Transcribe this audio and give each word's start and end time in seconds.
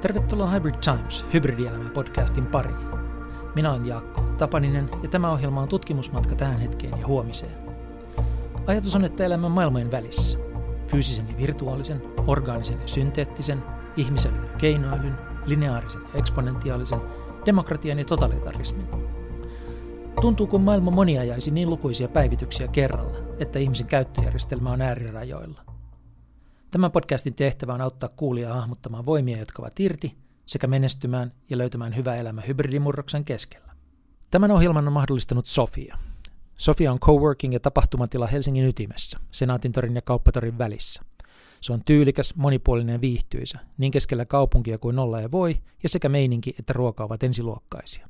Tervetuloa 0.00 0.50
Hybrid 0.50 0.74
Times, 0.74 1.26
hybridielämän 1.32 1.90
podcastin 1.90 2.46
pariin. 2.46 2.76
Minä 3.54 3.72
olen 3.72 3.86
Jaakko 3.86 4.20
Tapaninen 4.20 4.90
ja 5.02 5.08
tämä 5.08 5.30
ohjelma 5.30 5.62
on 5.62 5.68
tutkimusmatka 5.68 6.34
tähän 6.34 6.60
hetkeen 6.60 7.00
ja 7.00 7.06
huomiseen. 7.06 7.52
Ajatus 8.66 8.96
on, 8.96 9.04
että 9.04 9.24
elämän 9.24 9.50
maailmojen 9.50 9.90
välissä. 9.90 10.38
Fyysisen 10.86 11.28
ja 11.28 11.36
virtuaalisen, 11.36 12.02
orgaanisen 12.26 12.80
ja 12.80 12.88
synteettisen, 12.88 13.62
ihmiselyn 13.96 14.44
ja 14.44 14.56
keinoilyn, 14.58 15.18
lineaarisen 15.46 16.02
ja 16.02 16.18
eksponentiaalisen, 16.18 17.00
demokratian 17.46 17.98
ja 17.98 18.04
totalitarismin. 18.04 18.86
Tuntuu, 20.20 20.46
kun 20.46 20.60
maailma 20.60 20.90
moniajaisi 20.90 21.50
niin 21.50 21.70
lukuisia 21.70 22.08
päivityksiä 22.08 22.68
kerralla, 22.68 23.18
että 23.38 23.58
ihmisen 23.58 23.86
käyttöjärjestelmä 23.86 24.70
on 24.70 24.82
äärirajoilla. 24.82 25.69
Tämän 26.70 26.92
podcastin 26.92 27.34
tehtävä 27.34 27.74
on 27.74 27.80
auttaa 27.80 28.08
kuulijaa 28.16 28.54
hahmottamaan 28.54 29.06
voimia, 29.06 29.38
jotka 29.38 29.62
ovat 29.62 29.80
irti, 29.80 30.16
sekä 30.46 30.66
menestymään 30.66 31.32
ja 31.50 31.58
löytämään 31.58 31.96
hyvä 31.96 32.16
elämä 32.16 32.40
hybridimurroksen 32.40 33.24
keskellä. 33.24 33.72
Tämän 34.30 34.50
ohjelman 34.50 34.86
on 34.86 34.92
mahdollistanut 34.92 35.46
Sofia. 35.46 35.98
Sofia 36.58 36.92
on 36.92 37.00
coworking 37.00 37.52
ja 37.52 37.60
tapahtumatila 37.60 38.26
Helsingin 38.26 38.66
ytimessä, 38.66 39.18
Senaatintorin 39.30 39.94
ja 39.94 40.02
Kauppatorin 40.02 40.58
välissä. 40.58 41.02
Se 41.60 41.72
on 41.72 41.84
tyylikäs, 41.84 42.36
monipuolinen 42.36 42.92
ja 42.92 43.00
viihtyisä, 43.00 43.58
niin 43.78 43.92
keskellä 43.92 44.24
kaupunkia 44.24 44.78
kuin 44.78 44.98
olla 44.98 45.20
ja 45.20 45.30
voi, 45.30 45.62
ja 45.82 45.88
sekä 45.88 46.08
meininki 46.08 46.54
että 46.58 46.72
ruoka 46.72 47.04
ovat 47.04 47.22
ensiluokkaisia 47.22 48.08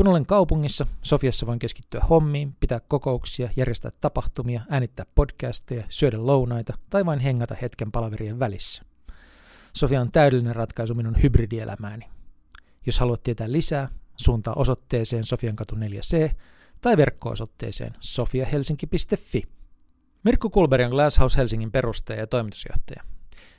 kun 0.00 0.08
olen 0.08 0.26
kaupungissa, 0.26 0.86
Sofiassa 1.02 1.46
voin 1.46 1.58
keskittyä 1.58 2.00
hommiin, 2.10 2.56
pitää 2.60 2.80
kokouksia, 2.80 3.50
järjestää 3.56 3.90
tapahtumia, 4.00 4.62
äänittää 4.70 5.06
podcasteja, 5.14 5.84
syödä 5.88 6.26
lounaita 6.26 6.78
tai 6.90 7.06
vain 7.06 7.20
hengata 7.20 7.56
hetken 7.62 7.92
palaverien 7.92 8.38
välissä. 8.38 8.82
Sofia 9.76 10.00
on 10.00 10.12
täydellinen 10.12 10.56
ratkaisu 10.56 10.94
minun 10.94 11.22
hybridielämääni. 11.22 12.08
Jos 12.86 13.00
haluat 13.00 13.22
tietää 13.22 13.52
lisää, 13.52 13.88
suuntaa 14.16 14.54
osoitteeseen 14.54 15.24
Sofiankatu 15.24 15.74
4C 15.76 16.34
tai 16.80 16.96
verkko-osoitteeseen 16.96 17.92
sofiahelsinki.fi. 18.00 19.42
Mirkku 20.24 20.50
Kulberg 20.50 20.84
on 20.84 20.90
Glasshouse 20.90 21.38
Helsingin 21.38 21.72
perustaja 21.72 22.20
ja 22.20 22.26
toimitusjohtaja. 22.26 23.02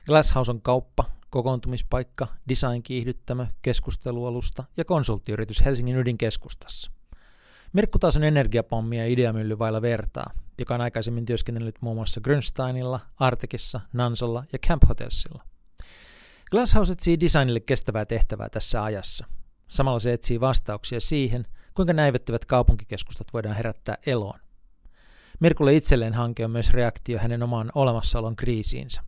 Glasshouse 0.05 0.51
on 0.51 0.61
kauppa, 0.61 1.05
kokoontumispaikka, 1.31 2.27
design-kiihdyttämö, 2.49 3.47
keskustelualusta 3.61 4.63
ja 4.77 4.85
konsulttiyritys 4.85 5.65
Helsingin 5.65 5.95
ydinkeskustassa. 5.95 6.91
Mirkku 7.73 7.99
taas 7.99 8.17
on 8.17 8.23
energiapommi 8.23 8.97
ja 8.97 9.07
ideamylly 9.07 9.59
vailla 9.59 9.81
vertaa, 9.81 10.31
joka 10.59 10.75
on 10.75 10.81
aikaisemmin 10.81 11.25
työskennellyt 11.25 11.75
muun 11.81 11.95
muassa 11.95 12.21
Grünsteinilla, 12.21 12.99
Artekissa, 13.19 13.81
Nansolla 13.93 14.43
ja 14.53 14.59
Camp 14.59 14.83
Hotelsilla. 14.89 15.43
Glasshouse 16.51 16.93
etsii 16.93 17.19
designille 17.19 17.59
kestävää 17.59 18.05
tehtävää 18.05 18.49
tässä 18.49 18.83
ajassa. 18.83 19.25
Samalla 19.67 19.99
se 19.99 20.13
etsii 20.13 20.39
vastauksia 20.39 20.99
siihen, 20.99 21.47
kuinka 21.73 21.93
näivettyvät 21.93 22.45
kaupunkikeskustat 22.45 23.27
voidaan 23.33 23.55
herättää 23.55 23.97
eloon. 24.05 24.39
Mirkulle 25.39 25.75
itselleen 25.75 26.13
hanke 26.13 26.45
on 26.45 26.51
myös 26.51 26.71
reaktio 26.71 27.19
hänen 27.19 27.43
omaan 27.43 27.71
olemassaolon 27.75 28.35
kriisiinsä. 28.35 29.01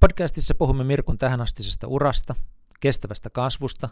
Podcastissa 0.00 0.54
puhumme 0.54 0.84
Mirkun 0.84 1.16
tähänastisesta 1.16 1.86
urasta, 1.86 2.34
kestävästä 2.80 3.30
kasvusta, 3.30 3.88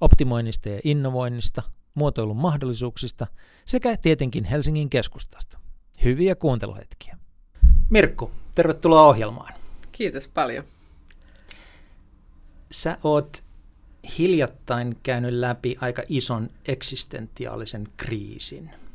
optimoinnista 0.00 0.68
ja 0.68 0.80
innovoinnista, 0.84 1.62
muotoilun 1.94 2.36
mahdollisuuksista 2.36 3.26
sekä 3.64 3.96
tietenkin 3.96 4.44
Helsingin 4.44 4.90
keskustasta. 4.90 5.58
Hyviä 6.04 6.34
kuunteluhetkiä. 6.34 7.18
Mirkku, 7.90 8.30
tervetuloa 8.54 9.02
ohjelmaan. 9.02 9.54
Kiitos 9.92 10.28
paljon. 10.28 10.64
Sä 12.70 12.98
oot 13.04 13.44
hiljattain 14.18 14.96
käynyt 15.02 15.34
läpi 15.34 15.76
aika 15.80 16.02
ison 16.08 16.50
eksistentiaalisen 16.68 17.88
kriisin– 17.96 18.70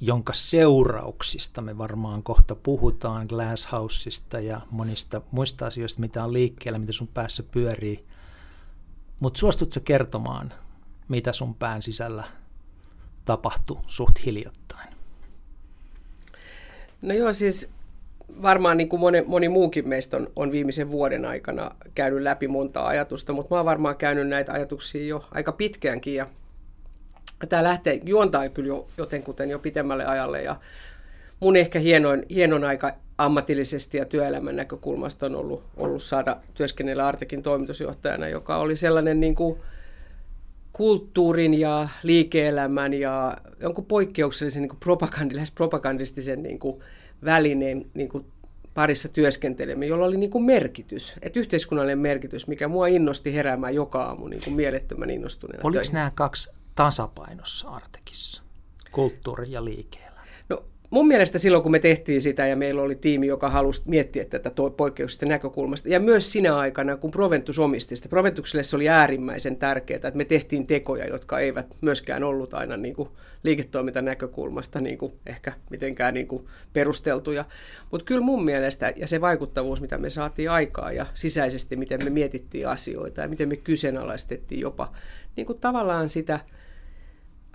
jonka 0.00 0.32
seurauksista 0.32 1.62
me 1.62 1.78
varmaan 1.78 2.22
kohta 2.22 2.54
puhutaan, 2.54 3.26
Glasshouseista 3.26 4.40
ja 4.40 4.60
monista 4.70 5.22
muista 5.30 5.66
asioista, 5.66 6.00
mitä 6.00 6.24
on 6.24 6.32
liikkeellä, 6.32 6.78
mitä 6.78 6.92
sun 6.92 7.08
päässä 7.08 7.42
pyörii. 7.42 8.04
Mutta 9.20 9.38
suostutko 9.38 9.80
kertomaan, 9.84 10.52
mitä 11.08 11.32
sun 11.32 11.54
pään 11.54 11.82
sisällä 11.82 12.24
tapahtui 13.24 13.78
suht 13.86 14.26
hiljattain? 14.26 14.88
No 17.02 17.14
joo, 17.14 17.32
siis 17.32 17.70
varmaan 18.42 18.76
niin 18.76 18.88
kuin 18.88 19.00
moni, 19.00 19.22
moni 19.26 19.48
muukin 19.48 19.88
meistä 19.88 20.16
on, 20.16 20.30
on 20.36 20.52
viimeisen 20.52 20.90
vuoden 20.90 21.24
aikana 21.24 21.70
käynyt 21.94 22.22
läpi 22.22 22.48
monta 22.48 22.86
ajatusta, 22.86 23.32
mutta 23.32 23.54
mä 23.54 23.58
oon 23.58 23.66
varmaan 23.66 23.96
käynyt 23.96 24.28
näitä 24.28 24.52
ajatuksia 24.52 25.06
jo 25.06 25.28
aika 25.30 25.52
pitkäänkin 25.52 26.14
ja 26.14 26.26
tämä 27.48 27.64
lähtee, 27.64 28.00
juontaa 28.04 28.48
kyllä 28.48 28.68
jo 28.68 28.86
jotenkuten 28.98 29.50
jo 29.50 29.58
pitemmälle 29.58 30.06
ajalle 30.06 30.42
ja 30.42 30.56
mun 31.40 31.56
ehkä 31.56 31.78
hienoin, 31.78 32.22
hienoin 32.30 32.64
aika 32.64 32.92
ammatillisesti 33.18 33.98
ja 33.98 34.04
työelämän 34.04 34.56
näkökulmasta 34.56 35.26
on 35.26 35.34
ollut, 35.34 35.64
ollut 35.76 36.02
saada 36.02 36.36
työskennellä 36.54 37.06
Artekin 37.06 37.42
toimitusjohtajana, 37.42 38.28
joka 38.28 38.56
oli 38.56 38.76
sellainen 38.76 39.20
niin 39.20 39.34
kuin 39.34 39.58
kulttuurin 40.72 41.54
ja 41.54 41.88
liike-elämän 42.02 42.94
ja 42.94 43.36
jonkun 43.60 43.84
poikkeuksellisen 43.84 44.62
niin 44.62 44.68
kuin 44.68 44.80
propagandi, 44.80 45.34
lähes 45.34 45.50
propagandistisen 45.50 46.42
niin 46.42 46.58
kuin 46.58 46.80
välineen 47.24 47.86
niin 47.94 48.08
kuin 48.08 48.26
parissa 48.74 49.08
työskentelemme, 49.08 49.86
jolla 49.86 50.06
oli 50.06 50.16
niin 50.16 50.30
kuin 50.30 50.44
merkitys, 50.44 51.14
että 51.22 51.40
yhteiskunnallinen 51.40 51.98
merkitys, 51.98 52.46
mikä 52.48 52.68
mua 52.68 52.86
innosti 52.86 53.34
heräämään 53.34 53.74
joka 53.74 54.02
aamu 54.02 54.28
niin 54.28 54.42
kuin 54.44 54.54
mielettömän 54.54 55.10
innostuneena. 55.10 55.60
Oliko 55.64 55.82
töihin. 55.82 55.94
nämä 55.94 56.12
kaksi 56.14 56.52
tasapainossa 56.74 57.68
Artekissa, 57.68 58.42
kulttuuri 58.92 59.52
ja 59.52 59.64
liike 59.64 60.04
No 60.48 60.64
mun 60.90 61.06
mielestä 61.06 61.38
silloin, 61.38 61.62
kun 61.62 61.72
me 61.72 61.78
tehtiin 61.78 62.22
sitä 62.22 62.46
ja 62.46 62.56
meillä 62.56 62.82
oli 62.82 62.94
tiimi, 62.94 63.26
joka 63.26 63.48
halusi 63.48 63.82
miettiä 63.84 64.24
tätä 64.24 64.50
poikkeuksista 64.76 65.26
näkökulmasta, 65.26 65.88
ja 65.88 66.00
myös 66.00 66.32
sinä 66.32 66.56
aikana, 66.56 66.96
kun 66.96 67.10
Proventus 67.10 67.58
omisti 67.58 67.96
sitä, 67.96 68.08
Proventukselle 68.08 68.62
se 68.62 68.76
oli 68.76 68.88
äärimmäisen 68.88 69.56
tärkeää, 69.56 69.96
että 69.96 70.10
me 70.14 70.24
tehtiin 70.24 70.66
tekoja, 70.66 71.06
jotka 71.06 71.38
eivät 71.38 71.66
myöskään 71.80 72.24
ollut 72.24 72.54
aina 72.54 72.76
niin 72.76 72.94
kuin 72.94 73.08
liiketoimintan 73.42 74.04
näkökulmasta 74.04 74.80
niin 74.80 74.98
kuin 74.98 75.12
ehkä 75.26 75.52
mitenkään 75.70 76.14
niin 76.14 76.28
kuin 76.28 76.46
perusteltuja. 76.72 77.44
Mutta 77.90 78.04
kyllä 78.04 78.20
mun 78.20 78.44
mielestä, 78.44 78.92
ja 78.96 79.06
se 79.06 79.20
vaikuttavuus, 79.20 79.80
mitä 79.80 79.98
me 79.98 80.10
saatiin 80.10 80.50
aikaa 80.50 80.92
ja 80.92 81.06
sisäisesti, 81.14 81.76
miten 81.76 82.04
me 82.04 82.10
mietittiin 82.10 82.68
asioita 82.68 83.20
ja 83.20 83.28
miten 83.28 83.48
me 83.48 83.56
kyseenalaistettiin 83.56 84.60
jopa 84.60 84.92
niin 85.36 85.46
kuin 85.46 85.58
tavallaan 85.58 86.08
sitä– 86.08 86.40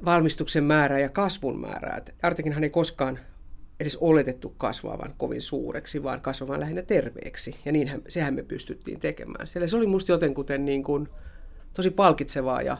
valmistuksen 0.05 0.63
määrää 0.63 0.99
ja 0.99 1.09
kasvun 1.09 1.61
määrää. 1.61 2.01
Artekinhan 2.21 2.63
ei 2.63 2.69
koskaan 2.69 3.19
edes 3.79 3.97
oletettu 3.97 4.55
kasvavan 4.57 5.13
kovin 5.17 5.41
suureksi, 5.41 6.03
vaan 6.03 6.21
kasvavan 6.21 6.59
lähinnä 6.59 6.81
terveeksi. 6.81 7.55
Ja 7.65 7.71
niinhän, 7.71 8.01
sehän 8.07 8.33
me 8.33 8.43
pystyttiin 8.43 8.99
tekemään. 8.99 9.47
Siellä 9.47 9.67
se 9.67 9.77
oli 9.77 9.87
musta 9.87 10.11
jotenkuten 10.11 10.65
niin 10.65 10.83
kuin 10.83 11.07
tosi 11.73 11.89
palkitsevaa 11.89 12.61
ja, 12.61 12.77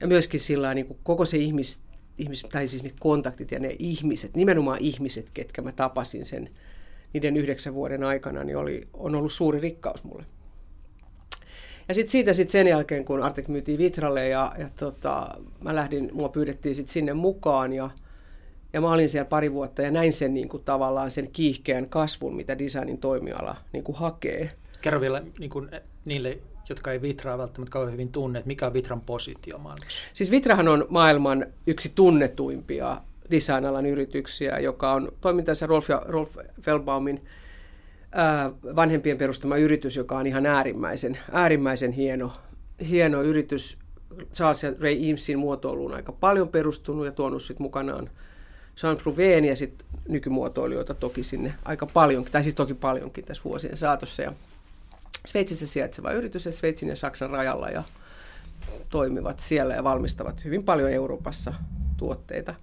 ja 0.00 0.06
myöskin 0.06 0.40
sillä 0.40 0.74
niin 0.74 0.86
kuin 0.86 0.98
koko 1.02 1.24
se 1.24 1.36
ihmis, 1.36 1.82
ihmis, 2.18 2.46
tai 2.52 2.68
siis 2.68 2.84
ne 2.84 2.92
kontaktit 3.00 3.50
ja 3.50 3.58
ne 3.58 3.76
ihmiset, 3.78 4.36
nimenomaan 4.36 4.78
ihmiset, 4.80 5.30
ketkä 5.34 5.62
mä 5.62 5.72
tapasin 5.72 6.24
sen 6.24 6.50
niiden 7.12 7.36
yhdeksän 7.36 7.74
vuoden 7.74 8.04
aikana, 8.04 8.44
niin 8.44 8.56
oli, 8.56 8.88
on 8.92 9.14
ollut 9.14 9.32
suuri 9.32 9.60
rikkaus 9.60 10.04
mulle. 10.04 10.24
Ja 11.88 11.94
sitten 11.94 12.12
siitä 12.12 12.32
sit 12.32 12.50
sen 12.50 12.66
jälkeen, 12.66 13.04
kun 13.04 13.22
Artek 13.22 13.48
myytiin 13.48 13.78
Vitralle 13.78 14.28
ja, 14.28 14.52
ja 14.58 14.68
tota, 14.76 15.34
mä 15.60 15.74
lähdin, 15.74 16.10
mua 16.12 16.28
pyydettiin 16.28 16.74
sit 16.74 16.88
sinne 16.88 17.12
mukaan 17.12 17.72
ja, 17.72 17.90
ja 18.72 18.80
mä 18.80 18.90
olin 18.90 19.08
siellä 19.08 19.28
pari 19.28 19.52
vuotta 19.52 19.82
ja 19.82 19.90
näin 19.90 20.12
sen 20.12 20.34
niin 20.34 20.48
kuin, 20.48 20.64
tavallaan 20.64 21.10
sen 21.10 21.28
kiihkeän 21.32 21.88
kasvun, 21.88 22.36
mitä 22.36 22.58
designin 22.58 22.98
toimiala 22.98 23.56
niin 23.72 23.84
kuin, 23.84 23.96
hakee. 23.96 24.52
Kerro 24.80 25.00
vielä 25.00 25.22
niin 25.38 25.50
kuin, 25.50 25.70
niille, 26.04 26.38
jotka 26.68 26.92
ei 26.92 27.02
Vitraa 27.02 27.38
välttämättä 27.38 27.72
kauhean 27.72 27.92
hyvin 27.92 28.12
tunne, 28.12 28.38
että 28.38 28.46
mikä 28.46 28.66
on 28.66 28.72
Vitran 28.72 29.00
positio 29.00 29.58
maailmassa? 29.58 30.02
Siis 30.12 30.30
Vitrahan 30.30 30.68
on 30.68 30.86
maailman 30.88 31.46
yksi 31.66 31.92
tunnetuimpia 31.94 33.00
designalan 33.30 33.86
yrityksiä, 33.86 34.58
joka 34.58 34.92
on 34.92 35.12
toimintansa 35.20 35.66
Rolf, 35.66 35.88
ja, 35.88 36.02
Rolf 36.06 36.36
Felbaumin 36.60 37.22
vanhempien 38.76 39.18
perustama 39.18 39.56
yritys, 39.56 39.96
joka 39.96 40.18
on 40.18 40.26
ihan 40.26 40.46
äärimmäisen, 40.46 41.18
äärimmäisen 41.32 41.92
hieno, 41.92 42.32
hieno 42.88 43.22
yritys. 43.22 43.78
Charles 44.34 44.62
ja 44.62 44.72
Ray 44.80 45.06
Eamesin 45.06 45.38
muotoiluun 45.38 45.94
aika 45.94 46.12
paljon 46.12 46.48
perustunut 46.48 47.06
ja 47.06 47.12
tuonut 47.12 47.42
sitten 47.42 47.62
mukanaan 47.62 48.10
Jean 48.82 48.96
Prouven 48.96 49.44
ja 49.44 49.56
sitten 49.56 49.86
nykymuotoilijoita 50.08 50.94
toki 50.94 51.22
sinne 51.22 51.54
aika 51.64 51.86
paljon, 51.86 52.24
tai 52.24 52.42
siis 52.42 52.54
toki 52.54 52.74
paljonkin 52.74 53.24
tässä 53.24 53.44
vuosien 53.44 53.76
saatossa. 53.76 54.22
Ja 54.22 54.32
Sveitsissä 55.26 55.66
sijaitseva 55.66 56.12
yritys 56.12 56.46
ja 56.46 56.52
Sveitsin 56.52 56.88
ja 56.88 56.96
Saksan 56.96 57.30
rajalla 57.30 57.68
ja 57.68 57.82
toimivat 58.88 59.40
siellä 59.40 59.74
ja 59.74 59.84
valmistavat 59.84 60.44
hyvin 60.44 60.64
paljon 60.64 60.90
Euroopassa 60.90 61.54
tuotteita. 61.96 62.54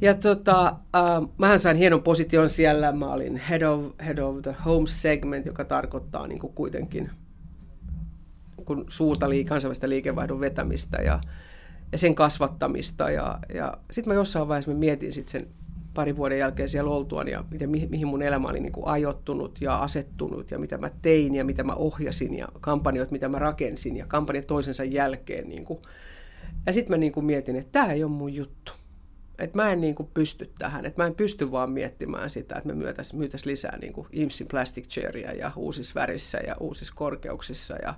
Ja 0.00 0.14
tota, 0.14 0.66
äh, 0.68 1.28
mähän 1.38 1.58
sain 1.58 1.76
hienon 1.76 2.02
position 2.02 2.50
siellä. 2.50 2.92
Mä 2.92 3.12
olin 3.12 3.36
head 3.36 3.62
of, 3.62 3.84
head 4.06 4.18
of 4.18 4.42
the 4.42 4.54
home 4.64 4.86
segment, 4.86 5.46
joka 5.46 5.64
tarkoittaa 5.64 6.26
niin 6.26 6.38
kuin 6.38 6.52
kuitenkin 6.52 7.10
kuin 8.64 8.84
suurta 8.88 9.28
lii, 9.28 9.44
kansainvälistä 9.44 9.88
liikevaihdon 9.88 10.40
vetämistä 10.40 11.02
ja, 11.02 11.20
ja 11.92 11.98
sen 11.98 12.14
kasvattamista. 12.14 13.10
Ja, 13.10 13.38
ja 13.54 13.78
sitten 13.90 14.10
mä 14.10 14.14
jossain 14.14 14.48
vaiheessa 14.48 14.70
mä 14.70 14.78
mietin 14.78 15.12
sit 15.12 15.28
sen 15.28 15.46
parin 15.94 16.16
vuoden 16.16 16.38
jälkeen 16.38 16.68
siellä 16.68 16.90
oltuaan 16.90 17.28
ja 17.28 17.44
miten, 17.50 17.70
mihin 17.70 18.08
mun 18.08 18.22
elämä 18.22 18.48
oli 18.48 18.60
niin 18.60 18.72
kuin 18.72 18.86
ajottunut 18.86 19.60
ja 19.60 19.76
asettunut 19.76 20.50
ja 20.50 20.58
mitä 20.58 20.78
mä 20.78 20.90
tein 21.02 21.34
ja 21.34 21.44
mitä 21.44 21.64
mä 21.64 21.74
ohjasin 21.74 22.34
ja 22.34 22.48
kampanjoit, 22.60 23.10
mitä 23.10 23.28
mä 23.28 23.38
rakensin 23.38 23.96
ja 23.96 24.06
kampanjat 24.06 24.46
toisensa 24.46 24.84
jälkeen. 24.84 25.48
Niin 25.48 25.64
kuin. 25.64 25.78
Ja 26.66 26.72
sitten 26.72 26.92
mä 26.92 26.96
niin 26.96 27.12
kuin 27.12 27.26
mietin, 27.26 27.56
että 27.56 27.72
tämä 27.72 27.92
ei 27.92 28.04
ole 28.04 28.12
mun 28.12 28.34
juttu. 28.34 28.72
Että 29.40 29.58
mä 29.58 29.72
en 29.72 29.80
niin 29.80 29.94
kuin 29.94 30.08
pysty 30.14 30.50
tähän, 30.58 30.86
että 30.86 31.02
mä 31.02 31.06
en 31.06 31.14
pysty 31.14 31.52
vaan 31.52 31.70
miettimään 31.70 32.30
sitä, 32.30 32.56
että 32.56 32.68
me 32.68 32.74
myytäisiin 32.74 33.18
myytäis 33.18 33.46
lisää 33.46 33.78
niin 33.78 33.92
kuin 33.92 34.06
IMSin 34.12 34.46
plastic 34.46 34.88
chairia 34.88 35.32
ja 35.32 35.52
uusissa 35.56 36.00
värissä 36.00 36.38
ja 36.46 36.56
uusissa 36.60 36.94
korkeuksissa 36.96 37.76
ja 37.82 37.94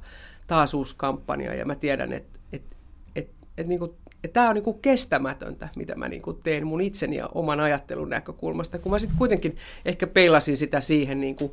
taas 0.47 0.75
uusi 0.75 0.95
kampanja. 0.99 1.55
Ja 1.55 1.65
mä 1.65 1.75
tiedän, 1.75 2.13
että, 2.13 2.39
että, 2.53 2.77
että, 3.17 3.47
että, 3.57 3.69
niin 3.69 3.79
kuin, 3.79 3.93
tämä 4.33 4.49
on 4.49 4.55
niin 4.55 4.65
kuin 4.65 4.79
kestämätöntä, 4.83 5.69
mitä 5.77 5.95
mä 5.95 6.09
niin 6.09 6.23
kuin 6.23 6.39
teen 6.45 6.67
mun 6.67 6.81
itseni 6.81 7.17
ja 7.17 7.29
oman 7.35 7.61
ajattelun 7.61 8.11
näkökulmasta, 8.11 8.79
kun 8.79 8.93
mä 8.93 8.99
sitten 8.99 9.19
kuitenkin 9.19 9.57
ehkä 9.85 10.07
peilasin 10.07 10.57
sitä 10.57 10.81
siihen 10.81 11.21
niin 11.21 11.37
kuin, 11.37 11.53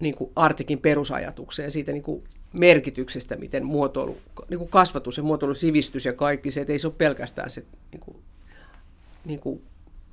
niin 0.00 0.14
kuin 0.14 0.30
Artikin 0.36 0.78
perusajatukseen 0.78 1.70
siitä 1.70 1.92
niin 1.92 2.02
kuin 2.02 2.24
merkityksestä, 2.52 3.36
miten 3.36 3.64
muotoilu, 3.66 4.18
niin 4.48 4.58
kuin 4.58 4.70
kasvatus 4.70 5.16
ja 5.16 5.22
muotoilusivistys 5.22 6.06
ja 6.06 6.12
kaikki 6.12 6.50
se, 6.50 6.60
että 6.60 6.72
ei 6.72 6.78
se 6.78 6.86
ole 6.86 6.94
pelkästään 6.98 7.50
se 7.50 7.64
niin 7.92 8.00
kuin 8.00 8.16
niin 9.24 9.40
kuin 9.40 9.62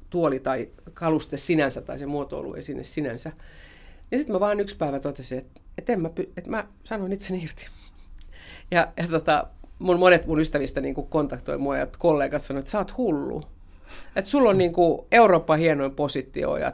tuoli 0.10 0.40
tai 0.40 0.70
kaluste 0.94 1.38
sinänsä 1.38 1.82
tai 1.82 2.00
se 2.00 2.06
muotoiluesine 2.06 2.84
sinänsä. 2.84 3.32
Ja 4.12 4.18
sitten 4.18 4.36
mä 4.36 4.40
vaan 4.40 4.60
yksi 4.60 4.78
päivä 4.78 5.00
totesin, 5.00 5.38
että, 5.38 5.62
että, 5.78 5.94
en 5.94 6.02
mä, 6.02 6.10
että 6.38 6.50
mä 6.50 6.68
sanoin 6.84 7.14
itseni 7.14 7.44
irti. 7.44 7.68
Ja, 8.72 8.88
ja 8.98 9.08
tota, 9.08 9.48
mun 9.80 10.00
monet 10.00 10.26
mun 10.26 10.40
ystävistä 10.40 10.82
niin 10.82 10.96
kuin 10.96 11.08
kontaktoi 11.08 11.58
mua 11.58 11.78
ja 11.78 11.88
kollegat 11.98 12.42
sanoivat, 12.42 12.64
että 12.64 12.72
sä 12.72 12.78
oot 12.78 12.98
hullu. 12.98 13.44
Että 14.16 14.32
sulla 14.32 14.50
on 14.50 14.58
niin 14.58 14.74
kuin 14.74 15.08
Euroopan 15.12 15.60
hienoin 15.60 15.96
positio 15.96 16.58
ja 16.58 16.74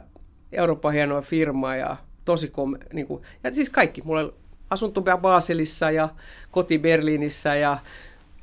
Euroopan 0.52 0.92
hienoin 0.92 1.24
firma 1.24 1.76
ja 1.76 1.96
tosi 2.24 2.48
kom, 2.48 2.74
niin 2.92 3.06
kuin, 3.06 3.22
ja 3.44 3.54
siis 3.54 3.70
kaikki. 3.70 4.02
Mulla 4.02 4.32
asunto 4.70 5.02
Baselissa 5.20 5.90
ja 5.90 6.08
koti 6.50 6.78
Berliinissä 6.78 7.54
ja 7.54 7.78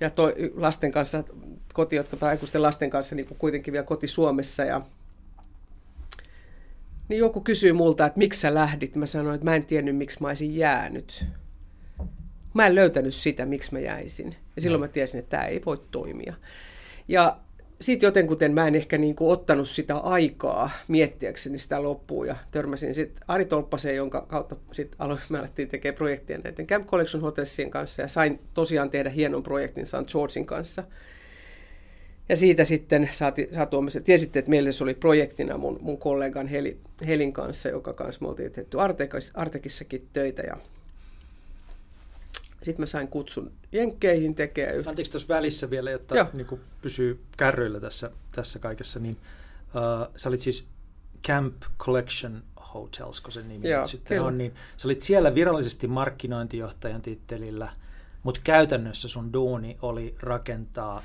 ja 0.01 0.09
toi, 0.09 0.35
lasten 0.55 0.91
kanssa, 0.91 1.23
koti, 1.73 1.95
jotka 1.95 2.17
tai 2.17 2.29
aikuisten 2.29 2.61
lasten 2.61 2.89
kanssa 2.89 3.15
niin 3.15 3.27
kuitenkin 3.37 3.71
vielä 3.71 3.85
koti 3.85 4.07
Suomessa. 4.07 4.63
Ja, 4.63 4.81
niin 7.09 7.19
joku 7.19 7.41
kysyy 7.41 7.73
multa, 7.73 8.05
että 8.05 8.17
miksi 8.17 8.39
sä 8.39 8.53
lähdit. 8.53 8.95
Mä 8.95 9.05
sanoin, 9.05 9.35
että 9.35 9.45
mä 9.45 9.55
en 9.55 9.65
tiennyt, 9.65 9.97
miksi 9.97 10.21
mä 10.21 10.27
olisin 10.27 10.55
jäänyt. 10.55 11.25
Mä 12.53 12.67
en 12.67 12.75
löytänyt 12.75 13.15
sitä, 13.15 13.45
miksi 13.45 13.73
mä 13.73 13.79
jäisin. 13.79 14.35
Ja 14.55 14.61
silloin 14.61 14.81
mä 14.81 14.87
tiesin, 14.87 15.19
että 15.19 15.29
tämä 15.29 15.45
ei 15.45 15.61
voi 15.65 15.81
toimia. 15.91 16.33
Ja 17.07 17.37
sitten 17.81 18.07
jotenkuten 18.07 18.53
mä 18.53 18.67
en 18.67 18.75
ehkä 18.75 18.97
niin 18.97 19.15
kuin 19.15 19.31
ottanut 19.31 19.69
sitä 19.69 19.97
aikaa 19.97 20.69
miettiäkseni 20.87 21.57
sitä 21.57 21.83
loppuun 21.83 22.27
ja 22.27 22.35
törmäsin 22.51 22.95
sitten 22.95 23.23
Ari 23.27 23.45
Tolppaseen, 23.45 23.95
jonka 23.95 24.21
kautta 24.21 24.55
sitten 24.71 25.01
aloin, 25.01 25.19
me 25.29 25.39
alettiin 25.39 25.67
tekemään 25.67 25.97
projektia 25.97 26.37
näiden 26.37 26.67
Camp 26.67 26.87
Collection 26.87 27.21
Hotelsien 27.21 27.69
kanssa 27.71 28.01
ja 28.01 28.07
sain 28.07 28.39
tosiaan 28.53 28.89
tehdä 28.89 29.09
hienon 29.09 29.43
projektin 29.43 29.85
St. 29.85 30.11
Georgein 30.11 30.45
kanssa. 30.45 30.83
Ja 32.29 32.37
siitä 32.37 32.65
sitten 32.65 33.09
saati, 33.11 33.49
saatuomassa, 33.53 34.01
tiesitte, 34.01 34.39
että 34.39 34.49
meille 34.49 34.71
se 34.71 34.83
oli 34.83 34.93
projektina 34.93 35.57
mun, 35.57 35.77
mun 35.81 35.97
kollegan 35.97 36.47
Heli, 36.47 36.77
Helin 37.07 37.33
kanssa, 37.33 37.69
joka 37.69 37.93
kanssa 37.93 38.21
me 38.21 38.29
oltiin 38.29 38.51
tehty 38.51 38.77
Artekissakin 39.33 40.07
töitä 40.13 40.41
ja 40.41 40.57
sitten 42.63 42.83
mä 42.83 42.85
sain 42.85 43.07
kutsun 43.07 43.51
Jenkkeihin 43.71 44.35
tekemään. 44.35 44.77
Yhtä. 44.77 44.89
Anteeksi 44.89 45.11
tuossa 45.11 45.33
välissä 45.33 45.69
vielä, 45.69 45.91
jotta 45.91 46.27
niin 46.33 46.47
kuin 46.47 46.61
pysyy 46.81 47.19
kärryillä 47.37 47.79
tässä, 47.79 48.11
tässä 48.31 48.59
kaikessa, 48.59 48.99
niin 48.99 49.17
uh, 49.75 50.13
sä 50.15 50.29
olit 50.29 50.39
siis 50.39 50.67
Camp 51.27 51.55
Collection 51.79 52.43
Hotels, 52.73 53.21
kun 53.21 53.31
se 53.31 53.41
nimi 53.41 53.69
Joo, 53.69 53.85
sitten 53.85 54.17
kyllä. 54.17 54.27
on, 54.27 54.37
niin 54.37 54.53
sä 54.77 54.87
olit 54.87 55.01
siellä 55.01 55.35
virallisesti 55.35 55.87
markkinointijohtajan 55.87 57.01
tittelillä, 57.01 57.69
mutta 58.23 58.41
käytännössä 58.43 59.07
sun 59.07 59.33
duuni 59.33 59.77
oli 59.81 60.15
rakentaa 60.19 61.03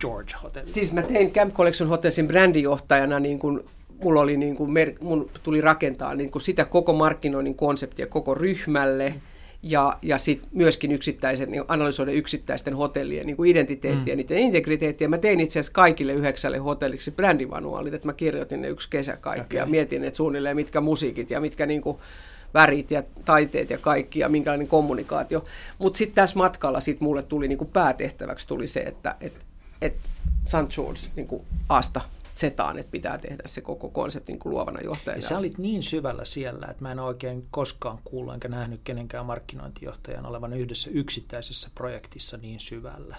George 0.00 0.32
Hotel. 0.42 0.66
Siis 0.66 0.92
mä 0.92 1.02
tein 1.02 1.32
Camp 1.32 1.54
Collection 1.54 1.88
Hotelsin 1.88 2.28
brändijohtajana 2.28 3.20
niin 3.20 3.38
kuin 3.38 3.60
mulla 4.02 4.20
oli 4.20 4.36
niin 4.36 4.56
kuin, 4.56 4.70
mun 5.00 5.30
tuli 5.42 5.60
rakentaa 5.60 6.14
niin 6.14 6.30
kuin 6.30 6.42
sitä 6.42 6.64
koko 6.64 6.92
markkinoinnin 6.92 7.54
konseptia 7.54 8.06
koko 8.06 8.34
ryhmälle. 8.34 9.08
Mm 9.08 9.31
ja, 9.62 9.98
ja 10.02 10.18
sitten 10.18 10.50
myöskin 10.52 10.92
yksittäisen, 10.92 11.50
niin 11.50 11.64
analysoida 11.68 12.12
yksittäisten 12.12 12.76
hotellien 12.76 13.26
niin 13.26 13.36
kuin 13.36 13.50
identiteettiä, 13.50 14.14
mm. 14.14 14.16
niiden 14.16 14.38
integriteettiä. 14.38 15.08
Mä 15.08 15.18
tein 15.18 15.40
itse 15.40 15.58
asiassa 15.60 15.72
kaikille 15.72 16.12
yhdeksälle 16.12 16.58
hotelliksi 16.58 17.10
brändimanuaalit, 17.10 17.94
että 17.94 18.08
mä 18.08 18.12
kirjoitin 18.12 18.62
ne 18.62 18.68
yksi 18.68 18.90
kesä 18.90 19.16
kaikki 19.16 19.56
okay. 19.56 19.58
ja 19.58 19.70
mietin, 19.70 20.04
että 20.04 20.16
suunnilleen 20.16 20.56
mitkä 20.56 20.80
musiikit 20.80 21.30
ja 21.30 21.40
mitkä 21.40 21.66
niin 21.66 21.82
kuin, 21.82 21.98
värit 22.54 22.90
ja 22.90 23.02
taiteet 23.24 23.70
ja 23.70 23.78
kaikki 23.78 24.18
ja 24.18 24.28
minkälainen 24.28 24.68
kommunikaatio. 24.68 25.44
Mutta 25.78 25.98
sitten 25.98 26.14
tässä 26.14 26.36
matkalla 26.36 26.80
sit 26.80 27.00
mulle 27.00 27.22
tuli 27.22 27.48
niin 27.48 27.58
kuin 27.58 27.70
päätehtäväksi 27.72 28.48
tuli 28.48 28.66
se, 28.66 28.80
että 28.80 29.14
et, 29.20 29.32
et 29.82 29.96
St. 30.44 30.74
George 30.74 31.00
niin 31.16 31.26
kuin 31.26 31.42
Asta 31.68 32.00
setaan, 32.34 32.78
että 32.78 32.90
pitää 32.90 33.18
tehdä 33.18 33.42
se 33.46 33.60
koko 33.60 33.88
konseptin 33.88 34.38
kuin 34.38 34.52
luovana 34.52 34.80
johtajana. 34.80 35.18
Ja 35.18 35.22
sä 35.22 35.38
olit 35.38 35.58
niin 35.58 35.82
syvällä 35.82 36.24
siellä, 36.24 36.66
että 36.70 36.82
mä 36.82 36.92
en 36.92 36.98
oikein 36.98 37.46
koskaan 37.50 37.98
kuullut 38.04 38.34
enkä 38.34 38.48
nähnyt 38.48 38.80
kenenkään 38.84 39.26
markkinointijohtajan 39.26 40.26
olevan 40.26 40.52
yhdessä 40.52 40.90
yksittäisessä 40.92 41.70
projektissa 41.74 42.36
niin 42.36 42.60
syvällä. 42.60 43.16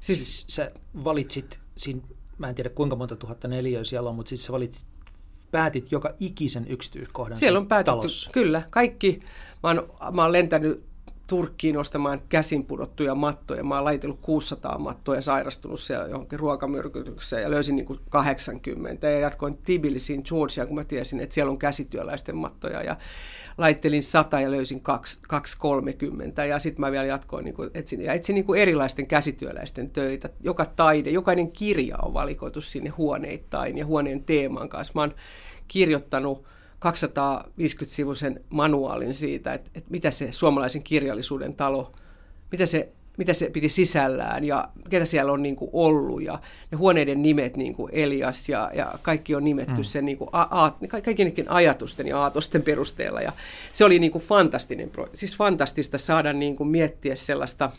Siis, 0.00 0.18
siis 0.18 0.44
sä 0.48 0.70
valitsit, 1.04 1.60
siinä, 1.76 2.00
mä 2.38 2.48
en 2.48 2.54
tiedä 2.54 2.70
kuinka 2.70 2.96
monta 2.96 3.16
tuhatta 3.16 3.48
neliöä 3.48 3.84
siellä 3.84 4.10
on, 4.10 4.16
mutta 4.16 4.28
siis 4.28 4.44
sä 4.44 4.52
valitsit 4.52 4.86
päätit 5.50 5.92
joka 5.92 6.14
ikisen 6.20 6.68
yksityiskohdan 6.68 7.38
Siellä 7.38 7.58
on 7.58 7.68
päätetty, 7.68 7.98
talossa. 7.98 8.30
kyllä. 8.32 8.62
Kaikki, 8.70 9.20
mä 9.62 9.68
oon, 9.68 9.92
mä 10.12 10.22
oon 10.22 10.32
lentänyt 10.32 10.84
Turkkiin 11.26 11.78
ostamaan 11.78 12.20
käsin 12.28 12.66
pudottuja 12.66 13.14
mattoja. 13.14 13.64
Mä 13.64 13.74
oon 13.74 13.84
laitellut 13.84 14.20
600 14.22 14.78
mattoa 14.78 15.14
ja 15.14 15.22
sairastunut 15.22 15.80
siellä 15.80 16.06
johonkin 16.06 16.38
ruokamyrkytykseen 16.38 17.42
ja 17.42 17.50
löysin 17.50 17.76
niin 17.76 17.86
kuin 17.86 18.00
80 18.08 19.10
ja 19.10 19.18
jatkoin 19.18 19.58
Tbilisiin 19.58 20.22
Georgiaan, 20.28 20.68
kun 20.68 20.76
mä 20.76 20.84
tiesin, 20.84 21.20
että 21.20 21.34
siellä 21.34 21.50
on 21.50 21.58
käsityöläisten 21.58 22.36
mattoja 22.36 22.82
ja 22.82 22.96
laittelin 23.58 24.02
100 24.02 24.40
ja 24.40 24.50
löysin 24.50 24.80
230 24.80 26.44
ja 26.44 26.58
sitten 26.58 26.80
mä 26.80 26.92
vielä 26.92 27.06
jatkoin 27.06 27.44
niin 27.44 27.54
kuin 27.54 27.70
etsin, 27.74 28.02
ja 28.02 28.12
etsin 28.12 28.34
niin 28.34 28.44
kuin 28.44 28.60
erilaisten 28.60 29.06
käsityöläisten 29.06 29.90
töitä. 29.90 30.28
Joka 30.42 30.66
taide, 30.66 31.10
jokainen 31.10 31.52
kirja 31.52 31.96
on 32.02 32.14
valikoitu 32.14 32.60
sinne 32.60 32.90
huoneittain 32.90 33.78
ja 33.78 33.86
huoneen 33.86 34.24
teeman 34.24 34.68
kanssa. 34.68 34.92
Mä 34.94 35.00
oon 35.00 35.14
kirjoittanut 35.68 36.44
250-sivuisen 36.84 38.40
manuaalin 38.50 39.14
siitä, 39.14 39.54
että, 39.54 39.70
että 39.74 39.90
mitä 39.90 40.10
se 40.10 40.32
suomalaisen 40.32 40.82
kirjallisuuden 40.82 41.54
talo, 41.54 41.92
mitä 42.52 42.66
se, 42.66 42.88
mitä 43.18 43.32
se 43.32 43.50
piti 43.50 43.68
sisällään 43.68 44.44
ja 44.44 44.68
ketä 44.90 45.04
siellä 45.04 45.32
on 45.32 45.42
niin 45.42 45.56
kuin 45.56 45.70
ollut 45.72 46.22
ja 46.22 46.40
ne 46.70 46.76
huoneiden 46.76 47.22
nimet 47.22 47.56
niin 47.56 47.74
kuin 47.74 47.92
Elias 47.94 48.48
ja, 48.48 48.70
ja 48.74 48.98
kaikki 49.02 49.34
on 49.34 49.44
nimetty 49.44 49.76
mm. 49.76 49.84
sen 49.84 50.04
niin 50.04 50.18
kuin 50.18 50.30
a, 50.32 50.46
a, 50.50 50.76
kaikkienkin 51.02 51.50
ajatusten 51.50 52.06
ja 52.06 52.22
aatosten 52.22 52.62
perusteella 52.62 53.20
ja 53.20 53.32
se 53.72 53.84
oli 53.84 53.98
niin 53.98 54.12
kuin 54.12 54.24
fantastinen, 54.24 54.90
siis 55.14 55.36
fantastista 55.36 55.98
saada 55.98 56.32
niin 56.32 56.56
kuin 56.56 56.68
miettiä 56.68 57.16
sellaista– 57.16 57.70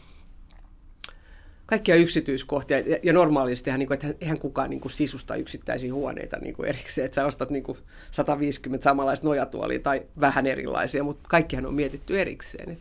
kaikkia 1.68 1.96
yksityiskohtia. 1.96 2.80
Ja, 2.80 2.98
ja 3.04 3.14
normaalisti 3.14 3.72
niin 3.78 3.88
kuin, 3.88 3.96
että 3.96 4.14
eihän 4.22 4.40
kukaan 4.40 4.70
niin 4.70 4.80
kuin, 4.80 4.92
sisusta 4.92 5.36
yksittäisiä 5.36 5.94
huoneita 5.94 6.38
niin 6.38 6.56
kuin 6.56 6.70
erikseen, 6.70 7.06
että 7.06 7.16
sä 7.16 7.26
ostat 7.26 7.50
niin 7.50 7.64
kuin 7.64 7.78
150 8.12 8.84
samanlaista 8.84 9.28
nojatuolia 9.28 9.80
tai 9.80 10.02
vähän 10.20 10.48
erilaisia, 10.48 11.04
mutta 11.04 11.30
kaikkihan 11.30 11.66
on 11.66 11.74
mietitty 11.74 12.22
erikseen. 12.22 12.70
Et, 12.70 12.80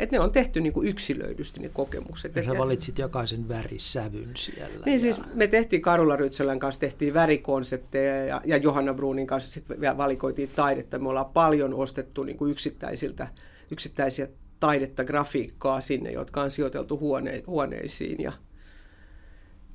et 0.00 0.12
ne 0.12 0.20
on 0.20 0.32
tehty 0.32 0.60
niin 0.60 0.72
kuin 0.72 0.88
yksilöidysti 0.88 1.60
ne 1.60 1.68
kokemukset. 1.68 2.36
Ja 2.36 2.44
sä 2.44 2.58
valitsit 2.58 2.98
jokaisen 2.98 3.48
värisävyn 3.48 4.30
siellä. 4.36 4.84
Niin 4.86 4.92
ja... 4.92 4.98
siis 4.98 5.20
me 5.34 5.46
tehtiin 5.46 5.82
Karula 5.82 6.16
Rytsölän 6.16 6.58
kanssa 6.58 6.80
tehtiin 6.80 7.14
värikonsepteja 7.14 8.24
ja, 8.24 8.40
ja 8.44 8.56
Johanna 8.56 8.94
Bruunin 8.94 9.26
kanssa 9.26 9.50
sitten 9.50 9.96
valikoitiin 9.96 10.50
taidetta. 10.56 10.98
Me 10.98 11.08
ollaan 11.08 11.32
paljon 11.34 11.74
ostettu 11.74 12.22
niin 12.22 12.36
kuin 12.36 12.50
yksittäisiltä, 12.50 13.28
yksittäisiä 13.70 14.28
taidetta, 14.60 15.04
grafiikkaa 15.04 15.80
sinne, 15.80 16.12
jotka 16.12 16.42
on 16.42 16.50
sijoiteltu 16.50 16.98
huone, 16.98 17.42
huoneisiin. 17.46 18.22
Ja, 18.22 18.32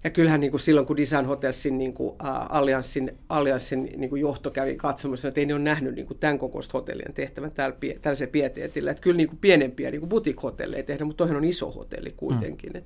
ja 0.03 0.09
kyllähän 0.09 0.39
niin 0.39 0.51
kuin 0.51 0.61
silloin, 0.61 0.87
kun 0.87 0.97
Design 0.97 1.25
Hotelsin 1.25 1.77
niin 1.77 1.93
kuin, 1.93 2.09
uh, 2.09 2.17
allianssin, 2.49 3.17
allianssin 3.29 3.93
niin 3.97 4.09
kuin 4.09 4.21
johto 4.21 4.51
kävi 4.51 4.75
katsomassa, 4.75 5.27
että 5.27 5.39
ei 5.39 5.45
ne 5.45 5.53
ole 5.53 5.61
nähnyt 5.63 5.95
niin 5.95 6.07
kuin 6.07 6.19
tämän 6.19 6.37
kokoista 6.37 6.71
hotellien 6.73 7.13
tehtävän 7.13 7.51
täällä, 7.51 7.75
tällaisen 8.01 8.29
pieteetillä. 8.29 8.91
Että 8.91 9.01
kyllä 9.01 9.17
niin 9.17 9.29
kuin 9.29 9.39
pienempiä 9.39 9.91
niin 9.91 10.01
kuin 10.01 10.09
boutique-hotelleja 10.09 10.83
tehdä, 10.83 11.05
mutta 11.05 11.17
toihan 11.17 11.37
on 11.37 11.43
iso 11.43 11.71
hotelli 11.71 12.13
kuitenkin. 12.17 12.71
Mm. 12.71 12.77
Et, 12.77 12.85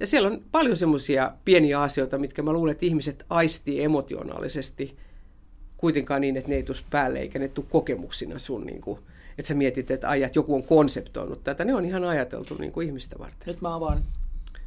ja 0.00 0.06
siellä 0.06 0.28
on 0.28 0.42
paljon 0.52 0.76
semmoisia 0.76 1.32
pieniä 1.44 1.82
asioita, 1.82 2.18
mitkä 2.18 2.42
mä 2.42 2.52
luulen, 2.52 2.72
että 2.72 2.86
ihmiset 2.86 3.24
aistii 3.30 3.84
emotionaalisesti 3.84 4.96
kuitenkaan 5.76 6.20
niin, 6.20 6.36
että 6.36 6.50
ne 6.50 6.56
ei 6.56 6.62
tule 6.62 6.78
päälle 6.90 7.18
eikä 7.18 7.38
ne 7.38 7.48
tule 7.48 7.66
kokemuksina 7.70 8.38
sun 8.38 8.66
niin 8.66 8.80
kuin, 8.80 8.98
että 9.40 9.48
sä 9.48 9.54
mietit, 9.54 9.90
että, 9.90 10.14
että 10.14 10.38
joku 10.38 10.54
on 10.54 10.62
konseptoinut 10.62 11.44
tätä. 11.44 11.64
Ne 11.64 11.74
on 11.74 11.84
ihan 11.84 12.04
ajateltu 12.04 12.54
niin 12.54 12.72
kuin 12.72 12.86
ihmistä 12.86 13.18
varten. 13.18 13.46
Nyt 13.46 13.60
mä 13.60 13.74
avaan 13.74 14.04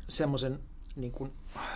semmoisen 0.10 0.60
niin 0.96 1.12
kuin 1.12 1.32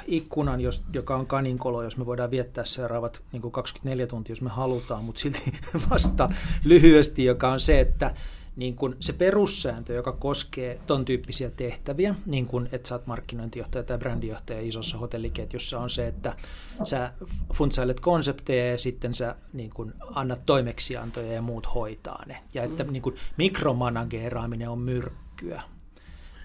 ikkunan, 0.08 0.62
jos, 0.62 0.84
joka 0.94 1.16
on 1.16 1.28
kaninkolo, 1.28 1.84
jos 1.84 1.98
me 1.98 2.06
voidaan 2.06 2.32
viettää 2.32 2.66
seuraavat 2.66 3.22
niin 3.32 3.42
kuin 3.42 3.52
24 3.52 4.08
tuntia, 4.08 4.32
jos 4.32 4.42
me 4.42 4.50
halutaan, 4.50 5.04
mutta 5.04 5.22
silti 5.22 5.52
vasta 5.90 6.30
lyhyesti, 6.64 7.26
joka 7.26 7.52
on 7.52 7.60
se, 7.60 7.80
että 7.80 8.14
niin 8.58 8.76
kuin 8.76 8.96
se 9.00 9.14
perussääntö, 9.14 9.94
joka 9.94 10.12
koskee 10.12 10.80
ton 10.88 11.06
tyyppisiä 11.06 11.50
tehtäviä, 11.50 12.16
niin 12.26 12.46
kuin 12.46 12.70
että 12.72 12.90
sä 12.90 12.96
oot 12.96 13.08
markkinointijohtaja 13.08 13.84
tai 13.84 13.98
brändijohtaja 13.98 14.62
isossa 14.62 14.98
hotelliketjussa, 14.98 15.80
on 15.80 15.90
se, 15.90 16.08
että 16.08 16.36
sä 16.84 17.14
funtsailet 17.54 18.00
konsepteja 18.00 18.72
ja 18.72 18.78
sitten 18.78 19.14
sä 19.14 19.36
niin 19.54 19.70
kuin 19.70 19.94
annat 20.14 20.46
toimeksiantoja 20.46 21.34
ja 21.34 21.42
muut 21.42 21.74
hoitaa 21.76 22.24
ne. 22.26 22.38
Ja 22.54 22.64
että 22.64 22.84
mm. 22.84 22.92
niin 22.92 23.04
kuin 23.04 23.16
mikromanageeraaminen 23.38 24.70
on 24.70 24.80
myrkkyä. 24.80 25.62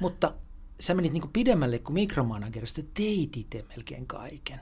Mutta 0.01 0.33
sä 0.81 0.95
menit 0.95 1.13
niin 1.13 1.21
kuin 1.21 1.33
pidemmälle 1.33 1.79
kuin 1.79 1.95
mikromanagerista, 1.95 2.83
teit 2.95 3.37
itse 3.37 3.65
melkein 3.77 4.07
kaiken. 4.07 4.61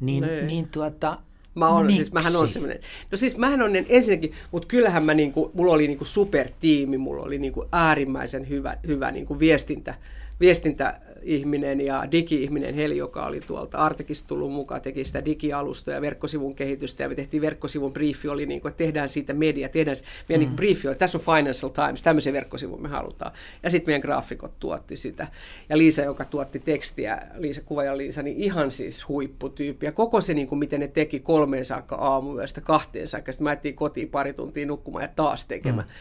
Niin, 0.00 0.24
niin 0.46 0.68
tuota, 0.68 1.18
Mä 1.58 1.68
on, 1.68 1.92
siis 1.92 2.12
mähän 2.12 2.36
on 2.36 2.48
semmoinen. 2.48 2.80
No 3.10 3.16
siis 3.16 3.38
mähän 3.38 3.62
on 3.62 3.70
ensinnäkin, 3.88 4.32
mutta 4.50 4.68
kyllähän 4.68 5.04
mä 5.04 5.14
niinku, 5.14 5.50
mulla 5.54 5.72
oli 5.72 5.86
niinku 5.86 6.04
supertiimi, 6.04 6.98
mulla 6.98 7.22
oli 7.22 7.38
niinku 7.38 7.64
äärimmäisen 7.72 8.48
hyvä, 8.48 8.76
hyvä 8.86 9.10
niinku 9.10 9.38
viestintä, 9.38 9.94
viestintä 10.40 11.00
ihminen 11.22 11.80
ja 11.80 12.04
digi-ihminen 12.12 12.74
Heli, 12.74 12.96
joka 12.96 13.26
oli 13.26 13.40
tuolta 13.40 13.78
Artekista 13.78 14.28
tullut 14.28 14.52
mukaan, 14.52 14.80
teki 14.80 15.04
sitä 15.04 15.24
digialusta 15.24 15.90
ja 15.90 16.00
verkkosivun 16.00 16.54
kehitystä 16.54 17.02
ja 17.02 17.08
me 17.08 17.14
tehtiin 17.14 17.40
verkkosivun 17.40 17.92
briefi, 17.92 18.28
oli 18.28 18.46
niin 18.46 18.60
kuin, 18.60 18.70
että 18.70 18.84
tehdään 18.84 19.08
siitä 19.08 19.32
media, 19.32 19.68
tehdään 19.68 19.96
meidän 20.28 20.44
mm. 20.44 20.48
niin 20.48 20.56
briefi 20.56 20.88
oli, 20.88 20.96
tässä 20.96 21.18
on 21.18 21.24
Financial 21.24 21.70
Times, 21.70 22.02
tämmöisen 22.02 22.32
verkkosivun 22.32 22.82
me 22.82 22.88
halutaan. 22.88 23.32
Ja 23.62 23.70
sitten 23.70 23.92
meidän 23.92 24.00
graafikot 24.00 24.58
tuotti 24.58 24.96
sitä. 24.96 25.26
Ja 25.68 25.78
Liisa, 25.78 26.02
joka 26.02 26.24
tuotti 26.24 26.58
tekstiä, 26.58 27.22
Liisa, 27.34 27.62
kuvaaja 27.62 27.96
Liisa, 27.96 28.22
niin 28.22 28.36
ihan 28.36 28.70
siis 28.70 29.08
huipputyyppi. 29.08 29.86
Ja 29.86 29.92
koko 29.92 30.20
se, 30.20 30.34
niin 30.34 30.48
kuin, 30.48 30.58
miten 30.58 30.80
ne 30.80 30.88
teki 30.88 31.20
kolmeen 31.20 31.64
saakka 31.64 31.96
aamuyöstä 31.96 32.60
kahteen 32.60 33.08
saakka, 33.08 33.32
sitten 33.32 33.44
mä 33.44 33.56
kotiin 33.74 34.08
pari 34.08 34.32
tuntia 34.32 34.66
nukkumaan 34.66 35.04
ja 35.04 35.08
taas 35.16 35.46
tekemään. 35.46 35.88
Mm. 35.88 35.94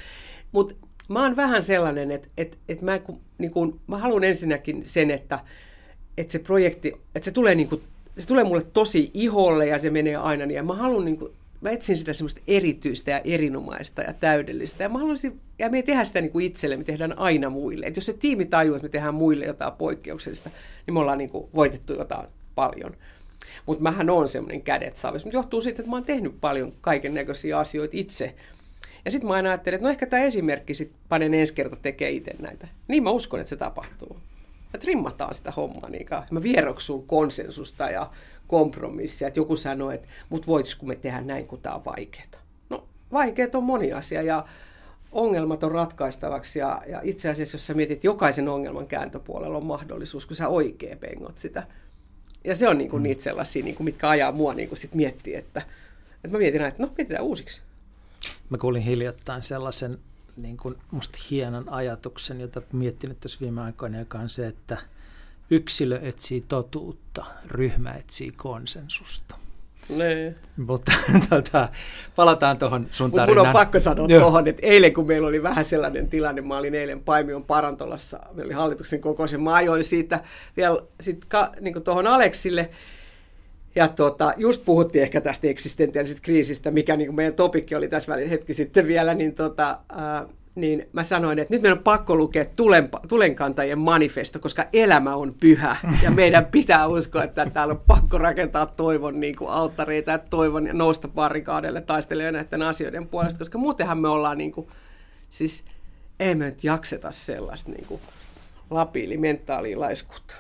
Mutta 0.51 0.87
mä 1.08 1.24
oon 1.24 1.36
vähän 1.36 1.64
sellainen, 1.64 2.12
että, 2.12 2.28
että, 2.38 2.58
että 2.70 2.86
mä, 2.86 3.00
kun, 3.00 3.20
niin 3.38 3.52
kun, 3.52 3.80
mä 3.88 3.98
haluan 3.98 4.24
ensinnäkin 4.24 4.84
sen, 4.86 5.12
että, 5.12 5.40
että 6.18 6.32
se 6.32 6.40
projekti, 6.40 6.94
että 7.16 7.26
se 7.26 7.32
tulee, 7.32 7.56
niin 7.56 7.70
kuin, 7.70 7.84
se 8.18 8.28
tulee 8.28 8.44
mulle 8.44 8.64
tosi 8.74 9.12
iholle 9.14 9.68
ja 9.68 9.80
se 9.80 9.90
menee 9.90 10.16
aina 10.16 10.46
niin. 10.46 10.56
Ja 10.56 10.64
mä 10.64 10.76
haluan 10.76 11.06
niin 11.06 11.18
kuin, 11.18 11.34
mä 11.62 11.70
etsin 11.70 11.98
sitä 11.98 12.14
semmoista 12.14 12.42
erityistä 12.48 13.12
ja 13.12 13.22
erinomaista 13.24 14.02
ja 14.02 14.14
täydellistä. 14.14 14.84
Ja 14.84 14.90
mä 14.90 15.00
haluaisin, 15.00 15.40
ja 15.60 15.70
me 15.70 15.78
ei 15.78 15.84
tehdä 15.84 16.04
sitä 16.04 16.22
niin 16.22 16.32
kuin 16.32 16.46
itselle, 16.46 16.78
me 16.78 16.84
tehdään 16.84 17.18
aina 17.20 17.50
muille. 17.50 17.86
Et 17.86 17.96
jos 17.96 18.06
se 18.06 18.14
tiimi 18.14 18.46
tajuu, 18.46 18.76
että 18.76 18.86
me 18.86 18.90
tehdään 18.90 19.16
muille 19.16 19.46
jotain 19.46 19.74
poikkeuksellista, 19.74 20.50
niin 20.86 20.94
me 20.94 21.00
ollaan 21.00 21.18
niin 21.18 21.30
kuin 21.30 21.50
voitettu 21.56 21.94
jotain 21.94 22.28
paljon. 22.56 22.98
Mutta 23.66 23.84
mähän 23.84 24.10
on 24.10 24.28
semmoinen 24.28 24.62
kädet 24.62 24.98
saavis. 24.98 25.26
Mutta 25.26 25.38
johtuu 25.38 25.62
siitä, 25.62 25.82
että 25.82 25.90
mä 25.90 25.96
oon 25.96 26.06
tehnyt 26.06 26.36
paljon 26.42 26.74
kaiken 26.82 27.14
näköisiä 27.14 27.60
asioita 27.60 27.98
itse. 27.98 28.36
Ja 29.08 29.12
sitten 29.12 29.28
mä 29.28 29.34
aina 29.34 29.50
ajattelin, 29.50 29.76
että 29.76 29.84
no 29.84 29.90
ehkä 29.90 30.06
tämä 30.06 30.24
esimerkki 30.24 30.74
sit 30.74 30.92
panen 31.10 31.34
ensi 31.34 31.54
kerta 31.54 31.76
tekee 31.76 32.10
itse 32.10 32.36
näitä. 32.40 32.68
Niin 32.88 33.04
mä 33.04 33.10
uskon, 33.10 33.40
että 33.40 33.50
se 33.50 33.56
tapahtuu. 33.56 34.18
Ja 34.74 34.80
trimmataan 34.80 35.36
sitä 35.36 35.52
hommaa. 35.52 35.90
Niin 35.90 36.08
mä 36.32 36.44
vieroksun 36.44 37.08
konsensusta 37.08 37.90
ja 37.90 38.12
kompromissia. 38.48 39.28
Että 39.28 39.40
joku 39.40 39.56
sanoo, 39.56 39.92
että 39.92 40.08
mut 40.30 40.48
voitaisiko 40.48 40.86
me 40.86 40.96
tehdä 40.96 41.22
näin, 41.22 41.48
kun 41.48 41.62
tämä 41.62 41.76
on 41.76 41.86
vaikeaa. 41.86 42.28
No 42.70 42.88
vaikeat 43.12 43.56
on 43.56 43.64
moni 43.64 43.94
asia 43.94 44.22
ja 44.22 44.46
ongelmat 45.12 45.64
on 45.64 45.72
ratkaistavaksi. 45.72 46.60
Ja, 46.60 46.82
ja 46.88 47.02
itse 47.04 47.30
asiassa, 47.30 47.56
jos 47.56 47.68
sä 47.68 47.74
mietit, 47.74 48.04
jokaisen 48.04 48.50
ongelman 48.50 48.88
kääntöpuolella 48.88 49.58
on 49.58 49.66
mahdollisuus, 49.66 50.26
kun 50.26 50.36
sä 50.36 50.48
oikein 50.48 50.98
pengot 50.98 51.38
sitä. 51.38 51.64
Ja 52.44 52.56
se 52.56 52.68
on 52.68 52.78
niinku 52.78 52.98
mm. 52.98 53.04
niitä 53.04 53.24
sellaisia, 53.24 53.64
niinku, 53.64 53.84
mitkä 53.84 54.10
ajaa 54.10 54.32
mua 54.32 54.54
niinku 54.54 54.76
sit 54.76 54.94
miettiä, 54.94 55.40
että, 55.40 55.62
että 56.16 56.30
mä 56.32 56.38
mietin, 56.38 56.62
että 56.62 56.84
no 56.84 56.92
mietitään 56.98 57.24
uusiksi. 57.24 57.66
Mä 58.50 58.57
kuulin 58.57 58.81
hiljattain 58.81 59.41
sellaisen 59.41 59.97
niin 60.38 60.57
kuin 60.57 60.75
musta 60.91 61.17
hienon 61.31 61.69
ajatuksen, 61.69 62.41
jota 62.41 62.62
miettinyt 62.71 63.19
tässä 63.19 63.38
viime 63.41 63.62
aikoina, 63.62 64.00
joka 64.00 64.19
on 64.19 64.29
se, 64.29 64.47
että 64.47 64.77
yksilö 65.50 66.00
etsii 66.01 66.41
totuutta, 66.47 67.25
ryhmä 67.45 67.91
etsii 67.91 68.31
konsensusta. 68.31 69.36
Nee. 69.89 70.36
Mutta 70.57 70.91
tota, 71.29 71.69
palataan 72.15 72.57
tuohon 72.57 72.88
sun 72.91 73.12
tarinaan. 73.12 73.47
Mun 73.47 73.47
on 73.47 73.53
pakko 73.53 73.79
sanoa 73.79 74.07
tuohon, 74.07 74.47
että 74.47 74.67
eilen 74.67 74.93
kun 74.93 75.07
meillä 75.07 75.27
oli 75.27 75.43
vähän 75.43 75.65
sellainen 75.65 76.07
tilanne, 76.07 76.41
mä 76.41 76.57
olin 76.57 76.75
eilen 76.75 77.03
Paimion 77.03 77.43
parantolassa, 77.43 78.19
meillä 78.33 78.50
oli 78.50 78.53
hallituksen 78.53 79.01
kokous, 79.01 79.31
ja 79.31 79.39
mä 79.39 79.53
ajoin 79.53 79.83
siitä 79.83 80.24
vielä 80.57 80.81
sit 81.01 81.25
ka, 81.25 81.51
niin 81.62 81.83
tuohon 81.83 82.07
Aleksille, 82.07 82.69
ja 83.77 83.88
tota, 83.88 84.34
just 84.38 84.65
puhuttiin 84.65 85.03
ehkä 85.03 85.22
tästä 85.22 85.48
eksistentiaalisesta 85.48 86.22
kriisistä, 86.22 86.72
mikä 86.72 86.96
niin 86.96 87.07
kuin 87.07 87.15
meidän 87.15 87.34
topikki 87.34 87.75
oli 87.75 87.88
tässä 87.88 88.12
välin 88.12 88.29
hetki 88.29 88.53
sitten 88.53 88.88
vielä, 88.88 89.13
niin, 89.13 89.36
tota, 89.36 89.79
ää, 89.89 90.25
niin 90.55 90.89
mä 90.93 91.03
sanoin, 91.03 91.39
että 91.39 91.53
nyt 91.53 91.62
meidän 91.62 91.77
on 91.77 91.84
pakko 91.84 92.15
lukea 92.15 92.46
tulen, 92.55 92.89
tulenkantajien 93.07 93.79
manifesto, 93.79 94.39
koska 94.39 94.65
elämä 94.74 95.15
on 95.15 95.36
pyhä. 95.41 95.77
Ja 96.03 96.12
meidän 96.12 96.46
pitää 96.46 96.88
uskoa, 96.88 97.24
että 97.24 97.46
täällä 97.46 97.72
on 97.72 97.84
pakko 97.88 98.17
rakentaa 98.17 98.65
toivon 98.65 99.19
niin 99.19 99.36
kuin 99.36 99.50
alttareita 99.50 100.12
ja 100.12 100.17
toivon 100.17 100.67
ja 100.67 100.74
nousta 100.74 101.07
barrikaadelle 101.07 101.81
taistelemaan 101.81 102.34
näiden 102.34 102.62
asioiden 102.62 103.07
puolesta, 103.07 103.39
koska 103.39 103.57
muutenhan 103.57 103.98
me 103.98 104.07
ollaan 104.07 104.38
niin 104.38 104.51
kuin, 104.51 104.67
siis 105.29 105.63
ei 106.19 106.36
me 106.36 106.46
nyt 106.46 106.63
jakseta 106.63 107.12
sellaista 107.12 107.72
niin 107.72 107.86
kuin 107.88 108.01
lapiili 108.69 109.17
mentaalia 109.17 109.79
laiskuutta 109.79 110.36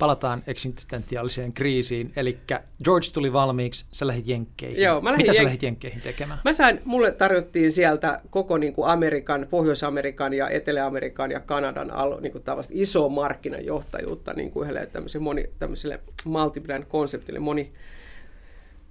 palataan 0.00 0.42
eksistentiaaliseen 0.46 1.52
kriisiin. 1.52 2.12
Eli 2.16 2.38
George 2.84 3.06
tuli 3.12 3.32
valmiiksi, 3.32 3.86
sä 3.92 4.06
lähdit 4.06 4.26
Jenkkeihin. 4.26 4.82
Joo, 4.82 5.00
mä 5.00 5.16
Mitä 5.16 5.26
jen... 5.26 5.34
sä 5.34 5.44
lähdit 5.44 5.62
Jenkkeihin 5.62 6.00
tekemään? 6.00 6.40
Mä 6.44 6.52
sain, 6.52 6.80
mulle 6.84 7.12
tarjottiin 7.12 7.72
sieltä 7.72 8.20
koko 8.30 8.58
niin 8.58 8.72
kuin 8.72 8.88
Amerikan, 8.88 9.46
Pohjois-Amerikan 9.50 10.34
ja 10.34 10.48
Etelä-Amerikan 10.48 11.30
ja 11.30 11.40
Kanadan 11.40 11.92
niin 12.20 12.32
kuin 12.32 12.44
isoa 12.70 13.08
markkinajohtajuutta 13.08 14.32
niin 14.32 14.50
kuin 14.50 14.64
yhdelle 14.64 14.86
tämmöiselle, 14.86 15.24
moni, 15.24 15.50
tämmöiselle 15.58 16.00
multibrand-konseptille, 16.24 17.38
moni, 17.38 17.68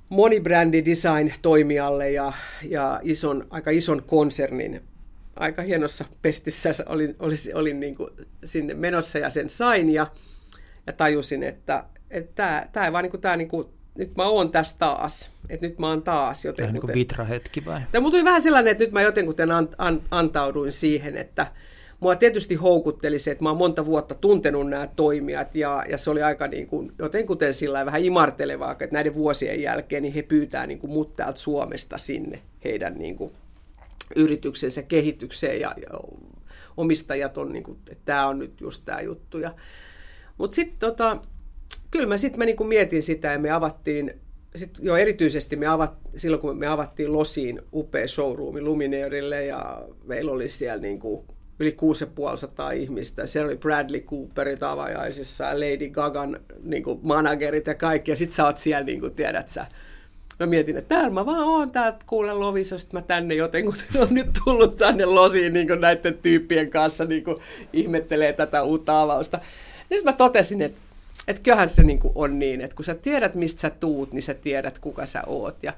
monibrändi 0.10 0.86
design 0.86 1.34
toimijalle 1.42 2.12
ja, 2.12 2.34
ja 2.64 3.00
ison, 3.04 3.48
aika 3.50 3.72
ison 3.72 4.04
konsernin 4.08 4.82
aika 5.40 5.62
hienossa 5.62 6.06
pestissä 6.22 6.76
olin, 6.86 7.16
olin, 7.20 7.38
olin 7.54 7.80
niin 7.80 7.96
kuin 7.96 8.10
sinne 8.46 8.74
menossa 8.74 9.20
ja 9.20 9.30
sen 9.30 9.50
sain. 9.50 9.90
Ja, 9.90 10.08
ja 10.90 10.94
tajusin, 10.94 11.44
että, 11.44 11.84
että 12.12 12.68
tämä, 12.72 12.92
vaan 12.94 13.04
niin 13.04 13.12
kuin, 13.12 13.22
tämä 13.22 13.38
niin 13.38 13.48
kuin, 13.48 13.68
nyt 13.96 14.16
mä 14.16 14.28
oon 14.28 14.52
tässä 14.52 14.76
taas. 14.80 15.32
Että 15.50 15.66
nyt 15.68 15.80
mä 15.80 15.88
oon 15.88 16.02
taas 16.02 16.46
jotenkin. 16.46 16.64
Vähän 16.64 16.74
niin 16.74 16.82
kuin 16.82 16.94
vitra-hetki 16.94 17.66
vai? 17.66 17.82
Tämä 17.92 18.12
tuli 18.12 18.24
vähän 18.24 18.42
sellainen, 18.42 18.72
että 18.72 18.84
nyt 18.84 18.92
mä 18.92 19.02
jotenkin 19.02 19.52
an, 19.52 19.70
an, 19.78 20.02
antauduin 20.12 20.72
siihen, 20.72 21.18
että 21.18 21.48
mua 22.00 22.16
tietysti 22.16 22.56
houkutteli 22.56 23.20
se, 23.20 23.32
että 23.32 23.44
mä 23.44 23.50
oon 23.50 23.58
monta 23.58 23.86
vuotta 23.86 24.16
tuntenut 24.16 24.70
nämä 24.70 24.88
toimijat 24.96 25.56
ja, 25.56 25.84
ja 25.90 25.98
se 25.98 26.10
oli 26.10 26.24
aika 26.24 26.48
niin 26.48 26.68
kuin, 26.68 26.92
jotenkuten 27.00 27.54
sillä 27.54 27.86
vähän 27.86 28.06
imartelevaa, 28.06 28.72
että 28.72 28.88
näiden 28.92 29.16
vuosien 29.16 29.62
jälkeen 29.62 30.04
niin 30.04 30.14
he 30.14 30.22
pyytää 30.22 30.68
niin 30.68 30.80
kuin 30.80 30.92
mut 30.92 31.16
täältä 31.16 31.40
Suomesta 31.40 31.98
sinne 31.98 32.40
heidän 32.64 32.94
niin 32.94 33.16
kuin, 33.16 33.32
yrityksensä 34.16 34.82
kehitykseen 34.82 35.60
ja, 35.60 35.74
ja 35.82 36.00
omistajat 36.78 37.38
on, 37.38 37.54
niin 37.54 37.64
kuin, 37.64 37.78
että 37.90 38.06
tämä 38.06 38.28
on 38.28 38.40
nyt 38.40 38.62
just 38.62 38.82
tämä 38.86 39.02
juttu. 39.02 39.38
Ja, 39.38 39.54
mutta 40.40 40.56
sitten 40.56 40.80
tota, 40.80 41.18
kyllä 41.92 42.08
mä 42.08 42.18
sitten 42.18 42.46
niinku 42.46 42.64
mietin 42.64 43.04
sitä 43.04 43.32
ja 43.32 43.40
me 43.40 43.52
avattiin, 43.52 44.14
sit 44.56 44.78
jo 44.82 44.98
erityisesti 44.98 45.56
me 45.56 45.68
avat, 45.68 45.94
silloin 46.16 46.42
kun 46.42 46.58
me 46.58 46.68
avattiin 46.68 47.14
Losiin 47.14 47.62
upea 47.74 48.08
showroomi 48.08 48.62
Lumineerille 48.62 49.46
ja 49.46 49.82
meillä 50.06 50.32
oli 50.32 50.50
siellä 50.50 50.82
niinku 50.82 51.26
yli 51.60 51.72
6500 51.72 52.72
ihmistä. 52.72 53.26
Siellä 53.26 53.48
oli 53.48 53.58
Bradley 53.58 54.02
Cooperit 54.02 54.64
avajaisissa 54.64 55.44
ja 55.44 55.56
Lady 55.56 55.90
Gagan 55.90 56.40
niin 56.64 56.84
kuin 56.84 57.00
managerit 57.04 57.68
ja 57.68 57.76
kaikki. 57.76 58.12
Ja 58.12 58.16
sit 58.16 58.32
sä 58.32 58.46
oot 58.46 58.58
siellä, 58.58 58.84
niin 58.84 59.00
kuin, 59.00 59.14
tiedät 59.14 59.50
sä, 59.50 59.66
mä 60.40 60.46
mietin, 60.46 60.78
että 60.78 60.96
täällä 60.96 61.10
mä 61.10 61.26
vaan 61.26 61.44
oon 61.44 61.72
täältä 61.72 62.00
kuulen 62.08 62.40
Lovisasta, 62.40 62.98
mä 62.98 63.02
tänne 63.02 63.36
jotenkin 63.36 63.74
on 64.02 64.08
nyt 64.12 64.28
tullut 64.46 64.78
tänne 64.78 65.06
Losiin 65.06 65.54
niin 65.54 65.68
näiden 65.80 66.18
tyyppien 66.18 66.70
kanssa 66.70 67.06
niin 67.06 67.24
ihmettelee 67.74 68.34
tätä 68.34 68.64
uutta 68.64 69.02
avausta. 69.02 69.40
Nyt 69.90 70.04
mä 70.04 70.14
totesin, 70.14 70.62
että, 70.62 70.80
että 71.28 71.42
kyllähän 71.42 71.70
se 71.70 71.84
niin 71.84 72.00
on 72.16 72.40
niin, 72.40 72.62
että 72.62 72.76
kun 72.76 72.86
sä 72.86 72.96
tiedät, 72.96 73.36
mistä 73.36 73.62
sä 73.62 73.70
tuut, 73.70 74.14
niin 74.14 74.24
sä 74.24 74.34
tiedät, 74.34 74.80
kuka 74.80 75.06
sä 75.06 75.24
oot. 75.28 75.64
Ja 75.64 75.74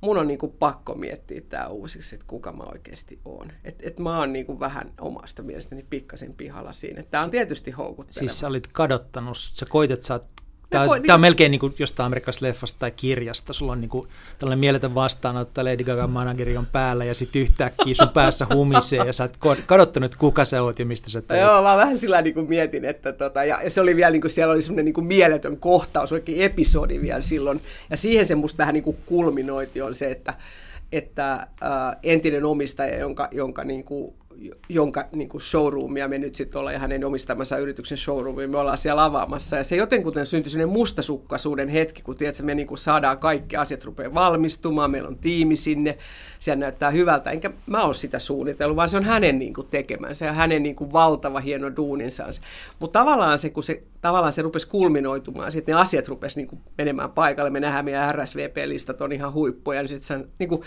mun 0.00 0.18
on 0.18 0.28
niin 0.28 0.38
kuin 0.38 0.52
pakko 0.52 0.94
miettiä 0.94 1.40
tämä 1.48 1.66
uusiksi, 1.66 2.14
että 2.14 2.26
kuka 2.28 2.52
mä 2.52 2.62
oikeasti 2.62 3.18
oon. 3.24 3.52
Että 3.64 3.88
et 3.88 3.98
mä 3.98 4.18
oon 4.18 4.32
niin 4.32 4.46
kuin 4.46 4.60
vähän 4.60 4.92
omasta 5.00 5.42
mielestäni 5.42 5.86
pikkasen 5.90 6.34
pihalla 6.34 6.72
siinä. 6.72 7.02
Tämä 7.02 7.24
on 7.24 7.30
tietysti 7.30 7.70
houkutteleva. 7.70 8.18
Siis 8.18 8.40
sä 8.40 8.46
olit 8.46 8.66
kadottanut, 8.66 9.36
sä 9.38 9.66
koitet, 9.68 10.02
sä 10.02 10.14
oot 10.14 10.24
Tämä, 10.78 10.86
voi- 10.86 11.00
tämä 11.00 11.14
on 11.14 11.20
melkein 11.20 11.50
niin 11.50 11.58
kuin 11.60 11.74
jostain 11.78 12.06
amerikkalaisesta 12.06 12.46
leffasta 12.46 12.78
tai 12.78 12.90
kirjasta. 12.90 13.52
Sulla 13.52 13.72
on 13.72 13.80
niin 13.80 13.88
kuin 13.88 14.08
tällainen 14.38 14.58
mieletön 14.58 14.94
vastaanotto, 14.94 15.64
Lady 15.64 15.84
Gaga 15.84 16.06
manageri 16.06 16.56
on 16.56 16.66
päällä 16.66 17.04
ja 17.04 17.14
sitten 17.14 17.42
yhtäkkiä 17.42 17.94
sun 17.94 18.08
päässä 18.08 18.46
humisee 18.54 19.04
ja 19.06 19.12
sä 19.12 19.28
oot 19.42 19.60
kadottanut, 19.66 20.16
kuka 20.16 20.44
sä 20.44 20.62
oot 20.62 20.78
ja 20.78 20.86
mistä 20.86 21.10
sä 21.10 21.22
tulet. 21.22 21.42
Joo, 21.42 21.62
mä 21.62 21.76
vähän 21.76 21.98
sillä 21.98 22.22
niin 22.22 22.34
kuin 22.34 22.48
mietin, 22.48 22.84
että 22.84 23.12
tota, 23.12 23.44
ja 23.44 23.58
se 23.68 23.80
oli 23.80 23.96
vielä, 23.96 24.10
niin 24.10 24.20
kuin, 24.20 24.30
siellä 24.30 24.52
oli 24.52 24.62
semmoinen 24.62 24.84
niin 24.84 24.94
kuin 24.94 25.06
mieletön 25.06 25.56
kohtaus, 25.56 26.12
oikein 26.12 26.42
episodi 26.42 27.00
vielä 27.00 27.20
silloin, 27.20 27.60
ja 27.90 27.96
siihen 27.96 28.26
se 28.26 28.34
musta 28.34 28.58
vähän 28.58 28.74
niin 28.74 28.84
kuin 28.84 28.96
kulminoiti 29.06 29.82
on 29.82 29.94
se, 29.94 30.10
että, 30.10 30.34
että 30.92 31.32
äh, 31.32 31.96
entinen 32.02 32.44
omistaja, 32.44 32.98
jonka, 32.98 33.28
jonka 33.32 33.64
niin 33.64 33.84
kuin, 33.84 34.14
jonka 34.68 35.04
niin 35.12 35.28
kuin 35.28 35.40
showroomia 35.40 36.08
me 36.08 36.18
nyt 36.18 36.34
sitten 36.34 36.58
ollaan 36.58 36.74
ja 36.74 36.78
hänen 36.78 37.04
omistamansa 37.04 37.58
yrityksen 37.58 37.98
showroomia, 37.98 38.48
me 38.48 38.58
ollaan 38.58 38.78
siellä 38.78 39.04
avaamassa. 39.04 39.56
Ja 39.56 39.64
se 39.64 39.76
jotenkuten 39.76 40.26
syntyi 40.26 40.50
sellainen 40.50 40.78
mustasukkaisuuden 40.78 41.68
hetki, 41.68 42.02
kun 42.02 42.16
tiedätkö, 42.16 42.42
me 42.42 42.54
niin 42.54 42.66
kuin 42.66 42.78
saadaan 42.78 43.18
kaikki 43.18 43.56
asiat 43.56 43.84
rupeaa 43.84 44.14
valmistumaan, 44.14 44.90
meillä 44.90 45.08
on 45.08 45.18
tiimi 45.18 45.56
sinne, 45.56 45.98
siellä 46.38 46.60
näyttää 46.60 46.90
hyvältä, 46.90 47.30
enkä 47.30 47.50
mä 47.66 47.82
ole 47.82 47.94
sitä 47.94 48.18
suunnitellut, 48.18 48.76
vaan 48.76 48.88
se 48.88 48.96
on 48.96 49.04
hänen 49.04 49.38
niin 49.38 49.54
kuin 49.54 49.66
tekemänsä 49.70 50.26
ja 50.26 50.32
hänen 50.32 50.62
niin 50.62 50.76
kuin 50.76 50.92
valtava 50.92 51.40
hieno 51.40 51.76
duuninsa. 51.76 52.24
Mutta 52.78 52.98
tavallaan 52.98 53.38
se, 53.38 53.50
kun 53.50 53.62
se, 53.62 53.82
tavallaan 54.00 54.32
se 54.32 54.42
rupesi 54.42 54.68
kulminoitumaan, 54.68 55.52
sitten 55.52 55.74
ne 55.74 55.80
asiat 55.80 56.08
rupesi 56.08 56.36
niin 56.36 56.48
kuin 56.48 56.60
menemään 56.78 57.10
paikalle, 57.10 57.50
me 57.50 57.60
nähdään 57.60 57.84
meidän 57.84 58.14
RSVP-listat 58.14 59.00
on 59.00 59.12
ihan 59.12 59.32
huippuja, 59.32 59.82
niin 59.82 59.88
sitten 59.88 60.28
niin 60.38 60.48
kuin, 60.48 60.62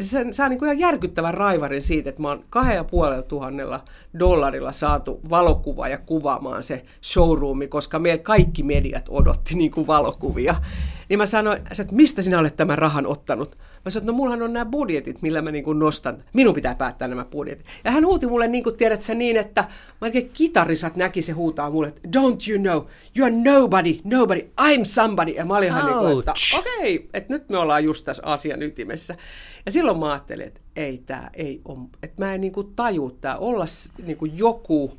se 0.00 0.26
saa 0.30 0.48
niin 0.48 0.58
kuin 0.58 0.66
ihan 0.66 0.78
järkyttävän 0.78 1.34
raivarin 1.34 1.82
siitä, 1.82 2.10
että 2.10 2.22
mä 2.22 2.28
oon 2.28 2.44
kahden 2.50 2.76
ja 2.76 2.84
puolella 2.84 3.22
tuhannella 3.22 3.84
dollarilla 4.18 4.72
saatu 4.72 5.20
valokuva 5.30 5.88
ja 5.88 5.98
kuvaamaan 5.98 6.62
se 6.62 6.84
showroomi, 7.04 7.68
koska 7.68 7.98
meillä 7.98 8.22
kaikki 8.22 8.62
mediat 8.62 9.04
odotti 9.08 9.54
niin 9.54 9.70
kuin 9.70 9.86
valokuvia. 9.86 10.56
Niin 11.08 11.18
mä 11.18 11.26
sanoin, 11.26 11.58
että 11.58 11.94
mistä 11.94 12.22
sinä 12.22 12.38
olet 12.38 12.56
tämän 12.56 12.78
rahan 12.78 13.06
ottanut? 13.06 13.58
Mä 13.84 13.90
sanoin, 13.90 14.02
että 14.02 14.12
no 14.12 14.16
mullahan 14.16 14.42
on 14.42 14.52
nämä 14.52 14.64
budjetit, 14.64 15.22
millä 15.22 15.42
mä 15.42 15.50
niin 15.50 15.64
kuin 15.64 15.78
nostan. 15.78 16.24
Minun 16.32 16.54
pitää 16.54 16.74
päättää 16.74 17.08
nämä 17.08 17.24
budjetit. 17.24 17.66
Ja 17.84 17.90
hän 17.90 18.06
huuti 18.06 18.26
mulle, 18.26 18.48
niin 18.48 18.64
kuin 18.64 18.76
tiedät 18.76 19.02
sä, 19.02 19.14
niin, 19.14 19.36
että 19.36 19.64
melkein 20.00 20.28
kitarisat 20.34 20.96
näki 20.96 21.22
se 21.22 21.32
huutaa 21.32 21.70
mulle, 21.70 21.88
että 21.88 22.08
don't 22.18 22.50
you 22.50 22.58
know, 22.58 22.82
you 23.16 23.26
are 23.26 23.34
nobody, 23.52 23.98
nobody, 24.04 24.40
I'm 24.60 24.84
somebody. 24.84 25.30
Ja 25.30 25.44
mä 25.44 25.56
olin 25.56 25.68
ihan 25.68 25.86
niin 25.86 25.98
kuin, 25.98 26.18
että 26.18 26.32
okei, 26.58 26.96
okay, 26.96 27.08
että 27.14 27.32
nyt 27.32 27.48
me 27.48 27.58
ollaan 27.58 27.84
just 27.84 28.04
tässä 28.04 28.22
asian 28.26 28.62
ytimessä. 28.62 29.16
Ja 29.66 29.72
silloin 29.72 29.98
mä 29.98 30.12
ajattelin, 30.12 30.46
että 30.46 30.60
ei 30.76 30.98
tämä 30.98 31.30
ei 31.34 31.60
ole, 31.64 31.78
että 32.02 32.24
mä 32.24 32.34
en 32.34 32.40
niin 32.40 32.52
kuin 32.52 32.72
taju 32.76 33.18
tämä 33.20 33.36
olla 33.36 33.64
niin 34.02 34.16
kuin 34.16 34.38
joku 34.38 34.98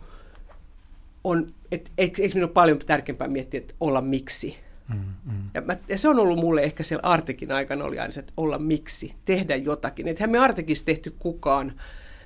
on, 1.23 1.53
että 1.71 1.91
eikö, 1.97 2.21
eikö 2.21 2.33
minun 2.33 2.47
ole 2.49 2.53
paljon 2.53 2.79
tärkeämpää 2.79 3.27
miettiä, 3.27 3.57
että 3.57 3.73
olla 3.79 4.01
miksi. 4.01 4.57
Mm, 4.89 4.99
mm. 5.25 5.49
Ja, 5.53 5.61
mä, 5.61 5.77
ja 5.87 5.97
se 5.97 6.09
on 6.09 6.19
ollut 6.19 6.39
mulle 6.39 6.63
ehkä 6.63 6.83
siellä 6.83 7.09
Artekin 7.09 7.51
aikana 7.51 7.85
oli 7.85 7.99
aina 7.99 8.11
se, 8.11 8.19
että 8.19 8.33
olla 8.37 8.57
miksi, 8.57 9.13
tehdä 9.25 9.55
jotakin. 9.55 10.07
Eihän 10.07 10.29
me 10.29 10.39
Artekissa 10.39 10.85
tehty 10.85 11.15
kukaan 11.19 11.73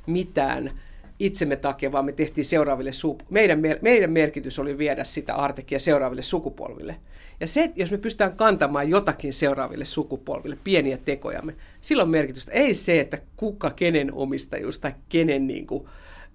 mitään 0.05 0.81
itsemme 1.19 1.55
takia, 1.55 1.91
vaan 1.91 2.05
me 2.05 2.11
tehtiin 2.11 2.45
seuraaville 2.45 2.91
sup- 2.91 3.25
meidän, 3.29 3.61
meidän 3.81 4.11
merkitys 4.11 4.59
oli 4.59 4.77
viedä 4.77 5.03
sitä 5.03 5.35
Artekia 5.35 5.79
seuraaville 5.79 6.21
sukupolville. 6.21 6.95
Ja 7.39 7.47
se, 7.47 7.71
jos 7.75 7.91
me 7.91 7.97
pystytään 7.97 8.37
kantamaan 8.37 8.89
jotakin 8.89 9.33
seuraaville 9.33 9.85
sukupolville, 9.85 10.57
pieniä 10.63 10.97
tekojamme, 10.97 11.55
sillä 11.81 12.03
on 12.03 12.09
merkitystä. 12.09 12.51
Ei 12.51 12.73
se, 12.73 12.99
että 12.99 13.17
kuka, 13.37 13.69
kenen 13.69 14.13
omistajuus 14.13 14.79
tai 14.79 14.93
kenen 15.09 15.47
niin 15.47 15.67
kuin, 15.67 15.89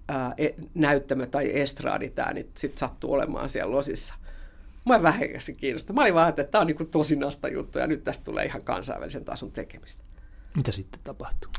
ää, 0.07 0.33
e- 0.37 0.55
näyttämö 0.73 1.25
tai 1.25 1.59
estraadi 1.59 2.09
tämä 2.09 2.33
nyt 2.33 2.49
sit 2.57 2.77
sattuu 2.77 3.13
olemaan 3.13 3.49
siellä 3.49 3.71
losissa. 3.71 4.13
Mä 4.85 5.03
vähäkäsi 5.03 5.53
kiinnosta. 5.53 5.93
Mä 5.93 6.01
olin 6.01 6.13
vaan, 6.13 6.29
että 6.29 6.43
tämä 6.43 6.61
on 6.61 6.67
niin 6.67 6.87
tosi 6.91 7.15
nasta 7.15 7.47
juttu 7.47 7.79
ja 7.79 7.87
nyt 7.87 8.03
tästä 8.03 8.23
tulee 8.23 8.45
ihan 8.45 8.63
kansainvälisen 8.63 9.25
tason 9.25 9.51
tekemistä. 9.51 10.03
Mitä 10.55 10.71
sitten 10.71 10.99
tapahtuu? 11.03 11.51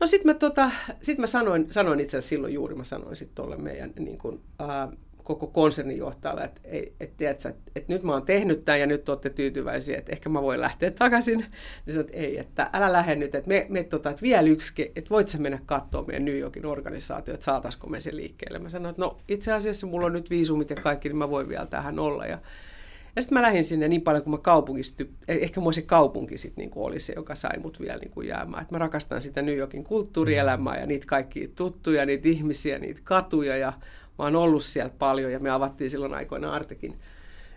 No 0.00 0.06
sitten 0.06 0.30
mä, 0.30 0.34
tota, 0.34 0.70
sit 1.02 1.18
mä 1.18 1.26
sanoin, 1.26 1.66
sanoin 1.70 2.00
itse 2.00 2.16
asiassa 2.16 2.28
silloin 2.28 2.54
juuri, 2.54 2.74
mä 2.74 2.84
sanoin 2.84 3.16
sitten 3.16 3.34
tuolle 3.34 3.56
meidän 3.56 3.92
niin 3.98 4.18
kun, 4.18 4.40
ää, 4.58 4.88
koko 5.28 5.46
konserninjohtajalle, 5.46 6.44
että 6.44 6.60
et, 6.64 6.92
et, 7.00 7.16
tiedätkö, 7.16 7.48
että 7.48 7.70
et 7.76 7.88
nyt 7.88 8.02
mä 8.02 8.12
oon 8.12 8.22
tehnyt 8.26 8.64
tämän 8.64 8.80
ja 8.80 8.86
nyt 8.86 9.08
olette 9.08 9.30
tyytyväisiä, 9.30 9.98
että 9.98 10.12
ehkä 10.12 10.28
mä 10.28 10.42
voin 10.42 10.60
lähteä 10.60 10.90
takaisin. 10.90 11.38
Niin 11.38 11.94
sanoin, 11.94 12.06
että 12.06 12.16
ei, 12.16 12.38
että 12.38 12.70
älä 12.72 12.92
lähde 12.92 13.14
nyt, 13.14 13.34
että, 13.34 13.48
me, 13.48 13.66
me, 13.68 13.84
tota, 13.84 14.10
että 14.10 14.22
vielä 14.22 14.48
yksi, 14.48 14.92
että 14.96 15.10
voit 15.10 15.28
sä 15.28 15.38
mennä 15.38 15.58
katsoa 15.66 16.02
meidän 16.02 16.24
New 16.24 16.38
Yorkin 16.38 16.66
organisaatio, 16.66 17.34
että 17.34 17.44
saataisiko 17.44 17.86
me 17.86 18.00
sen 18.00 18.16
liikkeelle. 18.16 18.58
Mä 18.58 18.68
sanoin, 18.68 18.90
että 18.90 19.02
no 19.02 19.18
itse 19.28 19.52
asiassa 19.52 19.86
mulla 19.86 20.06
on 20.06 20.12
nyt 20.12 20.30
viisumit 20.30 20.70
ja 20.70 20.76
kaikki, 20.76 21.08
niin 21.08 21.16
mä 21.16 21.30
voin 21.30 21.48
vielä 21.48 21.66
tähän 21.66 21.98
olla. 21.98 22.26
Ja, 22.26 22.38
ja 23.16 23.22
sitten 23.22 23.38
mä 23.38 23.42
lähdin 23.42 23.64
sinne 23.64 23.88
niin 23.88 24.02
paljon, 24.02 24.22
kun 24.24 24.32
mä 24.32 24.38
kaupungista, 24.38 25.04
ehkä 25.28 25.60
mua 25.60 25.72
se 25.72 25.82
kaupunki 25.82 26.38
sit 26.38 26.56
niin 26.56 26.70
oli 26.76 27.00
se, 27.00 27.12
joka 27.16 27.34
sai 27.34 27.58
mut 27.58 27.80
vielä 27.80 27.98
niin 27.98 28.10
kuin 28.10 28.28
jäämään. 28.28 28.62
Et 28.62 28.70
mä 28.70 28.78
rakastan 28.78 29.22
sitä 29.22 29.42
New 29.42 29.56
Yorkin 29.56 29.84
kulttuurielämää 29.84 30.80
ja 30.80 30.86
niitä 30.86 31.06
kaikkia 31.06 31.48
tuttuja, 31.54 32.06
niitä 32.06 32.28
ihmisiä, 32.28 32.78
niitä 32.78 33.00
katuja 33.04 33.56
ja 33.56 33.72
mä 34.18 34.24
oon 34.24 34.36
ollut 34.36 34.64
siellä 34.64 34.92
paljon 34.98 35.32
ja 35.32 35.38
me 35.38 35.50
avattiin 35.50 35.90
silloin 35.90 36.14
aikoina 36.14 36.52
Artekin 36.52 36.98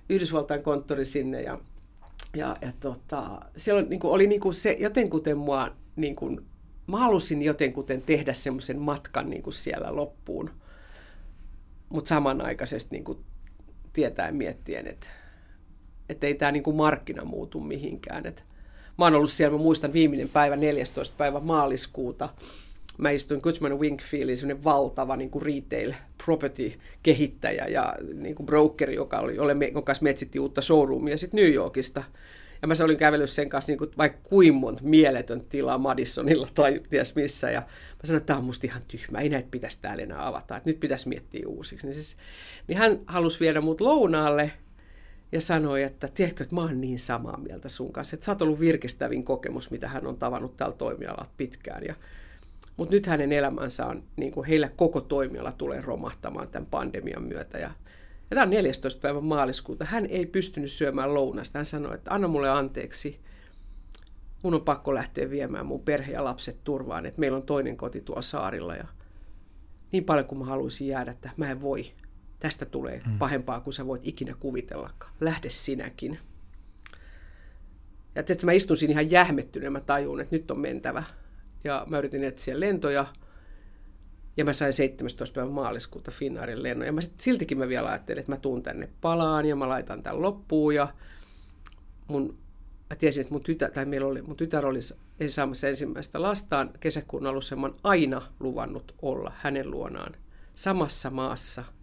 Yhdysvaltain 0.10 0.64
konttori 0.64 1.06
sinne 1.06 1.42
ja, 1.42 1.60
ja, 2.36 2.58
ja 2.62 2.72
tota, 2.80 3.42
siellä 3.58 3.82
niin 3.82 4.00
kuin, 4.00 4.12
oli 4.12 4.28
niin 4.28 4.42
kuin 4.42 4.54
se 4.54 4.78
jotenkuten 4.80 5.38
mua, 5.38 5.72
niin 5.96 6.16
kuin, 6.16 6.46
mä 6.88 6.98
halusin 6.98 7.42
jotenkuten 7.42 8.02
tehdä 8.02 8.34
semmoisen 8.34 8.80
matkan 8.80 9.30
niin 9.30 9.44
kuin 9.44 9.54
siellä 9.54 9.96
loppuun, 9.96 10.50
mutta 11.90 12.10
samanaikaisesti 12.10 12.96
niin 12.96 13.04
kuin, 13.04 13.18
tietäen 13.94 14.36
miettien, 14.36 14.88
että 14.88 15.08
että 16.12 16.28
ei 16.28 16.34
tämä 16.34 16.52
niinku 16.52 16.74
markkina 16.74 17.26
muutu 17.26 17.60
mihinkään. 17.60 18.26
Et 18.26 18.44
mä 18.98 19.06
oon 19.06 19.16
ollut 19.16 19.30
siellä, 19.30 19.58
mä 19.58 19.64
muistan 19.64 19.94
viimeinen 19.94 20.30
päivä, 20.30 20.56
14. 20.56 21.16
päivä 21.18 21.40
maaliskuuta. 21.40 22.30
Mä 22.98 23.10
istuin 23.10 23.42
Goodman 23.44 23.80
Wingfieldin, 23.80 24.38
semmoinen 24.38 24.64
valtava 24.64 25.16
niin 25.16 25.30
kuin 25.30 25.42
retail 25.42 25.94
property 26.26 26.74
kehittäjä 27.04 27.66
ja 27.68 27.96
niin 28.14 28.36
kuin 28.36 28.46
brokeri, 28.46 28.96
joka 28.96 29.20
oli, 29.20 29.36
jolle 29.36 29.54
me, 29.54 29.66
jonka 29.66 29.82
kanssa 29.82 30.04
me 30.04 30.16
uutta 30.40 30.62
showroomia 30.62 31.18
sitten 31.18 31.38
New 31.38 31.54
Yorkista. 31.54 32.04
Ja 32.62 32.68
mä 32.68 32.74
olin 32.84 32.98
kävellyt 32.98 33.30
sen 33.30 33.50
kanssa 33.50 33.72
niin 33.72 33.78
kuin, 33.78 33.90
vaikka 33.98 34.20
kuin 34.24 34.54
monta 34.54 34.84
mieletön 34.84 35.42
tilaa 35.50 35.78
Madisonilla 35.78 36.48
tai 36.54 36.82
ties 36.90 37.16
missä. 37.16 37.52
Ja 37.52 37.60
mä 37.60 37.68
sanoin, 38.04 38.18
että 38.18 38.28
tämä 38.28 38.40
on 38.40 38.46
musta 38.46 38.68
ihan 38.68 38.82
tyhmä, 38.88 39.20
ei 39.20 39.30
näitä 39.30 39.48
pitäisi 39.52 39.80
täällä 39.82 40.04
enää 40.04 40.28
avata, 40.28 40.58
että 40.58 40.70
nyt 40.70 40.80
pitäisi 40.80 41.10
miettiä 41.10 41.48
uusiksi. 41.48 41.88
Niin, 41.88 41.94
siis, 41.94 42.18
niin 42.68 42.78
hän 42.78 43.00
halusi 43.06 43.40
viedä 43.40 43.62
mut 43.62 43.82
lounaalle 43.82 44.52
ja 45.32 45.42
sanoi, 45.42 45.84
että 45.84 46.08
tiedätkö, 46.08 46.44
että 46.44 46.56
mä 46.56 46.62
oon 46.62 46.82
niin 46.82 47.00
samaa 47.00 47.38
mieltä 47.38 47.70
sun 47.70 47.94
kanssa, 47.94 48.16
että 48.16 48.26
sä 48.26 48.32
oot 48.32 48.42
ollut 48.42 48.60
virkistävin 48.60 49.24
kokemus, 49.24 49.72
mitä 49.72 49.88
hän 49.88 50.08
on 50.08 50.18
tavannut 50.18 50.58
tällä 50.58 50.76
toimialalla 50.76 51.30
pitkään. 51.38 51.84
Ja, 51.86 51.96
mutta 52.78 52.96
nyt 52.96 53.06
hänen 53.06 53.32
elämänsä 53.32 53.86
on, 53.86 54.04
niin 54.16 54.32
kuin 54.32 54.48
heillä 54.48 54.70
koko 54.70 55.02
toimiala 55.02 55.52
tulee 55.52 55.82
romahtamaan 55.82 56.48
tämän 56.48 56.66
pandemian 56.66 57.24
myötä. 57.24 57.58
Ja, 57.58 57.72
ja 58.30 58.36
tämä 58.36 58.44
on 58.44 58.50
14. 58.50 59.02
päivä 59.02 59.22
maaliskuuta. 59.22 59.86
Hän 59.86 60.06
ei 60.06 60.26
pystynyt 60.26 60.72
syömään 60.72 61.14
lounasta. 61.14 61.60
Hän 61.60 61.66
sanoi, 61.66 61.96
että 61.96 62.14
anna 62.14 62.28
mulle 62.28 62.50
anteeksi. 62.50 63.20
Mun 64.44 64.54
on 64.54 64.62
pakko 64.62 64.94
lähteä 64.94 65.30
viemään 65.30 65.66
mun 65.66 65.82
perhe 65.82 66.12
ja 66.12 66.24
lapset 66.24 66.64
turvaan, 66.64 67.06
että 67.06 67.20
meillä 67.20 67.36
on 67.36 67.44
toinen 67.44 67.78
koti 67.78 68.02
tuolla 68.02 68.22
saarilla. 68.22 68.76
Ja 68.76 68.88
niin 69.92 70.04
paljon 70.04 70.26
kuin 70.28 70.40
mä 70.40 70.46
haluaisin 70.46 70.88
jäädä, 70.88 71.12
että 71.12 71.30
mä 71.38 71.52
en 71.52 71.62
voi 71.62 71.92
tästä 72.42 72.66
tulee 72.66 73.02
mm. 73.06 73.18
pahempaa 73.18 73.60
kuin 73.60 73.74
sä 73.74 73.88
voit 73.88 74.08
ikinä 74.08 74.36
kuvitellakaan. 74.40 75.14
Lähde 75.20 75.50
sinäkin. 75.50 76.20
Ja 78.16 78.20
että 78.20 78.46
mä 78.46 78.52
istun 78.52 78.78
siinä 78.78 78.92
ihan 78.92 79.12
jähmettyneen 79.12 79.68
ja 79.68 79.72
mä 79.72 79.80
tajun, 79.80 80.22
että 80.22 80.36
nyt 80.36 80.52
on 80.52 80.60
mentävä. 80.60 81.04
Ja 81.64 81.86
mä 81.90 81.98
yritin 81.98 82.24
etsiä 82.24 82.60
lentoja. 82.60 83.06
Ja 84.38 84.46
mä 84.46 84.54
sain 84.54 84.74
17. 84.74 85.36
päivä 85.36 85.52
maaliskuuta 85.52 86.12
Finnaarin 86.12 86.64
lennon. 86.64 86.86
Ja 86.86 86.92
mä 86.92 87.02
sit, 87.02 87.20
siltikin 87.20 87.58
mä 87.58 87.68
vielä 87.68 87.90
ajattelin, 87.90 88.20
että 88.20 88.32
mä 88.32 88.38
tuun 88.38 88.64
tänne 88.64 88.90
palaan 89.02 89.46
ja 89.46 89.56
mä 89.56 89.70
laitan 89.70 90.04
tämän 90.04 90.22
loppuun. 90.22 90.76
Ja 90.76 90.94
mun, 92.08 92.38
mä 92.90 92.96
tiesin, 92.96 93.22
että 93.22 93.34
mun 93.34 93.44
tytär, 93.44 93.72
tai 93.72 93.86
meillä 93.86 94.08
oli, 94.08 94.22
mun 94.22 94.38
tytär 94.38 94.66
oli 94.66 94.80
saamassa 95.28 95.68
ensimmäistä 95.68 96.22
lastaan 96.22 96.72
kesäkuun 96.80 97.28
alussa. 97.28 97.56
Mä 97.56 97.68
oon 97.68 97.78
aina 97.84 98.22
luvannut 98.40 98.96
olla 99.02 99.32
hänen 99.38 99.72
luonaan 99.72 100.16
samassa 100.56 101.10
maassa– 101.10 101.64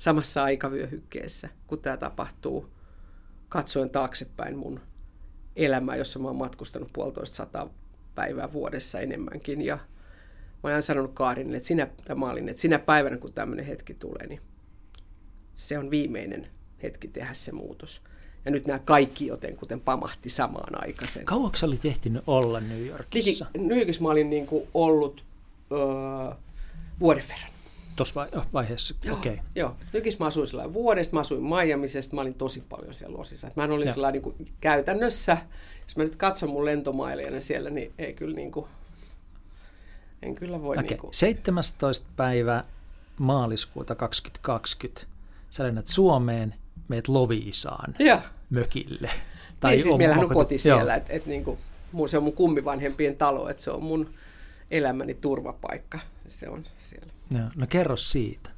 samassa 0.00 0.44
aikavyöhykkeessä, 0.44 1.48
kun 1.66 1.78
tämä 1.78 1.96
tapahtuu, 1.96 2.70
katsoen 3.48 3.90
taaksepäin 3.90 4.58
mun 4.58 4.80
elämää, 5.56 5.96
jossa 5.96 6.18
mä 6.18 6.28
oon 6.28 6.36
matkustanut 6.36 6.88
puolitoista 6.92 7.36
sata 7.36 7.68
päivää 8.14 8.52
vuodessa 8.52 9.00
enemmänkin. 9.00 9.62
Ja 9.62 9.78
mä 10.62 10.70
oon 10.70 10.82
sanonut 10.82 11.10
Kaarinille, 11.14 11.56
että 11.56 11.66
sinä, 11.66 11.88
mä 12.16 12.30
olin, 12.30 12.48
että 12.48 12.62
sinä 12.62 12.78
päivänä, 12.78 13.16
kun 13.16 13.32
tämmöinen 13.32 13.66
hetki 13.66 13.94
tulee, 13.94 14.26
niin 14.26 14.40
se 15.54 15.78
on 15.78 15.90
viimeinen 15.90 16.48
hetki 16.82 17.08
tehdä 17.08 17.34
se 17.34 17.52
muutos. 17.52 18.02
Ja 18.44 18.50
nyt 18.50 18.66
nämä 18.66 18.78
kaikki 18.78 19.26
joten 19.26 19.56
kuten 19.56 19.80
pamahti 19.80 20.30
samaan 20.30 20.82
aikaisen. 20.84 21.24
Kauaksi 21.24 21.66
olit 21.66 21.84
ehtinyt 21.84 22.22
olla 22.26 22.60
New 22.60 22.86
Yorkissa? 22.86 23.46
New 23.58 23.78
Yorkissa 23.78 24.02
mä 24.02 24.08
olin 24.08 24.30
niin 24.30 24.46
kuin 24.46 24.68
ollut 24.74 25.24
öö, 25.72 26.36
vuoden 27.00 27.24
verran. 27.28 27.59
Tuossa 27.96 28.26
vaiheessa, 28.52 28.94
Joo, 29.02 29.16
okei. 29.16 29.32
Okay. 29.32 29.44
Joo, 29.54 29.76
nykis 29.92 30.18
mä 30.18 30.26
asuin 30.26 30.48
sillä 30.48 30.72
vuodesta, 30.72 31.16
mä 31.16 31.20
asuin 31.20 31.42
Miamisesta, 31.42 32.14
mä 32.14 32.20
olin 32.20 32.34
tosi 32.34 32.64
paljon 32.68 32.94
siellä 32.94 33.18
Losissa. 33.18 33.46
Et 33.46 33.56
mä 33.56 33.64
olin 33.64 33.92
sillä 33.92 34.10
niin 34.10 34.22
kuin, 34.22 34.34
käytännössä, 34.60 35.36
jos 35.86 35.96
mä 35.96 36.04
nyt 36.04 36.16
katson 36.16 36.50
mun 36.50 36.64
lentomailijana 36.64 37.40
siellä, 37.40 37.70
niin 37.70 37.92
ei 37.98 38.14
kyllä 38.14 38.34
niin 38.34 38.52
kuin, 38.52 38.66
en 40.22 40.34
kyllä 40.34 40.62
voi 40.62 40.76
okay. 40.76 40.88
niin 40.88 40.98
kuin... 40.98 41.14
17. 41.14 42.06
päivä 42.16 42.64
maaliskuuta 43.18 43.94
2020 43.94 45.10
sä 45.50 45.64
lennät 45.64 45.86
Suomeen, 45.86 46.54
meet 46.88 47.08
Loviisaan 47.08 47.94
ja. 47.98 48.22
mökille. 48.50 49.10
Tai 49.60 49.70
niin, 49.72 49.82
siis 49.82 49.96
meillähän 49.96 50.24
on 50.24 50.30
koti 50.30 50.58
siellä, 50.58 50.94
että 50.94 51.12
et, 51.12 51.26
niin 51.26 51.44
kuin, 51.44 51.58
se 52.06 52.16
on 52.16 52.24
mun 52.24 52.32
kummivanhempien 52.32 53.16
talo, 53.16 53.48
että 53.48 53.62
se 53.62 53.70
on 53.70 53.82
mun 53.82 54.10
elämäni 54.70 55.14
turvapaikka. 55.14 55.98
Se 56.26 56.48
on 56.48 56.64
siellä. 56.78 57.12
No, 57.34 57.40
no 57.56 57.66
kerro 57.68 57.96
siitä. 57.96 58.50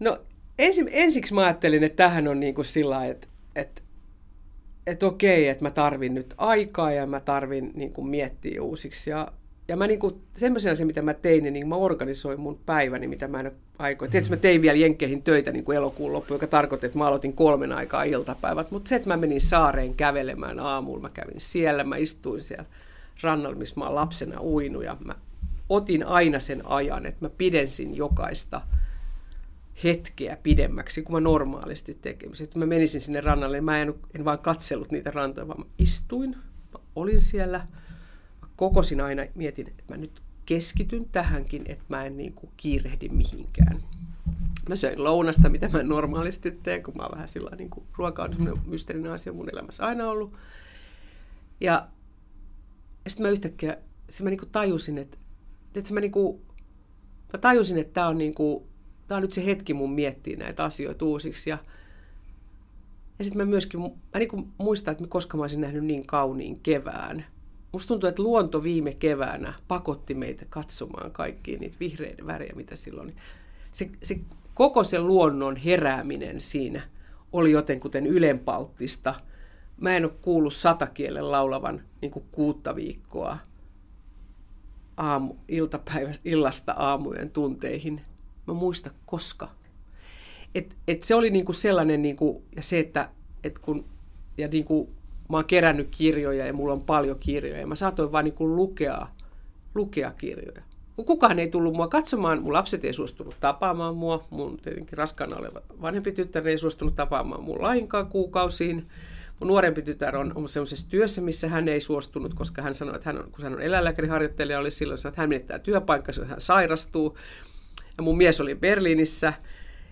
No 0.00 0.18
ensi, 0.58 0.84
ensiksi 0.90 1.34
mä 1.34 1.44
ajattelin, 1.44 1.84
että 1.84 1.96
tähän 1.96 2.28
on 2.28 2.40
niin 2.40 2.54
kuin 2.54 2.64
sillä 2.64 3.06
että, 3.06 3.26
että, 3.54 3.82
että 4.86 5.06
okei, 5.06 5.48
että 5.48 5.64
mä 5.64 5.70
tarvin 5.70 6.14
nyt 6.14 6.34
aikaa 6.36 6.92
ja 6.92 7.06
mä 7.06 7.20
tarvin 7.20 7.70
niin 7.74 7.92
kuin 7.92 8.06
miettiä 8.06 8.62
uusiksi. 8.62 9.10
Ja, 9.10 9.32
ja 9.68 9.76
mä 9.76 9.86
niin 9.86 10.00
kuin, 10.00 10.14
semmoisena 10.36 10.74
se, 10.74 10.84
mitä 10.84 11.02
mä 11.02 11.14
tein, 11.14 11.52
niin 11.52 11.68
mä 11.68 11.76
organisoin 11.76 12.40
mun 12.40 12.60
päiväni, 12.66 13.06
mitä 13.06 13.28
mä 13.28 13.40
en 13.40 13.52
aikoin. 13.78 14.10
Tietysti 14.10 14.34
mä 14.34 14.40
tein 14.40 14.62
vielä 14.62 14.78
Jenkkeihin 14.78 15.22
töitä 15.22 15.52
niin 15.52 15.64
kuin 15.64 15.76
elokuun 15.76 16.12
loppu, 16.12 16.34
joka 16.34 16.46
tarkoitti, 16.46 16.86
että 16.86 16.98
mä 16.98 17.06
aloitin 17.06 17.32
kolmen 17.32 17.72
aikaa 17.72 18.02
iltapäivät. 18.02 18.70
Mutta 18.70 18.88
se, 18.88 18.96
että 18.96 19.08
mä 19.08 19.16
menin 19.16 19.40
saareen 19.40 19.94
kävelemään 19.94 20.60
aamulla, 20.60 21.00
mä 21.00 21.10
kävin 21.10 21.40
siellä, 21.40 21.84
mä 21.84 21.96
istuin 21.96 22.42
siellä 22.42 22.64
rannalla, 23.22 23.56
missä 23.56 23.74
mä 23.78 23.84
oon 23.84 23.94
lapsena 23.94 24.40
uinut 24.40 24.84
ja 24.84 24.96
mä 25.04 25.14
otin 25.68 26.06
aina 26.06 26.40
sen 26.40 26.66
ajan, 26.66 27.06
että 27.06 27.24
mä 27.24 27.30
pidensin 27.30 27.96
jokaista 27.96 28.60
hetkeä 29.84 30.38
pidemmäksi 30.42 31.02
kuin 31.02 31.14
mä 31.14 31.20
normaalisti 31.20 31.94
tekisin. 31.94 32.44
Että 32.44 32.58
mä 32.58 32.66
menisin 32.66 33.00
sinne 33.00 33.20
rannalle 33.20 33.60
mä 33.60 33.82
en, 33.82 33.94
en 34.14 34.24
vaan 34.24 34.38
katsellut 34.38 34.90
niitä 34.90 35.10
rantoja, 35.10 35.48
vaan 35.48 35.60
mä 35.60 35.66
istuin, 35.78 36.30
mä 36.72 36.78
olin 36.96 37.20
siellä, 37.20 37.58
mä 38.42 38.48
kokosin 38.56 39.00
aina, 39.00 39.22
mietin, 39.34 39.68
että 39.68 39.94
mä 39.94 39.96
nyt 39.96 40.22
keskityn 40.46 41.08
tähänkin, 41.12 41.62
että 41.66 41.84
mä 41.88 42.04
en 42.04 42.16
niin 42.16 42.32
kuin 42.32 42.52
kiirehdi 42.56 43.08
mihinkään. 43.08 43.82
Mä 44.68 44.76
söin 44.76 45.04
lounasta, 45.04 45.48
mitä 45.48 45.68
mä 45.68 45.82
normaalisti 45.82 46.50
teen, 46.50 46.82
kun 46.82 46.96
mä 46.96 47.02
oon 47.02 47.12
vähän 47.12 47.28
sillä 47.28 47.50
niin 47.56 47.70
kuin 47.70 47.86
ruoka 47.96 48.22
on 48.22 48.32
semmoinen 48.32 48.62
mysteerinen 48.66 49.12
asia 49.12 49.32
mun 49.32 49.50
elämässä 49.52 49.86
aina 49.86 50.10
ollut. 50.10 50.32
Ja, 51.60 51.88
ja 53.04 53.10
sitten 53.10 53.26
mä 53.26 53.30
yhtäkkiä, 53.30 53.76
sit 54.08 54.24
mä 54.24 54.30
niin 54.30 54.38
kuin 54.38 54.50
tajusin, 54.50 54.98
että 54.98 55.18
että 55.74 55.94
mä, 55.94 56.00
niinku, 56.00 56.40
mä 57.32 57.38
tajusin, 57.38 57.78
että 57.78 57.92
tämä 57.92 58.08
on, 58.08 58.18
niinku, 58.18 58.66
on 59.10 59.22
nyt 59.22 59.32
se 59.32 59.46
hetki 59.46 59.74
mun 59.74 59.92
miettiä 59.92 60.36
näitä 60.36 60.64
asioita 60.64 61.04
uusiksi. 61.04 61.50
Ja, 61.50 61.58
ja 63.18 63.24
sitten 63.24 63.42
mä 63.42 63.50
myöskin, 63.50 63.80
mä 63.80 64.18
niinku 64.18 64.48
muistan, 64.58 64.92
että 64.92 65.04
koska 65.08 65.36
mä 65.36 65.42
olisin 65.42 65.60
nähnyt 65.60 65.84
niin 65.84 66.06
kauniin 66.06 66.60
kevään. 66.60 67.24
Musta 67.72 67.88
tuntuu, 67.88 68.08
että 68.08 68.22
luonto 68.22 68.62
viime 68.62 68.94
keväänä 68.94 69.54
pakotti 69.68 70.14
meitä 70.14 70.46
katsomaan 70.48 71.10
kaikkia 71.10 71.58
niitä 71.58 71.76
vihreitä 71.80 72.26
värejä, 72.26 72.52
mitä 72.56 72.76
silloin. 72.76 73.16
Se, 73.70 73.90
se, 74.02 74.20
koko 74.54 74.84
se 74.84 75.00
luonnon 75.00 75.56
herääminen 75.56 76.40
siinä 76.40 76.82
oli 77.32 77.52
jotenkuten 77.52 78.06
ylenpalttista. 78.06 79.14
Mä 79.80 79.96
en 79.96 80.04
ole 80.04 80.12
kuullut 80.22 80.54
satakielen 80.54 81.30
laulavan 81.30 81.82
niin 82.00 82.12
kuutta 82.30 82.76
viikkoa 82.76 83.38
aamu, 84.98 85.34
iltapäivä, 85.48 86.14
illasta 86.24 86.72
aamujen 86.72 87.30
tunteihin. 87.30 88.00
Mä 88.46 88.54
muista 88.54 88.90
koska. 89.06 89.48
Et, 90.54 90.76
et 90.88 91.02
se 91.02 91.14
oli 91.14 91.30
niinku 91.30 91.52
sellainen, 91.52 92.02
niinku, 92.02 92.42
ja 92.56 92.62
se, 92.62 92.78
että 92.78 93.10
et 93.44 93.58
kun, 93.58 93.84
ja 94.38 94.48
niinku, 94.48 94.90
mä 95.28 95.36
oon 95.36 95.44
kerännyt 95.44 95.88
kirjoja 95.90 96.46
ja 96.46 96.52
mulla 96.52 96.72
on 96.72 96.80
paljon 96.80 97.16
kirjoja, 97.20 97.60
ja 97.60 97.66
mä 97.66 97.74
saatoin 97.74 98.12
vaan 98.12 98.24
niinku 98.24 98.56
lukea, 98.56 99.06
lukea 99.74 100.10
kirjoja. 100.10 100.62
Kukaan 101.06 101.38
ei 101.38 101.50
tullut 101.50 101.74
mua 101.74 101.88
katsomaan, 101.88 102.42
mun 102.42 102.52
lapset 102.52 102.84
ei 102.84 102.92
suostunut 102.92 103.34
tapaamaan 103.40 103.96
mua, 103.96 104.26
mun 104.30 104.56
tietenkin 104.56 104.98
raskaana 104.98 105.36
oleva 105.36 105.60
vanhempi 105.82 106.12
tyttär 106.12 106.48
ei 106.48 106.58
suostunut 106.58 106.96
tapaamaan 106.96 107.42
mun 107.42 107.62
lainkaan 107.62 108.06
kuukausiin. 108.06 108.86
Mun 109.40 109.48
nuorempi 109.48 109.82
tytär 109.82 110.16
on, 110.16 110.32
on 110.34 110.48
sellaisessa 110.48 110.90
työssä, 110.90 111.20
missä 111.20 111.48
hän 111.48 111.68
ei 111.68 111.80
suostunut, 111.80 112.34
koska 112.34 112.62
hän 112.62 112.74
sanoi, 112.74 112.94
että 112.94 113.08
hän 113.08 113.18
on, 113.18 113.30
kun 113.32 113.44
hän 113.44 113.54
on 113.54 113.60
eläinlääkäriharjoittelija, 113.60 114.58
oli 114.58 114.70
silloin 114.70 114.98
että 115.08 115.20
hän 115.20 115.28
menettää 115.28 115.58
työpaikkansa, 115.58 116.24
hän 116.24 116.40
sairastuu. 116.40 117.18
Ja 117.96 118.02
mun 118.02 118.16
mies 118.16 118.40
oli 118.40 118.54
Berliinissä, 118.54 119.32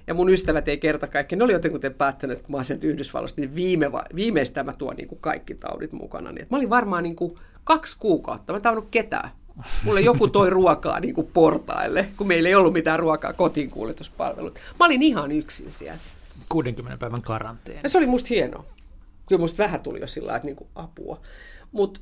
ja 0.07 0.15
mun 0.15 0.31
ystävät 0.31 0.69
ei 0.69 0.79
kerta 0.79 1.07
kaikki, 1.07 1.37
ne 1.37 1.45
oli 1.45 1.53
jotenkin 1.53 1.95
päättäneet, 1.95 2.39
että 2.39 2.47
kun 2.47 2.53
mä 2.53 2.57
olen 2.57 2.83
Yhdysvalloista, 2.83 3.41
niin 3.41 3.55
viime, 3.55 3.91
viimeistään 4.15 4.67
mä 4.67 4.73
tuon 4.73 4.97
niin 4.97 5.09
kuin 5.09 5.19
kaikki 5.21 5.55
taudit 5.55 5.93
mukana. 5.93 6.33
Niin, 6.33 6.47
mä 6.51 6.57
olin 6.57 6.71
varmaan 6.71 7.03
niin 7.03 7.17
kuin 7.17 7.39
kaksi 7.65 7.97
kuukautta, 7.99 8.53
mä 8.53 8.57
en 8.57 8.63
tavannut 8.63 8.89
ketään. 8.91 9.31
Mulle 9.85 10.01
joku 10.01 10.29
toi 10.29 10.51
ruokaa 10.51 11.01
niin 11.01 11.15
kuin 11.15 11.31
portaille, 11.35 12.09
kun 12.17 12.27
meillä 12.27 12.49
ei 12.49 12.55
ollut 12.55 12.73
mitään 12.73 12.99
ruokaa 12.99 13.33
kotiin 13.33 13.71
kuljetuspalvelut. 13.71 14.59
Mä 14.81 14.87
olin 14.87 15.03
ihan 15.03 15.33
yksin 15.33 15.71
siellä. 15.71 15.99
60 16.49 16.99
päivän 16.99 17.23
karanteeni. 17.23 17.81
Ja 17.83 17.89
se 17.89 17.99
oli 17.99 18.07
musta 18.07 18.29
hienoa 18.31 18.76
kyllä 19.29 19.41
musta 19.41 19.63
vähän 19.63 19.83
tuli 19.83 20.01
jo 20.01 20.07
sillä 20.07 20.37
että 20.37 20.47
niinku 20.47 20.69
apua. 20.75 21.21
Mutta 21.73 22.01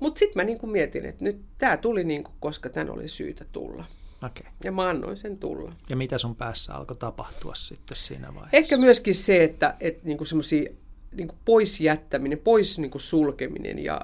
mut 0.00 0.16
sitten 0.16 0.40
mä 0.40 0.44
niinku 0.44 0.66
mietin, 0.66 1.04
että 1.04 1.24
nyt 1.24 1.40
tämä 1.58 1.76
tuli 1.76 2.04
niinku, 2.04 2.30
koska 2.40 2.68
tän 2.68 2.90
oli 2.90 3.08
syytä 3.08 3.44
tulla. 3.52 3.84
Okay. 4.16 4.52
Ja 4.64 4.72
mä 4.72 4.88
annoin 4.88 5.16
sen 5.16 5.38
tulla. 5.38 5.72
Ja 5.90 5.96
mitä 5.96 6.18
sun 6.18 6.36
päässä 6.36 6.74
alkoi 6.74 6.96
tapahtua 6.96 7.54
sitten 7.54 7.96
siinä 7.96 8.34
vaiheessa? 8.34 8.56
Ehkä 8.56 8.76
myöskin 8.76 9.14
se, 9.14 9.44
että, 9.44 9.76
että 9.80 10.06
niinku 10.06 10.24
semmoisia 10.24 10.70
niinku 11.12 11.34
pois 11.44 11.80
jättäminen, 11.80 12.38
pois 12.38 12.78
niinku 12.78 12.98
sulkeminen 12.98 13.78
ja 13.78 14.00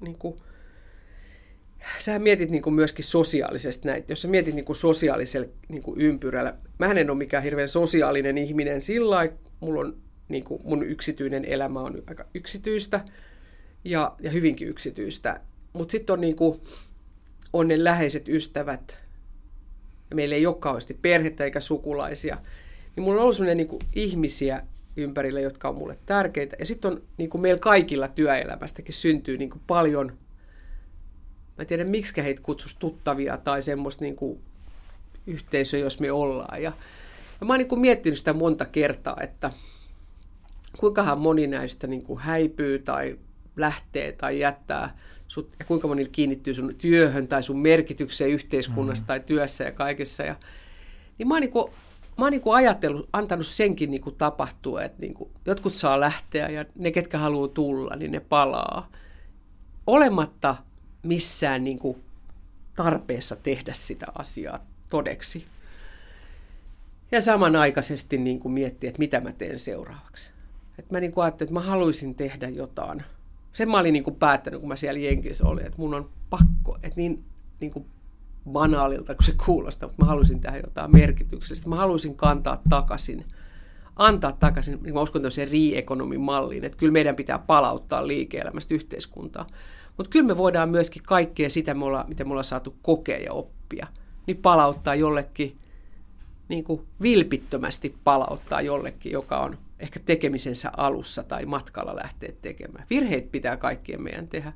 niinku, 0.00 0.40
sä 1.98 2.18
mietit 2.18 2.50
niinku 2.50 2.70
myöskin 2.70 3.04
sosiaalisesti 3.04 3.88
näitä. 3.88 4.12
Jos 4.12 4.22
sä 4.22 4.28
mietit 4.28 4.54
niinku 4.54 4.74
sosiaalisella 4.74 5.48
niinku 5.68 5.94
ympyrällä, 5.98 6.54
mä 6.78 6.86
en 6.86 7.10
ole 7.10 7.18
mikään 7.18 7.42
hirveän 7.42 7.68
sosiaalinen 7.68 8.38
ihminen 8.38 8.80
sillä 8.80 9.28
mulla 9.60 9.80
on 9.80 9.96
niin 10.28 10.44
kuin 10.44 10.62
mun 10.64 10.82
yksityinen 10.82 11.44
elämä 11.44 11.80
on 11.80 12.02
aika 12.06 12.24
yksityistä 12.34 13.00
ja, 13.84 14.14
ja 14.20 14.30
hyvinkin 14.30 14.68
yksityistä. 14.68 15.40
Mutta 15.72 15.92
sitten 15.92 16.12
on, 16.12 16.20
niin 16.20 16.36
on 17.52 17.68
ne 17.68 17.84
läheiset 17.84 18.28
ystävät, 18.28 18.98
ja 20.10 20.16
meillä 20.16 20.34
ei 20.34 20.46
ole 20.46 20.56
kauheasti 20.58 20.98
perhettä 21.02 21.44
eikä 21.44 21.60
sukulaisia, 21.60 22.38
niin 22.96 23.04
mulla 23.04 23.16
on 23.16 23.22
ollut 23.22 23.36
sellainen 23.36 23.56
niin 23.56 23.78
ihmisiä 23.94 24.62
ympärillä, 24.96 25.40
jotka 25.40 25.68
on 25.68 25.74
mulle 25.74 25.98
tärkeitä. 26.06 26.56
Ja 26.58 26.66
sitten 26.66 26.92
on 26.92 27.02
niin 27.16 27.30
kuin 27.30 27.40
meillä 27.40 27.60
kaikilla 27.60 28.08
työelämästäkin 28.08 28.94
syntyy 28.94 29.38
niin 29.38 29.50
kuin 29.50 29.62
paljon, 29.66 30.06
mä 31.56 31.62
en 31.62 31.66
tiedä 31.66 31.84
miksi 31.84 32.22
heitä 32.22 32.42
kutsus 32.42 32.76
tuttavia 32.76 33.36
tai 33.36 33.62
semmoista 33.62 34.04
niin 34.04 34.16
kuin 34.16 34.40
yhteisöä, 35.26 35.80
jos 35.80 36.00
me 36.00 36.12
ollaan. 36.12 36.62
Ja, 36.62 36.72
ja 37.40 37.46
mä 37.46 37.52
oon 37.52 37.58
niin 37.58 37.68
kuin 37.68 37.80
miettinyt 37.80 38.18
sitä 38.18 38.32
monta 38.32 38.64
kertaa, 38.64 39.16
että– 39.20 39.50
kuinkahan 40.78 41.18
moni 41.18 41.46
näistä 41.46 41.86
niin 41.86 42.02
kuin 42.02 42.18
häipyy 42.18 42.78
tai 42.78 43.18
lähtee 43.56 44.12
tai 44.12 44.40
jättää 44.40 44.96
sut, 45.28 45.50
ja 45.58 45.64
kuinka 45.64 45.88
moni 45.88 46.04
kiinnittyy 46.04 46.54
sun 46.54 46.74
työhön 46.78 47.28
tai 47.28 47.42
sun 47.42 47.58
merkitykseen 47.58 48.30
yhteiskunnassa 48.30 49.04
mm. 49.04 49.06
tai 49.06 49.20
työssä 49.20 49.64
ja 49.64 49.72
kaikessa. 49.72 50.22
Ja, 50.22 50.36
niin 51.18 51.28
mä 51.28 51.34
oon, 51.34 51.40
niin 51.40 51.52
kuin, 51.52 51.72
mä 52.18 52.24
oon 52.24 52.32
niin 52.32 52.40
kuin 52.40 52.56
ajatellut, 52.56 53.08
antanut 53.12 53.46
senkin 53.46 53.90
niin 53.90 54.00
kuin 54.00 54.16
tapahtua, 54.16 54.82
että 54.82 55.00
niin 55.00 55.14
kuin, 55.14 55.30
jotkut 55.46 55.74
saa 55.74 56.00
lähteä 56.00 56.48
ja 56.48 56.64
ne, 56.74 56.90
ketkä 56.90 57.18
haluaa 57.18 57.48
tulla, 57.48 57.96
niin 57.96 58.12
ne 58.12 58.20
palaa. 58.20 58.90
Olematta 59.86 60.56
missään 61.02 61.64
niin 61.64 61.78
kuin 61.78 62.02
tarpeessa 62.76 63.36
tehdä 63.36 63.72
sitä 63.72 64.06
asiaa 64.14 64.66
todeksi. 64.90 65.44
Ja 67.12 67.20
samanaikaisesti 67.20 68.18
niin 68.18 68.40
kuin 68.40 68.52
miettiä, 68.52 68.88
että 68.88 68.98
mitä 68.98 69.20
mä 69.20 69.32
teen 69.32 69.58
seuraavaksi. 69.58 70.37
Että 70.78 70.94
mä 70.94 71.00
niin 71.00 71.12
kuin 71.12 71.24
ajattelin, 71.24 71.48
että 71.48 71.60
mä 71.60 71.66
haluaisin 71.66 72.14
tehdä 72.14 72.48
jotain. 72.48 73.02
Sen 73.52 73.70
mä 73.70 73.78
olin 73.78 73.92
niin 73.92 74.04
kuin 74.04 74.16
päättänyt, 74.16 74.60
kun 74.60 74.68
mä 74.68 74.76
siellä 74.76 75.00
Jenkissä 75.00 75.46
olin, 75.46 75.66
että 75.66 75.78
mun 75.78 75.94
on 75.94 76.10
pakko, 76.30 76.76
että 76.82 76.96
niin, 76.96 77.24
niin 77.60 77.70
kuin 77.70 77.86
banaalilta 78.52 79.14
kuin 79.14 79.26
se 79.26 79.34
kuulostaa, 79.46 79.88
mutta 79.88 80.04
mä 80.04 80.08
haluaisin 80.08 80.40
tehdä 80.40 80.58
jotain 80.58 80.90
merkityksellistä. 80.92 81.68
Mä 81.68 81.76
haluaisin 81.76 82.16
kantaa 82.16 82.62
takaisin, 82.68 83.24
antaa 83.96 84.32
takaisin, 84.32 84.78
niin 84.82 84.94
mä 84.94 85.00
uskon 85.00 85.22
tämmöiseen 85.22 85.48
re-ekonomin 85.48 86.20
malliin, 86.20 86.64
että 86.64 86.78
kyllä 86.78 86.92
meidän 86.92 87.16
pitää 87.16 87.38
palauttaa 87.38 88.06
liike-elämästä 88.06 88.74
yhteiskuntaa. 88.74 89.46
Mutta 89.96 90.10
kyllä 90.10 90.26
me 90.26 90.36
voidaan 90.36 90.68
myöskin 90.68 91.02
kaikkea 91.02 91.50
sitä, 91.50 91.74
mitä 92.08 92.24
me 92.24 92.30
ollaan 92.30 92.44
saatu 92.44 92.76
kokea 92.82 93.18
ja 93.18 93.32
oppia, 93.32 93.86
niin 94.26 94.36
palauttaa 94.36 94.94
jollekin, 94.94 95.56
niin 96.48 96.64
kuin 96.64 96.82
vilpittömästi 97.02 97.94
palauttaa 98.04 98.60
jollekin, 98.60 99.12
joka 99.12 99.38
on 99.38 99.58
ehkä 99.80 100.00
tekemisensä 100.00 100.70
alussa 100.76 101.22
tai 101.22 101.46
matkalla 101.46 101.96
lähteä 101.96 102.32
tekemään. 102.42 102.86
Virheet 102.90 103.32
pitää 103.32 103.56
kaikkien 103.56 104.02
meidän 104.02 104.28
tehdä, 104.28 104.52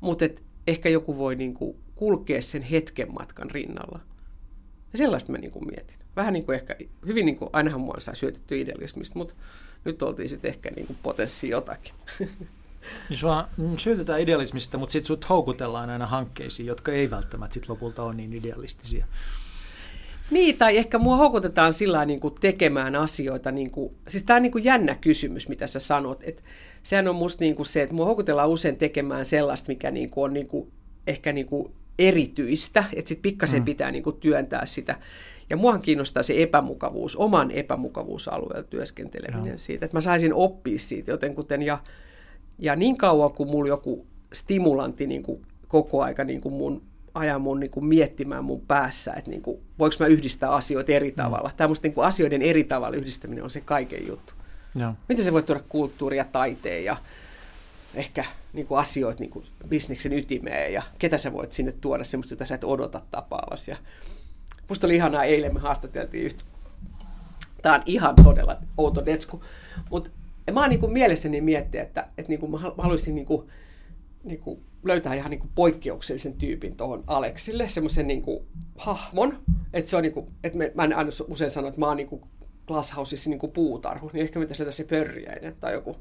mutta 0.00 0.24
et 0.24 0.42
ehkä 0.66 0.88
joku 0.88 1.18
voi 1.18 1.36
niin 1.36 1.54
kuin 1.54 1.76
kulkea 1.94 2.42
sen 2.42 2.62
hetken 2.62 3.14
matkan 3.14 3.50
rinnalla 3.50 4.00
Ja 4.92 4.98
sellaista 4.98 5.32
mä 5.32 5.38
niin 5.38 5.50
kuin 5.50 5.66
mietin. 5.66 5.98
Vähän 6.16 6.32
niin 6.32 6.46
kuin 6.46 6.56
ehkä, 6.56 6.76
hyvin 7.06 7.26
niin 7.26 7.36
kuin, 7.36 7.50
ainahan 7.52 7.80
mua 7.80 7.94
saa 7.98 8.14
syötetty 8.14 8.60
idealismista, 8.60 9.18
mutta 9.18 9.34
nyt 9.84 10.02
oltiin 10.02 10.28
sitten 10.28 10.48
ehkä 10.48 10.70
niin 10.70 10.98
potenssi 11.02 11.48
jotakin. 11.48 11.94
Niin 13.08 13.18
sua 13.18 13.48
syötetään 13.76 14.20
idealismista, 14.20 14.78
mutta 14.78 14.92
sitten 14.92 15.06
sut 15.06 15.28
houkutellaan 15.28 15.90
aina 15.90 16.06
hankkeisiin, 16.06 16.66
jotka 16.66 16.92
ei 16.92 17.10
välttämättä 17.10 17.54
sit 17.54 17.68
lopulta 17.68 18.02
ole 18.02 18.14
niin 18.14 18.32
idealistisia. 18.32 19.06
Niin, 20.30 20.58
tai 20.58 20.76
ehkä 20.76 20.98
mua 20.98 21.16
houkutetaan 21.16 21.72
sillä 21.72 22.04
niin 22.04 22.20
kuin 22.20 22.34
tekemään 22.40 22.96
asioita. 22.96 23.50
Niin 23.50 23.70
kuin, 23.70 23.94
siis 24.08 24.24
tämä 24.24 24.36
on 24.36 24.42
niin 24.42 24.52
kuin 24.52 24.64
jännä 24.64 24.94
kysymys, 24.94 25.48
mitä 25.48 25.66
sä 25.66 25.80
sanot. 25.80 26.22
Et 26.22 26.42
sehän 26.82 27.08
on 27.08 27.14
musta 27.14 27.44
niin 27.44 27.56
kuin 27.56 27.66
se, 27.66 27.82
että 27.82 27.94
mua 27.94 28.04
houkutellaan 28.06 28.48
usein 28.48 28.76
tekemään 28.76 29.24
sellaista, 29.24 29.68
mikä 29.68 29.90
niin 29.90 30.10
kuin 30.10 30.24
on 30.24 30.32
niin 30.32 30.48
kuin, 30.48 30.70
ehkä 31.06 31.32
niin 31.32 31.46
kuin 31.46 31.72
erityistä, 31.98 32.84
että 32.96 33.08
sitten 33.08 33.22
pikkasen 33.22 33.60
mm. 33.60 33.64
pitää 33.64 33.90
niin 33.90 34.02
kuin 34.02 34.16
työntää 34.16 34.66
sitä. 34.66 34.98
Ja 35.50 35.56
muahan 35.56 35.82
kiinnostaa 35.82 36.22
se 36.22 36.42
epämukavuus, 36.42 37.16
oman 37.16 37.50
epämukavuusalueella 37.50 38.62
työskenteleminen 38.62 39.52
no. 39.52 39.58
siitä, 39.58 39.84
että 39.84 39.96
mä 39.96 40.00
saisin 40.00 40.34
oppia 40.34 40.78
siitä 40.78 41.10
jotenkuten. 41.10 41.62
Ja, 41.62 41.78
ja 42.58 42.76
niin 42.76 42.96
kauan 42.96 43.32
kuin 43.32 43.50
mulla 43.50 43.68
joku 43.68 44.06
stimulantti 44.32 45.06
niin 45.06 45.22
kuin 45.22 45.42
koko 45.68 46.02
aika 46.02 46.24
niin 46.24 46.40
kuin 46.40 46.54
mun 46.54 46.82
aja 47.14 47.38
mun 47.38 47.60
niin 47.60 47.70
kuin 47.70 47.84
miettimään 47.84 48.44
mun 48.44 48.60
päässä, 48.60 49.12
että 49.12 49.30
niin 49.30 49.42
kuin, 49.42 49.60
voiko 49.78 49.96
mä 50.00 50.06
yhdistää 50.06 50.50
asioita 50.50 50.92
eri 50.92 51.10
mm. 51.10 51.16
tavalla. 51.16 51.50
Tämä 51.56 51.68
musta 51.68 51.86
niin 51.86 51.94
kuin 51.94 52.06
asioiden 52.06 52.42
eri 52.42 52.64
tavalla 52.64 52.96
yhdistäminen 52.96 53.44
on 53.44 53.50
se 53.50 53.60
kaiken 53.60 54.06
juttu. 54.06 54.32
No. 54.74 54.94
Miten 55.08 55.24
se 55.24 55.32
voi 55.32 55.42
tuoda 55.42 55.62
kulttuuria, 55.68 56.24
taiteen 56.24 56.84
ja 56.84 56.96
ehkä 57.94 58.24
niin 58.52 58.66
kuin 58.66 58.78
asioita 58.78 59.20
niin 59.20 59.30
kuin 59.30 59.44
bisneksen 59.68 60.12
ytimeen 60.12 60.72
ja 60.72 60.82
ketä 60.98 61.18
sä 61.18 61.32
voit 61.32 61.52
sinne 61.52 61.72
tuoda 61.72 62.04
semmoista, 62.04 62.32
jota 62.32 62.46
sä 62.46 62.54
et 62.54 62.64
odota 62.64 63.02
tapaavas. 63.10 63.68
Ja 63.68 63.76
musta 64.68 64.86
oli 64.86 64.96
ihanaa, 64.96 65.24
eilen 65.24 65.54
me 65.54 65.60
haastateltiin 65.60 66.24
yhtä. 66.24 66.44
Tämä 67.62 67.74
on 67.74 67.82
ihan 67.86 68.14
todella 68.24 68.56
outo 68.78 69.06
detsku, 69.06 69.44
mutta 69.90 70.10
mä 70.52 70.60
oon 70.60 70.70
niin 70.70 70.80
kuin 70.80 70.92
mielessäni 70.92 71.40
miettiä, 71.40 71.82
että, 71.82 72.06
että 72.18 72.28
niin 72.28 72.40
kuin 72.40 72.52
mä 72.52 72.58
haluaisin 72.58 73.14
niin 73.14 73.26
kuin, 73.26 73.48
niin 74.24 74.40
kuin 74.40 74.60
löytää 74.82 75.14
ihan 75.14 75.30
niin 75.30 75.40
kuin 75.40 75.50
poikkeuksellisen 75.54 76.34
tyypin 76.34 76.76
tuohon 76.76 77.04
Aleksille, 77.06 77.68
semmoisen 77.68 78.06
niin 78.06 78.22
kuin 78.22 78.46
hahmon, 78.76 79.42
että 79.72 79.90
se 79.90 79.96
on 79.96 80.02
niin 80.02 80.12
kuin, 80.12 80.26
että 80.44 80.58
me, 80.58 80.72
mä 80.74 80.84
en 80.84 80.96
aina 80.96 81.10
usein 81.28 81.50
sano, 81.50 81.68
että 81.68 81.80
mä 81.80 81.86
oon 81.86 81.96
niin 81.96 82.08
kuin 82.08 82.22
Glasshouseissa 82.66 83.30
niin 83.30 83.38
kuin 83.38 83.52
puutarhu, 83.52 84.10
niin 84.12 84.22
ehkä 84.22 84.38
me 84.38 84.44
pitäisi 84.44 84.62
löytää 84.62 84.72
se 84.72 84.84
pörjäinen 84.84 85.56
tai 85.60 85.72
joku. 85.72 85.96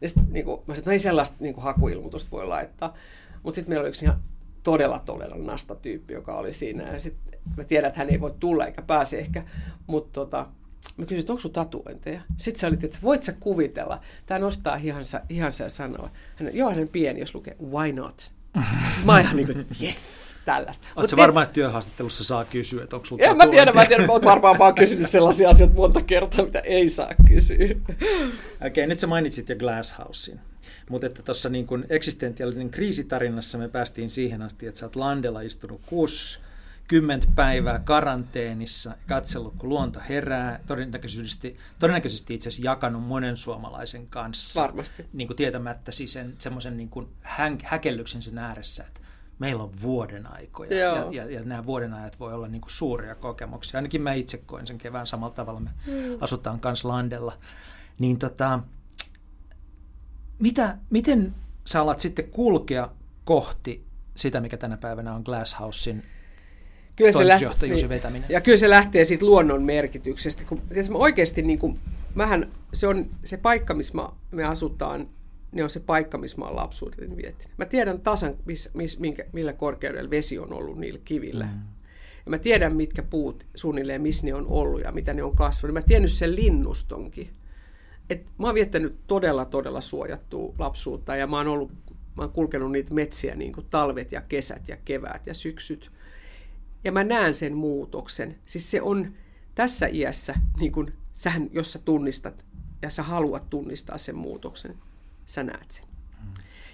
Ja 0.00 0.08
sit, 0.08 0.30
niin 0.30 0.44
kuin, 0.44 0.58
mä 0.58 0.64
sanoin, 0.64 0.78
että 0.78 0.90
no 0.90 0.92
ei 0.92 0.98
sellaista 0.98 1.36
niin 1.40 1.54
kuin 1.54 1.64
hakuilmoitusta 1.64 2.30
voi 2.30 2.46
laittaa. 2.46 2.94
Mutta 3.42 3.54
sitten 3.54 3.70
meillä 3.70 3.82
oli 3.82 3.88
yksi 3.88 4.04
ihan 4.04 4.22
todella, 4.62 4.98
todella 4.98 5.36
nasta 5.36 5.74
tyyppi, 5.74 6.14
joka 6.14 6.36
oli 6.36 6.52
siinä. 6.52 6.92
Ja 6.92 7.00
sitten 7.00 7.40
mä 7.56 7.64
tiedän, 7.64 7.88
että 7.88 7.98
hän 7.98 8.10
ei 8.10 8.20
voi 8.20 8.34
tulla 8.40 8.66
eikä 8.66 8.82
pääse 8.82 9.18
ehkä, 9.18 9.44
mutta 9.86 10.12
tota, 10.12 10.46
Mä 11.00 11.06
kysyin, 11.06 11.20
että 11.20 11.32
onko 11.32 11.40
sun 11.40 11.52
tatuointeja? 11.52 12.20
Sitten 12.38 12.60
sä 12.60 12.66
olit, 12.66 12.84
että 12.84 12.98
voit 13.02 13.22
sä 13.22 13.32
kuvitella. 13.32 14.00
Tämä 14.26 14.38
nostaa 14.38 14.76
hihansa, 14.76 15.20
hihansa 15.30 15.62
ja 15.62 15.68
sanoo, 15.68 16.08
hän, 16.36 16.50
joo, 16.52 16.70
hän 16.70 16.88
pieni, 16.88 17.20
jos 17.20 17.34
lukee, 17.34 17.56
why 17.70 17.92
not? 17.92 18.32
mä 19.04 19.12
oon 19.12 19.20
ihan 19.20 19.36
niin 19.36 19.46
kuin, 19.46 19.66
yes, 19.82 20.34
tällaista. 20.44 20.86
Oletko 20.96 21.16
varmaan, 21.16 21.44
että 21.44 21.54
työhaastattelussa 21.54 22.24
saa 22.24 22.44
kysyä, 22.44 22.84
että 22.84 22.96
onko 22.96 23.06
sulla 23.06 23.24
ja, 23.24 23.34
mä 23.34 23.46
tiedän, 23.46 23.74
mä 23.74 23.86
tiedän, 23.86 24.06
mä 24.06 24.12
varmaan 24.24 24.58
vaan 24.58 24.74
kysynyt 24.74 25.10
sellaisia 25.10 25.50
asioita 25.50 25.74
monta 25.74 26.02
kertaa, 26.02 26.44
mitä 26.44 26.58
ei 26.58 26.88
saa 26.88 27.10
kysyä. 27.28 27.56
Okei, 27.56 28.66
okay, 28.66 28.86
nyt 28.86 28.98
sä 28.98 29.06
mainitsit 29.06 29.48
jo 29.48 29.56
Glasshousein. 29.56 30.40
Mutta 30.90 31.06
että 31.06 31.22
tuossa 31.22 31.48
niin 31.48 31.66
eksistentiaalinen 31.88 32.70
kriisitarinassa 32.70 33.58
me 33.58 33.68
päästiin 33.68 34.10
siihen 34.10 34.42
asti, 34.42 34.66
että 34.66 34.80
sä 34.80 34.86
oot 34.86 34.96
Landella 34.96 35.40
istunut 35.40 35.80
kuusi 35.86 36.40
kymmentä 36.90 37.26
päivää 37.34 37.78
karanteenissa, 37.78 38.94
katsellut 39.08 39.54
kun 39.58 39.68
luonto 39.68 40.00
herää, 40.08 40.60
todennäköisesti, 40.66 41.56
todennäköisesti 41.78 42.34
itse 42.34 42.48
asiassa 42.48 42.70
jakanut 42.70 43.02
monen 43.02 43.36
suomalaisen 43.36 44.06
kanssa. 44.06 44.62
Varmasti. 44.62 45.06
Niin 45.12 45.26
kuin 45.28 45.36
tietämättä 45.36 45.92
siis 45.92 46.12
sen, 46.12 46.34
semmoisen 46.38 46.76
niin 46.76 46.88
kuin 46.88 47.08
häkellyksen 47.64 48.22
sen 48.22 48.38
ääressä, 48.38 48.84
että 48.84 49.00
meillä 49.38 49.62
on 49.62 49.72
vuoden 49.82 50.32
aikoja 50.32 50.78
ja, 50.78 51.06
ja, 51.10 51.30
ja 51.30 51.42
nämä 51.44 51.66
vuoden 51.66 51.94
ajat 51.94 52.20
voi 52.20 52.34
olla 52.34 52.48
niin 52.48 52.60
kuin 52.60 52.72
suuria 52.72 53.14
kokemuksia. 53.14 53.78
Ainakin 53.78 54.02
mä 54.02 54.12
itse 54.12 54.38
koen 54.38 54.66
sen 54.66 54.78
kevään 54.78 55.06
samalla 55.06 55.34
tavalla, 55.34 55.60
me 55.60 55.70
mm. 55.86 55.92
asutaan 56.20 56.60
kanssa 56.60 56.88
landella. 56.88 57.38
Niin 57.98 58.18
tota, 58.18 58.60
mitä, 60.38 60.78
miten 60.90 61.34
sä 61.64 61.80
alat 61.80 62.00
sitten 62.00 62.30
kulkea 62.30 62.90
kohti 63.24 63.86
sitä, 64.16 64.40
mikä 64.40 64.56
tänä 64.56 64.76
päivänä 64.76 65.14
on 65.14 65.22
Glasshousein 65.22 66.04
kyllä 67.00 67.12
se 67.12 67.26
lähtee, 67.26 67.68
niin, 67.68 67.88
vetäminen. 67.88 68.28
Ja 68.28 68.40
kyllä 68.40 68.58
se 68.58 68.70
lähtee 68.70 69.04
siitä 69.04 69.26
luonnon 69.26 69.62
merkityksestä. 69.62 70.42
Kun, 70.44 70.62
mä 70.90 70.98
oikeasti, 70.98 71.42
niin 71.42 71.58
kuin, 71.58 71.78
mähän, 72.14 72.50
se 72.72 72.86
on 72.86 73.06
se 73.24 73.36
paikka, 73.36 73.74
missä 73.74 73.94
me 74.30 74.44
asutaan, 74.44 75.08
ne 75.52 75.62
on 75.62 75.70
se 75.70 75.80
paikka, 75.80 76.18
missä 76.18 76.38
mä 76.38 76.44
oon 76.44 76.56
lapsuuden 76.56 77.16
vietin. 77.16 77.50
Mä 77.56 77.64
tiedän 77.64 78.00
tasan, 78.00 78.34
miss, 78.44 78.74
miss, 78.74 78.98
minkä, 78.98 79.24
millä 79.32 79.52
korkeudella 79.52 80.10
vesi 80.10 80.38
on 80.38 80.52
ollut 80.52 80.78
niillä 80.78 81.00
kivillä. 81.04 81.44
Mm. 81.44 81.60
Ja 82.26 82.30
mä 82.30 82.38
tiedän, 82.38 82.76
mitkä 82.76 83.02
puut 83.02 83.46
suunnilleen, 83.54 84.02
missä 84.02 84.26
ne 84.26 84.34
on 84.34 84.46
ollut 84.46 84.80
ja 84.80 84.92
mitä 84.92 85.14
ne 85.14 85.22
on 85.22 85.36
kasvanut. 85.36 85.74
Mä 85.74 85.82
tiennyt 85.82 86.12
sen 86.12 86.36
linnustonkin. 86.36 87.30
Et 88.10 88.26
mä 88.38 88.46
oon 88.46 88.54
viettänyt 88.54 88.96
todella, 89.06 89.44
todella 89.44 89.80
suojattua 89.80 90.54
lapsuutta 90.58 91.16
ja 91.16 91.26
mä 91.26 91.36
oon, 91.36 91.48
ollut, 91.48 91.72
mä 92.16 92.22
oon 92.22 92.32
kulkenut 92.32 92.72
niitä 92.72 92.94
metsiä 92.94 93.34
niin 93.34 93.52
kuin 93.52 93.66
talvet 93.70 94.12
ja 94.12 94.20
kesät 94.20 94.68
ja 94.68 94.76
keväät 94.84 95.26
ja 95.26 95.34
syksyt. 95.34 95.90
Ja 96.84 96.92
mä 96.92 97.04
näen 97.04 97.34
sen 97.34 97.54
muutoksen. 97.54 98.38
Siis 98.46 98.70
se 98.70 98.82
on 98.82 99.14
tässä 99.54 99.86
iässä, 99.86 100.34
niin 100.60 100.72
kun 100.72 100.92
sähän, 101.14 101.48
jos 101.52 101.72
sä 101.72 101.78
tunnistat 101.78 102.44
ja 102.82 102.90
sä 102.90 103.02
haluat 103.02 103.50
tunnistaa 103.50 103.98
sen 103.98 104.16
muutoksen, 104.16 104.74
sä 105.26 105.42
näet 105.42 105.70
sen. 105.70 105.84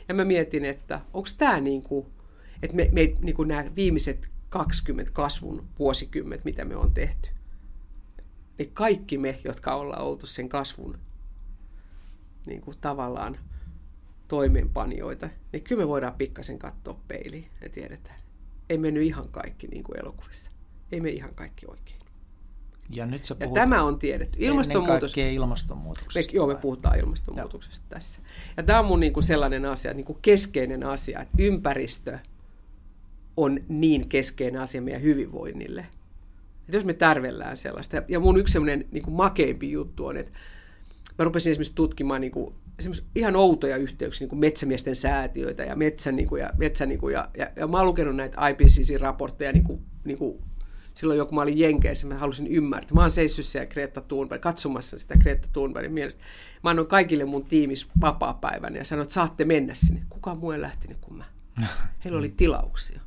Ja 0.09 0.15
mä 0.15 0.25
mietin, 0.25 0.65
että 0.65 1.01
onko 1.13 1.29
tämä 1.39 1.61
niin 1.61 1.83
kuin, 1.83 2.07
että 2.63 2.77
me, 2.77 2.89
me 2.93 3.15
niin 3.21 3.35
kuin 3.35 3.49
nämä 3.49 3.65
viimeiset 3.77 4.29
20 4.49 5.13
kasvun 5.13 5.69
vuosikymmet, 5.79 6.45
mitä 6.45 6.65
me 6.65 6.77
on 6.77 6.95
tehty, 6.95 7.31
niin 8.59 8.71
kaikki 8.73 9.19
me, 9.19 9.41
jotka 9.45 9.75
ollaan 9.75 10.03
oltu 10.03 10.27
sen 10.27 10.49
kasvun 10.49 10.99
niin 12.47 12.61
kuin 12.61 12.77
tavallaan 12.81 13.39
toimeenpanijoita, 14.29 15.29
niin 15.53 15.63
kyllä 15.63 15.83
me 15.83 15.89
voidaan 15.89 16.15
pikkasen 16.15 16.59
katsoa 16.59 17.01
peiliin 17.09 17.51
ja 17.61 17.69
tiedetään 17.69 18.26
ei 18.71 18.79
mennyt 18.79 19.03
ihan 19.03 19.29
kaikki 19.29 19.67
niin 19.67 19.85
kuin 19.85 20.01
elokuvissa. 20.01 20.51
Ei 20.93 21.01
me 21.01 21.11
ihan 21.11 21.35
kaikki 21.35 21.67
oikein. 21.69 22.01
Ja, 22.91 23.07
nyt 23.07 23.23
puhut 23.39 23.57
ja 23.57 23.63
tämä 23.63 23.83
on 23.83 23.99
tiedetty. 23.99 24.39
Ilmastonmuutos. 24.41 25.19
Ennen 25.19 25.35
ilmastonmuutoksesta. 25.35 26.33
Me, 26.33 26.37
joo, 26.37 26.47
me 26.47 26.55
puhutaan 26.55 26.99
ilmastonmuutoksesta 26.99 27.85
joo. 27.85 27.91
tässä. 27.91 28.21
Ja 28.57 28.63
tämä 28.63 28.79
on 28.79 28.85
mun 28.85 29.01
niin 29.01 29.13
kuin 29.13 29.25
sellainen 29.25 29.65
asia, 29.65 29.95
niin 29.95 30.05
kuin 30.05 30.19
keskeinen 30.23 30.83
asia, 30.83 31.23
että 31.23 31.35
ympäristö 31.39 32.19
on 33.37 33.61
niin 33.69 34.09
keskeinen 34.09 34.61
asia 34.61 34.83
meidän 34.83 35.03
hyvinvoinnille. 35.03 35.87
Että 36.61 36.77
jos 36.77 36.85
me 36.85 36.95
tärvellään 36.95 37.57
sellaista. 37.57 38.03
Ja 38.09 38.21
mun 38.21 38.37
yksi 38.37 38.53
semmoinen 38.53 38.85
niin 38.91 39.13
makeimpi 39.13 39.73
juttu 39.73 40.07
on, 40.07 40.17
että 40.17 40.39
mä 41.19 41.25
rupesin 41.25 41.51
esimerkiksi 41.51 41.75
tutkimaan 41.75 42.21
niin 42.21 42.33
kuin 42.33 42.55
ihan 43.15 43.37
outoja 43.37 43.77
yhteyksiä, 43.77 44.25
niin 44.25 44.29
kuin 44.29 44.41
metsämiesten 44.41 44.97
säätiöitä 44.97 45.63
ja 45.63 45.77
metsän, 45.77 46.17
niin 46.17 46.29
kuin, 46.29 46.43
ja, 46.43 46.51
metsän, 46.57 46.89
niin 46.89 46.99
kuin, 46.99 47.15
ja, 47.15 47.29
ja, 47.39 47.51
ja 47.57 47.67
mä 47.67 47.77
oon 47.77 47.87
lukenut 47.87 48.17
näitä 48.17 48.49
IPCC-raportteja 48.49 49.53
niin 49.53 49.65
kuin, 49.65 49.81
niin 50.05 50.19
kuin, 50.19 50.43
silloin 50.95 51.19
joku 51.19 51.35
mä 51.35 51.41
olin 51.41 51.59
Jenkeissä, 51.59 52.07
mä 52.07 52.15
halusin 52.15 52.47
ymmärtää. 52.47 52.95
Mä 52.95 53.01
oon 53.01 53.11
seissyt 53.11 53.47
siellä 53.47 53.67
Greta 53.67 54.01
Thunberg, 54.01 54.43
katsomassa 54.43 54.99
sitä 54.99 55.17
Greta 55.17 55.49
Thunbergin 55.53 55.93
mielestä. 55.93 56.25
Mä 56.63 56.71
annoin 56.71 56.89
kaikille 56.89 57.25
mun 57.25 57.45
tiimis 57.45 57.89
vapaa-päivän 58.01 58.77
ja 58.77 58.85
sanoin, 58.85 59.03
että 59.03 59.15
saatte 59.15 59.45
mennä 59.45 59.75
sinne. 59.75 60.03
Kukaan 60.09 60.39
muu 60.39 60.51
ei 60.51 60.61
lähtenyt 60.61 60.99
kuin 61.01 61.19
mä. 61.19 61.25
Heillä 62.05 62.19
oli 62.19 62.35
tilauksia. 62.37 63.01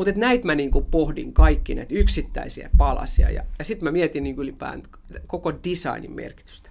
Mutta 0.00 0.20
näitä 0.20 0.46
mä 0.46 0.54
niinku 0.54 0.80
pohdin 0.80 1.32
kaikki, 1.32 1.74
näitä 1.74 1.94
yksittäisiä 1.94 2.70
palasia. 2.78 3.30
Ja, 3.30 3.44
ja 3.58 3.64
sitten 3.64 3.86
mä 3.86 3.92
mietin 3.92 4.22
niinku 4.22 4.42
ylipään 4.42 4.82
koko 5.26 5.52
designin 5.52 6.12
merkitystä. 6.12 6.70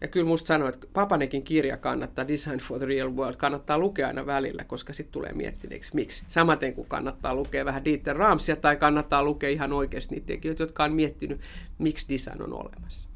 Ja 0.00 0.08
kyllä 0.08 0.26
musta 0.26 0.46
sanoo, 0.46 0.68
että 0.68 0.86
Papanekin 0.92 1.42
kirja 1.42 1.76
kannattaa, 1.76 2.28
Design 2.28 2.58
for 2.58 2.78
the 2.78 2.86
Real 2.86 3.16
World, 3.16 3.36
kannattaa 3.36 3.78
lukea 3.78 4.06
aina 4.06 4.26
välillä, 4.26 4.64
koska 4.64 4.92
sitten 4.92 5.12
tulee 5.12 5.32
miettineeksi, 5.32 5.94
miksi. 5.94 6.24
Samaten 6.28 6.74
kuin 6.74 6.88
kannattaa 6.88 7.34
lukea 7.34 7.64
vähän 7.64 7.84
Dieter 7.84 8.16
Ramsia 8.16 8.56
tai 8.56 8.76
kannattaa 8.76 9.24
lukea 9.24 9.50
ihan 9.50 9.72
oikeasti 9.72 10.14
niitä 10.14 10.26
tekijöitä, 10.26 10.62
jotka 10.62 10.84
on 10.84 10.92
miettinyt, 10.92 11.40
miksi 11.78 12.08
design 12.08 12.42
on 12.42 12.52
olemassa. 12.52 13.08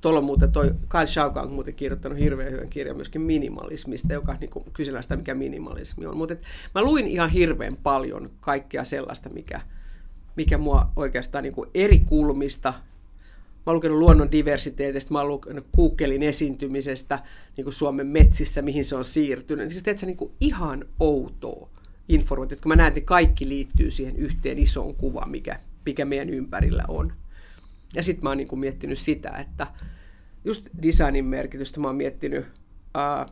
Tuolla 0.00 0.18
on 0.18 0.24
muuten 0.24 0.52
toi 0.52 0.74
Kyle 0.88 1.06
Schauka 1.06 1.42
on 1.42 1.52
muuten 1.52 1.74
kirjoittanut 1.74 2.18
hirveän 2.18 2.52
hyvän 2.52 2.68
kirjan 2.68 2.96
myöskin 2.96 3.20
minimalismista, 3.20 4.12
joka 4.12 4.36
niin 4.40 4.50
kysellään 4.72 5.02
sitä, 5.02 5.16
mikä 5.16 5.34
minimalismi 5.34 6.06
on. 6.06 6.16
Mutta 6.16 6.34
mä 6.74 6.82
luin 6.82 7.06
ihan 7.06 7.30
hirveän 7.30 7.76
paljon 7.76 8.30
kaikkea 8.40 8.84
sellaista, 8.84 9.28
mikä, 9.28 9.60
mikä 10.36 10.58
mua 10.58 10.90
oikeastaan 10.96 11.44
niin 11.44 11.54
eri 11.74 12.00
kulmista 12.00 12.74
Mä 13.60 13.70
oon 13.70 13.76
lukenut 13.76 13.98
luonnon 13.98 14.32
diversiteetistä, 14.32 15.12
mä 15.12 15.18
oon 15.18 15.28
lukenut 15.28 15.66
kuukkelin 15.72 16.22
esiintymisestä 16.22 17.18
niin 17.56 17.64
kuin 17.64 17.74
Suomen 17.74 18.06
metsissä, 18.06 18.62
mihin 18.62 18.84
se 18.84 18.96
on 18.96 19.04
siirtynyt. 19.04 19.70
Siis 19.70 19.82
teetkö, 19.82 20.06
niin 20.06 20.16
kuin 20.16 20.32
ihan 20.40 20.84
outoa, 21.00 21.68
informaatiot, 22.08 22.60
kun 22.60 22.68
mä 22.68 22.76
näen, 22.76 22.88
että 22.88 23.00
kaikki 23.00 23.48
liittyy 23.48 23.90
siihen 23.90 24.16
yhteen 24.16 24.58
isoon 24.58 24.94
kuvaan, 24.94 25.30
mikä, 25.30 25.58
mikä 25.86 26.04
meidän 26.04 26.30
ympärillä 26.30 26.84
on. 26.88 27.12
Ja 27.94 28.02
sitten 28.02 28.22
mä 28.22 28.30
oon 28.30 28.36
niin 28.36 28.48
kuin 28.48 28.60
miettinyt 28.60 28.98
sitä, 28.98 29.30
että 29.30 29.66
just 30.44 30.68
designin 30.82 31.24
merkitystä 31.24 31.80
mä 31.80 31.86
oon 31.86 31.96
miettinyt 31.96 32.46
ää, 32.94 33.26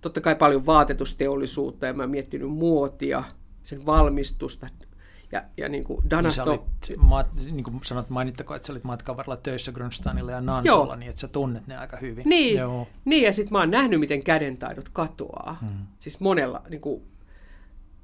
totta 0.00 0.20
kai 0.20 0.34
paljon 0.34 0.66
vaatetusteollisuutta 0.66 1.86
ja 1.86 1.92
mä 1.92 2.02
oon 2.02 2.10
miettinyt 2.10 2.50
muotia, 2.50 3.24
sen 3.62 3.86
valmistusta, 3.86 4.68
ja, 5.32 5.42
ja 5.56 5.68
niin 5.68 5.84
kuin 5.84 6.10
Danasto... 6.10 6.50
Niin, 6.50 6.60
olit, 6.60 6.96
ma, 6.96 7.24
niin 7.52 7.64
kuin 7.64 7.80
sanot, 7.84 8.10
mainittako, 8.10 8.54
että 8.54 8.66
sä 8.66 8.72
olit 8.72 8.84
matkan 8.84 9.16
varrella 9.16 9.36
töissä 9.36 9.72
Grunsteinilla 9.72 10.32
ja 10.32 10.40
Nansolla, 10.40 10.96
niin 10.96 11.08
että 11.08 11.20
sä 11.20 11.28
tunnet 11.28 11.66
ne 11.66 11.76
aika 11.76 11.96
hyvin. 11.96 12.28
Niin, 12.28 12.58
Joo. 12.58 12.88
niin 13.04 13.22
ja 13.22 13.32
sitten 13.32 13.52
mä 13.52 13.58
oon 13.58 13.70
nähnyt, 13.70 14.00
miten 14.00 14.22
kädentaidot 14.22 14.88
katoaa. 14.88 15.56
Hmm. 15.60 15.86
Siis 16.00 16.20
monella, 16.20 16.62
niin 16.68 16.80
kuin, 16.80 17.02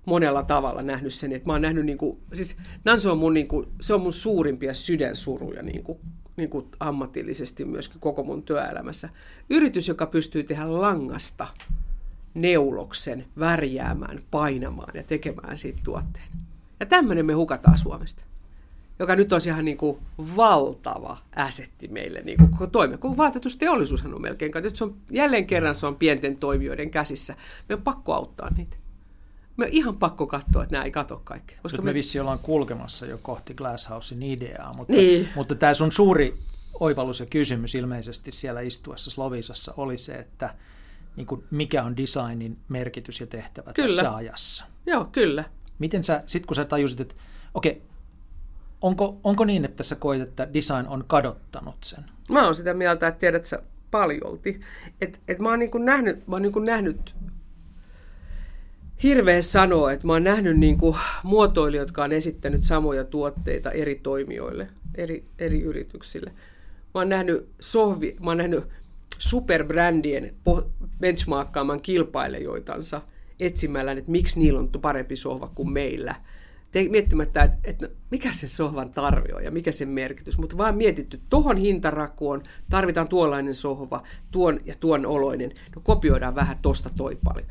monella 0.08 0.42
tavalla 0.42 0.82
nähnyt 0.82 1.14
sen, 1.14 1.32
että 1.32 1.48
mä 1.48 1.52
oon 1.52 1.62
nähnyt, 1.62 1.86
niin 1.86 1.98
kuin, 1.98 2.18
siis 2.32 2.56
Nanso 2.84 3.12
on 3.12 3.18
mun, 3.18 3.34
niin 3.34 3.48
kuin, 3.48 3.66
se 3.80 3.94
on 3.94 4.00
mun 4.00 4.12
suurimpia 4.12 4.74
sydänsuruja 4.74 5.62
niin 5.62 5.82
kuin, 5.82 5.98
niin 6.36 6.50
kuin 6.50 6.66
ammatillisesti 6.80 7.64
myöskin 7.64 8.00
koko 8.00 8.24
mun 8.24 8.42
työelämässä. 8.42 9.08
Yritys, 9.50 9.88
joka 9.88 10.06
pystyy 10.06 10.42
tehdä 10.42 10.80
langasta 10.80 11.46
neuloksen, 12.34 13.24
värjäämään, 13.38 14.22
painamaan 14.30 14.92
ja 14.94 15.02
tekemään 15.02 15.58
siitä 15.58 15.80
tuotteen. 15.84 16.28
Ja 16.80 16.86
tämmöinen 16.86 17.26
me 17.26 17.32
hukataan 17.32 17.78
Suomesta, 17.78 18.24
joka 18.98 19.16
nyt 19.16 19.32
on 19.32 19.40
ihan 19.46 19.64
niin 19.64 19.76
kuin 19.76 19.98
valtava 20.36 21.18
äsetti 21.36 21.88
meille 21.88 22.20
niin 22.20 22.38
kuin 22.38 22.50
koko 22.50 22.66
toimi. 22.66 22.98
Koko 22.98 23.16
vaatetusteollisuushan 23.16 24.14
on 24.14 24.22
melkein, 24.22 24.52
nyt 24.62 24.76
se 24.76 24.84
on, 24.84 24.94
jälleen 25.10 25.46
kerran 25.46 25.74
se 25.74 25.86
on 25.86 25.96
pienten 25.96 26.36
toimijoiden 26.36 26.90
käsissä. 26.90 27.34
Me 27.68 27.74
on 27.74 27.82
pakko 27.82 28.12
auttaa 28.14 28.50
niitä. 28.56 28.76
Me 29.58 29.64
on 29.64 29.72
ihan 29.72 29.96
pakko 29.96 30.26
katsoa, 30.26 30.62
että 30.62 30.72
nämä 30.72 30.84
ei 30.84 30.90
kato 30.90 31.20
kaikki. 31.24 31.54
Koska 31.62 31.78
nyt 31.78 31.84
me, 31.84 31.90
me 31.90 31.94
vissi 31.94 32.20
ollaan 32.20 32.38
kulkemassa 32.38 33.06
jo 33.06 33.18
kohti 33.18 33.54
Glasshousein 33.54 34.22
ideaa, 34.22 34.74
mutta, 34.74 34.92
niin. 34.92 35.28
mutta 35.34 35.54
tämä 35.54 35.74
sun 35.74 35.92
suuri 35.92 36.34
oivallus 36.80 37.20
ja 37.20 37.26
kysymys 37.26 37.74
ilmeisesti 37.74 38.32
siellä 38.32 38.60
istuessa 38.60 39.10
Slovisassa 39.10 39.74
oli 39.76 39.96
se, 39.96 40.14
että 40.14 40.54
niin 41.16 41.26
kuin 41.26 41.44
mikä 41.50 41.82
on 41.82 41.96
designin 41.96 42.58
merkitys 42.68 43.20
ja 43.20 43.26
tehtävä 43.26 43.72
kyllä. 43.72 43.88
tässä 43.88 44.14
ajassa. 44.14 44.64
Joo, 44.86 45.04
kyllä. 45.04 45.44
Miten 45.78 46.04
sä, 46.04 46.22
sit 46.26 46.46
kun 46.46 46.54
sä 46.54 46.64
tajusit, 46.64 47.00
että 47.00 47.14
okei, 47.54 47.72
okay, 47.72 47.82
onko, 48.82 49.20
onko 49.24 49.44
niin, 49.44 49.64
että 49.64 49.82
sä 49.82 49.96
koet, 49.96 50.20
että 50.20 50.48
design 50.54 50.86
on 50.88 51.04
kadottanut 51.06 51.84
sen? 51.84 52.04
Mä 52.28 52.44
oon 52.44 52.54
sitä 52.54 52.74
mieltä, 52.74 53.08
että 53.08 53.20
tiedät 53.20 53.46
sä 53.46 53.62
paljolti. 53.90 54.60
Et, 55.00 55.20
et 55.28 55.38
mä 55.38 55.48
oon 55.48 55.58
niin 55.58 55.70
nähnyt, 55.78 56.26
mä 56.26 56.34
oon 56.34 56.42
niin 56.42 56.64
nähnyt 56.64 57.14
hirveä 59.02 59.42
sanoa, 59.42 59.92
että 59.92 60.06
mä 60.06 60.12
oon 60.12 60.24
nähnyt 60.24 60.58
niin 60.58 60.78
kuin 60.78 60.96
muotoilijoita, 61.22 61.88
jotka 61.88 62.04
on 62.04 62.12
esittänyt 62.12 62.64
samoja 62.64 63.04
tuotteita 63.04 63.70
eri 63.70 63.94
toimijoille, 63.94 64.66
eri, 64.94 65.24
eri 65.38 65.62
yrityksille. 65.62 66.30
Mä 66.94 67.00
oon 67.00 67.08
nähnyt 67.08 67.48
sohvi, 67.60 68.16
mä 68.24 68.30
oon 68.30 68.38
nähnyt 68.38 68.64
superbrändien 69.18 70.34
benchmarkkaaman 71.00 71.80
kilpailijoitansa– 71.80 73.02
etsimällä, 73.40 73.92
että 73.92 74.10
miksi 74.10 74.40
niillä 74.40 74.60
on 74.60 74.68
parempi 74.80 75.16
sohva 75.16 75.50
kuin 75.54 75.72
meillä. 75.72 76.14
Te, 76.72 76.86
miettimättä, 76.88 77.42
että, 77.42 77.58
että 77.64 77.86
no, 77.86 77.92
mikä 78.10 78.32
se 78.32 78.48
sohvan 78.48 78.92
tarve 78.92 79.34
on 79.34 79.44
ja 79.44 79.50
mikä 79.50 79.72
sen 79.72 79.88
merkitys, 79.88 80.38
mutta 80.38 80.58
vaan 80.58 80.76
mietitty, 80.76 81.20
tuohon 81.30 81.56
hintarakuun 81.56 82.42
tarvitaan 82.70 83.08
tuollainen 83.08 83.54
sohva, 83.54 84.02
tuon 84.30 84.60
ja 84.64 84.74
tuon 84.80 85.06
oloinen, 85.06 85.52
no 85.76 85.82
kopioidaan 85.84 86.34
vähän 86.34 86.58
tosta 86.62 86.90
toi 86.96 87.18
paljon. 87.24 87.46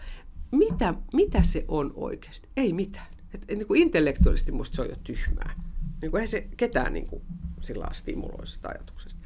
Mitä, 0.52 0.94
mitä 1.14 1.44
se 1.44 1.66
on 1.68 1.92
oikeasti? 1.96 2.50
Ei 2.58 2.74
mitään. 2.74 3.08
Et, 3.34 3.42
et, 3.48 3.58
niin 3.58 3.68
kuin 3.68 3.82
intellektuaalisesti 3.82 4.52
musta 4.52 4.76
se 4.76 4.82
on 4.82 4.90
jo 4.90 4.96
tyhmää. 5.04 5.54
Niin 6.02 6.12
kuin, 6.12 6.22
ei 6.22 6.28
se 6.28 6.48
ketään 6.58 6.94
niin 6.94 7.08
kuin, 7.08 7.22
sillä 7.62 7.88
stimuloi 7.92 8.48
sitä 8.48 8.70
ajatuksesta. 8.70 9.22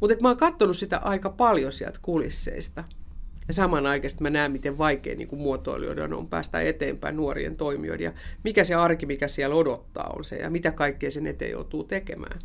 Mutta 0.00 0.16
mä 0.22 0.28
oon 0.28 0.36
katsonut 0.36 0.76
sitä 0.76 0.98
aika 0.98 1.30
paljon 1.30 1.72
sieltä 1.72 1.98
kulisseista– 2.02 2.84
ja 3.48 3.54
samanaikaisesti 3.54 4.22
mä 4.22 4.30
näen, 4.30 4.52
miten 4.52 4.78
vaikea 4.78 5.16
niin 5.16 5.28
muotoilijoiden 5.32 6.14
on 6.14 6.28
päästä 6.28 6.60
eteenpäin 6.60 7.16
nuorien 7.16 7.56
toimijoiden. 7.56 8.04
Ja 8.04 8.12
mikä 8.44 8.64
se 8.64 8.74
arki, 8.74 9.06
mikä 9.06 9.28
siellä 9.28 9.56
odottaa 9.56 10.12
on 10.16 10.24
se, 10.24 10.36
ja 10.36 10.50
mitä 10.50 10.70
kaikkea 10.70 11.10
sen 11.10 11.26
eteen 11.26 11.50
joutuu 11.50 11.84
tekemään. 11.84 12.40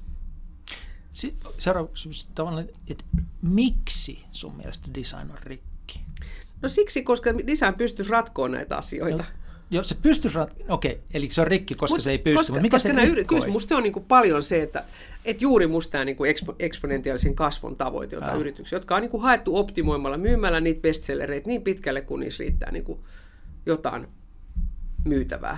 Seuraava 1.60 1.90
tavallaan, 2.36 2.68
että 2.88 3.04
miksi 3.42 4.26
sun 4.32 4.58
mielestä 4.58 4.88
design 4.94 5.32
on 5.32 5.38
rikki? 5.44 5.77
No 6.62 6.70
siksi, 6.70 7.04
koska 7.04 7.34
design 7.34 7.74
pystyisi 7.74 8.12
ratkoa 8.12 8.50
näitä 8.50 8.78
asioita. 8.78 9.18
No 9.18 9.24
Joo, 9.72 9.84
se 9.84 9.96
pystyisi, 10.02 10.38
rat... 10.38 10.56
okei, 10.70 11.00
eli 11.14 11.30
se 11.32 11.42
on 11.42 11.48
rikki, 11.48 11.76
koska 11.76 11.96
Mut, 11.96 12.04
se 12.04 12.12
ei 12.12 12.18
pysty, 12.18 12.38
koska, 12.38 12.54
mutta 12.54 12.62
mikä 12.62 12.76
koska 12.76 12.90
se 12.90 13.16
rikkoi? 13.16 13.40
Kyllä 13.40 13.52
musta 13.52 13.78
on 13.78 13.84
niin 13.84 13.94
kuin 13.94 14.06
paljon 14.06 14.44
se, 14.44 14.64
että, 14.64 14.84
että 15.26 15.44
juuri 15.44 15.68
musta 15.68 15.92
tämä 15.92 16.06
niin 16.06 16.16
kuin 16.16 16.30
ekspo, 16.30 16.56
eksponentiaalisen 16.60 17.36
kasvun 17.36 17.76
tavoite, 17.76 18.16
jota 18.16 18.32
ah. 18.32 18.40
yrityksiä, 18.40 18.76
jotka 18.76 18.96
on 18.96 19.02
niin 19.02 19.12
kuin 19.12 19.24
haettu 19.24 19.58
optimoimalla, 19.58 20.18
myymällä 20.18 20.60
niitä 20.60 20.82
bestsellereitä 20.82 21.50
niin 21.50 21.62
pitkälle, 21.62 22.02
kun 22.02 22.20
niissä 22.20 22.44
riittää 22.44 22.72
niin 22.72 22.84
kuin 22.84 23.00
jotain 23.66 24.08
myytävää. 25.06 25.58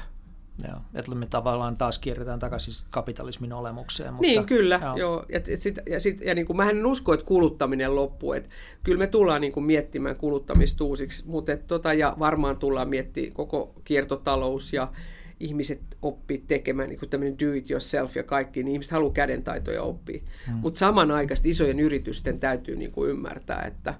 Joo, 0.67 0.77
että 0.93 1.15
me 1.15 1.25
tavallaan 1.25 1.77
taas 1.77 1.99
kierretään 1.99 2.39
takaisin 2.39 2.87
kapitalismin 2.89 3.53
olemukseen. 3.53 4.13
Mutta, 4.13 4.27
niin, 4.27 4.45
kyllä. 4.45 4.79
Joo. 4.83 4.97
Joo. 4.97 5.25
Ja, 5.29 5.39
sit, 5.57 5.79
ja, 5.89 5.99
sit, 5.99 6.21
ja 6.21 6.35
niin 6.35 6.45
kuin, 6.47 6.57
mä 6.57 6.69
en 6.69 6.85
usko, 6.85 7.13
että 7.13 7.25
kuluttaminen 7.25 7.95
loppuu. 7.95 8.33
Että 8.33 8.49
kyllä 8.83 8.99
me 8.99 9.07
tullaan 9.07 9.41
niin 9.41 9.53
kuin, 9.53 9.63
miettimään 9.63 10.15
kuluttamista 10.15 10.83
uusiksi, 10.83 11.27
mutta 11.27 11.51
et, 11.51 11.67
tota, 11.67 11.93
ja 11.93 12.15
varmaan 12.19 12.57
tullaan 12.57 12.89
miettimään 12.89 13.33
koko 13.33 13.73
kiertotalous 13.83 14.73
ja 14.73 14.91
ihmiset 15.39 15.81
oppii 16.01 16.43
tekemään 16.47 16.89
niin 16.89 16.99
kuin 16.99 17.09
tämmöinen 17.09 17.39
do 17.39 17.53
it 17.53 17.69
yourself 17.69 18.15
ja 18.15 18.23
kaikki, 18.23 18.63
niin 18.63 18.71
ihmiset 18.71 18.91
haluaa 18.91 19.13
kädentaitoja 19.13 19.83
oppia. 19.83 20.21
Hmm. 20.47 20.55
Mutta 20.55 20.77
samanaikaisesti 20.77 21.49
isojen 21.49 21.79
yritysten 21.79 22.39
täytyy 22.39 22.75
niin 22.75 22.91
kuin, 22.91 23.09
ymmärtää, 23.09 23.61
että 23.61 23.93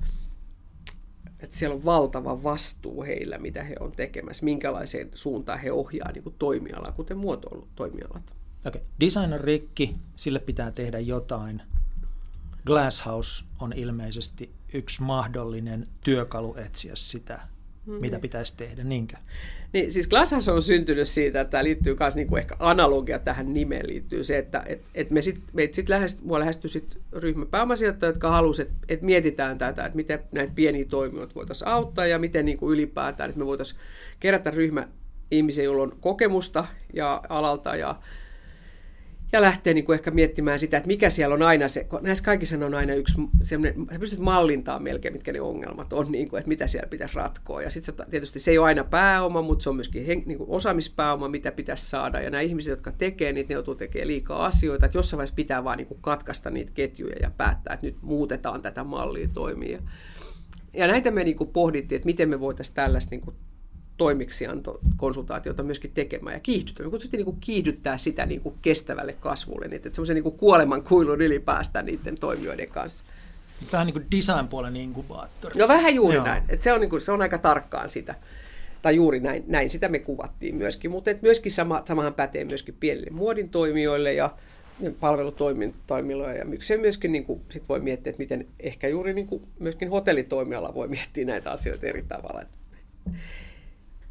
että 1.40 1.58
siellä 1.58 1.76
on 1.76 1.86
valtava 1.86 2.44
vastuu 2.44 3.04
heillä, 3.04 3.38
mitä 3.38 3.64
he 3.64 3.76
on 3.80 3.92
tekemässä, 3.92 4.46
minkälaiseen 4.46 5.10
suuntaan 5.14 5.60
he 5.60 5.72
ohjaa 5.72 6.12
niin 6.12 6.24
kuin 6.24 6.36
toimialaa, 6.40 6.92
kuten 6.92 7.18
muotoilutoimialat. 7.18 8.24
Okay. 8.66 8.82
Design 9.00 9.34
on 9.34 9.40
rikki, 9.40 9.96
sille 10.16 10.40
pitää 10.40 10.72
tehdä 10.72 11.00
jotain. 11.00 11.62
Glasshouse 12.66 13.44
on 13.60 13.74
ilmeisesti 13.74 14.52
yksi 14.74 15.02
mahdollinen 15.02 15.88
työkalu 16.04 16.56
etsiä 16.56 16.96
sitä, 16.96 17.36
mm-hmm. 17.36 18.02
mitä 18.02 18.20
pitäisi 18.20 18.58
tehdä, 18.58 18.84
niinkö? 18.84 19.18
Niin, 19.74 19.92
siis 19.92 20.08
Glasshouse 20.08 20.52
on 20.52 20.62
syntynyt 20.62 21.08
siitä, 21.08 21.42
että 21.42 21.52
tämä 21.52 21.64
liittyy 21.64 21.96
myös 22.00 22.16
niinku 22.16 22.36
ehkä 22.36 22.56
analogia 22.60 23.20
tähän 23.20 23.54
nimeen 23.54 23.88
liittyy 23.88 24.24
se, 24.24 24.38
että 24.38 24.64
et, 24.66 24.82
et 24.96 25.12
me 25.12 25.22
sit, 25.22 25.42
me 25.54 25.70
sit 25.72 25.90
lähest, 25.90 26.22
mua 26.22 26.40
lähestyi 26.40 26.70
sit 26.70 26.98
ryhmä 27.14 27.46
pääomasijoittajia, 27.46 28.10
jotka 28.10 28.32
halusivat, 28.32 28.72
että 28.72 28.94
et 28.94 29.02
mietitään 29.02 29.58
tätä, 29.58 29.86
että 29.86 29.96
miten 29.96 30.20
näitä 30.32 30.54
pieniä 30.56 30.86
toimijoita 30.86 31.36
voitaisiin 31.36 31.68
auttaa 31.68 32.08
ja 32.08 32.20
miten 32.20 32.46
niin 32.46 32.58
kuin 32.58 32.74
ylipäätään, 32.74 33.30
että 33.30 33.40
me 33.40 33.46
voitaisiin 33.46 33.80
kerätä 34.20 34.52
ryhmä 34.52 34.88
ihmisiä, 35.32 35.64
joilla 35.64 35.84
on 35.84 35.92
kokemusta 36.00 36.66
ja 36.94 37.22
alalta 37.30 37.76
ja 37.76 38.00
ja 39.32 39.42
lähtee 39.42 39.74
niin 39.74 39.86
kuin 39.86 39.94
ehkä 39.94 40.12
miettimään 40.12 40.60
sitä, 40.60 40.78
että 40.78 40.88
mikä 40.88 41.10
siellä 41.10 41.36
on 41.36 41.42
aina 41.42 41.68
se, 41.68 41.88
näissä 42.02 42.24
kaikissa 42.24 42.66
on 42.66 42.74
aina 42.74 42.94
yksi 42.94 43.14
semmoinen, 43.44 43.88
sä 43.94 44.00
pystyt 44.00 44.20
mallintamaan 44.20 44.84
melkein, 44.84 45.14
mitkä 45.14 45.34
ne 45.34 45.42
ongelmat 45.42 45.94
on, 45.94 46.12
niin 46.12 46.30
kuin, 46.30 46.38
että 46.38 46.48
mitä 46.48 46.68
siellä 46.68 46.88
pitäisi 46.88 47.16
ratkoa. 47.16 47.62
Ja 47.62 47.70
sitten 47.70 47.96
tietysti 48.10 48.40
se 48.40 48.52
ei 48.52 48.58
ole 48.58 48.68
aina 48.68 48.84
pääoma, 48.84 49.42
mutta 49.42 49.64
se 49.64 49.70
on 49.70 49.76
myöskin 49.76 50.06
hen, 50.06 50.24
niin 50.26 50.38
kuin 50.38 50.50
osaamispääoma, 50.50 51.28
mitä 51.28 51.52
pitäisi 51.52 51.90
saada. 51.90 52.22
Ja 52.22 52.30
nämä 52.30 52.42
ihmiset, 52.42 52.70
jotka 52.70 52.92
tekee 52.92 53.34
niitä, 53.34 53.50
ne 53.50 53.54
joutuu 53.54 53.76
tekemään 53.76 54.08
liikaa 54.08 54.46
asioita, 54.46 54.86
että 54.86 54.98
jossain 54.98 55.18
vaiheessa 55.18 55.36
pitää 55.36 55.64
vaan 55.64 55.78
niin 55.78 55.88
kuin 55.88 56.02
katkaista 56.02 56.50
niitä 56.50 56.72
ketjuja 56.74 57.16
ja 57.22 57.32
päättää, 57.38 57.74
että 57.74 57.86
nyt 57.86 57.98
muutetaan 58.02 58.62
tätä 58.62 58.84
mallia 58.84 59.28
toimia. 59.34 59.80
Ja 60.74 60.88
näitä 60.88 61.12
me 61.12 61.24
niin 61.24 61.38
kuin 61.38 61.50
pohdittiin, 61.50 61.96
että 61.96 62.06
miten 62.06 62.30
me 62.30 62.40
voitaisiin 62.40 62.76
tällaista 62.76 63.12
niin 63.12 63.22
kuin 63.22 63.36
toimiksiantokonsultaatiota 64.00 65.64
myöskin 65.64 65.92
tekemään 65.94 66.34
ja 66.34 66.40
kiihdyttää. 66.40 66.86
Me 66.86 66.90
kutsuttiin 66.90 67.18
niin 67.18 67.26
kuin 67.26 67.38
kiihdyttää 67.42 67.98
sitä 67.98 68.26
niin 68.26 68.42
kuin 68.42 68.56
kestävälle 68.62 69.14
kasvulle, 69.20 69.68
niin 69.68 69.76
että 69.76 69.90
semmoisen 69.94 70.16
niin 70.16 70.38
kuoleman 70.38 70.84
kuilun 70.84 71.22
yli 71.22 71.40
päästä 71.40 71.82
niiden 71.82 72.18
toimijoiden 72.18 72.70
kanssa. 72.70 73.04
Vähän 73.72 73.88
niin 73.88 73.94
kuin 73.94 74.06
design-puolen 74.12 74.76
inkubaattori. 74.76 75.60
No 75.60 75.68
vähän 75.68 75.96
juuri 75.96 76.16
Joo. 76.16 76.26
näin. 76.26 76.44
Että 76.50 76.64
se, 76.64 76.74
on 76.74 76.82
niin 76.82 76.90
kuin, 76.90 77.02
se 77.02 77.12
on 77.12 77.22
aika 77.22 77.38
tarkkaan 77.38 77.90
sitä. 77.90 78.16
Tai 78.82 78.96
juuri 78.96 79.20
näin, 79.20 79.44
näin 79.48 79.70
sitä 79.70 79.90
me 79.90 80.00
kuvattiin 80.00 80.56
myöskin. 80.56 80.92
Mutta 80.92 81.12
et 81.12 81.22
myöskin 81.22 81.52
sama, 81.52 81.84
samahan 81.86 82.14
pätee 82.14 82.46
myöskin 82.46 82.76
pienille 82.80 83.10
muodin 83.12 83.50
toimijoille 83.50 84.14
ja 84.14 84.34
palvelutoimiloille. 85.00 86.38
Ja 86.38 86.46
miksei 86.46 86.78
myöskin 86.78 87.12
niin 87.12 87.26
kuin, 87.26 87.42
sit 87.50 87.70
voi 87.70 87.80
miettiä, 87.80 88.10
että 88.10 88.24
miten 88.24 88.48
ehkä 88.60 88.88
juuri 88.88 89.14
niin 89.14 89.28
kuin, 89.28 89.42
myöskin 89.60 89.90
hotellitoimiala 89.90 90.74
voi 90.74 90.88
miettiä 90.88 91.26
näitä 91.26 91.52
asioita 91.52 91.88
eri 91.88 92.04
tavalla 92.08 92.42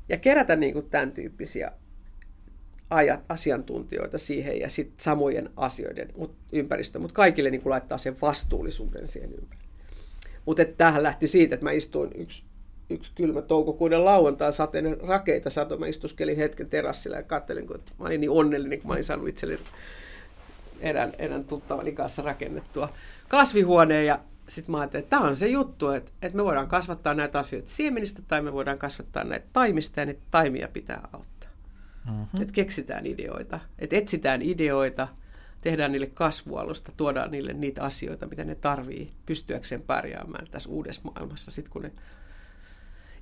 ja 0.08 0.16
kerätä 0.16 0.56
niin 0.56 0.72
kuin 0.72 0.90
tämän 0.90 1.12
tyyppisiä 1.12 1.72
ajat, 2.90 3.20
asiantuntijoita 3.28 4.18
siihen 4.18 4.60
ja 4.60 4.68
sitten 4.68 5.04
samojen 5.04 5.50
asioiden 5.56 6.08
ympäristöön, 6.52 7.02
mutta 7.02 7.14
kaikille 7.14 7.50
niin 7.50 7.60
kuin 7.60 7.70
laittaa 7.70 7.98
sen 7.98 8.16
vastuullisuuden 8.22 9.08
siihen 9.08 9.32
ympärille. 9.32 9.68
Mutta 10.46 10.64
tähän 10.64 11.02
lähti 11.02 11.26
siitä, 11.26 11.54
että 11.54 11.64
mä 11.64 11.72
istuin 11.72 12.10
yksi 12.14 12.44
yksi 12.90 13.12
kylmä 13.14 13.42
toukokuuden 13.42 14.04
lauantai 14.04 14.52
sateinen 14.52 15.00
rakeita 15.00 15.50
sato. 15.50 15.76
Mä 15.76 15.86
istuskelin 15.86 16.36
hetken 16.36 16.70
terassilla 16.70 17.16
ja 17.16 17.22
katselin, 17.22 17.66
kun 17.66 17.80
mä 17.98 18.06
olin 18.06 18.20
niin 18.20 18.30
onnellinen, 18.30 18.78
kun 18.78 18.88
mä 18.88 18.92
olin 18.92 19.04
saanut 19.04 19.28
itselleni 19.28 19.62
erään, 20.80 21.12
erään 21.18 21.44
tuttavani 21.44 21.92
kanssa 21.92 22.22
rakennettua 22.22 22.92
kasvihuoneen. 23.28 24.06
Ja 24.06 24.20
sitten 24.48 24.72
mä 24.72 24.78
ajattelin, 24.78 25.02
että 25.02 25.16
tämä 25.16 25.28
on 25.28 25.36
se 25.36 25.46
juttu, 25.46 25.90
että, 25.90 26.12
että 26.22 26.36
me 26.36 26.44
voidaan 26.44 26.68
kasvattaa 26.68 27.14
näitä 27.14 27.38
asioita 27.38 27.68
siemenistä 27.68 28.22
tai 28.28 28.42
me 28.42 28.52
voidaan 28.52 28.78
kasvattaa 28.78 29.24
näitä 29.24 29.46
taimista 29.52 30.00
ja 30.00 30.06
niitä 30.06 30.22
taimia 30.30 30.68
pitää 30.68 31.08
auttaa. 31.12 31.50
Mm-hmm. 32.04 32.42
Että 32.42 32.52
keksitään 32.52 33.06
ideoita, 33.06 33.60
että 33.78 33.96
etsitään 33.96 34.42
ideoita, 34.42 35.08
tehdään 35.60 35.92
niille 35.92 36.06
kasvualusta, 36.06 36.92
tuodaan 36.96 37.30
niille 37.30 37.52
niitä 37.52 37.82
asioita, 37.82 38.26
mitä 38.26 38.44
ne 38.44 38.54
tarvii 38.54 39.12
pystyäkseen 39.26 39.82
pärjäämään 39.82 40.46
tässä 40.50 40.68
uudessa 40.68 41.02
maailmassa, 41.04 41.50
sitten 41.50 41.72
kun 41.72 41.82
ne 41.82 41.92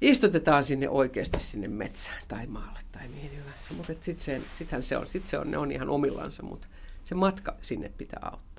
istutetaan 0.01 0.64
sinne 0.64 0.89
oikeasti 0.89 1.41
sinne 1.41 1.68
metsään 1.68 2.22
tai 2.29 2.47
maalle 2.47 2.81
tai 2.93 3.09
mihin 3.09 3.31
hyvänsä. 3.37 3.74
Mutta 3.77 3.93
sitten 4.01 4.43
sittenhän 4.59 4.83
se 4.83 4.97
on, 4.97 5.07
sit 5.07 5.27
se 5.27 5.39
on, 5.39 5.51
ne 5.51 5.59
on 5.59 5.72
ihan 5.72 5.89
omillansa, 5.89 6.43
mutta 6.43 6.68
se 7.05 7.14
matka 7.14 7.57
sinne 7.61 7.93
pitää 7.99 8.20
auttaa. 8.22 8.56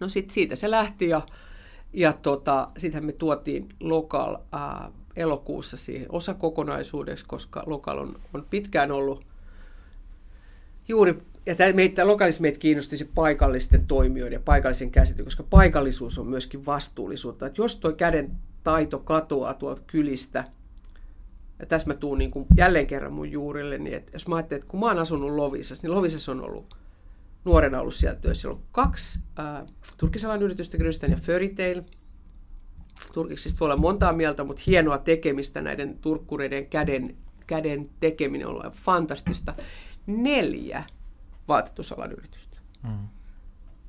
No 0.00 0.08
sitten 0.08 0.34
siitä 0.34 0.56
se 0.56 0.70
lähti 0.70 1.08
ja, 1.08 1.22
ja 1.92 2.12
tota, 2.12 2.68
sitten 2.78 3.06
me 3.06 3.12
tuotiin 3.12 3.68
Lokal 3.80 4.36
ää, 4.52 4.90
elokuussa 5.16 5.76
siihen 5.76 6.06
osakokonaisuudeksi, 6.08 7.24
koska 7.24 7.62
Lokal 7.66 7.98
on, 7.98 8.20
on 8.34 8.46
pitkään 8.50 8.92
ollut 8.92 9.24
juuri, 10.88 11.22
ja 11.46 11.54
meitä, 11.74 12.06
lokalissa 12.06 12.42
meitä 12.42 12.58
kiinnosti 12.58 12.96
se 12.96 13.08
paikallisten 13.14 13.86
toimijoiden 13.86 14.36
ja 14.36 14.40
paikallisen 14.44 14.90
käsityksen, 14.90 15.24
koska 15.24 15.42
paikallisuus 15.50 16.18
on 16.18 16.26
myöskin 16.26 16.66
vastuullisuutta. 16.66 17.46
Että 17.46 17.62
jos 17.62 17.76
tuo 17.76 17.92
käden 17.92 18.30
taito 18.64 18.98
katoaa 18.98 19.54
tuolta 19.54 19.82
kylistä, 19.86 20.44
ja 21.58 21.66
tässä 21.66 21.88
mä 21.88 21.94
tuun 21.94 22.18
niin 22.18 22.32
jälleen 22.56 22.86
kerran 22.86 23.12
mun 23.12 23.30
juurille, 23.30 23.78
niin 23.78 23.96
että 23.96 24.10
jos 24.12 24.28
mä 24.28 24.36
ajattelen, 24.36 24.60
että 24.60 24.70
kun 24.70 24.80
mä 24.80 24.86
oon 24.86 24.98
asunut 24.98 25.30
Lovisassa, 25.30 25.86
niin 25.86 25.94
Lovisassa 25.94 26.32
on 26.32 26.40
ollut 26.40 26.76
nuorena 27.46 27.80
ollut 27.80 27.94
siellä 27.94 28.20
työssä. 28.20 28.40
Siellä 28.40 28.56
on 28.56 28.62
kaksi 28.72 29.20
äh, 29.38 29.66
turkisalan 29.96 30.42
yritystä, 30.42 30.78
Grösten 30.78 31.10
ja 31.10 31.16
Fairytale. 31.16 31.84
Turkiksista 33.12 33.60
voi 33.60 33.66
olla 33.66 33.76
montaa 33.76 34.12
mieltä, 34.12 34.44
mutta 34.44 34.62
hienoa 34.66 34.98
tekemistä 34.98 35.60
näiden 35.60 35.98
turkkureiden 35.98 36.66
käden, 36.66 37.16
käden 37.46 37.90
tekeminen 38.00 38.46
on 38.46 38.52
ollut 38.52 38.74
fantastista. 38.74 39.54
Neljä 40.06 40.84
vaatetusalan 41.48 42.12
yritystä. 42.12 42.56
Mm. 42.82 43.08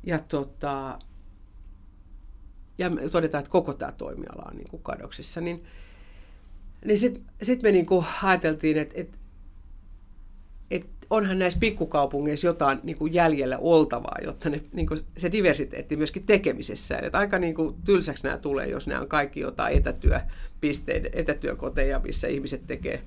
Ja, 0.03 0.20
tota, 0.20 0.99
ja 2.78 2.91
todetaan, 3.12 3.39
että 3.39 3.51
koko 3.51 3.74
tämä 3.74 3.91
toimiala 3.91 4.43
on 4.51 4.58
niin 4.58 4.70
kuin 4.70 4.84
kadoksissa, 4.84 5.41
niin, 5.41 5.64
niin 6.86 6.97
sitten 6.97 7.24
sit 7.41 7.64
me 7.64 7.72
niin 7.72 7.86
kuin 7.86 8.05
ajateltiin, 8.24 8.78
että, 8.78 9.01
että 9.01 9.18
onhan 11.10 11.39
näissä 11.39 11.60
pikkukaupungeissa 11.60 12.47
jotain 12.47 12.80
niin 12.84 12.97
kuin 12.97 13.14
jäljellä 13.14 13.58
oltavaa, 13.58 14.18
jotta 14.24 14.49
ne, 14.49 14.64
niin 14.74 14.88
kuin 14.88 14.99
se 15.18 15.32
diversiteetti 15.32 15.95
myöskin 15.95 16.26
tekemisessä. 16.26 16.97
Että 16.97 17.18
aika 17.18 17.39
niin 17.39 17.55
kuin 17.55 17.76
tylsäksi 17.86 18.24
nämä 18.24 18.38
tulee, 18.38 18.68
jos 18.68 18.88
nämä 18.88 19.01
on 19.01 19.08
kaikki 19.08 19.39
jotain 19.39 19.78
etätyöpisteitä, 19.78 21.10
etätyökoteja, 21.14 21.99
missä 21.99 22.28
ihmiset 22.28 22.68
tekee 22.68 23.03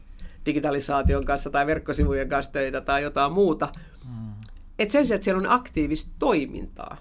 digitalisaation 0.47 1.25
kanssa 1.25 1.51
tai 1.51 1.67
verkkosivujen 1.67 2.29
kanssa 2.29 2.53
töitä 2.53 2.81
tai 2.81 3.03
jotain 3.03 3.33
muuta. 3.33 3.73
Mm. 4.09 4.33
Et 4.79 4.91
sen 4.91 5.07
sijaan, 5.07 5.17
että 5.17 5.25
siellä 5.25 5.39
on 5.39 5.53
aktiivista 5.53 6.11
toimintaa, 6.19 6.97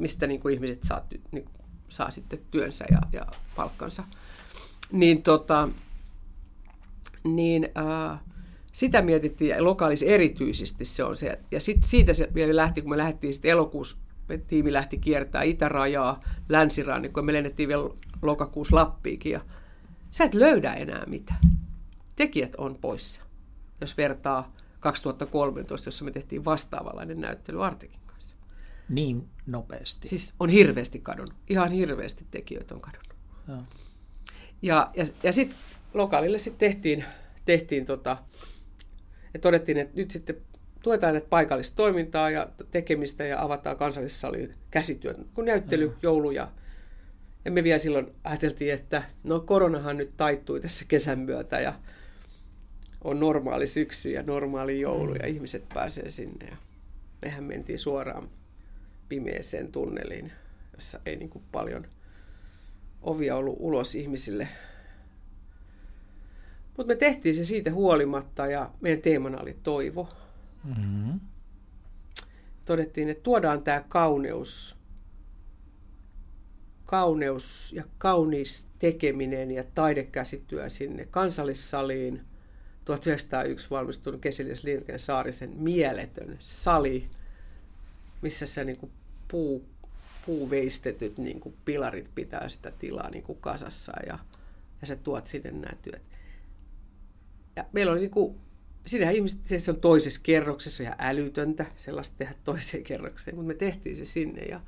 mistä 0.00 0.26
niin 0.26 0.40
kuin 0.40 0.54
ihmiset 0.54 0.82
saa, 0.82 1.06
niin 1.30 1.44
kuin, 1.44 1.54
saa 1.88 2.10
sitten 2.10 2.38
työnsä 2.50 2.84
ja, 2.90 3.00
ja 3.12 3.26
palkkansa, 3.56 4.04
niin, 4.92 5.22
tota, 5.22 5.68
niin 7.24 7.68
äh, 7.78 8.20
sitä 8.72 9.02
mietittiin, 9.02 9.64
lokaalis 9.64 10.02
erityisesti 10.02 10.84
se 10.84 11.04
on 11.04 11.16
se. 11.16 11.38
Ja 11.50 11.60
sit 11.60 11.84
siitä 11.84 12.14
se 12.14 12.28
vielä 12.34 12.56
lähti, 12.56 12.82
kun 12.82 12.90
me 12.90 12.96
lähdettiin 12.96 13.32
sitten 13.32 13.50
elokuussa, 13.50 13.96
tiimi 14.46 14.72
lähti 14.72 14.98
kiertää 14.98 15.42
itärajaa, 15.42 16.20
länsirannikkoa, 16.48 17.22
me 17.22 17.32
lennettiin 17.32 17.68
vielä 17.68 17.90
lokakuussa 18.22 18.76
Lappiikin, 18.76 19.32
ja 19.32 19.40
sä 20.10 20.24
et 20.24 20.34
löydä 20.34 20.72
enää 20.72 21.06
mitään. 21.06 21.40
Tekijät 22.16 22.54
on 22.58 22.78
poissa, 22.80 23.22
jos 23.80 23.96
vertaa 23.96 24.52
2013, 24.80 25.88
jossa 25.88 26.04
me 26.04 26.10
tehtiin 26.10 26.44
vastaavanlainen 26.44 27.20
näyttely 27.20 27.64
Artekin 27.64 28.00
kanssa. 28.06 28.36
Niin 28.88 29.28
nopeasti. 29.46 30.08
Siis 30.08 30.32
on 30.40 30.48
hirveästi 30.48 30.98
kadonnut. 30.98 31.34
Ihan 31.48 31.70
hirveästi 31.70 32.26
tekijöitä 32.30 32.74
on 32.74 32.80
kadonnut. 32.80 33.14
Ja, 33.48 33.54
ja, 34.62 34.90
ja, 34.96 35.04
ja 35.22 35.32
sitten 35.32 35.58
lokaalille 35.94 36.38
sitten 36.38 36.68
tehtiin, 36.70 37.04
tehtiin 37.44 37.86
tota, 37.86 38.16
ja 39.34 39.40
todettiin, 39.40 39.78
että 39.78 39.96
nyt 39.96 40.10
sitten 40.10 40.36
tuetaan 40.82 41.16
että 41.16 41.28
paikallista 41.28 41.76
toimintaa 41.76 42.30
ja 42.30 42.48
tekemistä 42.70 43.24
ja 43.24 43.42
avataan 43.42 43.76
kansallissali 43.76 44.50
käsityöt, 44.70 45.20
kun 45.34 45.44
näyttely, 45.44 45.88
mm. 45.88 45.94
joulu 46.02 46.30
ja, 46.30 46.52
ja 47.44 47.50
me 47.50 47.64
vielä 47.64 47.78
silloin 47.78 48.12
ajateltiin, 48.24 48.74
että 48.74 49.02
no 49.24 49.40
koronahan 49.40 49.96
nyt 49.96 50.10
taittui 50.16 50.60
tässä 50.60 50.84
kesän 50.88 51.18
myötä 51.18 51.60
ja 51.60 51.74
on 53.04 53.20
normaali 53.20 53.66
syksy 53.66 54.10
ja 54.10 54.22
normaali 54.22 54.80
joulu 54.80 55.14
ja 55.14 55.22
mm. 55.22 55.34
ihmiset 55.34 55.68
pääsee 55.74 56.10
sinne 56.10 56.46
ja 56.46 56.56
mehän 57.22 57.44
mentiin 57.44 57.78
suoraan 57.78 58.28
pimeeseen 59.08 59.72
tunneliin, 59.72 60.32
jossa 60.74 61.00
ei 61.06 61.16
niin 61.16 61.30
kuin 61.30 61.44
paljon 61.52 61.86
ovia 63.02 63.36
ollut 63.36 63.56
ulos 63.58 63.94
ihmisille 63.94 64.48
mutta 66.80 66.94
me 66.94 66.96
tehtiin 66.96 67.34
se 67.34 67.44
siitä 67.44 67.72
huolimatta 67.72 68.46
ja 68.46 68.70
meidän 68.80 69.02
teemana 69.02 69.40
oli 69.40 69.56
toivo. 69.62 70.08
Mm-hmm. 70.64 71.20
Todettiin, 72.64 73.08
että 73.08 73.22
tuodaan 73.22 73.62
tämä 73.62 73.84
kauneus, 73.88 74.76
kauneus 76.86 77.72
ja 77.72 77.84
kaunis 77.98 78.66
tekeminen 78.78 79.50
ja 79.50 79.64
taidekäsityö 79.74 80.68
sinne 80.68 81.06
kansallissaliin. 81.10 82.20
1901 82.84 83.70
valmistunut 83.70 84.20
Kesilius 84.20 84.64
Lindgren 84.64 84.98
Saarisen 84.98 85.50
mieletön 85.56 86.36
sali, 86.38 87.06
missä 88.22 88.46
se 88.46 88.64
niin 88.64 88.78
kuin 88.78 88.92
puu, 89.28 89.64
puuveistetyt 90.26 91.18
niin 91.18 91.40
kuin 91.40 91.54
pilarit 91.64 92.10
pitää 92.14 92.48
sitä 92.48 92.70
tilaa 92.70 93.10
niin 93.10 93.24
kuin 93.24 93.38
kasassa 93.40 93.92
ja, 94.06 94.18
ja 94.80 94.86
sä 94.86 94.96
tuot 94.96 95.26
sinne 95.26 95.50
nämä 95.50 95.76
työt. 95.82 96.02
Ja 97.56 97.64
meillä 97.72 97.92
oli 97.92 98.00
niinku, 98.00 98.38
siinähän 98.86 99.14
ihmiset, 99.14 99.40
se 99.58 99.70
on 99.70 99.80
toisessa 99.80 100.20
kerroksessa 100.22 100.82
ihan 100.82 100.96
älytöntä 100.98 101.66
sellaista 101.76 102.16
tehdä 102.18 102.34
toiseen 102.44 102.84
kerrokseen, 102.84 103.36
mutta 103.36 103.48
me 103.48 103.54
tehtiin 103.54 103.96
se 103.96 104.04
sinne 104.04 104.42
ja 104.42 104.60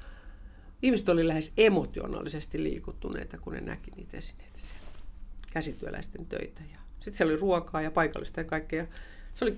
ihmiset 0.82 1.08
oli 1.08 1.28
lähes 1.28 1.52
emotionaalisesti 1.56 2.62
liikuttuneita, 2.62 3.38
kun 3.38 3.52
ne 3.52 3.60
näki 3.60 3.90
niitä 3.96 4.16
esineitä 4.16 4.58
siellä, 4.58 4.88
käsityöläisten 5.52 6.26
töitä. 6.26 6.62
Ja 6.72 6.78
sitten 6.94 7.14
siellä 7.14 7.32
oli 7.32 7.40
ruokaa 7.40 7.82
ja 7.82 7.90
paikallista 7.90 8.40
ja 8.40 8.44
kaikkea. 8.44 8.86
Se 9.34 9.44
oli 9.44 9.56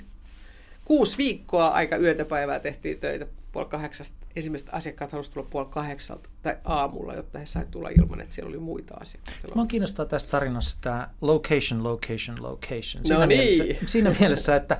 kuusi 0.85 1.18
viikkoa 1.18 1.68
aika 1.68 1.97
yötä 1.97 2.25
päivää 2.25 2.61
tehtiin 2.61 3.01
töitä 3.01 3.27
puoli 3.55 3.68
kahdeksasta. 3.68 4.16
Ensimmäiset 4.36 4.68
asiakkaat 4.72 5.12
halusivat 5.12 5.34
tulla 5.34 5.48
puoli 5.50 5.66
kahdeksalta 5.70 6.28
tai 6.42 6.57
aamulla, 6.64 7.14
jotta 7.14 7.38
he 7.38 7.46
saivat 7.46 7.70
tulla 7.70 7.88
ilman, 7.88 8.20
että 8.20 8.34
siellä 8.34 8.48
oli 8.48 8.59
muita 8.59 8.94
asiakkaita. 8.94 9.55
Mä 9.55 9.66
kiinnostaa 9.66 10.07
tässä 10.07 10.28
tarinassa 10.28 10.78
tämä 10.80 11.09
location, 11.20 11.84
location, 11.84 12.42
location. 12.42 13.05
Siinä, 13.05 13.18
no 13.18 13.26
niin. 13.26 13.40
mielessä, 13.40 13.64
siinä 13.92 14.14
mielessä, 14.20 14.57
että, 14.57 14.78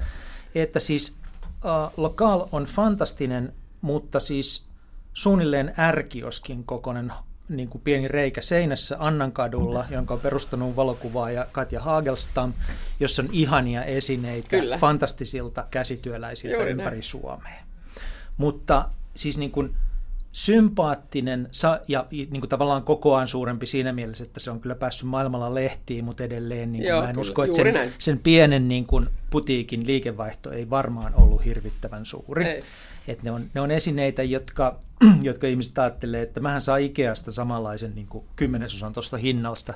että 0.55 0.81
siis 0.81 1.19
uh, 1.47 1.93
Lokal 1.97 2.47
on 2.53 2.65
fantastinen, 2.65 3.53
mutta 3.81 4.21
siis 4.21 4.69
suunnilleen 5.13 5.75
ärkioskin 5.79 6.65
kokoinen 6.65 7.13
niin 7.49 7.69
kuin 7.69 7.83
pieni 7.83 8.09
reikä 8.09 8.41
seinässä 8.41 8.97
Annankadulla, 8.99 9.87
jonka 9.91 10.15
on 10.15 10.21
perustanut 10.21 10.77
valokuvaaja 10.77 11.47
Katja 11.53 11.81
Hagelstam, 11.81 12.53
jossa 13.01 13.23
on 13.23 13.29
ihania 13.33 13.85
esineitä 13.85 14.49
Kyllä. 14.49 14.79
fantastisilta 14.79 15.67
käsityöläisiltä 15.71 16.57
Juuri 16.57 16.71
ympäri 16.71 16.91
näin. 16.91 17.03
Suomea. 17.03 17.64
Mutta 18.37 18.89
siis 19.15 19.39
niin 19.39 19.51
kuin 19.51 19.77
sympaattinen 20.35 21.49
ja 21.89 22.07
niin 22.11 22.41
kuin 22.41 22.49
tavallaan 22.49 22.83
kokoaan 22.83 23.29
suurempi 23.29 23.67
siinä 23.67 23.93
mielessä, 23.93 24.25
että 24.25 24.41
se 24.41 24.51
on 24.51 24.61
kyllä 24.61 24.75
päässyt 24.75 25.09
maailmalla 25.09 25.55
lehtiin, 25.55 26.05
mutta 26.05 26.25
edelleen 26.25 26.73
niin 26.73 26.83
kuin 26.83 26.89
Joo, 26.89 27.01
mä 27.01 27.09
en 27.09 27.13
kyllä, 27.13 27.21
usko, 27.21 27.45
että 27.45 27.57
sen, 27.57 27.93
sen 27.99 28.19
pienen 28.19 28.69
niin 28.69 28.87
kuin 28.87 29.09
putiikin 29.31 29.87
liikevaihto 29.87 30.51
ei 30.51 30.71
varmaan 30.71 31.15
ollut 31.15 31.45
hirvittävän 31.45 32.07
suuri. 32.07 32.45
Ei. 32.45 32.65
Et 33.09 33.23
ne, 33.23 33.31
on, 33.31 33.51
ne 33.55 33.61
on 33.61 33.71
esineitä, 33.71 34.23
jotka, 34.23 34.81
jotka 35.23 35.47
ihmiset 35.47 35.79
ajattelee, 35.79 36.23
että 36.23 36.41
mähän 36.41 36.63
saa 36.63 36.77
Ikeasta 36.77 37.33
samanlaisen 37.33 37.95
niin 37.95 38.07
kuin 38.07 38.25
kymmenesosan 38.37 38.93
tuosta 38.93 39.17
hinnasta 39.17 39.75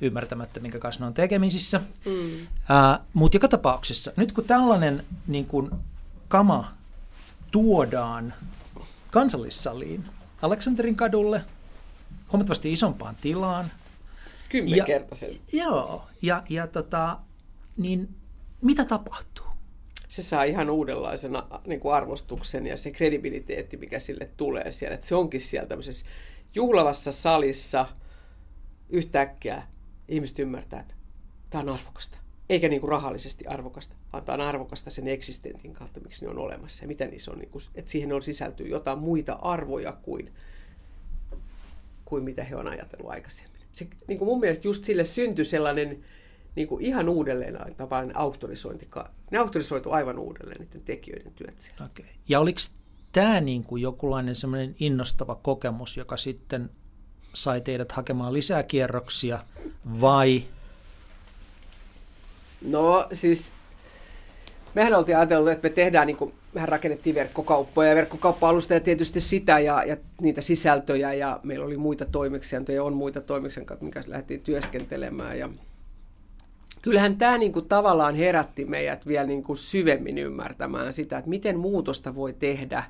ymmärtämättä, 0.00 0.60
minkä 0.60 0.78
kanssa 0.78 1.04
ne 1.04 1.06
on 1.06 1.14
tekemisissä. 1.14 1.80
Mm. 2.06 2.12
Uh, 2.12 3.04
Mutta 3.14 3.36
joka 3.36 3.48
tapauksessa, 3.48 4.12
nyt 4.16 4.32
kun 4.32 4.44
tällainen 4.44 5.04
niin 5.26 5.46
kuin, 5.46 5.70
kama 6.28 6.79
tuodaan 7.50 8.34
kansallissaliin 9.10 10.04
Aleksanterin 10.42 10.96
kadulle 10.96 11.44
huomattavasti 12.32 12.72
isompaan 12.72 13.16
tilaan, 13.20 13.70
Kymmenkertaisen. 14.48 15.30
Ja, 15.52 15.64
joo, 15.64 16.04
ja, 16.22 16.42
ja 16.48 16.66
tota, 16.66 17.18
niin 17.76 18.08
mitä 18.60 18.84
tapahtuu? 18.84 19.46
Se 20.08 20.22
saa 20.22 20.44
ihan 20.44 20.70
uudenlaisen 20.70 21.32
niin 21.66 21.80
kuin 21.80 21.94
arvostuksen 21.94 22.66
ja 22.66 22.76
se 22.76 22.90
kredibiliteetti, 22.90 23.76
mikä 23.76 23.98
sille 23.98 24.30
tulee 24.36 24.72
siellä. 24.72 24.94
Että 24.94 25.06
se 25.06 25.14
onkin 25.14 25.40
siellä 25.40 25.68
tämmöisessä 25.68 26.06
juhlavassa 26.54 27.12
salissa 27.12 27.86
yhtäkkiä 28.88 29.62
ihmiset 30.08 30.38
ymmärtää, 30.38 30.80
että 30.80 30.94
tämä 31.50 31.62
on 31.62 31.78
arvokasta. 31.78 32.18
Eikä 32.50 32.68
niin 32.68 32.80
kuin 32.80 32.90
rahallisesti 32.90 33.46
arvokasta, 33.46 33.94
vaan 34.12 34.24
tämä 34.24 34.42
on 34.42 34.48
arvokasta 34.48 34.90
sen 34.90 35.08
eksistentin 35.08 35.72
kautta, 35.72 36.00
miksi 36.00 36.24
ne 36.24 36.30
on 36.30 36.38
olemassa 36.38 36.84
ja 36.84 36.88
mitä 36.88 37.06
niissä 37.06 37.30
on, 37.30 37.38
niin 37.38 37.50
kuin, 37.50 37.62
että 37.74 37.90
siihen 37.90 38.12
on 38.12 38.22
sisältyy 38.22 38.68
jotain 38.68 38.98
muita 38.98 39.32
arvoja 39.32 39.92
kuin, 39.92 40.32
kuin 42.04 42.24
mitä 42.24 42.44
he 42.44 42.56
on 42.56 42.68
ajatellut 42.68 43.10
aikaisemmin. 43.10 43.60
Se, 43.72 43.86
niin 44.06 44.18
kuin 44.18 44.28
mun 44.28 44.40
mielestä 44.40 44.68
just 44.68 44.84
sille 44.84 45.04
syntyi 45.04 45.44
sellainen 45.44 46.04
niin 46.56 46.68
kuin 46.68 46.84
ihan 46.84 47.08
uudelleen 47.08 47.58
tavallaan 47.76 48.16
auktorisointi. 48.16 48.88
Ne 49.30 49.38
auktorisoitu 49.38 49.90
aivan 49.90 50.18
uudelleen 50.18 50.60
niiden 50.60 50.82
tekijöiden 50.82 51.32
työt 51.32 51.60
siellä. 51.60 51.84
Okay. 51.84 52.06
Ja 52.28 52.40
oliko 52.40 52.58
tämä 53.12 53.40
niin 53.40 53.64
kuin 53.64 53.82
jokinlainen 53.82 54.34
semmoinen 54.34 54.74
innostava 54.80 55.34
kokemus, 55.34 55.96
joka 55.96 56.16
sitten 56.16 56.70
sai 57.34 57.60
teidät 57.60 57.92
hakemaan 57.92 58.32
lisää 58.32 58.62
kierroksia 58.62 59.38
vai? 60.00 60.42
No 62.64 63.08
siis 63.12 63.52
mehän 64.74 64.94
oltiin 64.94 65.16
ajatellut, 65.16 65.50
että 65.50 65.68
me 65.68 65.74
tehdään, 65.74 66.06
niin 66.06 66.16
kuin, 66.16 66.34
mehän 66.54 66.68
rakennettiin 66.68 67.14
verkkokauppoja 67.14 67.88
ja 67.88 67.94
verkkokauppa-alusta 67.94 68.74
ja 68.74 68.80
tietysti 68.80 69.20
sitä 69.20 69.58
ja, 69.58 69.84
ja 69.84 69.96
niitä 70.20 70.40
sisältöjä 70.40 71.12
ja 71.12 71.40
meillä 71.42 71.66
oli 71.66 71.76
muita 71.76 72.04
toimeksiantoja, 72.04 72.84
on 72.84 72.92
muita 72.92 73.20
toimeksiantoja, 73.20 73.78
mikä 73.80 74.00
lähdettiin 74.06 74.40
työskentelemään 74.40 75.38
ja 75.38 75.48
kyllähän 76.82 77.16
tämä 77.16 77.38
niin 77.38 77.52
kuin 77.52 77.68
tavallaan 77.68 78.14
herätti 78.14 78.64
meidät 78.64 79.06
vielä 79.06 79.26
niin 79.26 79.42
kuin 79.42 79.56
syvemmin 79.56 80.18
ymmärtämään 80.18 80.92
sitä, 80.92 81.18
että 81.18 81.30
miten 81.30 81.58
muutosta 81.58 82.14
voi 82.14 82.32
tehdä 82.32 82.84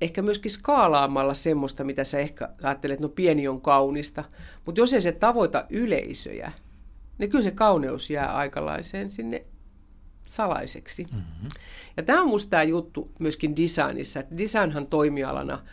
ehkä 0.00 0.22
myöskin 0.22 0.50
skaalaamalla 0.50 1.34
semmoista, 1.34 1.84
mitä 1.84 2.04
sä 2.04 2.18
ehkä 2.18 2.48
ajattelet, 2.62 3.00
no 3.00 3.08
pieni 3.08 3.48
on 3.48 3.60
kaunista, 3.60 4.24
mutta 4.66 4.80
jos 4.80 4.92
ei 4.92 5.00
se 5.00 5.12
tavoita 5.12 5.64
yleisöjä, 5.70 6.52
niin 7.18 7.30
kyllä 7.30 7.44
se 7.44 7.50
kauneus 7.50 8.10
jää 8.10 8.36
aikalaiseen 8.36 9.10
sinne 9.10 9.44
salaiseksi. 10.26 11.04
Mm-hmm. 11.04 11.48
Ja 11.96 12.02
tämä 12.02 12.22
on 12.22 12.28
musta 12.28 12.50
tämä 12.50 12.62
juttu 12.62 13.12
myöskin 13.18 13.56
designissa, 13.56 14.20
että 14.20 14.38
designhan 14.38 14.86
toimialana 14.86 15.64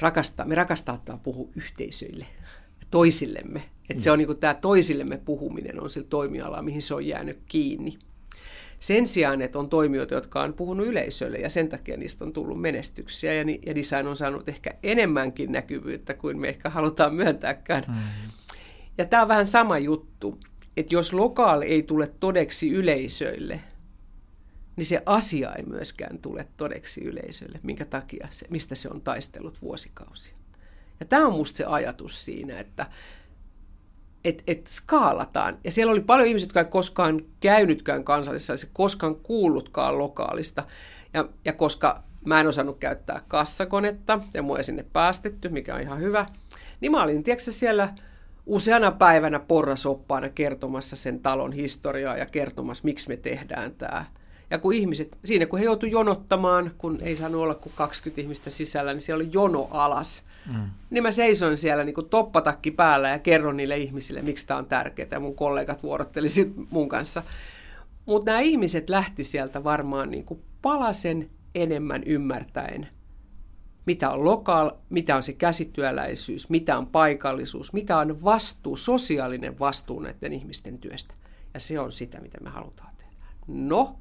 rakastaa, 0.00 0.46
me 0.46 0.54
rakastaa 0.54 1.20
puhua 1.22 1.48
yhteisöille, 1.56 2.26
toisillemme. 2.90 3.62
Että 3.90 4.02
se 4.02 4.10
on 4.10 4.18
niin 4.18 4.36
tämä 4.36 4.54
toisillemme 4.54 5.18
puhuminen 5.18 5.80
on 5.80 5.90
sillä 5.90 6.06
toimialalla, 6.10 6.62
mihin 6.62 6.82
se 6.82 6.94
on 6.94 7.06
jäänyt 7.06 7.38
kiinni. 7.48 7.98
Sen 8.80 9.06
sijaan, 9.06 9.42
että 9.42 9.58
on 9.58 9.68
toimijoita, 9.68 10.14
jotka 10.14 10.42
on 10.42 10.54
puhunut 10.54 10.86
yleisölle 10.86 11.38
ja 11.38 11.50
sen 11.50 11.68
takia 11.68 11.96
niistä 11.96 12.24
on 12.24 12.32
tullut 12.32 12.60
menestyksiä 12.60 13.34
ja, 13.34 13.44
ja 13.66 13.74
design 13.74 14.06
on 14.06 14.16
saanut 14.16 14.48
ehkä 14.48 14.70
enemmänkin 14.82 15.52
näkyvyyttä 15.52 16.14
kuin 16.14 16.40
me 16.40 16.48
ehkä 16.48 16.70
halutaan 16.70 17.14
myöntääkään. 17.14 17.84
Mm. 17.88 17.94
Ja 18.98 19.04
tämä 19.04 19.22
on 19.22 19.28
vähän 19.28 19.46
sama 19.46 19.78
juttu, 19.78 20.38
että 20.80 20.94
jos 20.94 21.12
lokaali 21.12 21.66
ei 21.66 21.82
tule 21.82 22.12
todeksi 22.20 22.70
yleisöille, 22.70 23.60
niin 24.76 24.86
se 24.86 25.02
asia 25.06 25.52
ei 25.52 25.64
myöskään 25.64 26.18
tule 26.18 26.48
todeksi 26.56 27.04
yleisölle, 27.04 27.60
minkä 27.62 27.84
takia 27.84 28.28
se, 28.30 28.46
mistä 28.50 28.74
se 28.74 28.88
on 28.88 29.00
taistellut 29.00 29.62
vuosikausia. 29.62 30.34
Ja 31.00 31.06
tämä 31.06 31.26
on 31.26 31.32
musta 31.32 31.56
se 31.56 31.64
ajatus 31.64 32.24
siinä, 32.24 32.60
että 32.60 32.86
et, 34.24 34.42
et 34.46 34.66
skaalataan. 34.66 35.58
Ja 35.64 35.70
siellä 35.70 35.92
oli 35.92 36.00
paljon 36.00 36.28
ihmisiä, 36.28 36.44
jotka 36.44 36.60
ei 36.60 36.66
koskaan 36.66 37.22
käynytkään 37.40 38.04
kansallisessa, 38.04 38.56
se 38.56 38.68
koskaan 38.72 39.16
kuullutkaan 39.16 39.98
lokaalista. 39.98 40.66
Ja, 41.14 41.28
ja 41.44 41.52
koska 41.52 42.02
mä 42.24 42.40
en 42.40 42.46
osannut 42.46 42.78
käyttää 42.78 43.22
kassakonetta 43.28 44.20
ja 44.34 44.42
mua 44.42 44.58
ei 44.58 44.64
sinne 44.64 44.82
päästetty, 44.92 45.48
mikä 45.48 45.74
on 45.74 45.80
ihan 45.80 46.00
hyvä, 46.00 46.26
niin 46.80 46.92
mä 46.92 47.02
olin 47.02 47.22
tiedätkö, 47.22 47.52
siellä 47.52 47.94
useana 48.46 48.90
päivänä 48.90 49.38
porrasoppaana 49.38 50.28
kertomassa 50.28 50.96
sen 50.96 51.20
talon 51.20 51.52
historiaa 51.52 52.16
ja 52.16 52.26
kertomassa, 52.26 52.84
miksi 52.84 53.08
me 53.08 53.16
tehdään 53.16 53.72
tämä. 53.74 54.04
Ja 54.50 54.58
kun 54.58 54.74
ihmiset, 54.74 55.18
siinä 55.24 55.46
kun 55.46 55.58
he 55.58 55.64
joutuivat 55.64 55.92
jonottamaan, 55.92 56.70
kun 56.78 56.98
ei 57.02 57.16
saanut 57.16 57.40
olla 57.40 57.54
kuin 57.54 57.72
20 57.76 58.20
ihmistä 58.20 58.50
sisällä, 58.50 58.92
niin 58.92 59.02
siellä 59.02 59.22
oli 59.22 59.30
jono 59.32 59.68
alas. 59.70 60.22
Mm. 60.52 60.70
Niin 60.90 61.02
mä 61.02 61.10
seison 61.10 61.56
siellä 61.56 61.84
niin 61.84 61.94
kuin 61.94 62.08
toppatakki 62.08 62.70
päällä 62.70 63.08
ja 63.08 63.18
kerron 63.18 63.56
niille 63.56 63.76
ihmisille, 63.76 64.22
miksi 64.22 64.46
tämä 64.46 64.58
on 64.58 64.66
tärkeää. 64.66 65.08
Ja 65.10 65.20
mun 65.20 65.34
kollegat 65.34 65.82
vuorotteli 65.82 66.28
mun 66.70 66.88
kanssa. 66.88 67.22
Mutta 68.06 68.30
nämä 68.30 68.40
ihmiset 68.40 68.90
lähti 68.90 69.24
sieltä 69.24 69.64
varmaan 69.64 70.10
niin 70.10 70.24
kuin 70.24 70.40
palasen 70.62 71.30
enemmän 71.54 72.02
ymmärtäen, 72.06 72.88
mitä 73.86 74.10
on 74.10 74.24
lokaal, 74.24 74.70
mitä 74.90 75.16
on 75.16 75.22
se 75.22 75.32
käsityöläisyys, 75.32 76.50
mitä 76.50 76.78
on 76.78 76.86
paikallisuus, 76.86 77.72
mitä 77.72 77.98
on 77.98 78.24
vastuu, 78.24 78.76
sosiaalinen 78.76 79.58
vastuu 79.58 80.00
näiden 80.00 80.32
ihmisten 80.32 80.78
työstä. 80.78 81.14
Ja 81.54 81.60
se 81.60 81.80
on 81.80 81.92
sitä, 81.92 82.20
mitä 82.20 82.38
me 82.40 82.50
halutaan 82.50 82.96
tehdä. 82.96 83.24
No, 83.46 83.96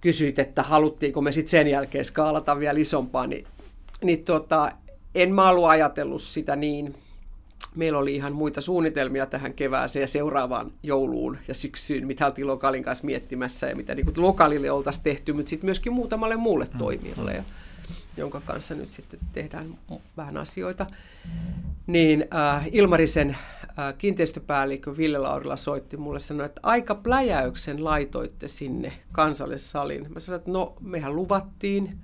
kysyit, 0.00 0.38
että 0.38 0.62
haluttiinko 0.62 1.20
me 1.20 1.32
sitten 1.32 1.50
sen 1.50 1.66
jälkeen 1.66 2.04
skaalata 2.04 2.58
vielä 2.58 2.78
isompaa, 2.78 3.26
niin, 3.26 3.46
niin 4.02 4.24
tota, 4.24 4.72
en 5.14 5.34
mä 5.34 5.48
ollut 5.48 5.64
ajatellut 5.64 6.22
sitä 6.22 6.56
niin. 6.56 6.94
Meillä 7.74 7.98
oli 7.98 8.14
ihan 8.14 8.32
muita 8.32 8.60
suunnitelmia 8.60 9.26
tähän 9.26 9.54
kevääseen 9.54 10.00
ja 10.00 10.08
seuraavaan 10.08 10.72
jouluun 10.82 11.38
ja 11.48 11.54
syksyyn, 11.54 12.06
mitä 12.06 12.26
oltiin 12.26 12.46
lokaalin 12.46 12.82
kanssa 12.82 13.04
miettimässä 13.04 13.66
ja 13.66 13.76
mitä 13.76 13.94
niin 13.94 14.06
kuin 14.06 14.22
lokaalille 14.22 14.70
oltaisiin 14.70 15.04
tehty, 15.04 15.32
mutta 15.32 15.50
sitten 15.50 15.66
myöskin 15.66 15.92
muutamalle 15.92 16.36
muulle 16.36 16.68
mm. 16.72 16.78
toimijalle, 16.78 17.32
ja, 17.32 17.44
jonka 18.16 18.40
kanssa 18.40 18.74
nyt 18.74 18.90
sitten 18.90 19.20
tehdään 19.32 19.78
vähän 20.16 20.36
asioita. 20.36 20.86
Niin 21.86 22.26
äh, 22.34 22.68
Ilmarisen 22.72 23.36
kiinteistöpäällikkö 23.98 24.96
Ville 24.96 25.18
Laurila 25.18 25.56
soitti 25.56 25.96
mulle 25.96 26.20
sanoi, 26.20 26.46
että 26.46 26.60
aika 26.62 26.94
pläjäyksen 26.94 27.84
laitoitte 27.84 28.48
sinne 28.48 28.92
kansallissaliin. 29.12 30.12
Mä 30.12 30.20
sanoin, 30.20 30.38
että 30.38 30.50
no 30.50 30.76
mehän 30.80 31.16
luvattiin, 31.16 31.98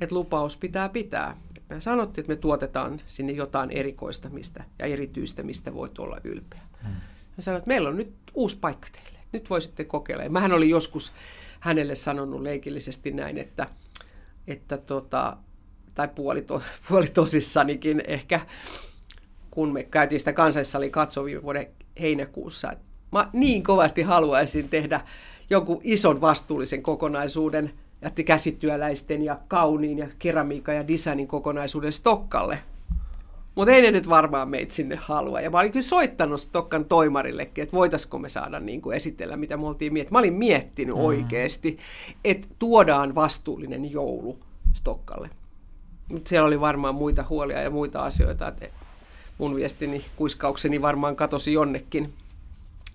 että 0.00 0.14
lupaus 0.14 0.56
pitää 0.56 0.88
pitää. 0.88 1.36
Me 1.68 1.80
sanottiin, 1.80 2.22
että 2.22 2.32
me 2.32 2.36
tuotetaan 2.36 3.00
sinne 3.06 3.32
jotain 3.32 3.70
erikoista 3.70 4.28
mistä, 4.28 4.64
ja 4.78 4.86
erityistä, 4.86 5.42
mistä 5.42 5.74
voit 5.74 5.98
olla 5.98 6.18
ylpeä. 6.24 6.60
Hmm. 6.82 6.90
Mä 7.36 7.40
sanoin, 7.40 7.58
että 7.58 7.68
meillä 7.68 7.88
on 7.88 7.96
nyt 7.96 8.14
uusi 8.34 8.58
paikka 8.60 8.88
teille. 8.92 9.18
Nyt 9.32 9.50
voisitte 9.50 9.84
kokeilla. 9.84 10.24
Ja 10.24 10.30
mähän 10.30 10.52
olin 10.52 10.70
joskus 10.70 11.12
hänelle 11.60 11.94
sanonut 11.94 12.42
leikillisesti 12.42 13.10
näin, 13.10 13.38
että, 13.38 13.66
että 14.46 14.78
tota, 14.78 15.36
tai 15.98 16.08
puoli, 16.08 16.42
to, 16.42 16.62
puoli 16.88 17.08
tosissanikin 17.08 18.02
ehkä, 18.06 18.40
kun 19.50 19.72
me 19.72 19.82
käytiin 19.82 20.18
sitä 20.18 20.32
kansallissalia 20.32 20.90
katsoa 20.90 21.24
viime 21.24 21.42
vuoden 21.42 21.66
heinäkuussa. 22.00 22.72
Mä 23.12 23.30
niin 23.32 23.62
kovasti 23.62 24.02
haluaisin 24.02 24.68
tehdä 24.68 25.00
jonkun 25.50 25.80
ison 25.84 26.20
vastuullisen 26.20 26.82
kokonaisuuden 26.82 27.70
jätti 28.02 28.24
käsityöläisten 28.24 29.22
ja 29.22 29.38
kauniin 29.48 29.98
ja 29.98 30.08
keramiikan 30.18 30.76
ja 30.76 30.88
designin 30.88 31.28
kokonaisuuden 31.28 31.92
Stokkalle. 31.92 32.58
Mutta 33.54 33.72
ei 33.72 33.82
ne 33.82 33.90
nyt 33.90 34.08
varmaan 34.08 34.48
meitä 34.48 34.74
sinne 34.74 34.96
halua. 34.96 35.40
Ja 35.40 35.50
mä 35.50 35.58
olin 35.58 35.72
kyllä 35.72 35.86
soittanut 35.86 36.40
Stokkan 36.40 36.84
toimarillekin, 36.84 37.62
että 37.62 37.76
voitaisiko 37.76 38.18
me 38.18 38.28
saada 38.28 38.60
niin 38.60 38.82
kuin 38.82 38.96
esitellä, 38.96 39.36
mitä 39.36 39.56
me 39.56 39.66
oltiin 39.66 39.92
miettinyt. 39.92 40.12
Mä 40.12 40.18
olin 40.18 40.34
miettinyt 40.34 40.96
mm. 40.96 41.02
oikeasti, 41.02 41.78
että 42.24 42.48
tuodaan 42.58 43.14
vastuullinen 43.14 43.90
joulu 43.92 44.38
Stokkalle. 44.74 45.30
Mutta 46.12 46.28
siellä 46.28 46.46
oli 46.46 46.60
varmaan 46.60 46.94
muita 46.94 47.24
huolia 47.28 47.60
ja 47.60 47.70
muita 47.70 48.02
asioita, 48.02 48.48
että 48.48 48.68
mun 49.38 49.56
viestini, 49.56 50.04
kuiskaukseni 50.16 50.82
varmaan 50.82 51.16
katosi 51.16 51.52
jonnekin. 51.52 52.14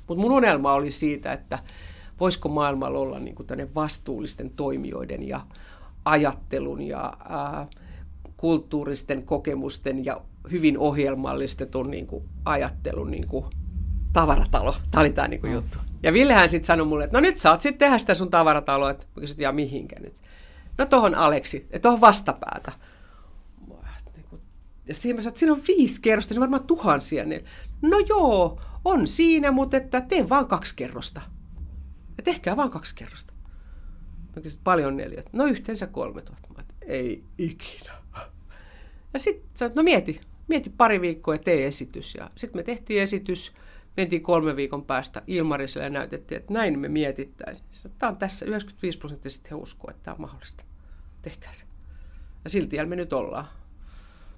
Mutta 0.08 0.22
mun 0.22 0.32
unelma 0.32 0.74
oli 0.74 0.92
siitä, 0.92 1.34
että 1.34 1.60
voisiko 2.20 2.50
maailmalla 2.50 3.00
olla 3.00 3.20
niin 3.20 3.36
kuin 3.36 3.48
vastuullisten 3.76 4.50
toimijoiden 4.50 5.28
ja 5.28 5.42
ajattelun 6.06 6.82
ja 6.82 7.14
ää, 7.30 7.68
kulttuuristen 8.38 9.24
kokemusten 9.24 10.06
ja 10.06 10.22
hyvin 10.52 10.78
ohjelmallistetun 10.78 11.92
niin 11.92 12.08
kuin, 12.08 12.24
ajattelun 12.46 13.12
niin 13.12 13.28
kuin, 13.28 13.46
tavaratalo. 14.14 14.76
Tämä 14.92 15.02
oli 15.02 15.14
tämä 15.14 15.28
niin 15.28 15.42
kuin, 15.42 15.54
juttu. 15.54 15.78
Ja 16.04 16.14
Villehän 16.14 16.50
sitten 16.50 16.68
sanoi 16.68 16.86
mulle, 16.86 17.04
että 17.04 17.18
no 17.18 17.22
nyt 17.22 17.38
saat 17.38 17.62
sitten 17.62 17.80
tehdä 17.80 17.98
sitä 17.98 18.14
sun 18.14 18.32
tavarataloa, 18.32 18.92
että 18.92 19.06
kysyt, 19.20 19.40
ja 19.40 19.52
mihinkä 19.52 20.00
nyt. 20.00 20.14
No 20.78 20.86
tohon 20.86 21.16
Aleksi, 21.16 21.58
että 21.58 21.80
tohon 21.80 22.02
vastapäätä 22.02 22.72
ja 24.88 24.96
siinä 24.96 25.16
mä 25.16 25.22
sanoin, 25.22 25.32
että 25.32 25.40
siinä 25.40 25.54
on 25.54 25.64
viisi 25.68 26.02
kerrosta, 26.02 26.34
se 26.34 26.40
on 26.40 26.42
varmaan 26.42 26.68
tuhansia. 26.68 27.26
Niin, 27.26 27.46
no 27.82 28.00
joo, 28.00 28.62
on 28.86 29.08
siinä, 29.08 29.52
mutta 29.52 29.78
että 29.78 30.02
teen 30.02 30.30
vaan 30.30 30.48
kaksi 30.48 30.76
kerrosta. 30.76 31.22
Ja 32.18 32.24
tehkää 32.24 32.58
vaan 32.58 32.72
kaksi 32.72 32.96
kerrosta. 32.96 33.34
Mä 34.36 34.42
kysyin, 34.42 34.62
paljon 34.64 34.98
neljät. 34.98 35.34
No 35.34 35.46
yhteensä 35.46 35.88
kolme 35.88 36.22
tuhatta. 36.22 36.64
Ei 36.82 37.24
ikinä. 37.38 37.94
Ja 39.14 39.20
sitten 39.20 39.72
no 39.76 39.84
mieti, 39.84 40.22
mieti 40.48 40.70
pari 40.70 41.02
viikkoa 41.02 41.36
ja 41.36 41.40
tee 41.40 41.68
esitys. 41.68 42.16
Ja 42.16 42.30
sitten 42.36 42.60
me 42.60 42.64
tehtiin 42.64 43.02
esitys, 43.02 43.54
mentiin 43.98 44.24
kolme 44.24 44.56
viikon 44.56 44.86
päästä 44.86 45.22
Ilmariselle 45.28 45.84
ja 45.84 45.90
näytettiin, 45.90 46.42
että 46.42 46.54
näin 46.54 46.80
me 46.80 46.90
mietittäisiin. 46.90 47.68
Tämä 47.98 48.10
on 48.10 48.18
tässä 48.18 48.46
95 48.46 49.00
prosenttisesti 49.00 49.50
he 49.50 49.56
uskoo, 49.56 49.92
että 49.92 50.04
tämä 50.04 50.16
on 50.16 50.22
mahdollista. 50.22 50.64
Tehkää 51.22 51.54
se. 51.54 51.66
Ja 52.44 52.50
silti 52.50 52.86
me 52.86 52.96
nyt 52.96 53.14
ollaan. 53.14 53.48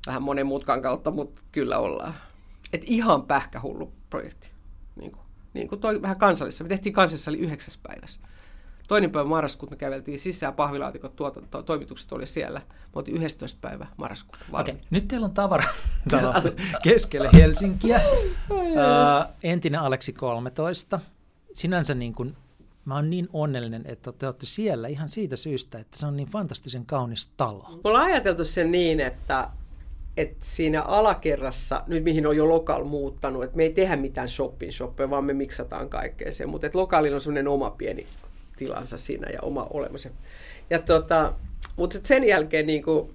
Vähän 0.07 0.23
monen 0.23 0.45
mutkan 0.45 0.81
kautta, 0.81 1.11
mutta 1.11 1.41
kyllä 1.51 1.77
ollaan. 1.77 2.13
Et 2.73 2.81
ihan 2.85 3.23
pähkähullu 3.23 3.93
projekti. 4.09 4.49
Niin 4.95 5.11
kuin, 5.11 5.25
niin 5.53 5.67
kuin 5.67 5.81
toi 5.81 6.01
vähän 6.01 6.17
kansallisessa. 6.17 6.63
Me 6.63 6.67
tehtiin 6.67 6.93
kansallisessa 6.93 7.31
oli 7.31 7.37
yhdeksäs 7.37 7.79
päivässä. 7.83 8.19
Toinen 8.87 9.11
päivä 9.11 9.29
marraskuuta 9.29 9.71
me 9.71 9.77
käveltiin 9.77 10.19
sisään, 10.19 10.53
pahvilaatikot, 10.53 11.15
tuota, 11.15 11.41
to, 11.51 11.63
toimitukset 11.63 12.11
oli 12.11 12.25
siellä. 12.25 12.59
Me 12.59 12.91
oltiin 12.93 13.23
11. 13.23 13.59
päivä 13.61 13.87
marraskuuta. 13.97 14.45
Okei, 14.51 14.73
okay. 14.73 14.85
nyt 14.89 15.07
teillä 15.07 15.25
on 15.25 15.33
tavara 15.33 15.63
keskellä 16.83 17.29
Helsinkiä. 17.33 18.01
uh, 18.49 19.33
entinen 19.43 19.81
Aleksi 19.81 20.13
13. 20.13 20.99
Sinänsä 21.53 21.95
niin 21.95 22.13
kuin, 22.13 22.35
mä 22.85 22.95
oon 22.95 23.09
niin 23.09 23.29
onnellinen, 23.33 23.83
että 23.85 24.11
te 24.11 24.25
olette 24.25 24.45
siellä 24.45 24.87
ihan 24.87 25.09
siitä 25.09 25.35
syystä, 25.35 25.79
että 25.79 25.97
se 25.97 26.05
on 26.05 26.17
niin 26.17 26.27
fantastisen 26.27 26.85
kaunis 26.85 27.27
talo. 27.37 27.69
Me 27.83 27.89
ollaan 27.89 28.05
ajateltu 28.05 28.43
sen 28.43 28.71
niin, 28.71 28.99
että 28.99 29.49
että 30.17 30.45
siinä 30.45 30.81
alakerrassa, 30.81 31.83
nyt 31.87 32.03
mihin 32.03 32.27
on 32.27 32.37
jo 32.37 32.49
lokal 32.49 32.83
muuttanut, 32.83 33.43
että 33.43 33.57
me 33.57 33.63
ei 33.63 33.73
tehdä 33.73 33.95
mitään 33.95 34.29
shopping 34.29 34.71
shoppeja, 34.71 35.09
vaan 35.09 35.25
me 35.25 35.33
miksataan 35.33 35.89
kaikkea 35.89 36.33
se, 36.33 36.45
mutta 36.45 36.69
lokaalilla 36.73 37.15
on 37.15 37.21
semmoinen 37.21 37.47
oma 37.47 37.69
pieni 37.71 38.05
tilansa 38.55 38.97
siinä 38.97 39.29
ja 39.29 39.39
oma 39.41 39.67
olemassa. 39.73 40.09
Ja 40.69 40.79
tota, 40.79 41.33
mutta 41.75 41.99
sen 42.03 42.23
jälkeen 42.23 42.67
niin 42.67 42.83
kuin, 42.83 43.09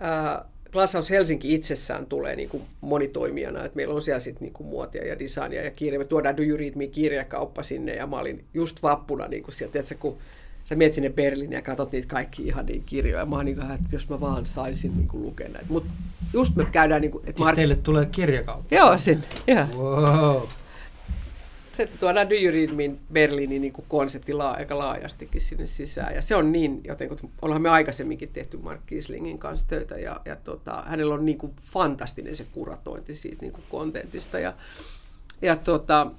ää, 0.00 0.44
Glasshouse 0.72 1.14
Helsinki 1.14 1.54
itsessään 1.54 2.06
tulee 2.06 2.36
niin 2.36 2.48
kuin 2.48 2.62
monitoimijana, 2.80 3.64
että 3.64 3.76
meillä 3.76 3.94
on 3.94 4.02
siellä 4.02 4.20
sitten 4.20 4.42
niin 4.44 4.52
kuin 4.52 4.66
muotia 4.66 5.06
ja 5.06 5.18
designia 5.18 5.64
ja 5.64 5.70
kirja. 5.70 5.98
Me 5.98 6.04
tuodaan 6.04 6.36
Do 6.36 6.42
You 6.42 6.56
Read 6.56 6.74
Me 6.74 6.86
kirjakauppa 6.86 7.62
sinne 7.62 7.94
ja 7.94 8.06
mä 8.06 8.18
olin 8.18 8.44
just 8.54 8.82
vappuna 8.82 9.28
niin 9.28 9.42
kuin 9.42 9.54
sieltä, 9.54 9.72
tiedätkö, 9.72 9.94
kun 9.98 10.18
sä 10.68 10.74
mietit 10.74 10.94
sinne 10.94 11.10
Berliin 11.10 11.52
ja 11.52 11.62
katsot 11.62 11.92
niitä 11.92 12.08
kaikki 12.08 12.42
ihan 12.42 12.66
niin 12.66 12.82
kirjoja. 12.86 13.26
Mä 13.26 13.36
oon 13.36 13.44
niin 13.44 13.56
kuin, 13.56 13.70
että 13.70 13.88
jos 13.92 14.08
mä 14.08 14.20
vaan 14.20 14.46
saisin 14.46 14.96
niin 14.96 15.08
kuin 15.08 15.22
lukea 15.22 15.48
näitä. 15.48 15.66
Mutta 15.68 15.90
just 16.32 16.56
me 16.56 16.64
käydään... 16.64 17.00
Niin 17.00 17.10
kuin, 17.10 17.28
että 17.28 17.38
siis 17.38 17.50
Mar- 17.50 17.54
teille 17.54 17.76
tulee 17.76 18.06
kirjakauppa? 18.06 18.74
Joo, 18.74 18.98
sinne. 18.98 19.24
Yeah. 19.48 19.70
Wow. 19.76 20.42
Se 21.72 21.86
tuodaan 21.86 22.30
Do 22.30 22.34
You 22.34 22.52
Read 22.52 22.70
Me 22.70 22.96
Berliinin 23.12 23.62
niin 23.62 23.72
kuin 23.72 23.84
konsepti 23.88 24.32
laa, 24.32 24.54
aika 24.54 24.78
laajastikin 24.78 25.40
sinne 25.40 25.66
sisään. 25.66 26.14
Ja 26.14 26.22
se 26.22 26.36
on 26.36 26.52
niin, 26.52 26.80
joten 26.84 27.08
kun 27.08 27.18
ollaan 27.42 27.62
me 27.62 27.68
aikaisemminkin 27.68 28.28
tehty 28.28 28.56
Mark 28.56 28.80
Kislingin 28.86 29.38
kanssa 29.38 29.66
töitä, 29.68 29.94
ja, 29.94 30.20
ja 30.24 30.36
tota, 30.36 30.82
hänellä 30.86 31.14
on 31.14 31.24
niin 31.24 31.38
kuin 31.38 31.52
fantastinen 31.62 32.36
se 32.36 32.46
kuratointi 32.52 33.14
siitä 33.14 33.38
niin 33.40 33.52
kuin 33.52 33.64
kontentista. 33.68 34.38
Ja, 34.38 34.54
ja 35.42 35.56
tota, 35.56 36.10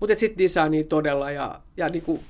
mutta 0.00 0.18
sitten 0.18 0.38
designi 0.38 0.84
todella, 0.84 1.30
ja, 1.30 1.60
ja 1.76 1.88
niin 1.88 2.02
kuin 2.02 2.20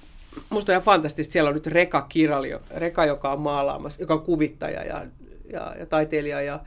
musta 0.50 0.72
on 0.72 0.74
ihan 0.74 0.82
fantastista. 0.82 1.32
Siellä 1.32 1.48
on 1.48 1.54
nyt 1.54 1.66
Reka 1.66 2.02
Kirali, 2.02 2.50
Reka, 2.76 3.04
joka 3.04 3.32
on 3.32 3.40
maalaamassa, 3.40 4.02
joka 4.02 4.14
on 4.14 4.22
kuvittaja 4.22 4.84
ja, 4.84 5.06
ja, 5.52 5.76
ja 5.78 5.86
taiteilija. 5.86 6.42
Ja 6.42 6.60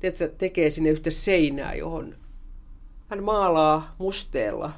tiedätkö, 0.00 0.28
tekee 0.38 0.70
sinne 0.70 0.90
yhtä 0.90 1.10
seinää, 1.10 1.74
johon 1.74 2.14
hän 3.08 3.22
maalaa 3.22 3.94
musteella 3.98 4.72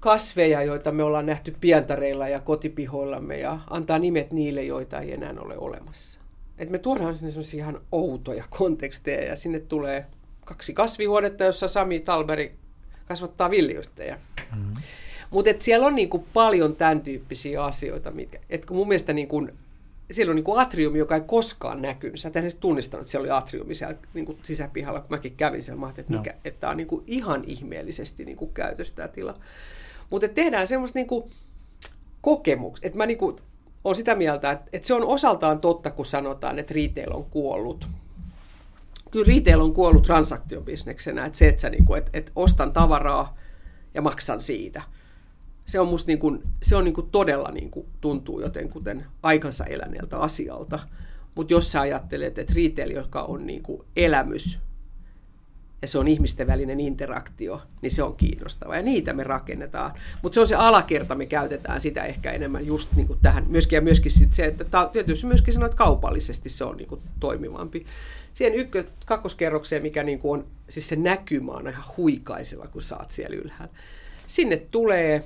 kasveja, 0.00 0.62
joita 0.62 0.92
me 0.92 1.02
ollaan 1.02 1.26
nähty 1.26 1.56
pientareilla 1.60 2.28
ja 2.28 2.40
kotipihoillamme 2.40 3.38
ja 3.38 3.58
antaa 3.70 3.98
nimet 3.98 4.32
niille, 4.32 4.62
joita 4.62 5.00
ei 5.00 5.12
enää 5.12 5.34
ole 5.38 5.58
olemassa. 5.58 6.20
Et 6.58 6.70
me 6.70 6.78
tuodaan 6.78 7.14
sinne 7.14 7.30
sellaisia 7.30 7.64
ihan 7.64 7.80
outoja 7.92 8.44
konteksteja 8.50 9.24
ja 9.24 9.36
sinne 9.36 9.60
tulee 9.60 10.06
kaksi 10.44 10.74
kasvihuonetta, 10.74 11.44
jossa 11.44 11.68
Sami 11.68 12.00
Talberi 12.00 12.54
kasvattaa 13.06 13.50
villiyrttejä. 13.50 14.18
Mm-hmm. 14.56 14.74
Mutta 15.34 15.50
siellä 15.58 15.86
on 15.86 15.94
niinku 15.94 16.26
paljon 16.32 16.76
tämän 16.76 17.00
tyyppisiä 17.00 17.64
asioita, 17.64 18.10
mitkä, 18.10 18.38
et 18.50 18.64
kun 18.64 18.76
mun 18.76 18.88
mielestä 18.88 19.12
niinku, 19.12 19.48
siellä 20.10 20.30
on 20.30 20.36
niinku 20.36 20.56
atriumi, 20.56 20.98
joka 20.98 21.14
ei 21.14 21.20
koskaan 21.20 21.82
näkynyt. 21.82 22.20
Sä 22.20 22.28
et 22.28 22.36
edes 22.36 22.56
tunnistanut, 22.56 23.02
että 23.02 23.10
siellä 23.10 23.24
oli 23.24 23.30
atriumi 23.30 23.74
siellä 23.74 23.96
niinku 24.14 24.38
sisäpihalla, 24.42 25.00
kun 25.00 25.10
mäkin 25.10 25.36
kävin 25.36 25.62
siellä. 25.62 25.80
Mä 25.80 25.90
että, 25.98 26.12
no. 26.16 26.22
että 26.44 26.60
tämä 26.60 26.70
on 26.70 26.76
niinku 26.76 27.04
ihan 27.06 27.44
ihmeellisesti 27.46 28.24
niinku 28.24 28.46
käytössä 28.46 28.94
tämä 28.94 29.08
tila. 29.08 29.34
Mutta 30.10 30.28
tehdään 30.28 30.66
semmoista 30.66 30.98
niinku 30.98 31.30
kokemuksia. 32.20 32.86
Että 32.86 32.98
mä 32.98 33.06
niinku, 33.06 33.40
olen 33.84 33.96
sitä 33.96 34.14
mieltä, 34.14 34.50
että, 34.50 34.68
että 34.72 34.86
se 34.86 34.94
on 34.94 35.04
osaltaan 35.04 35.60
totta, 35.60 35.90
kun 35.90 36.06
sanotaan, 36.06 36.58
että 36.58 36.74
retail 36.74 37.12
on 37.14 37.24
kuollut. 37.24 37.88
Kyllä 39.10 39.26
retail 39.26 39.60
on 39.60 39.72
kuollut 39.72 40.02
transaktiobisneksenä, 40.02 41.26
että 41.26 41.38
se, 41.38 41.48
että, 41.48 41.60
sä 41.60 41.70
niinku, 41.70 41.94
että, 41.94 42.10
että 42.14 42.32
ostan 42.36 42.72
tavaraa 42.72 43.36
ja 43.94 44.02
maksan 44.02 44.40
siitä– 44.40 44.82
se 45.66 45.80
on 45.80 45.88
musta 45.88 46.08
niin 46.08 46.18
kuin, 46.18 46.42
se 46.62 46.76
on 46.76 46.84
niin 46.84 46.94
kuin 46.94 47.10
todella 47.10 47.50
niin 47.50 47.70
kuin 47.70 47.86
tuntuu 48.00 48.40
jotenkuten 48.40 49.06
aikansa 49.22 49.64
eläneeltä 49.64 50.18
asialta. 50.18 50.78
Mutta 51.34 51.52
jos 51.52 51.72
sä 51.72 51.80
ajattelet, 51.80 52.38
että 52.38 52.54
retail, 52.56 52.90
joka 52.90 53.22
on 53.22 53.46
niin 53.46 53.62
kuin 53.62 53.82
elämys 53.96 54.60
ja 55.84 55.88
se 55.88 55.98
on 55.98 56.08
ihmisten 56.08 56.46
välinen 56.46 56.80
interaktio, 56.80 57.62
niin 57.82 57.90
se 57.90 58.02
on 58.02 58.16
kiinnostava. 58.16 58.76
Ja 58.76 58.82
niitä 58.82 59.12
me 59.12 59.24
rakennetaan. 59.24 59.92
Mutta 60.22 60.34
se 60.34 60.40
on 60.40 60.46
se 60.46 60.54
alakerta, 60.54 61.14
me 61.14 61.26
käytetään 61.26 61.80
sitä 61.80 62.04
ehkä 62.04 62.32
enemmän 62.32 62.66
just 62.66 62.92
niin 62.92 63.06
kuin 63.06 63.18
tähän. 63.22 63.44
Myöskin, 63.48 63.76
ja 63.76 63.80
myöskin 63.80 64.10
sit 64.10 64.34
se, 64.34 64.44
että 64.44 64.64
tietysti 64.92 65.26
myöskin 65.26 65.54
sanoit, 65.54 65.74
kaupallisesti 65.74 66.48
se 66.48 66.64
on 66.64 66.76
niin 66.76 66.88
kuin 66.88 67.00
toimivampi. 67.20 67.86
Siihen 68.34 68.54
ykkö, 68.54 68.84
kakkoskerrokseen, 69.06 69.82
mikä 69.82 70.02
niin 70.02 70.18
kuin 70.18 70.40
on, 70.40 70.46
siis 70.68 70.88
se 70.88 70.96
näkymä 70.96 71.52
on 71.52 71.68
ihan 71.68 71.84
huikaiseva, 71.96 72.66
kun 72.66 72.82
saat 72.82 73.10
siellä 73.10 73.36
ylhäällä. 73.36 73.74
Sinne 74.26 74.56
tulee 74.56 75.24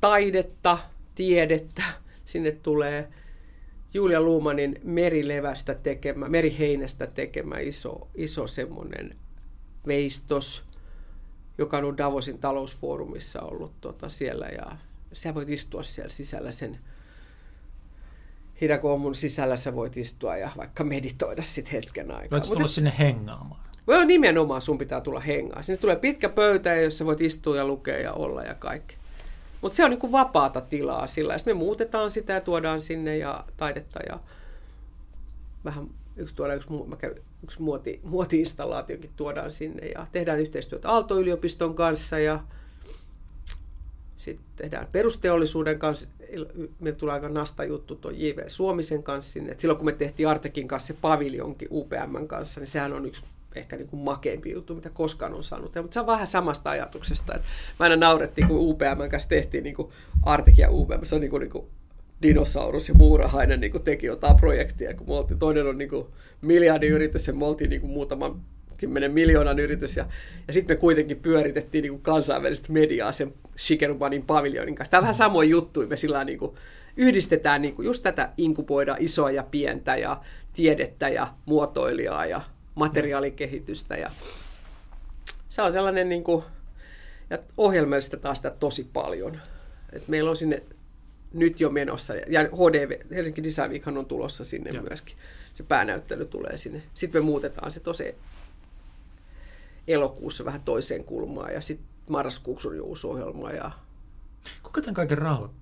taidetta, 0.00 0.78
tiedettä. 1.14 1.82
Sinne 2.24 2.50
tulee 2.50 3.08
Julia 3.94 4.20
Luumanin 4.20 4.80
merilevästä 4.84 5.74
tekemä, 5.74 6.28
meriheinästä 6.28 7.06
tekemä 7.06 7.58
iso, 7.58 8.08
iso 8.14 8.46
semmoinen 8.46 9.16
veistos, 9.86 10.64
joka 11.58 11.78
on 11.78 11.98
Davosin 11.98 12.38
talousfoorumissa 12.38 13.40
ollut 13.40 13.72
tota 13.80 14.08
siellä 14.08 14.46
ja 14.46 14.76
sä 15.12 15.34
voit 15.34 15.48
istua 15.48 15.82
siellä 15.82 16.10
sisällä 16.10 16.52
sen 16.52 16.78
Hidakoomun 18.60 19.14
sisällä 19.14 19.56
sä 19.56 19.74
voit 19.74 19.96
istua 19.96 20.36
ja 20.36 20.50
vaikka 20.56 20.84
meditoida 20.84 21.42
sit 21.42 21.72
hetken 21.72 22.10
aikaa. 22.10 22.38
Voit 22.38 22.52
tulla 22.52 22.66
sinne 22.66 22.92
hengaamaan? 22.98 23.60
Voi 23.86 24.06
nimenomaan 24.06 24.62
sun 24.62 24.78
pitää 24.78 25.00
tulla 25.00 25.20
hengaa. 25.20 25.62
Sinne 25.62 25.76
tulee 25.76 25.96
pitkä 25.96 26.28
pöytä, 26.28 26.74
jossa 26.74 27.06
voit 27.06 27.20
istua 27.20 27.56
ja 27.56 27.66
lukea 27.66 27.98
ja 27.98 28.12
olla 28.12 28.42
ja 28.42 28.54
kaikki. 28.54 28.99
Mutta 29.60 29.76
se 29.76 29.84
on 29.84 29.90
niin 29.90 30.00
kuin 30.00 30.12
vapaata 30.12 30.60
tilaa 30.60 31.06
sillä. 31.06 31.38
Sitten 31.38 31.56
me 31.56 31.58
muutetaan 31.58 32.10
sitä 32.10 32.32
ja 32.32 32.40
tuodaan 32.40 32.80
sinne 32.80 33.16
ja 33.16 33.44
taidetta 33.56 34.00
ja 34.08 34.20
vähän 35.64 35.88
yksi 36.16 36.34
tuoda 36.34 36.54
yksi, 36.54 36.68
mä 36.86 36.96
käyn, 36.96 37.14
yksi 37.44 37.62
muoti, 37.62 38.00
muoti-installaatiokin 38.02 39.10
tuodaan 39.16 39.50
sinne 39.50 39.86
ja 39.86 40.06
tehdään 40.12 40.40
yhteistyötä 40.40 40.88
Aalto-yliopiston 40.88 41.74
kanssa 41.74 42.18
ja 42.18 42.40
sitten 44.16 44.46
tehdään 44.56 44.88
perusteollisuuden 44.92 45.78
kanssa. 45.78 46.08
Meillä 46.80 46.98
tulee 46.98 47.14
aika 47.14 47.28
nasta 47.28 47.64
juttu 47.64 47.96
tuon 47.96 48.20
J.V. 48.20 48.44
Suomisen 48.46 49.02
kanssa 49.02 49.32
sinne. 49.32 49.52
Et 49.52 49.60
silloin 49.60 49.76
kun 49.76 49.86
me 49.86 49.92
tehtiin 49.92 50.28
Artekin 50.28 50.68
kanssa 50.68 50.94
se 50.94 50.98
paviljonkin 51.00 51.68
UPM 51.70 52.26
kanssa, 52.26 52.60
niin 52.60 52.68
sehän 52.68 52.92
on 52.92 53.06
yksi 53.06 53.24
ehkä 53.54 53.76
niin 53.76 53.88
kuin 53.88 54.00
makeimpi 54.00 54.50
juttu, 54.50 54.74
mitä 54.74 54.90
koskaan 54.90 55.34
on 55.34 55.42
saanut. 55.42 55.74
Mutta 55.74 55.94
se 55.94 56.00
on 56.00 56.06
vähän 56.06 56.26
samasta 56.26 56.70
ajatuksesta. 56.70 57.34
Että 57.34 57.48
mä 57.78 57.84
aina 57.84 57.96
naurettiin, 57.96 58.48
kun 58.48 58.70
UPM 58.70 59.08
kanssa 59.10 59.28
tehtiin 59.28 59.64
niin 59.64 59.76
kuin 59.76 59.92
ja 60.56 60.70
UPM. 60.70 61.02
Se 61.02 61.14
on 61.14 61.20
niin 61.20 61.30
kuin, 61.30 61.40
niin 61.40 61.50
kuin 61.50 61.66
dinosaurus 62.22 62.88
ja 62.88 62.94
muurahainen 62.94 63.60
niin 63.60 63.72
kuin 63.72 63.82
teki 63.82 64.06
jotain 64.06 64.36
projektia, 64.36 64.94
kun 64.94 65.16
oltiin, 65.16 65.38
toinen 65.38 65.66
on 65.66 65.78
niin 65.78 65.90
kuin 65.90 66.06
miljardiyritys 66.40 67.26
ja 67.26 67.34
me 67.34 67.46
oltiin 67.46 67.70
niin 67.70 67.80
kuin 67.80 67.92
muutaman 67.92 68.40
kymmenen 68.76 69.12
miljoonan 69.12 69.58
yritys, 69.58 69.96
ja, 69.96 70.06
ja 70.46 70.52
sitten 70.52 70.76
me 70.76 70.80
kuitenkin 70.80 71.16
pyöritettiin 71.16 71.82
niin 71.82 71.92
kuin 71.92 72.02
kansainvälistä 72.02 72.72
mediaa 72.72 73.12
sen 73.12 73.34
Shikerubanin 73.58 74.22
paviljonin 74.22 74.74
kanssa. 74.74 74.90
Tämä 74.90 74.98
on 74.98 75.02
vähän 75.02 75.14
samoin 75.14 75.50
juttu, 75.50 75.86
me 75.86 75.96
sillä 75.96 76.24
niin 76.24 76.38
kuin 76.38 76.52
yhdistetään 76.96 77.62
niin 77.62 77.74
kuin 77.74 77.86
just 77.86 78.02
tätä 78.02 78.30
inkuboida 78.36 78.96
isoa 78.98 79.30
ja 79.30 79.42
pientä 79.42 79.96
ja 79.96 80.20
tiedettä 80.52 81.08
ja 81.08 81.34
muotoilijaa 81.46 82.26
ja 82.26 82.40
materiaalikehitystä. 82.74 83.96
Ja 83.96 84.10
se 85.48 85.62
on 85.62 85.72
sellainen, 85.72 86.08
niin 86.08 86.24
kuin, 86.24 86.44
ja 87.30 87.38
ohjelmallistetaan 87.56 88.36
sitä 88.36 88.50
tosi 88.50 88.90
paljon. 88.92 89.40
Et 89.92 90.08
meillä 90.08 90.30
on 90.30 90.36
sinne 90.36 90.62
nyt 91.32 91.60
jo 91.60 91.70
menossa, 91.70 92.14
ja 92.14 92.40
HDV, 92.40 93.00
Helsinki 93.10 93.44
Design 93.44 93.70
Weekhan 93.70 93.98
on 93.98 94.06
tulossa 94.06 94.44
sinne 94.44 94.70
ja. 94.70 94.82
myöskin. 94.82 95.16
Se 95.54 95.62
päänäyttely 95.62 96.24
tulee 96.24 96.58
sinne. 96.58 96.82
Sitten 96.94 97.22
me 97.22 97.24
muutetaan 97.24 97.70
se 97.70 97.80
tosi 97.80 98.14
elokuussa 99.88 100.44
vähän 100.44 100.62
toiseen 100.62 101.04
kulmaan, 101.04 101.52
ja 101.52 101.60
sitten 101.60 101.86
marraskuussa 102.08 102.68
on 102.68 102.76
jo 102.76 102.84
uusi 102.84 103.06
ohjelma. 103.06 103.52
Ja... 103.52 103.70
Kuka 104.62 104.80
tämän 104.80 104.94
kaiken 104.94 105.18
rahoittaa? 105.18 105.59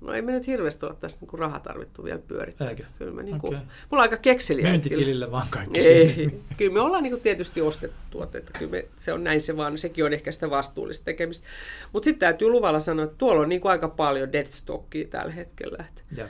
No 0.00 0.12
ei 0.12 0.22
me 0.22 0.32
nyt 0.32 0.46
hirveästi 0.46 0.86
ole 0.86 0.94
tässä 0.94 1.18
niin 1.20 1.38
rahaa 1.38 1.60
tarvittu 1.60 2.04
vielä 2.04 2.18
pyörittää. 2.18 2.74
Kyllä 2.98 3.12
me 3.12 3.22
niin 3.22 3.38
kuin, 3.38 3.54
Okei. 3.54 3.66
mulla 3.90 4.02
on 4.02 4.10
aika 4.10 4.16
kekseliä. 4.16 4.68
Myyntitilille 4.68 5.30
vaan 5.30 5.46
kaikki 5.50 5.80
Ei, 5.80 6.14
sinne. 6.14 6.34
kyllä 6.56 6.72
me 6.72 6.80
ollaan 6.80 7.02
niin 7.02 7.10
kuin 7.12 7.22
tietysti 7.22 7.60
ostettu 7.60 7.96
tuotteita, 8.10 8.52
kyllä 8.58 8.70
me, 8.70 8.84
se 8.96 9.12
on 9.12 9.24
näin 9.24 9.40
se 9.40 9.56
vaan, 9.56 9.78
sekin 9.78 10.04
on 10.04 10.12
ehkä 10.12 10.32
sitä 10.32 10.50
vastuullista 10.50 11.04
tekemistä. 11.04 11.46
Mutta 11.92 12.04
sitten 12.04 12.20
täytyy 12.20 12.48
luvalla 12.50 12.80
sanoa, 12.80 13.04
että 13.04 13.16
tuolla 13.18 13.42
on 13.42 13.48
niin 13.48 13.60
kuin 13.60 13.72
aika 13.72 13.88
paljon 13.88 14.32
deadstockia 14.32 15.08
tällä 15.08 15.32
hetkellä. 15.32 15.84
Että 15.88 16.02
Ja. 16.22 16.28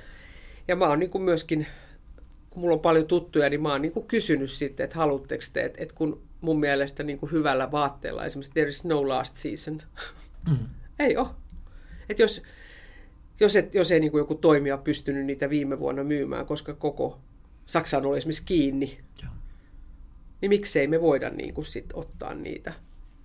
ja 0.68 0.76
mä 0.76 0.88
oon 0.88 0.98
niin 0.98 1.10
kuin 1.10 1.22
myöskin, 1.22 1.66
kun 2.50 2.60
mulla 2.60 2.74
on 2.74 2.80
paljon 2.80 3.06
tuttuja, 3.06 3.50
niin 3.50 3.62
mä 3.62 3.72
oon 3.72 3.82
niin 3.82 3.92
kuin 3.92 4.06
kysynyt 4.06 4.50
sitten, 4.50 4.84
että 4.84 4.96
haluatteko 4.96 5.44
te, 5.52 5.60
että, 5.64 5.82
että 5.82 5.94
kun 5.94 6.22
mun 6.40 6.60
mielestä 6.60 7.02
niin 7.02 7.18
kuin 7.18 7.32
hyvällä 7.32 7.70
vaatteella 7.70 8.24
esimerkiksi 8.24 8.52
there 8.52 8.68
is 8.70 8.84
no 8.84 9.08
last 9.08 9.36
season. 9.36 9.82
Mm. 10.48 10.56
ei 10.98 11.16
ole. 11.16 11.28
Että 12.08 12.22
jos, 12.22 12.42
jos, 13.40 13.56
et, 13.56 13.74
jos 13.74 13.90
ei 13.90 14.00
niin 14.00 14.10
kuin 14.10 14.20
joku 14.20 14.34
toimija 14.34 14.78
pystynyt 14.78 15.26
niitä 15.26 15.50
viime 15.50 15.78
vuonna 15.78 16.04
myymään, 16.04 16.46
koska 16.46 16.74
koko 16.74 17.18
Saksa 17.66 17.98
on 17.98 18.04
ollut 18.04 18.18
esimerkiksi 18.18 18.44
kiinni, 18.46 18.98
Joo. 19.22 19.32
niin 20.40 20.48
miksei 20.48 20.86
me 20.86 21.00
voida 21.00 21.30
niin 21.30 21.54
kuin 21.54 21.64
sit 21.64 21.92
ottaa 21.94 22.34
niitä. 22.34 22.72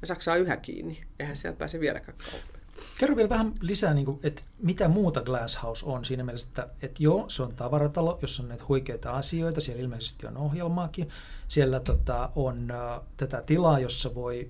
Ja 0.01 0.07
Saksa 0.07 0.31
on 0.31 0.39
yhä 0.39 0.57
kiinni, 0.57 1.03
eihän 1.19 1.37
sieltä 1.37 1.57
pääse 1.57 1.79
vieläkään 1.79 2.17
kauppaan. 2.17 2.63
Kerro 2.99 3.15
vielä 3.15 3.29
vähän 3.29 3.53
lisää, 3.61 3.93
niin 3.93 4.05
kuin, 4.05 4.19
että 4.23 4.41
mitä 4.59 4.87
muuta 4.87 5.21
Glasshouse 5.21 5.85
on 5.85 6.05
siinä 6.05 6.23
mielessä, 6.23 6.47
että, 6.47 6.67
että 6.81 7.03
joo, 7.03 7.29
se 7.29 7.43
on 7.43 7.55
tavaratalo, 7.55 8.19
jossa 8.21 8.43
on 8.43 8.49
näitä 8.49 8.63
huikeita 8.67 9.11
asioita, 9.11 9.61
siellä 9.61 9.81
ilmeisesti 9.81 10.27
on 10.27 10.37
ohjelmaakin, 10.37 11.09
siellä 11.47 11.79
tota, 11.79 12.29
on 12.35 12.71
äh, 12.71 13.01
tätä 13.17 13.43
tilaa, 13.45 13.79
jossa 13.79 14.15
voi 14.15 14.49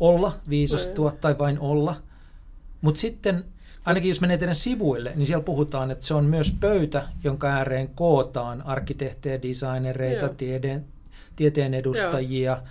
olla, 0.00 0.32
viisastua 0.48 1.16
tai 1.20 1.38
vain 1.38 1.58
olla, 1.58 1.96
mutta 2.80 3.00
sitten 3.00 3.44
ainakin 3.88 4.08
jos 4.08 4.20
menee 4.20 4.38
teidän 4.38 4.54
sivuille, 4.54 5.12
niin 5.16 5.26
siellä 5.26 5.44
puhutaan, 5.44 5.90
että 5.90 6.06
se 6.06 6.14
on 6.14 6.24
myös 6.24 6.56
pöytä, 6.60 7.08
jonka 7.24 7.48
ääreen 7.48 7.88
kootaan 7.88 8.62
arkkitehtejä, 8.62 9.42
designereita, 9.42 10.24
Joo. 10.24 10.34
tiedeen, 10.34 10.84
tieteen 11.36 11.74
edustajia, 11.74 12.62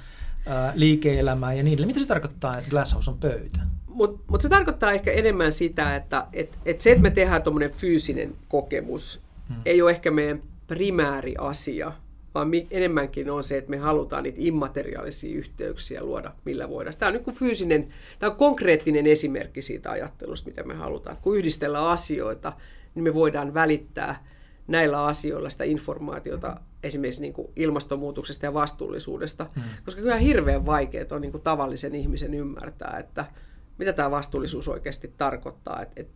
ää, 0.45 0.73
liike-elämää 0.75 1.53
ja 1.53 1.63
niin. 1.63 1.87
Mitä 1.87 1.99
se 1.99 2.07
tarkoittaa, 2.07 2.57
että 2.57 2.69
Glasshouse 2.69 3.11
on 3.11 3.17
pöytä? 3.17 3.59
Mutta 3.87 4.23
mut 4.27 4.41
se 4.41 4.49
tarkoittaa 4.49 4.91
ehkä 4.91 5.11
enemmän 5.11 5.51
sitä, 5.51 5.95
että 5.95 6.27
et, 6.33 6.57
et 6.65 6.81
se, 6.81 6.91
että 6.91 7.01
me 7.01 7.11
tehdään 7.11 7.43
tuommoinen 7.43 7.71
fyysinen 7.71 8.35
kokemus, 8.49 9.21
hmm. 9.47 9.61
ei 9.65 9.81
ole 9.81 9.91
ehkä 9.91 10.11
meidän 10.11 10.41
primääri 10.67 11.35
asia, 11.37 11.91
vaan 12.35 12.51
enemmänkin 12.71 13.29
on 13.29 13.43
se, 13.43 13.57
että 13.57 13.69
me 13.69 13.77
halutaan 13.77 14.23
niitä 14.23 14.37
immateriaalisia 14.41 15.37
yhteyksiä 15.37 16.03
luoda, 16.03 16.33
millä 16.45 16.69
voidaan. 16.69 16.95
Tämä 16.99 17.07
on 17.07 17.13
niin 17.13 17.23
kuin 17.23 17.35
fyysinen, 17.35 17.87
tämä 18.19 18.31
on 18.31 18.37
konkreettinen 18.37 19.07
esimerkki 19.07 19.61
siitä 19.61 19.91
ajattelusta, 19.91 20.49
mitä 20.49 20.63
me 20.63 20.73
halutaan. 20.73 21.13
Että 21.13 21.23
kun 21.23 21.37
yhdistellään 21.37 21.87
asioita, 21.87 22.53
niin 22.95 23.03
me 23.03 23.13
voidaan 23.13 23.53
välittää 23.53 24.25
näillä 24.67 25.03
asioilla 25.03 25.49
sitä 25.49 25.63
informaatiota 25.63 26.59
esimerkiksi 26.83 27.21
niin 27.21 27.33
kuin 27.33 27.47
ilmastonmuutoksesta 27.55 28.45
ja 28.45 28.53
vastuullisuudesta, 28.53 29.47
hmm. 29.55 29.63
koska 29.85 30.01
kyllä 30.01 30.17
hirveän 30.17 30.65
vaikeaa 30.65 31.05
on 31.11 31.21
niin 31.21 31.31
kuin 31.31 31.43
tavallisen 31.43 31.95
ihmisen 31.95 32.33
ymmärtää, 32.33 32.97
että 32.99 33.25
mitä 33.77 33.93
tämä 33.93 34.11
vastuullisuus 34.11 34.67
oikeasti 34.67 35.13
tarkoittaa, 35.17 35.81
et, 35.81 35.91
et, 35.95 36.07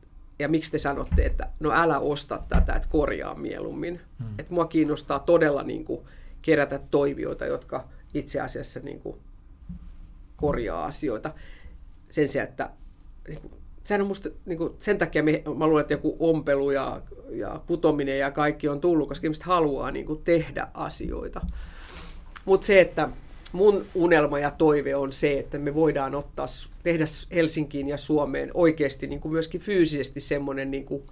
ja 0.41 0.49
miksi 0.49 0.71
te 0.71 0.77
sanotte, 0.77 1.25
että 1.25 1.49
no 1.59 1.71
älä 1.71 1.99
osta 1.99 2.43
tätä, 2.49 2.73
että 2.73 2.89
korjaa 2.89 3.35
mieluummin. 3.35 4.01
Hmm. 4.19 4.39
Että 4.39 4.53
mua 4.53 4.65
kiinnostaa 4.65 5.19
todella 5.19 5.63
niin 5.63 5.85
kuin, 5.85 6.01
kerätä 6.41 6.79
toimijoita, 6.91 7.45
jotka 7.45 7.87
itse 8.13 8.41
asiassa 8.41 8.79
niin 8.79 8.99
kuin, 8.99 9.17
korjaa 10.35 10.85
asioita 10.85 11.33
sen 12.09 12.27
sijaan, 12.27 12.49
että 12.49 12.69
niin 13.27 13.41
kuin, 13.41 13.53
sehän 13.83 14.01
on 14.01 14.07
musta, 14.07 14.29
niin 14.45 14.57
kuin, 14.57 14.73
sen 14.79 14.97
takia 14.97 15.23
me, 15.23 15.43
mä 15.57 15.67
luulen, 15.67 15.81
että 15.81 15.93
joku 15.93 16.17
ompelu 16.19 16.71
ja, 16.71 17.01
ja 17.29 17.61
kutominen 17.67 18.19
ja 18.19 18.31
kaikki 18.31 18.67
on 18.67 18.81
tullut, 18.81 19.07
koska 19.07 19.27
ihmiset 19.27 19.43
haluaa 19.43 19.91
niin 19.91 20.05
kuin, 20.05 20.23
tehdä 20.23 20.67
asioita. 20.73 21.41
Mutta 22.45 22.67
se, 22.67 22.81
että 22.81 23.09
mun 23.51 23.85
unelma 23.95 24.39
ja 24.39 24.51
toive 24.51 24.95
on 24.95 25.11
se, 25.11 25.39
että 25.39 25.57
me 25.57 25.73
voidaan 25.73 26.15
ottaa, 26.15 26.45
tehdä 26.83 27.05
Helsinkiin 27.31 27.87
ja 27.87 27.97
Suomeen 27.97 28.51
oikeasti 28.53 29.07
niin 29.07 29.19
kuin 29.19 29.31
myöskin 29.31 29.61
fyysisesti 29.61 30.21
semmoinen 30.21 30.71
niin 30.71 30.85
kuin 30.85 31.03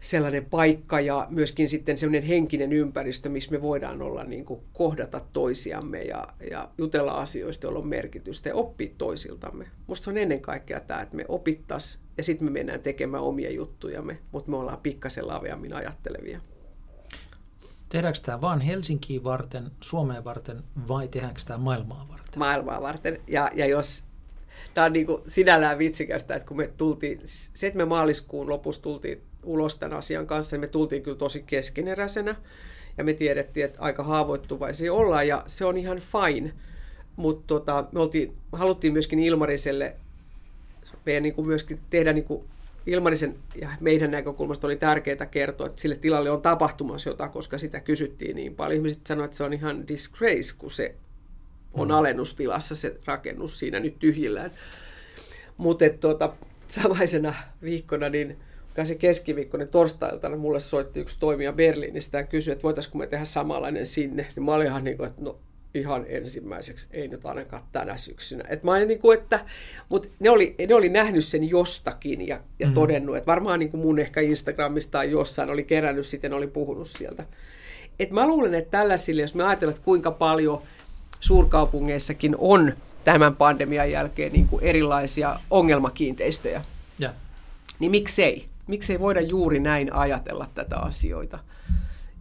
sellainen 0.00 0.44
paikka 0.44 1.00
ja 1.00 1.26
myöskin 1.30 1.68
sitten 1.68 1.98
sellainen 1.98 2.22
henkinen 2.22 2.72
ympäristö, 2.72 3.28
missä 3.28 3.50
me 3.50 3.62
voidaan 3.62 4.02
olla 4.02 4.24
niin 4.24 4.44
kuin 4.44 4.60
kohdata 4.72 5.20
toisiamme 5.32 6.02
ja, 6.02 6.28
ja 6.50 6.68
jutella 6.78 7.12
asioista, 7.12 7.66
joilla 7.66 7.78
on 7.78 7.86
merkitystä 7.86 8.48
ja 8.48 8.54
oppia 8.54 8.90
toisiltamme. 8.98 9.66
Musta 9.86 10.10
on 10.10 10.18
ennen 10.18 10.40
kaikkea 10.40 10.80
tämä, 10.80 11.02
että 11.02 11.16
me 11.16 11.24
opittaisiin 11.28 12.02
ja 12.16 12.24
sitten 12.24 12.46
me 12.46 12.50
mennään 12.50 12.80
tekemään 12.80 13.22
omia 13.22 13.50
juttujamme, 13.50 14.18
mutta 14.32 14.50
me 14.50 14.56
ollaan 14.56 14.80
pikkasen 14.82 15.28
laveammin 15.28 15.72
ajattelevia. 15.72 16.40
Tehdäänkö 17.92 18.18
tämä 18.22 18.40
vain 18.40 18.60
Helsinkiin 18.60 19.24
varten, 19.24 19.70
Suomeen 19.80 20.24
varten 20.24 20.62
vai 20.88 21.08
tehdäänkö 21.08 21.40
tämä 21.46 21.58
maailmaa 21.58 22.06
varten? 22.10 22.38
Maailmaa 22.38 22.82
varten. 22.82 23.20
Ja, 23.28 23.50
ja 23.54 23.66
jos 23.66 24.04
tämä 24.74 24.84
on 24.84 24.92
niin 24.92 25.06
kuin 25.06 25.22
sinällään 25.28 25.78
vitsikästä, 25.78 26.34
että 26.34 26.48
kun 26.48 26.56
me 26.56 26.70
tultiin, 26.76 27.18
siis 27.18 27.50
se, 27.54 27.66
että 27.66 27.76
me 27.76 27.84
maaliskuun 27.84 28.48
lopussa 28.48 28.82
tultiin 28.82 29.22
ulos 29.44 29.78
tämän 29.78 29.98
asian 29.98 30.26
kanssa, 30.26 30.56
niin 30.56 30.60
me 30.60 30.66
tultiin 30.66 31.02
kyllä 31.02 31.18
tosi 31.18 31.42
keskeneräisenä. 31.42 32.36
Ja 32.98 33.04
me 33.04 33.14
tiedettiin, 33.14 33.66
että 33.66 33.80
aika 33.80 34.02
haavoittuvaisia 34.02 34.92
ollaan, 34.92 35.28
ja 35.28 35.44
se 35.46 35.64
on 35.64 35.76
ihan 35.76 35.98
fine. 35.98 36.52
Mutta 37.16 37.44
tota, 37.46 37.84
me 37.92 38.00
oltiin, 38.00 38.36
haluttiin 38.52 38.92
myöskin 38.92 39.18
Ilmariselle 39.18 39.96
meidän 41.06 41.22
niin 41.22 41.34
kuin 41.34 41.46
myöskin 41.46 41.80
tehdä 41.90 42.12
niin 42.12 42.24
kuin 42.24 42.44
Ilmarisen 42.86 43.34
ja 43.60 43.68
meidän 43.80 44.10
näkökulmasta 44.10 44.66
oli 44.66 44.76
tärkeää 44.76 45.26
kertoa, 45.26 45.66
että 45.66 45.82
sille 45.82 45.96
tilalle 45.96 46.30
on 46.30 46.42
tapahtumassa 46.42 47.10
jotain, 47.10 47.30
koska 47.30 47.58
sitä 47.58 47.80
kysyttiin 47.80 48.36
niin 48.36 48.54
paljon. 48.54 48.76
Ihmiset 48.76 49.06
sanoivat, 49.06 49.28
että 49.28 49.36
se 49.36 49.44
on 49.44 49.52
ihan 49.52 49.88
disgrace, 49.88 50.54
kun 50.58 50.70
se 50.70 50.94
on 51.72 51.88
mm. 51.88 51.94
alennustilassa 51.94 52.76
se 52.76 52.96
rakennus 53.04 53.58
siinä 53.58 53.80
nyt 53.80 53.98
tyhjillään. 53.98 54.50
Mutta 55.56 55.84
tuota, 56.00 56.32
samaisena 56.68 57.34
viikkona, 57.62 58.08
niin 58.08 58.36
kai 58.76 58.86
se 58.86 58.94
keskiviikko, 58.94 59.56
niin 59.56 59.68
torstailtana 59.68 60.36
mulle 60.36 60.60
soitti 60.60 61.00
yksi 61.00 61.18
toimija 61.18 61.52
Berliinistä 61.52 62.18
ja 62.18 62.24
kysyi, 62.24 62.52
että 62.52 62.62
voitaisiinko 62.62 62.98
me 62.98 63.06
tehdä 63.06 63.24
samanlainen 63.24 63.86
sinne. 63.86 64.26
Niin 64.36 64.44
mä 64.44 64.54
olin 64.54 64.66
ihan 64.66 64.84
niin 64.84 64.96
kuin, 64.96 65.08
että 65.08 65.22
no 65.22 65.38
ihan 65.74 66.04
ensimmäiseksi, 66.08 66.88
ei 66.90 67.08
nyt 67.08 67.26
ainakaan 67.26 67.62
tänä 67.72 67.96
syksynä. 67.96 68.44
Et 68.48 68.62
mä 68.62 68.78
niin 68.78 68.98
kuin, 68.98 69.18
että, 69.18 69.40
mutta 69.88 70.08
ne 70.20 70.30
oli, 70.30 70.54
ne 70.68 70.74
oli 70.74 70.88
nähnyt 70.88 71.24
sen 71.24 71.50
jostakin 71.50 72.28
ja, 72.28 72.40
ja 72.58 72.66
mm-hmm. 72.66 72.74
todennut, 72.74 73.16
että 73.16 73.26
varmaan 73.26 73.58
niin 73.58 73.70
kuin 73.70 73.80
mun 73.80 73.98
ehkä 73.98 74.20
Instagramista 74.20 74.90
tai 74.90 75.10
jossain 75.10 75.50
oli 75.50 75.64
kerännyt 75.64 76.06
sitten, 76.06 76.32
oli 76.32 76.46
puhunut 76.46 76.88
sieltä. 76.88 77.24
Et 77.98 78.10
mä 78.10 78.26
luulen, 78.26 78.54
että 78.54 78.70
tällaisille, 78.78 79.22
jos 79.22 79.34
me 79.34 79.44
ajatellaan, 79.44 79.74
että 79.76 79.84
kuinka 79.84 80.10
paljon 80.10 80.62
suurkaupungeissakin 81.20 82.34
on 82.38 82.72
tämän 83.04 83.36
pandemian 83.36 83.90
jälkeen 83.90 84.32
niin 84.32 84.48
kuin 84.48 84.64
erilaisia 84.64 85.40
ongelmakiinteistöjä, 85.50 86.64
Ja. 86.98 87.10
niin 87.78 87.90
miksei? 87.90 88.46
Miksei 88.66 89.00
voida 89.00 89.20
juuri 89.20 89.60
näin 89.60 89.92
ajatella 89.92 90.46
tätä 90.54 90.76
asioita 90.76 91.38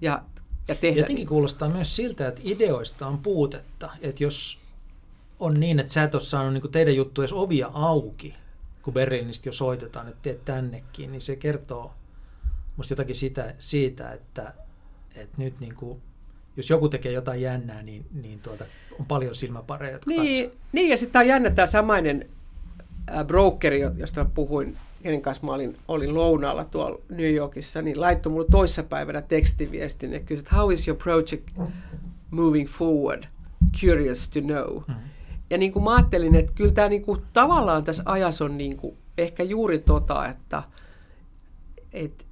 ja, 0.01 0.21
ja 0.67 0.75
tehdä 0.75 0.99
Jotenkin 0.99 1.15
niin. 1.15 1.27
kuulostaa 1.27 1.69
myös 1.69 1.95
siltä, 1.95 2.27
että 2.27 2.41
ideoista 2.43 3.07
on 3.07 3.17
puutetta. 3.17 3.89
Että 4.01 4.23
jos 4.23 4.59
on 5.39 5.59
niin, 5.59 5.79
että 5.79 5.93
sä 5.93 6.03
et 6.03 6.15
ole 6.15 6.23
saanut 6.23 6.53
niin 6.53 6.71
teidän 6.71 6.95
juttu 6.95 7.21
edes 7.21 7.33
ovia 7.33 7.69
auki, 7.73 8.35
kun 8.81 8.93
Berliinistä 8.93 9.49
jo 9.49 9.53
soitetaan, 9.53 10.07
että 10.07 10.19
teet 10.21 10.45
tännekin, 10.45 11.11
niin 11.11 11.21
se 11.21 11.35
kertoo 11.35 11.93
musta 12.77 12.91
jotakin 12.91 13.15
sitä, 13.15 13.55
siitä, 13.59 14.11
että, 14.11 14.53
että 15.15 15.41
nyt 15.41 15.59
niin 15.59 15.75
kuin, 15.75 16.01
jos 16.57 16.69
joku 16.69 16.89
tekee 16.89 17.11
jotain 17.11 17.41
jännää, 17.41 17.83
niin, 17.83 18.05
niin 18.21 18.39
tuota, 18.39 18.65
on 18.99 19.05
paljon 19.05 19.35
silmäpareja, 19.35 19.91
jotka 19.93 20.09
Niin, 20.11 20.43
katsoo. 20.45 20.61
niin 20.71 20.89
ja 20.89 20.97
sitten 20.97 21.13
tämä 21.13 21.23
on 21.23 21.27
jännä 21.27 21.49
tämä 21.49 21.65
samainen 21.65 22.29
äh, 23.11 23.25
brokeri, 23.25 23.81
josta 23.97 24.23
mä 24.23 24.29
puhuin, 24.35 24.77
kenen 25.01 25.21
kanssa 25.21 25.45
mä 25.45 25.51
olin, 25.51 25.77
olin 25.87 26.13
lounaalla 26.13 26.65
tuolla 26.65 26.99
New 27.09 27.33
Yorkissa, 27.33 27.81
niin 27.81 28.01
laittoi 28.01 28.31
mulle 28.31 28.47
toissapäivänä 28.51 29.21
tekstiviestin 29.21 30.13
ja 30.13 30.19
kysyi, 30.19 30.39
että 30.39 30.55
how 30.55 30.71
is 30.71 30.87
your 30.87 31.01
project 31.03 31.47
moving 32.31 32.69
forward? 32.69 33.23
Curious 33.81 34.29
to 34.29 34.41
know. 34.41 34.77
Mm. 34.87 34.95
Ja 35.49 35.57
niin 35.57 35.71
kuin 35.71 35.83
mä 35.83 35.95
ajattelin, 35.95 36.35
että 36.35 36.51
kyllä 36.55 36.73
tämä 36.73 36.89
niin 36.89 37.01
kuin, 37.01 37.21
tavallaan 37.33 37.83
tässä 37.83 38.03
ajassa 38.05 38.45
on 38.45 38.57
niin 38.57 38.77
kuin, 38.77 38.97
ehkä 39.17 39.43
juuri 39.43 39.79
tota, 39.79 40.27
että 40.27 40.63
et, 41.93 42.25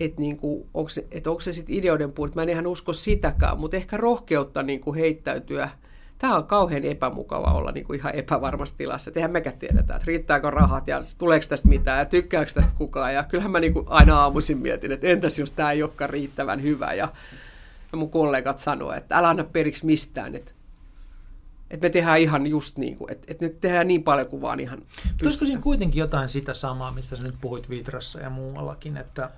et 0.00 0.18
niin 0.18 0.36
kuin, 0.36 0.66
onko 0.74 0.90
se, 0.90 1.06
et 1.10 1.26
onko 1.26 1.40
se 1.40 1.52
sitten 1.52 1.74
ideoiden 1.74 2.12
puolta, 2.12 2.34
mä 2.34 2.42
en 2.42 2.48
ihan 2.48 2.66
usko 2.66 2.92
sitäkään, 2.92 3.60
mutta 3.60 3.76
ehkä 3.76 3.96
rohkeutta 3.96 4.62
niin 4.62 4.80
kuin 4.80 4.96
heittäytyä. 4.96 5.70
Tämä 6.20 6.36
on 6.36 6.46
kauhean 6.46 6.84
epämukava 6.84 7.52
olla 7.52 7.72
niin 7.72 7.86
kuin 7.86 7.98
ihan 7.98 8.14
epävarmassa 8.14 8.76
tilassa. 8.76 9.10
Eihän 9.14 9.30
mekään 9.30 9.58
tiedetä, 9.58 9.94
että 9.94 10.06
riittääkö 10.06 10.50
rahat 10.50 10.88
ja 10.88 11.02
tuleeko 11.18 11.46
tästä 11.48 11.68
mitään 11.68 11.98
ja 11.98 12.04
tykkääkö 12.04 12.52
tästä 12.52 12.74
kukaan. 12.78 13.14
Ja 13.14 13.24
kyllähän 13.24 13.50
mä 13.50 13.60
niin 13.60 13.72
kuin 13.72 13.86
aina 13.88 14.20
aamuisin 14.20 14.58
mietin, 14.58 14.92
että 14.92 15.06
entäs 15.06 15.38
jos 15.38 15.50
tämä 15.50 15.72
ei 15.72 15.82
olekaan 15.82 16.10
riittävän 16.10 16.62
hyvä. 16.62 16.94
Ja, 16.94 17.12
ja 17.92 17.98
mun 17.98 18.10
kollegat 18.10 18.58
sanoivat, 18.58 18.96
että 18.96 19.18
älä 19.18 19.28
anna 19.28 19.44
periksi 19.44 19.86
mistään, 19.86 20.34
että 20.34 20.52
Että 21.70 21.86
me 21.86 21.90
tehdään 21.90 22.18
ihan 22.18 22.46
just 22.46 22.78
niin 22.78 22.96
kuin, 22.96 23.12
että, 23.12 23.26
että 23.28 23.44
nyt 23.44 23.60
tehdään 23.60 23.88
niin 23.88 24.02
paljon 24.02 24.26
kuin 24.26 24.42
vaan 24.42 24.60
ihan 24.60 24.82
olisiko 25.22 25.44
siinä 25.44 25.60
kuitenkin 25.60 26.00
jotain 26.00 26.28
sitä 26.28 26.54
samaa, 26.54 26.92
mistä 26.92 27.16
sä 27.16 27.22
nyt 27.22 27.40
puhuit 27.40 27.70
Vitrassa 27.70 28.20
ja 28.20 28.30
muuallakin, 28.30 28.96
että 28.96 29.30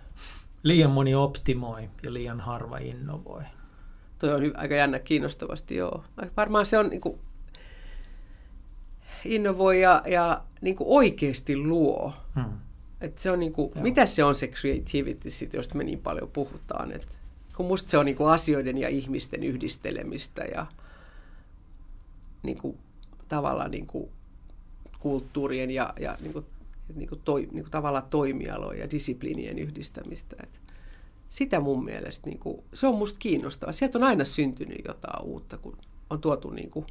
liian 0.63 0.91
moni 0.91 1.15
optimoi 1.15 1.89
ja 2.05 2.13
liian 2.13 2.41
harva 2.41 2.79
innovoi? 2.79 3.43
Toi 4.23 4.35
on 4.35 4.57
aika 4.57 4.75
jännä 4.75 4.99
kiinnostavasti, 4.99 5.77
joo. 5.77 6.05
Varmaan 6.37 6.67
se 6.67 6.79
on 6.79 6.89
niin 6.89 7.01
kuin, 7.01 7.19
innovoi 9.25 9.81
ja, 9.81 10.03
ja 10.07 10.43
niin 10.61 10.77
kuin 10.77 10.89
oikeasti 10.89 11.57
luo. 11.57 12.15
Hmm. 12.35 12.53
Et 13.01 13.19
se 13.19 13.31
on 13.31 13.41
niin 13.41 13.53
kuin, 13.53 13.73
mitä 13.81 14.07
se 14.07 14.25
on 14.25 14.35
se 14.35 14.47
creativity, 14.49 15.31
sit, 15.31 15.55
josta 15.55 15.75
me 15.75 15.85
niin 15.85 15.99
paljon 15.99 16.31
puhutaan. 16.33 16.93
Et, 16.93 17.21
kun 17.57 17.67
musta 17.67 17.91
se 17.91 17.99
on 17.99 18.07
niin 18.07 18.17
kuin 18.17 18.31
asioiden 18.31 18.79
ja 18.79 18.89
ihmisten 18.89 19.43
yhdistelemistä 19.43 20.45
ja 20.45 20.67
niin 22.43 22.59
kuin, 22.59 22.79
tavallaan 23.29 23.71
niin 23.71 23.87
kuin, 23.87 24.11
kulttuurien 24.99 25.71
ja, 25.71 25.95
ja 26.01 26.17
niin 26.21 26.33
kuin, 26.33 26.47
niin 26.95 27.09
kuin 27.09 27.21
toi, 27.25 27.41
niin 27.41 27.65
kuin 27.65 27.71
tavallaan 27.71 28.11
toimialojen 28.11 28.81
ja 28.81 28.91
disipliinien 28.91 29.59
yhdistämistä. 29.59 30.37
Et 30.43 30.61
sitä 31.33 31.61
mun 31.61 31.85
mielestä, 31.85 32.27
niin 32.27 32.39
kuin, 32.39 32.63
se 32.75 32.87
on 32.87 32.95
musta 32.95 33.19
kiinnostavaa. 33.19 33.73
Sieltä 33.73 33.99
on 33.99 34.05
aina 34.05 34.25
syntynyt 34.25 34.79
jotain 34.89 35.25
uutta, 35.25 35.59
kun 35.59 35.79
on 36.11 36.21
tuotu 36.21 36.51
niin 36.51 36.71
kuin, 36.71 36.87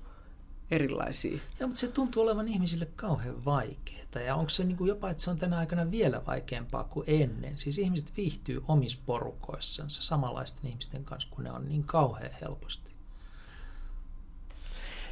erilaisia. 0.71 1.39
Ja, 1.59 1.67
mutta 1.67 1.79
se 1.79 1.87
tuntuu 1.87 2.23
olevan 2.23 2.47
ihmisille 2.47 2.87
kauhean 2.95 3.45
vaikeaa. 3.45 4.01
Ja 4.25 4.35
onko 4.35 4.49
se 4.49 4.63
niin 4.63 4.77
kuin 4.77 4.87
jopa, 4.87 5.09
että 5.09 5.23
se 5.23 5.31
on 5.31 5.37
tänä 5.37 5.57
aikana 5.57 5.91
vielä 5.91 6.21
vaikeampaa 6.27 6.83
kuin 6.83 7.03
ennen? 7.07 7.57
Siis 7.57 7.77
ihmiset 7.77 8.11
viihtyy 8.17 8.63
omissa 8.67 9.01
porukoissansa 9.05 10.03
samanlaisten 10.03 10.69
ihmisten 10.69 11.03
kanssa, 11.03 11.29
kun 11.31 11.43
ne 11.43 11.51
on 11.51 11.69
niin 11.69 11.83
kauhean 11.83 12.31
helposti. 12.41 12.91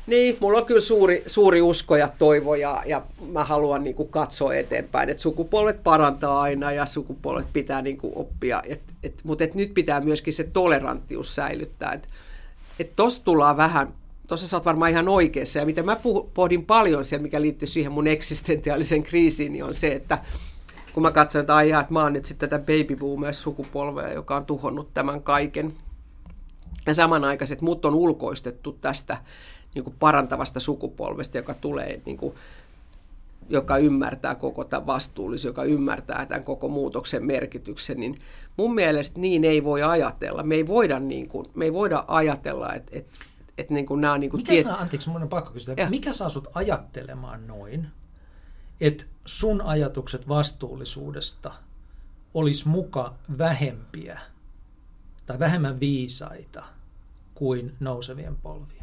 Niin, 0.07 0.37
mulla 0.39 0.59
on 0.59 0.65
kyllä 0.65 0.81
suuri, 0.81 1.23
suuri 1.25 1.61
usko 1.61 1.95
ja 1.95 2.07
toivo 2.19 2.55
ja, 2.55 2.83
ja 2.85 3.05
mä 3.31 3.43
haluan 3.43 3.83
niin 3.83 3.95
kuin 3.95 4.09
katsoa 4.09 4.55
eteenpäin, 4.55 5.09
että 5.09 5.23
sukupolvet 5.23 5.83
parantaa 5.83 6.41
aina 6.41 6.71
ja 6.71 6.85
sukupolvet 6.85 7.47
pitää 7.53 7.81
niin 7.81 7.97
kuin 7.97 8.13
oppia, 8.15 8.63
et, 8.67 8.81
et, 9.03 9.21
mutta 9.23 9.43
et 9.43 9.55
nyt 9.55 9.73
pitää 9.73 10.01
myöskin 10.01 10.33
se 10.33 10.43
toleranttius 10.43 11.35
säilyttää, 11.35 11.93
että 11.93 12.07
et 12.79 12.95
tossa 12.95 13.23
tullaan 13.23 13.57
vähän 13.57 13.93
tuossa 14.29 14.47
sä 14.47 14.57
oot 14.57 14.65
varmaan 14.65 14.91
ihan 14.91 15.07
oikeassa. 15.07 15.59
Ja 15.59 15.65
mitä 15.65 15.83
mä 15.83 15.97
pohdin 16.33 16.65
paljon 16.65 17.05
siellä, 17.05 17.23
mikä 17.23 17.41
liittyy 17.41 17.67
siihen 17.67 17.91
mun 17.91 18.07
eksistentiaaliseen 18.07 19.03
kriisiin, 19.03 19.51
niin 19.51 19.63
on 19.63 19.73
se, 19.73 19.87
että 19.87 20.23
kun 20.93 21.03
mä 21.03 21.11
katson, 21.11 21.39
että 21.39 21.55
aijaa, 21.55 21.81
että 21.81 21.93
mä 21.93 22.03
oon 22.03 22.13
nyt 22.13 22.25
sitten 22.25 22.49
tätä 22.49 22.63
baby 22.63 22.97
sukupolvea, 23.31 24.13
joka 24.13 24.35
on 24.35 24.45
tuhonnut 24.45 24.93
tämän 24.93 25.21
kaiken. 25.21 25.73
Ja 26.87 26.93
samanaikaiset 26.93 27.61
mut 27.61 27.85
on 27.85 27.95
ulkoistettu 27.95 28.71
tästä 28.71 29.17
niin 29.75 29.83
kuin 29.83 29.95
parantavasta 29.99 30.59
sukupolvesta, 30.59 31.37
joka 31.37 31.53
tulee 31.53 32.01
niin 32.05 32.17
kuin, 32.17 32.35
joka 33.49 33.77
ymmärtää 33.77 34.35
koko 34.35 34.63
tämän 34.63 34.87
vastuullisuus, 34.87 35.45
joka 35.45 35.63
ymmärtää 35.63 36.25
tämän 36.25 36.43
koko 36.43 36.67
muutoksen 36.67 37.25
merkityksen, 37.25 37.99
niin 37.99 38.19
mun 38.57 38.75
mielestä 38.75 39.19
niin 39.19 39.43
ei 39.43 39.63
voi 39.63 39.83
ajatella. 39.83 40.43
Me 40.43 40.55
ei 40.55 40.67
voida, 40.67 40.99
niin 40.99 41.27
kuin, 41.27 41.45
me 41.53 41.65
ei 41.65 41.73
voida 41.73 42.03
ajatella, 42.07 42.73
että, 42.73 42.91
että 42.93 43.19
että 43.59 43.73
niin 43.73 43.85
kuin 43.85 44.01
nämä 44.01 44.13
on 44.13 44.19
niin 44.19 44.29
kuin 44.29 44.39
mikä 44.39 44.51
tiet... 44.51 44.65
saa, 44.65 44.81
anteeksi, 44.81 45.09
mun 45.09 45.21
on 45.21 45.29
pakko 45.29 45.51
kysyä, 45.51 45.73
ja. 45.77 45.89
mikä 45.89 46.13
saa 46.13 46.29
sut 46.29 46.47
ajattelemaan 46.53 47.47
noin, 47.47 47.87
että 48.81 49.05
sun 49.25 49.61
ajatukset 49.61 50.27
vastuullisuudesta 50.27 51.51
olisi 52.33 52.67
muka 52.67 53.13
vähempiä 53.37 54.19
tai 55.25 55.39
vähemmän 55.39 55.79
viisaita 55.79 56.63
kuin 57.35 57.75
nousevien 57.79 58.35
polvien? 58.35 58.78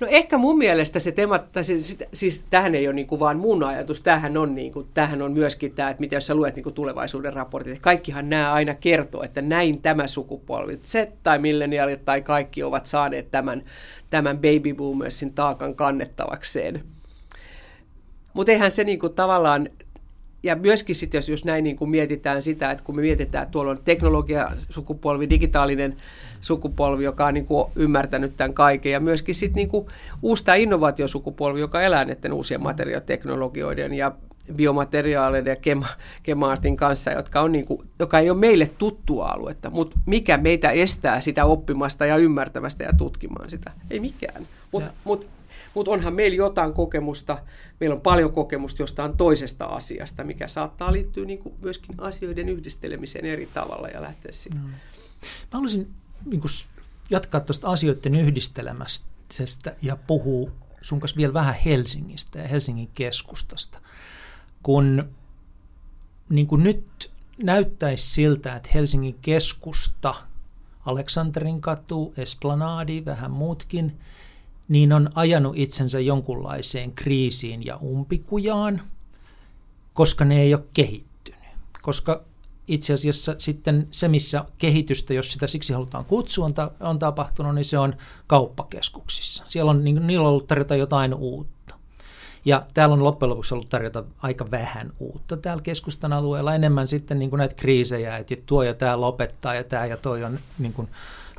No 0.00 0.06
ehkä 0.10 0.38
mun 0.38 0.58
mielestä 0.58 0.98
se 0.98 1.12
tema, 1.12 1.40
siis, 1.62 1.98
siis 2.12 2.44
tähän 2.50 2.74
ei 2.74 2.88
ole 2.88 2.94
niin 2.94 3.06
kuin 3.06 3.20
vaan 3.20 3.38
mun 3.38 3.64
ajatus, 3.64 4.02
tähän 4.02 4.36
on, 4.36 4.54
niin 4.54 4.72
kuin, 4.72 4.88
tähän 4.94 5.22
on 5.22 5.32
myöskin 5.32 5.74
tämä, 5.74 5.90
että 5.90 6.00
mitä 6.00 6.16
jos 6.16 6.26
sä 6.26 6.34
luet 6.34 6.54
niin 6.54 6.62
kuin 6.62 6.74
tulevaisuuden 6.74 7.32
raportit, 7.32 7.78
kaikkihan 7.82 8.30
nämä 8.30 8.52
aina 8.52 8.74
kertoo, 8.74 9.22
että 9.22 9.42
näin 9.42 9.82
tämä 9.82 10.06
sukupolvi, 10.06 10.76
Z 10.76 10.94
tai 11.22 11.38
milleniaalit 11.38 12.04
tai 12.04 12.22
kaikki 12.22 12.62
ovat 12.62 12.86
saaneet 12.86 13.30
tämän, 13.30 13.62
tämän 14.10 14.36
baby 14.36 14.74
boomersin 14.76 15.32
taakan 15.34 15.74
kannettavakseen. 15.74 16.82
Mutta 18.34 18.52
eihän 18.52 18.70
se 18.70 18.84
kuin 19.00 19.14
tavallaan 19.14 19.68
ja 20.44 20.56
myöskin 20.56 20.94
sitten, 20.94 21.18
jos, 21.18 21.28
jos 21.28 21.44
näin 21.44 21.64
niin 21.64 21.76
kuin 21.76 21.90
mietitään 21.90 22.42
sitä, 22.42 22.70
että 22.70 22.84
kun 22.84 22.96
me 22.96 23.02
mietitään, 23.02 23.42
että 23.42 23.52
tuolla 23.52 23.70
on 23.70 23.78
teknologia, 23.84 24.50
sukupolvi, 24.70 25.30
digitaalinen 25.30 25.96
sukupolvi, 26.40 27.04
joka 27.04 27.26
on 27.26 27.34
niin 27.34 27.46
kuin 27.46 27.70
ymmärtänyt 27.76 28.36
tämän 28.36 28.54
kaiken, 28.54 28.92
ja 28.92 29.00
myöskin 29.00 29.34
sitten 29.34 29.60
niin 29.60 29.68
kuin 29.68 29.86
uusi 30.22 30.44
tämä 30.44 30.56
innovaatiosukupolvi, 30.56 31.60
joka 31.60 31.82
elää 31.82 32.04
näiden 32.04 32.32
uusien 32.32 32.62
materiaaliteknologioiden 32.62 33.94
ja 33.94 34.12
biomateriaaleiden 34.56 35.50
ja 35.50 35.56
kema, 35.56 35.86
kemaartin 36.22 36.76
kanssa, 36.76 37.10
jotka 37.10 37.40
on 37.40 37.52
niin 37.52 37.64
kuin, 37.64 37.80
joka 37.98 38.18
ei 38.18 38.30
ole 38.30 38.38
meille 38.38 38.70
tuttua 38.78 39.28
aluetta, 39.28 39.70
mutta 39.70 39.98
mikä 40.06 40.36
meitä 40.36 40.70
estää 40.70 41.20
sitä 41.20 41.44
oppimasta 41.44 42.06
ja 42.06 42.16
ymmärtämästä 42.16 42.84
ja 42.84 42.92
tutkimaan 42.98 43.50
sitä? 43.50 43.70
Ei 43.90 44.00
mikään. 44.00 44.46
Mutta 44.72 44.90
mut 45.04 45.26
mutta 45.74 45.90
onhan 45.90 46.14
meillä 46.14 46.36
jotain 46.36 46.72
kokemusta, 46.72 47.38
meillä 47.80 47.94
on 47.94 48.00
paljon 48.00 48.32
kokemusta 48.32 48.82
jostain 48.82 49.16
toisesta 49.16 49.64
asiasta, 49.64 50.24
mikä 50.24 50.48
saattaa 50.48 50.92
liittyä 50.92 51.24
niin 51.24 51.38
kuin 51.38 51.54
myöskin 51.60 51.94
asioiden 51.98 52.48
yhdistelemiseen 52.48 53.24
eri 53.24 53.48
tavalla 53.54 53.88
ja 53.88 54.02
lähteä. 54.02 54.32
Mm. 54.54 54.60
Mä 54.60 54.78
haluaisin 55.50 55.94
niin 56.24 56.40
kuin 56.40 56.50
jatkaa 57.10 57.40
tuosta 57.40 57.68
asioiden 57.68 58.14
yhdistelemisestä 58.14 59.76
ja 59.82 59.96
puhua 59.96 60.50
sun 60.82 61.00
kanssa 61.00 61.16
vielä 61.16 61.34
vähän 61.34 61.54
Helsingistä 61.54 62.38
ja 62.38 62.48
Helsingin 62.48 62.90
keskustasta. 62.94 63.78
Kun 64.62 65.08
niin 66.28 66.46
kuin 66.46 66.62
nyt 66.62 67.10
näyttäisi 67.42 68.10
siltä, 68.10 68.56
että 68.56 68.70
Helsingin 68.74 69.18
keskusta, 69.22 70.14
Aleksanterin 70.86 71.60
katu, 71.60 72.14
Esplanadi, 72.16 73.04
vähän 73.04 73.30
muutkin– 73.30 73.92
niin 74.68 74.92
on 74.92 75.10
ajanut 75.14 75.58
itsensä 75.58 76.00
jonkunlaiseen 76.00 76.92
kriisiin 76.92 77.66
ja 77.66 77.76
umpikujaan, 77.76 78.82
koska 79.94 80.24
ne 80.24 80.42
ei 80.42 80.54
ole 80.54 80.64
kehittynyt. 80.72 81.40
Koska 81.82 82.24
itse 82.68 82.92
asiassa 82.92 83.34
sitten 83.38 83.88
se, 83.90 84.08
missä 84.08 84.44
kehitystä, 84.58 85.14
jos 85.14 85.32
sitä 85.32 85.46
siksi 85.46 85.72
halutaan 85.72 86.04
kutsua, 86.04 86.44
on, 86.44 86.54
ta- 86.54 86.70
on 86.80 86.98
tapahtunut, 86.98 87.54
niin 87.54 87.64
se 87.64 87.78
on 87.78 87.96
kauppakeskuksissa. 88.26 89.44
Siellä 89.46 89.70
on, 89.70 89.84
niin, 89.84 90.06
niillä 90.06 90.22
on 90.22 90.30
ollut 90.30 90.46
tarjota 90.46 90.76
jotain 90.76 91.14
uutta. 91.14 91.74
Ja 92.44 92.66
täällä 92.74 92.92
on 92.92 93.04
loppujen 93.04 93.30
lopuksi 93.30 93.54
ollut 93.54 93.68
tarjota 93.68 94.04
aika 94.18 94.50
vähän 94.50 94.92
uutta 94.98 95.36
täällä 95.36 95.62
keskustan 95.62 96.12
alueella, 96.12 96.54
enemmän 96.54 96.88
sitten 96.88 97.18
niin 97.18 97.30
kuin 97.30 97.38
näitä 97.38 97.54
kriisejä, 97.54 98.16
että 98.16 98.34
tuo 98.46 98.62
ja 98.62 98.74
tämä 98.74 99.00
lopettaa 99.00 99.54
ja 99.54 99.64
tämä 99.64 99.86
ja 99.86 99.96
toi 99.96 100.24
on 100.24 100.38
niin 100.58 100.72
kuin 100.72 100.88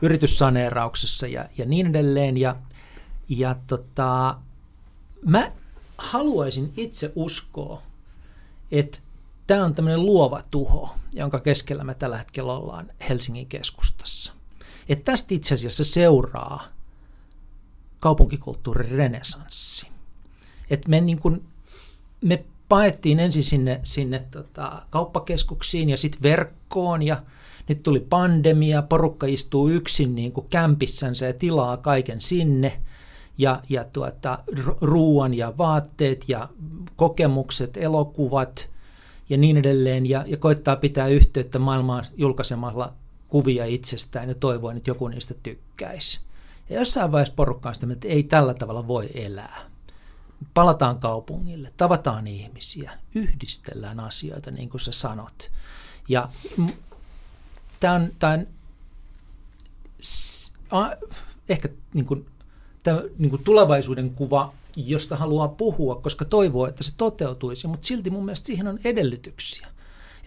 yrityssaneerauksessa 0.02 1.28
ja, 1.28 1.46
ja 1.58 1.66
niin 1.66 1.88
edelleen. 1.88 2.38
Ja 2.38 2.56
ja 3.30 3.56
tota, 3.68 4.38
mä 5.26 5.52
haluaisin 5.98 6.74
itse 6.78 7.12
uskoa, 7.16 7.82
että 8.72 9.00
tämä 9.48 9.66
on 9.66 9.76
tämmöinen 9.76 10.06
luova 10.06 10.44
tuho, 10.52 10.96
jonka 11.14 11.40
keskellä 11.40 11.84
me 11.84 11.94
tällä 11.94 12.18
hetkellä 12.18 12.54
ollaan 12.54 12.92
Helsingin 13.10 13.48
keskustassa. 13.48 14.34
Että 14.90 15.04
tästä 15.04 15.34
itse 15.34 15.54
asiassa 15.54 15.84
seuraa 15.84 16.68
kaupunkikulttuurin 18.00 18.92
renesanssi. 18.92 19.88
Että 20.70 20.90
me, 20.90 21.02
niin 21.02 21.20
kun, 21.20 21.44
me 22.22 22.46
paettiin 22.70 23.20
ensin 23.20 23.44
sinne, 23.44 23.80
sinne 23.84 24.26
tota, 24.32 24.82
kauppakeskuksiin 24.90 25.90
ja 25.90 25.98
sitten 25.98 26.24
verkkoon 26.24 27.04
ja 27.04 27.24
nyt 27.70 27.84
tuli 27.84 28.00
pandemia, 28.00 28.82
porukka 28.82 29.28
istuu 29.28 29.70
yksin 29.70 30.16
niin 30.16 30.34
kämpissänsä 30.50 31.26
ja 31.26 31.34
tilaa 31.34 31.78
kaiken 31.78 32.22
sinne– 32.22 32.82
ja, 33.38 33.62
ja 33.70 33.84
tuota, 33.84 34.40
ruoan 34.82 35.34
ja 35.34 35.54
vaatteet 35.58 36.26
ja 36.28 36.50
kokemukset, 36.96 37.78
elokuvat 37.78 38.70
ja 39.30 39.38
niin 39.38 39.58
edelleen, 39.58 40.06
ja, 40.06 40.24
ja 40.28 40.38
koittaa 40.38 40.76
pitää 40.76 41.08
yhteyttä 41.08 41.60
maailmaan 41.60 42.06
julkaisemalla 42.18 42.94
kuvia 43.28 43.66
itsestään 43.66 44.30
ja 44.30 44.36
toivoen, 44.36 44.78
että 44.78 44.90
joku 44.90 45.08
niistä 45.08 45.34
tykkäisi. 45.44 46.20
Ja 46.70 46.80
jossain 46.80 47.12
vaiheessa 47.12 47.36
porukka 47.36 47.70
on 47.70 47.76
sitä, 47.76 47.88
että 47.92 48.08
ei 48.08 48.24
tällä 48.24 48.54
tavalla 48.54 48.88
voi 48.88 49.10
elää. 49.14 49.62
Palataan 50.54 51.00
kaupungille, 51.00 51.72
tavataan 51.78 52.28
ihmisiä, 52.28 52.92
yhdistellään 53.16 54.00
asioita, 54.00 54.52
niin 54.52 54.70
kuin 54.70 54.82
sä 54.82 54.92
sanot. 54.92 55.52
Ja 56.10 56.30
tämä 57.80 57.94
on, 57.94 58.12
tämä 58.20 58.34
on 58.34 58.48
a, 60.72 60.92
ehkä 61.50 61.70
niin 61.94 62.06
kuin 62.06 62.26
tämä 62.86 63.02
niin 63.18 63.30
kuin 63.30 63.44
tulevaisuuden 63.44 64.10
kuva, 64.10 64.54
josta 64.76 65.16
haluaa 65.16 65.48
puhua, 65.48 65.96
koska 65.96 66.26
toivoo, 66.26 66.68
että 66.68 66.84
se 66.84 66.96
toteutuisi, 66.98 67.68
mutta 67.68 67.88
silti 67.88 68.10
mun 68.10 68.26
mielestä 68.26 68.48
siihen 68.48 68.68
on 68.68 68.80
edellytyksiä. 68.84 69.68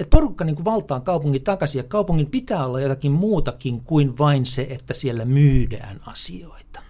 Että 0.01 0.17
porukka 0.17 0.45
niin 0.45 0.57
kuin 0.57 0.65
valtaan 0.65 1.03
kaupungin 1.03 1.45
takaisin 1.45 1.79
ja 1.79 1.85
kaupungin 1.85 2.27
pitää 2.27 2.67
olla 2.67 2.81
jotakin 2.81 3.13
muutakin 3.13 3.81
kuin 3.81 4.19
vain 4.19 4.47
se, 4.47 4.67
että 4.71 4.95
siellä 4.95 5.25
myydään 5.25 6.01
asioita. 6.07 6.83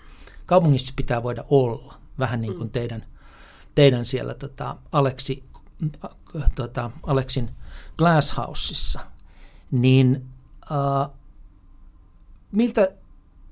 Kaupungissa 0.47 0.93
pitää 0.97 1.23
voida 1.23 1.45
olla. 1.51 1.95
vähän 2.19 2.41
niin 2.41 2.55
kuin 2.55 2.66
mm. 2.69 2.71
teidän, 2.71 3.05
teidän 3.75 4.05
siellä 4.05 4.35
tota, 4.35 4.77
Aleksi, 4.93 5.45
tota, 6.55 6.91
Aleksin 7.03 7.51
Glasshouseissa, 7.99 9.01
niin 9.71 10.25
äh, 10.73 11.11
miltä 12.53 12.93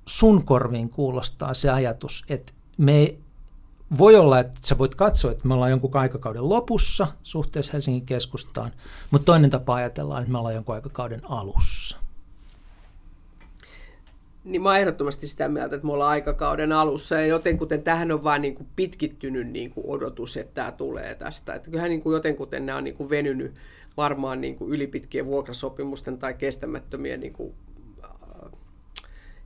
sun 0.08 0.44
korviin 0.44 0.90
kuulostaa 0.90 1.54
se 1.54 1.70
ajatus, 1.70 2.24
että 2.28 2.52
me 2.78 3.14
voi 3.98 4.16
olla, 4.16 4.38
että 4.40 4.58
sä 4.62 4.78
voit 4.78 4.94
katsoa, 4.94 5.30
että 5.30 5.48
me 5.48 5.54
ollaan 5.54 5.70
jonkun 5.70 5.96
aikakauden 5.96 6.48
lopussa 6.48 7.06
suhteessa 7.22 7.72
Helsingin 7.72 8.06
keskustaan, 8.06 8.72
mutta 9.10 9.24
toinen 9.24 9.50
tapa 9.50 9.74
ajatellaan, 9.74 10.22
että 10.22 10.32
me 10.32 10.38
ollaan 10.38 10.54
jonkun 10.54 10.74
aikakauden 10.74 11.20
alussa. 11.24 11.98
Niin 14.44 14.62
mä 14.62 14.68
oon 14.68 14.78
ehdottomasti 14.78 15.26
sitä 15.26 15.48
mieltä, 15.48 15.76
että 15.76 15.86
me 15.86 15.92
ollaan 15.92 16.10
aikakauden 16.10 16.72
alussa 16.72 17.14
ja 17.14 17.26
jotenkuten 17.26 17.82
tähän 17.82 18.12
on 18.12 18.24
vaan 18.24 18.42
niin 18.42 18.54
kuin 18.54 18.68
pitkittynyt 18.76 19.48
niin 19.48 19.70
kuin 19.70 19.86
odotus, 19.88 20.36
että 20.36 20.54
tämä 20.54 20.72
tulee 20.72 21.14
tästä. 21.14 21.54
Että 21.54 21.70
kyllähän 21.70 21.90
niin 21.90 22.02
kuin 22.02 22.14
jotenkuten 22.14 22.66
nämä 22.66 22.78
on 22.78 22.84
niin 22.84 22.96
kuin 22.96 23.10
venynyt 23.10 23.54
varmaan 23.96 24.40
niin 24.40 24.56
kuin 24.56 24.70
ylipitkien 24.70 25.26
vuokrasopimusten 25.26 26.18
tai 26.18 26.34
kestämättömien, 26.34 27.20
niin 27.20 27.32
kuin, 27.32 27.54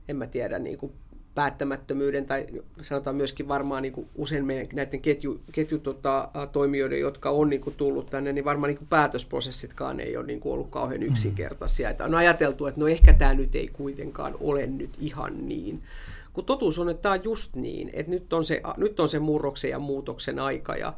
en 0.07 0.15
mä 0.15 0.27
tiedä, 0.27 0.59
niin 0.59 0.77
kuin 0.77 0.91
päättämättömyyden 1.35 2.25
tai 2.25 2.47
sanotaan 2.81 3.15
myöskin 3.15 3.47
varmaan 3.47 3.83
niin 3.83 3.93
kuin 3.93 4.07
usein 4.15 4.45
meidän 4.45 4.67
näiden 4.73 5.01
ketju, 5.01 5.41
ketjutoimijoiden, 5.51 6.99
tota, 6.99 7.07
jotka 7.07 7.29
on 7.29 7.49
niin 7.49 7.61
kuin 7.61 7.75
tullut 7.75 8.09
tänne, 8.09 8.33
niin 8.33 8.45
varmaan 8.45 8.67
niin 8.67 8.77
kuin 8.77 8.87
päätösprosessitkaan 8.87 9.99
ei 9.99 10.17
ole 10.17 10.25
niin 10.25 10.39
kuin 10.39 10.53
ollut 10.53 10.69
kauhean 10.69 11.01
mm. 11.01 11.07
yksinkertaisia. 11.07 11.89
Että 11.89 12.05
on 12.05 12.15
ajateltu, 12.15 12.65
että 12.65 12.79
no 12.79 12.87
ehkä 12.87 13.13
tämä 13.13 13.33
nyt 13.33 13.55
ei 13.55 13.67
kuitenkaan 13.67 14.35
ole 14.39 14.67
nyt 14.67 14.89
ihan 14.99 15.47
niin. 15.47 15.83
Kun 16.33 16.45
totuus 16.45 16.79
on, 16.79 16.89
että 16.89 17.01
tämä 17.01 17.13
on 17.13 17.23
just 17.23 17.55
niin, 17.55 17.89
että 17.93 18.09
nyt 18.09 18.33
on 18.33 18.43
se, 18.43 18.61
nyt 18.77 18.99
on 18.99 19.07
se 19.07 19.19
murroksen 19.19 19.71
ja 19.71 19.79
muutoksen 19.79 20.39
aika. 20.39 20.75
Ja, 20.75 20.93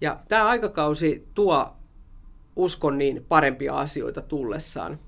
ja 0.00 0.20
tämä 0.28 0.48
aikakausi 0.48 1.26
tuo, 1.34 1.72
uskon 2.56 2.98
niin, 2.98 3.24
parempia 3.28 3.74
asioita 3.74 4.22
tullessaan. 4.22 4.98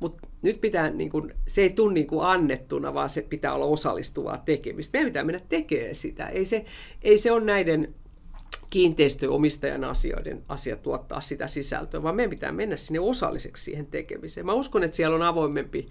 Mutta 0.00 0.28
nyt 0.42 0.60
pitää, 0.60 0.90
niin 0.90 1.10
kun, 1.10 1.32
se 1.46 1.62
ei 1.62 1.70
tule 1.70 1.92
niin 1.92 2.06
kuin 2.06 2.26
annettuna, 2.26 2.94
vaan 2.94 3.10
se 3.10 3.22
pitää 3.22 3.54
olla 3.54 3.64
osallistuvaa 3.64 4.42
tekemistä. 4.44 4.98
Meidän 4.98 5.10
pitää 5.10 5.24
mennä 5.24 5.40
tekemään 5.48 5.94
sitä. 5.94 6.26
Ei 6.26 6.44
se, 6.44 6.64
ei 7.02 7.18
se 7.18 7.32
ole 7.32 7.44
näiden 7.44 7.94
kiinteistöomistajan 8.70 9.84
asioiden 9.84 10.42
asia 10.48 10.76
tuottaa 10.76 11.20
sitä 11.20 11.46
sisältöä, 11.46 12.02
vaan 12.02 12.16
meidän 12.16 12.30
pitää 12.30 12.52
mennä 12.52 12.76
sinne 12.76 13.00
osalliseksi 13.00 13.64
siihen 13.64 13.86
tekemiseen. 13.86 14.46
Mä 14.46 14.52
uskon, 14.52 14.82
että 14.82 14.96
siellä 14.96 15.16
on 15.16 15.22
avoimempi, 15.22 15.88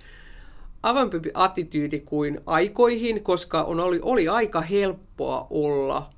avoimempi 0.84 1.32
attityydi 1.34 2.00
kuin 2.00 2.42
aikoihin, 2.46 3.24
koska 3.24 3.64
on, 3.64 3.80
oli, 3.80 4.00
oli 4.02 4.28
aika 4.28 4.62
helppoa 4.62 5.48
olla 5.50 6.14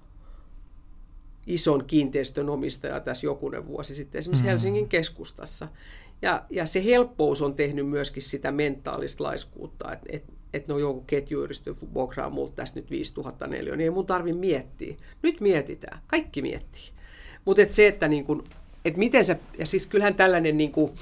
ison 1.47 1.85
kiinteistön 1.85 2.49
omistaja 2.49 2.99
tässä 2.99 3.27
jokunen 3.27 3.67
vuosi 3.67 3.95
sitten, 3.95 4.19
esimerkiksi 4.19 4.43
mm-hmm. 4.43 4.49
Helsingin 4.49 4.89
keskustassa. 4.89 5.67
Ja, 6.21 6.43
ja 6.49 6.65
se 6.65 6.85
helppous 6.85 7.41
on 7.41 7.55
tehnyt 7.55 7.89
myöskin 7.89 8.23
sitä 8.23 8.51
mentaalista 8.51 9.23
laiskuutta, 9.23 9.93
että 9.93 10.09
et, 10.09 10.23
et 10.53 10.67
no 10.67 10.77
joku 10.77 11.01
ketjuyhdistö 11.01 11.75
vuokraa 11.93 12.29
multa 12.29 12.55
tästä 12.55 12.79
nyt 12.79 12.91
5000 12.91 13.47
neliöä, 13.47 13.75
niin 13.75 13.85
ei 13.85 13.89
mun 13.89 14.05
tarvi 14.05 14.33
miettiä. 14.33 14.95
Nyt 15.21 15.41
mietitään, 15.41 16.01
kaikki 16.07 16.41
miettii. 16.41 16.89
Mutta 17.45 17.61
et 17.61 17.71
se, 17.71 17.87
että 17.87 18.07
niin 18.07 18.23
kun, 18.23 18.43
et 18.85 18.97
miten 18.97 19.25
se, 19.25 19.39
ja 19.57 19.65
siis 19.65 19.87
kyllähän 19.87 20.15
tällainen 20.15 20.57
niin 20.57 20.71
kun, 20.71 20.93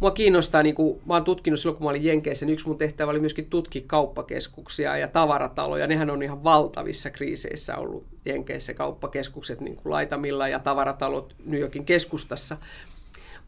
mua 0.00 0.10
kiinnostaa, 0.10 0.62
niin 0.62 0.74
kuin 0.74 1.00
mä 1.06 1.14
oon 1.14 1.24
tutkinut 1.24 1.60
silloin, 1.60 1.76
kun 1.76 1.84
mä 1.84 1.90
olin 1.90 2.04
Jenkeissä, 2.04 2.46
niin 2.46 2.52
yksi 2.52 2.68
mun 2.68 2.78
tehtävä 2.78 3.10
oli 3.10 3.20
myöskin 3.20 3.46
tutkia 3.50 3.82
kauppakeskuksia 3.86 4.96
ja 4.96 5.08
tavarataloja. 5.08 5.86
Nehän 5.86 6.10
on 6.10 6.22
ihan 6.22 6.44
valtavissa 6.44 7.10
kriiseissä 7.10 7.76
ollut 7.76 8.04
Jenkeissä 8.24 8.74
kauppakeskukset 8.74 9.60
niin 9.60 9.76
kuin 9.76 9.90
laitamilla 9.90 10.48
ja 10.48 10.58
tavaratalot 10.58 11.34
New 11.44 11.60
Yorkin 11.60 11.84
keskustassa. 11.84 12.56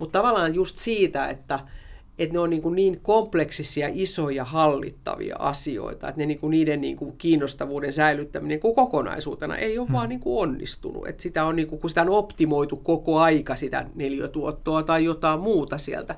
Mutta 0.02 0.18
tavallaan 0.18 0.54
just 0.54 0.78
siitä, 0.78 1.28
että, 1.28 1.60
että 2.18 2.32
ne 2.32 2.38
on 2.38 2.50
niin, 2.50 2.62
kuin 2.62 2.74
niin 2.74 3.00
kompleksisia, 3.00 3.88
isoja, 3.92 4.44
hallittavia 4.44 5.36
asioita, 5.38 6.08
että 6.08 6.20
ne 6.20 6.26
niin 6.26 6.38
kuin 6.38 6.50
niiden 6.50 6.80
niin 6.80 6.96
kuin 6.96 7.14
kiinnostavuuden 7.18 7.92
säilyttäminen 7.92 8.60
kuin 8.60 8.74
kokonaisuutena 8.74 9.56
ei 9.56 9.78
ole 9.78 9.86
hmm. 9.86 9.92
vaan 9.92 10.08
niin 10.08 10.20
kuin 10.20 10.42
onnistunut. 10.42 11.08
Että 11.08 11.22
sitä 11.22 11.44
on, 11.44 11.56
niin 11.56 11.68
kuin, 11.68 11.80
kun 11.80 11.90
sitä 11.90 12.02
on 12.02 12.10
optimoitu 12.10 12.76
koko 12.76 13.18
aika, 13.18 13.56
sitä 13.56 13.86
neliötuottoa 13.94 14.82
tai 14.82 15.04
jotain 15.04 15.40
muuta 15.40 15.78
sieltä, 15.78 16.14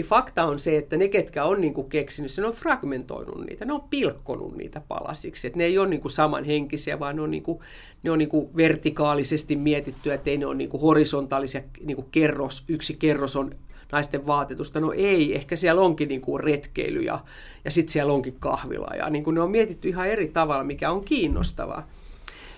niin 0.00 0.08
fakta 0.08 0.44
on 0.44 0.58
se, 0.58 0.76
että 0.76 0.96
ne, 0.96 1.08
ketkä 1.08 1.44
on 1.44 1.60
niin 1.60 1.74
kuin 1.74 1.88
keksinyt, 1.88 2.30
ne 2.38 2.46
on 2.46 2.52
fragmentoinut 2.52 3.46
niitä, 3.46 3.64
ne 3.64 3.72
on 3.72 3.80
pilkkonut 3.90 4.56
niitä 4.56 4.80
palasiksi. 4.88 5.46
Että 5.46 5.58
ne 5.58 5.64
ei 5.64 5.78
ole 5.78 5.88
niin 5.88 6.00
kuin 6.00 6.12
samanhenkisiä, 6.12 6.98
vaan 6.98 7.16
ne 7.16 7.22
on, 7.22 7.30
niin 7.30 7.42
kuin, 7.42 7.58
ne 8.02 8.10
on 8.10 8.18
niin 8.18 8.28
kuin 8.28 8.56
vertikaalisesti 8.56 9.56
mietittyä, 9.56 10.14
että 10.14 10.30
ei 10.30 10.38
ne 10.38 10.46
ole 10.46 10.54
niin 10.54 10.70
kuin 10.70 10.80
horisontaalisia 10.80 11.60
niin 11.84 11.96
kuin 11.96 12.08
kerros, 12.10 12.64
yksi 12.68 12.96
kerros 12.96 13.36
on 13.36 13.50
naisten 13.92 14.26
vaatetusta. 14.26 14.80
No 14.80 14.92
ei, 14.92 15.36
ehkä 15.36 15.56
siellä 15.56 15.80
onkin 15.80 16.08
niin 16.08 16.20
kuin 16.20 16.40
retkeily 16.40 17.00
ja, 17.00 17.24
ja 17.64 17.70
sitten 17.70 17.92
siellä 17.92 18.12
onkin 18.12 18.36
kahvila. 18.38 18.94
Ja 18.96 19.10
niin 19.10 19.24
kuin 19.24 19.34
ne 19.34 19.40
on 19.40 19.50
mietitty 19.50 19.88
ihan 19.88 20.08
eri 20.08 20.28
tavalla, 20.28 20.64
mikä 20.64 20.90
on 20.90 21.04
kiinnostavaa. 21.04 21.88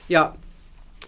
Ja 0.09 0.35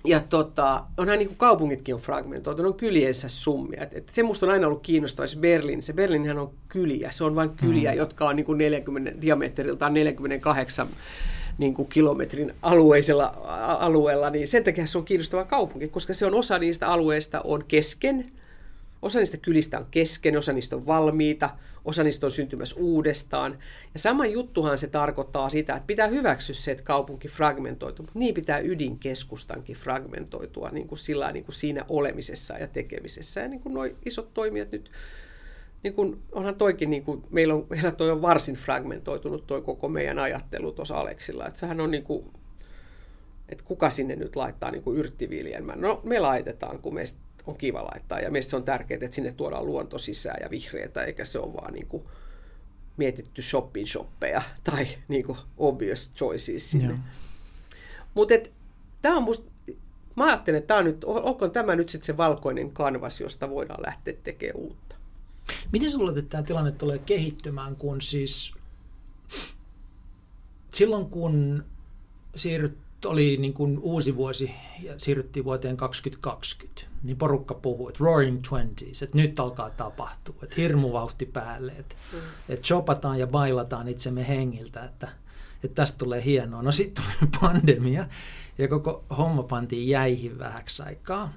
ja 0.04 0.20
tota, 0.20 0.84
onhan 0.96 1.18
niin 1.18 1.28
kuin 1.28 1.38
kaupungitkin 1.38 1.94
on 1.94 2.00
fragmentoitu, 2.00 2.66
on 2.66 2.74
kyliensä 2.74 3.28
summia. 3.28 3.82
Et, 3.82 3.94
et 3.94 4.08
se 4.08 4.22
musta 4.22 4.46
on 4.46 4.52
aina 4.52 4.66
ollut 4.66 4.82
kiinnostavaa 4.82 5.26
se 5.26 5.38
Berliin. 5.38 5.82
Se 5.82 5.92
Berliinhän 5.92 6.38
on 6.38 6.50
kyliä, 6.68 7.10
se 7.10 7.24
on 7.24 7.34
vain 7.34 7.50
kyliä, 7.50 7.92
mm. 7.92 7.98
jotka 7.98 8.28
on 8.28 8.36
niin 8.36 8.46
kuin 8.46 8.58
40, 8.58 9.12
diametriltaan 9.20 9.94
48 9.94 10.88
niin 11.58 11.74
kuin 11.74 11.88
kilometrin 11.88 12.54
alueisella 12.62 13.34
alueella, 13.80 14.30
niin 14.30 14.48
sen 14.48 14.64
takia 14.64 14.86
se 14.86 14.98
on 14.98 15.04
kiinnostava 15.04 15.44
kaupunki, 15.44 15.88
koska 15.88 16.14
se 16.14 16.26
on 16.26 16.34
osa 16.34 16.58
niistä 16.58 16.88
alueista 16.88 17.40
on 17.40 17.64
kesken, 17.68 18.32
Osa 19.04 19.18
niistä 19.18 19.36
kylistä 19.36 19.78
on 19.78 19.86
kesken, 19.90 20.38
osa 20.38 20.52
niistä 20.52 20.76
on 20.76 20.86
valmiita, 20.86 21.50
osa 21.84 22.04
niistä 22.04 22.26
on 22.26 22.30
syntymässä 22.30 22.76
uudestaan. 22.78 23.58
Ja 23.94 23.98
sama 23.98 24.26
juttuhan 24.26 24.78
se 24.78 24.86
tarkoittaa 24.86 25.50
sitä, 25.50 25.76
että 25.76 25.86
pitää 25.86 26.06
hyväksyä 26.06 26.54
se, 26.54 26.70
että 26.72 26.84
kaupunki 26.84 27.28
fragmentoituu, 27.28 28.02
mutta 28.02 28.18
niin 28.18 28.34
pitää 28.34 28.58
ydinkeskustankin 28.58 29.76
fragmentoitua 29.76 30.70
niin 30.70 30.88
kuin 30.88 30.98
sillä 30.98 31.32
niin 31.32 31.44
kuin 31.44 31.54
siinä 31.54 31.84
olemisessa 31.88 32.58
ja 32.58 32.68
tekemisessä. 32.68 33.40
Ja 33.40 33.48
niin 33.48 33.60
kuin 33.60 33.74
nuo 33.74 33.84
isot 34.06 34.34
toimijat 34.34 34.72
nyt, 34.72 34.90
niin 35.82 35.94
kuin, 35.94 36.22
onhan 36.32 36.54
toikin, 36.54 36.90
niin 36.90 37.04
kuin, 37.04 37.24
meillä, 37.30 37.54
on, 37.54 37.66
meillä 37.70 37.90
toi 37.90 38.10
on 38.10 38.22
varsin 38.22 38.56
fragmentoitunut 38.56 39.46
toi 39.46 39.62
koko 39.62 39.88
meidän 39.88 40.18
ajattelu 40.18 40.72
tuossa 40.72 40.96
Aleksilla. 40.96 41.46
Että 41.46 41.60
sehän 41.60 41.80
on 41.80 41.90
niin 41.90 42.04
kuin, 42.04 42.30
että 43.48 43.64
kuka 43.64 43.90
sinne 43.90 44.16
nyt 44.16 44.36
laittaa 44.36 44.70
niin 44.70 44.82
kuin. 44.82 45.02
No 45.76 46.00
me 46.04 46.20
laitetaan, 46.20 46.78
kun 46.78 46.94
meistä 46.94 47.18
on 47.46 47.56
kiva 47.56 47.84
laittaa. 47.84 48.20
Ja 48.20 48.30
meistä 48.30 48.50
se 48.50 48.56
on 48.56 48.64
tärkeää, 48.64 48.98
että 49.02 49.14
sinne 49.14 49.32
tuodaan 49.32 49.66
luonto 49.66 49.98
sisään 49.98 50.38
ja 50.42 50.50
vihreätä, 50.50 51.04
eikä 51.04 51.24
se 51.24 51.38
ole 51.38 51.54
vaan 51.54 51.72
niin 51.72 51.86
kuin 51.86 52.04
mietitty 52.96 53.42
shopping 53.42 53.86
shoppeja 53.86 54.42
tai 54.70 54.88
niin 55.08 55.24
kuin 55.24 55.38
obvious 55.58 56.12
choices 56.16 56.70
sinne. 56.70 56.98
Mutta 58.14 58.34
tämä 59.02 59.16
on 59.16 59.22
musta, 59.22 59.50
mä 60.16 60.26
ajattelen, 60.26 60.58
että 60.58 60.68
tämä 60.68 60.78
on 60.78 60.84
nyt, 60.84 61.04
onko 61.04 61.48
tämä 61.48 61.76
nyt 61.76 61.88
sitten 61.88 62.06
se 62.06 62.16
valkoinen 62.16 62.70
kanvas, 62.70 63.20
josta 63.20 63.50
voidaan 63.50 63.82
lähteä 63.86 64.14
tekemään 64.22 64.56
uutta. 64.56 64.96
Miten 65.72 65.90
sä 65.90 65.98
luulet, 65.98 66.16
että 66.16 66.30
tämä 66.30 66.42
tilanne 66.42 66.72
tulee 66.72 66.98
kehittymään, 66.98 67.76
kun 67.76 68.00
siis 68.00 68.54
silloin 70.72 71.06
kun 71.06 71.64
siirryt 72.36 72.83
oli 73.06 73.36
niin 73.36 73.54
kuin 73.54 73.78
uusi 73.78 74.16
vuosi 74.16 74.50
ja 74.82 74.94
siirryttiin 74.98 75.44
vuoteen 75.44 75.76
2020, 75.76 76.82
niin 77.02 77.16
porukka 77.16 77.54
puhuu, 77.54 77.88
että 77.88 78.04
roaring 78.04 78.40
twenties, 78.48 79.02
että 79.02 79.16
nyt 79.16 79.40
alkaa 79.40 79.70
tapahtua, 79.70 80.34
että 80.42 80.56
hirmu 80.56 80.92
vauhti 80.92 81.26
päälle, 81.26 81.72
että, 81.78 81.94
mm. 82.12 82.18
että 82.48 82.64
chopataan 82.64 83.18
ja 83.18 83.26
bailataan 83.26 83.88
itsemme 83.88 84.28
hengiltä, 84.28 84.84
että, 84.84 85.08
että 85.64 85.74
tästä 85.74 85.98
tulee 85.98 86.24
hienoa. 86.24 86.62
No 86.62 86.72
sitten 86.72 87.04
tuli 87.04 87.30
pandemia 87.40 88.06
ja 88.58 88.68
koko 88.68 89.04
homma 89.18 89.42
pantiin 89.42 89.88
jäihin 89.88 90.38
vähäksi 90.38 90.82
aikaa. 90.82 91.32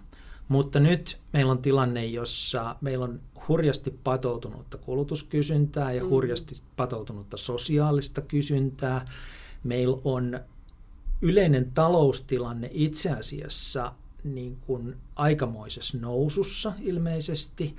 Mutta 0.47 0.79
nyt 0.79 1.17
meillä 1.33 1.51
on 1.51 1.61
tilanne, 1.61 2.05
jossa 2.05 2.75
meillä 2.81 3.05
on 3.05 3.21
hurjasti 3.47 3.99
patoutunutta 4.03 4.77
kulutuskysyntää 4.77 5.93
ja 5.93 6.03
mm. 6.03 6.09
hurjasti 6.09 6.61
patoutunutta 6.75 7.37
sosiaalista 7.37 8.21
kysyntää. 8.21 9.05
Meillä 9.63 9.97
on 10.03 10.39
yleinen 11.21 11.71
taloustilanne 11.71 12.69
itse 12.73 13.11
asiassa 13.11 13.93
niin 14.23 14.57
kuin 14.65 14.97
aikamoisessa 15.15 15.97
nousussa 15.97 16.73
ilmeisesti. 16.81 17.75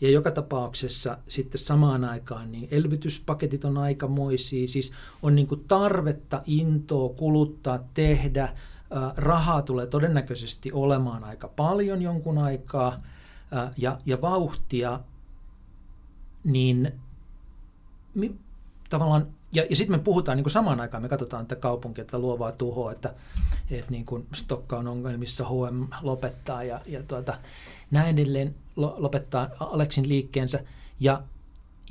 Ja 0.00 0.10
joka 0.10 0.30
tapauksessa 0.30 1.18
sitten 1.28 1.58
samaan 1.58 2.04
aikaan 2.04 2.52
niin 2.52 2.68
elvytyspaketit 2.70 3.64
on 3.64 3.78
aikamoisia, 3.78 4.68
siis 4.68 4.92
on 5.22 5.34
niin 5.34 5.46
kuin 5.46 5.64
tarvetta, 5.68 6.42
intoa, 6.46 7.08
kuluttaa, 7.08 7.88
tehdä. 7.94 8.54
Rahaa 9.16 9.62
tulee 9.62 9.86
todennäköisesti 9.86 10.72
olemaan 10.72 11.24
aika 11.24 11.48
paljon 11.48 12.02
jonkun 12.02 12.38
aikaa 12.38 13.02
ja, 13.76 13.98
ja 14.06 14.20
vauhtia, 14.20 15.00
niin 16.44 17.00
tavallaan 18.90 19.26
ja, 19.54 19.66
ja 19.70 19.76
sitten 19.76 19.98
me 19.98 20.04
puhutaan 20.04 20.36
niin 20.36 20.44
kuin 20.44 20.52
samaan 20.52 20.80
aikaan, 20.80 21.02
me 21.02 21.08
katsotaan 21.08 21.46
tätä 21.46 21.60
kaupunkia, 21.60 22.04
tätä 22.04 22.18
luovaa 22.18 22.52
tuhoa, 22.52 22.92
että, 22.92 23.14
että 23.70 23.90
niin 23.90 24.06
kuin 24.06 24.26
Stokka 24.34 24.78
on 24.78 24.88
ongelmissa, 24.88 25.44
HM 25.44 25.84
lopettaa 26.02 26.62
ja, 26.64 26.80
ja 26.86 27.02
tuota, 27.02 27.38
näin 27.90 28.18
edelleen 28.18 28.54
lopettaa 28.76 29.48
Aleksin 29.60 30.08
liikkeensä. 30.08 30.64
Ja, 31.00 31.22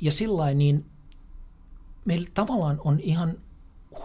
ja 0.00 0.12
sillä 0.12 0.54
niin 0.54 0.84
meillä 2.04 2.28
tavallaan 2.34 2.80
on 2.84 3.00
ihan 3.00 3.38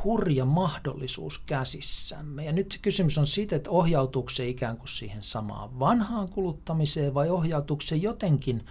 hurja 0.03 0.45
mahdollisuus 0.45 1.39
käsissämme. 1.39 2.45
Ja 2.45 2.51
nyt 2.51 2.79
kysymys 2.81 3.17
on 3.17 3.25
siitä, 3.25 3.55
että 3.55 3.69
ohjautuuko 3.69 4.29
se 4.29 4.47
ikään 4.47 4.77
kuin 4.77 4.87
siihen 4.87 5.23
samaan 5.23 5.79
vanhaan 5.79 6.29
kuluttamiseen 6.29 7.13
vai 7.13 7.29
ohjautuuko 7.29 7.81
se 7.81 7.95
jotenkin 7.95 8.65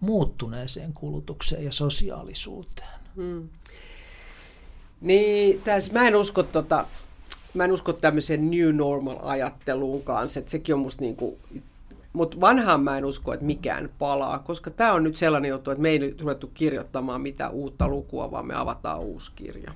muuttuneeseen 0.00 0.92
kulutukseen 0.92 1.64
ja 1.64 1.72
sosiaalisuuteen. 1.72 3.00
Hmm. 3.16 3.48
Niin, 5.00 5.60
tässä, 5.64 5.92
mä 5.92 6.08
en 6.08 6.16
usko 6.16 6.42
tota, 6.42 6.86
mä 7.54 7.64
en 7.64 7.72
usko 7.72 7.92
tämmöiseen 7.92 8.50
new 8.50 8.74
normal-ajatteluun 8.74 10.02
kanssa, 10.02 10.40
että 10.40 10.50
sekin 10.50 10.74
on 10.74 10.80
musta 10.80 11.02
niinku, 11.02 11.38
mutta 12.12 12.40
vanhaan 12.40 12.80
mä 12.80 12.98
en 12.98 13.04
usko, 13.04 13.32
että 13.32 13.46
mikään 13.46 13.90
palaa, 13.98 14.38
koska 14.38 14.70
tämä 14.70 14.92
on 14.92 15.02
nyt 15.02 15.16
sellainen 15.16 15.48
juttu, 15.48 15.70
että 15.70 15.82
me 15.82 15.88
ei 15.88 15.98
nyt 15.98 16.20
ruvettu 16.20 16.50
kirjoittamaan 16.54 17.20
mitään 17.20 17.52
uutta 17.52 17.88
lukua, 17.88 18.30
vaan 18.30 18.46
me 18.46 18.54
avataan 18.54 19.00
uusi 19.00 19.32
kirja. 19.36 19.72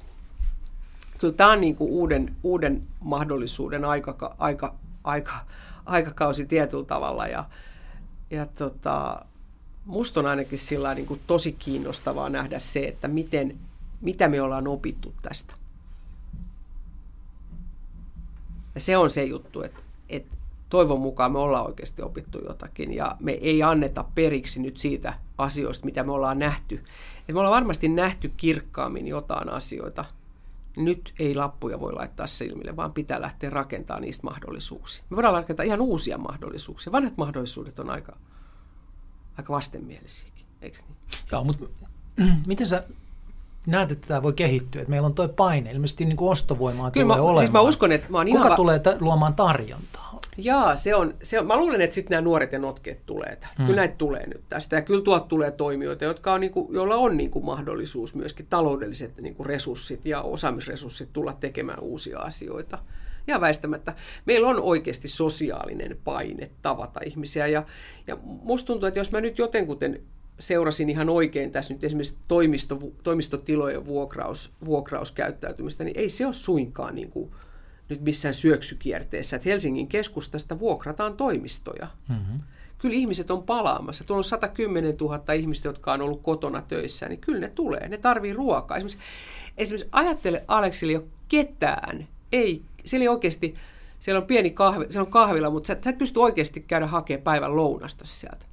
Kyllä 1.19 1.35
tämä 1.35 1.53
on 1.53 1.61
niinku 1.61 2.01
uuden, 2.01 2.37
uuden 2.43 2.83
mahdollisuuden 3.01 3.85
aika, 3.85 4.35
aika, 4.39 4.75
aika, 5.05 5.35
aikakausi 5.87 6.47
tietyllä 6.47 6.85
tavalla 6.85 7.27
ja, 7.27 7.45
ja 8.31 8.47
tota, 8.47 9.25
musta 9.87 10.21
on 10.21 10.27
ainakin 10.27 10.59
sillä 10.59 10.95
niin 10.95 11.07
kuin 11.07 11.21
tosi 11.27 11.53
kiinnostavaa 11.53 12.29
nähdä 12.29 12.59
se, 12.59 12.81
että 12.81 13.09
miten, 13.09 13.59
mitä 14.03 14.29
me 14.29 14.43
ollaan 14.43 14.69
opittu 14.69 15.15
tästä. 15.23 15.55
Ja 18.75 18.81
se 18.81 18.97
on 18.97 19.11
se 19.11 19.25
juttu, 19.25 19.63
että, 19.63 19.81
että 20.09 20.37
toivon 20.69 21.01
mukaan 21.01 21.33
me 21.33 21.39
ollaan 21.39 21.67
oikeasti 21.67 22.03
opittu 22.03 22.39
jotakin 22.49 22.93
ja 22.93 23.17
me 23.21 23.33
ei 23.33 23.63
anneta 23.63 24.05
periksi 24.15 24.63
nyt 24.63 24.77
siitä 24.77 25.15
asioista, 25.39 25.85
mitä 25.85 26.03
me 26.03 26.13
ollaan 26.13 26.39
nähty. 26.39 26.85
Et 27.29 27.35
me 27.35 27.41
ollaan 27.41 27.55
varmasti 27.55 27.89
nähty 27.89 28.33
kirkkaammin 28.37 29.09
jotain 29.09 29.49
asioita. 29.49 30.05
Nyt 30.77 31.15
ei 31.19 31.35
lappuja 31.35 31.81
voi 31.81 31.93
laittaa 31.93 32.27
silmille, 32.27 32.77
vaan 32.77 32.93
pitää 32.93 33.21
lähteä 33.21 33.51
rakentamaan 33.51 34.03
niistä 34.03 34.25
mahdollisuuksia. 34.25 35.05
Me 35.11 35.17
voidaan 35.17 35.35
rakentaa 35.35 35.67
ihan 35.67 35.81
uusia 35.81 36.19
mahdollisuuksia. 36.19 36.93
Vanhat 36.93 37.17
mahdollisuudet 37.17 37.79
on 37.79 37.91
aika 37.91 38.17
aika 39.39 39.53
vastenmielisiäkin, 39.53 40.47
eikö 40.63 40.79
niin? 40.89 40.97
Joo, 41.33 41.45
mutta 41.45 41.67
miten 42.47 42.67
sä 42.67 42.85
näet, 43.67 43.93
että 43.93 44.09
tämä 44.09 44.23
voi 44.23 44.33
kehittyä? 44.33 44.83
Että 44.83 44.91
meillä 44.91 45.07
on 45.07 45.15
tuo 45.15 45.29
paine, 45.29 45.71
ilmeisesti 45.71 46.05
niin 46.05 46.17
kuin 46.17 46.31
ostovoimaa 46.31 46.91
Kyllä 46.91 47.05
tulee 47.05 47.17
mä, 47.17 47.23
olemaan. 47.23 47.39
Siis 47.39 47.53
mä 47.53 47.61
uskon, 47.61 47.93
että 47.93 48.07
mä 48.11 48.19
oon 48.19 48.27
Kuka 48.27 48.47
ihan... 48.47 48.57
tulee 48.57 48.79
ta- 48.79 48.97
luomaan 49.01 49.35
tarjontaa? 49.35 50.21
Jaa, 50.37 50.77
se 50.77 50.95
on, 50.95 51.15
se 51.23 51.41
on, 51.41 51.47
mä 51.47 51.57
luulen, 51.57 51.81
että 51.81 51.95
sitten 51.95 52.11
nämä 52.11 52.21
nuoret 52.21 52.53
ja 52.53 52.59
notkeet 52.59 53.07
tulee 53.07 53.37
tästä. 53.37 53.57
Hmm. 53.59 53.67
Kyllä 53.67 53.81
näitä 53.81 53.95
tulee 53.99 54.27
nyt 54.27 54.43
tästä. 54.49 54.77
Ja 54.77 54.83
kyllä 54.83 55.03
tuot 55.03 55.29
tulee 55.29 55.51
toimijoita, 55.51 56.05
jotka 56.05 56.33
on, 56.33 56.41
niin 56.41 56.53
kuin, 56.53 56.75
joilla 56.75 56.97
on 56.97 57.17
niin 57.17 57.31
kuin 57.31 57.45
mahdollisuus 57.45 58.15
myöskin 58.15 58.47
taloudelliset 58.51 59.21
niin 59.21 59.35
kuin 59.35 59.47
resurssit 59.47 60.07
ja 60.07 60.23
osaamisresurssit 60.23 61.13
tulla 61.13 61.33
tekemään 61.33 61.81
uusia 61.81 62.19
asioita 62.19 62.79
ihan 63.29 63.41
väistämättä. 63.41 63.95
Meillä 64.27 64.49
on 64.49 64.63
oikeasti 64.63 65.09
sosiaalinen 65.09 65.99
paine 66.05 66.51
tavata 66.63 67.01
ihmisiä 67.07 67.47
ja, 67.47 67.65
ja 68.07 68.17
musta 68.23 68.67
tuntuu, 68.67 68.87
että 68.87 69.01
jos 69.01 69.13
mä 69.13 69.21
nyt 69.21 69.39
jotenkuten 69.39 70.01
seurasin 70.39 70.91
ihan 70.91 71.09
oikein 71.09 71.53
tässä 71.53 71.75
nyt 71.75 71.85
esimerkiksi 71.85 72.17
toimisto, 72.29 72.79
toimistotilojen 73.03 73.85
vuokraus, 73.85 74.53
vuokrauskäyttäytymistä, 74.65 75.85
niin 75.85 75.99
ei 75.99 76.09
se 76.09 76.27
ole 76.27 76.35
suinkaan 76.35 76.95
niin 76.95 77.11
kuin 77.11 77.31
nyt 77.89 78.01
missään 78.01 78.35
syöksykierteessä, 78.35 79.37
että 79.37 79.49
Helsingin 79.49 79.89
keskustasta 79.89 80.59
vuokrataan 80.59 81.17
toimistoja. 81.17 81.89
Mm-hmm. 82.09 82.41
Kyllä 82.79 82.95
ihmiset 82.95 83.31
on 83.31 83.43
palaamassa. 83.43 84.05
Tuolla 84.05 84.21
on 84.21 84.25
110 84.25 84.97
000 85.01 85.33
ihmistä, 85.33 85.69
jotka 85.69 85.93
on 85.93 86.01
ollut 86.01 86.23
kotona 86.23 86.63
töissä, 86.63 87.09
niin 87.09 87.21
kyllä 87.21 87.41
ne 87.41 87.49
tulee. 87.49 87.89
Ne 87.89 87.99
tarvii 87.99 88.33
ruokaa. 88.33 88.77
Esimerkiksi, 88.77 88.99
esimerkiksi 89.59 89.89
ajattele 89.93 90.45
Aleksille 90.49 90.93
jo 90.93 91.05
ketään, 91.29 92.09
ei 92.33 92.63
siellä 92.85 93.11
oikeasti, 93.11 93.55
siellä 94.01 94.21
on 94.21 94.27
pieni 94.27 94.51
kahvi, 94.51 94.87
siellä 94.91 95.07
on 95.07 95.13
kahvila, 95.13 95.51
mutta 95.51 95.67
sä, 95.67 95.77
sä 95.85 95.91
et 95.91 95.99
pysty 95.99 96.21
oikeasti 96.21 96.61
käydä 96.61 96.87
hakemaan 96.87 97.23
päivän 97.23 97.57
lounasta 97.57 98.05
sieltä. 98.05 98.52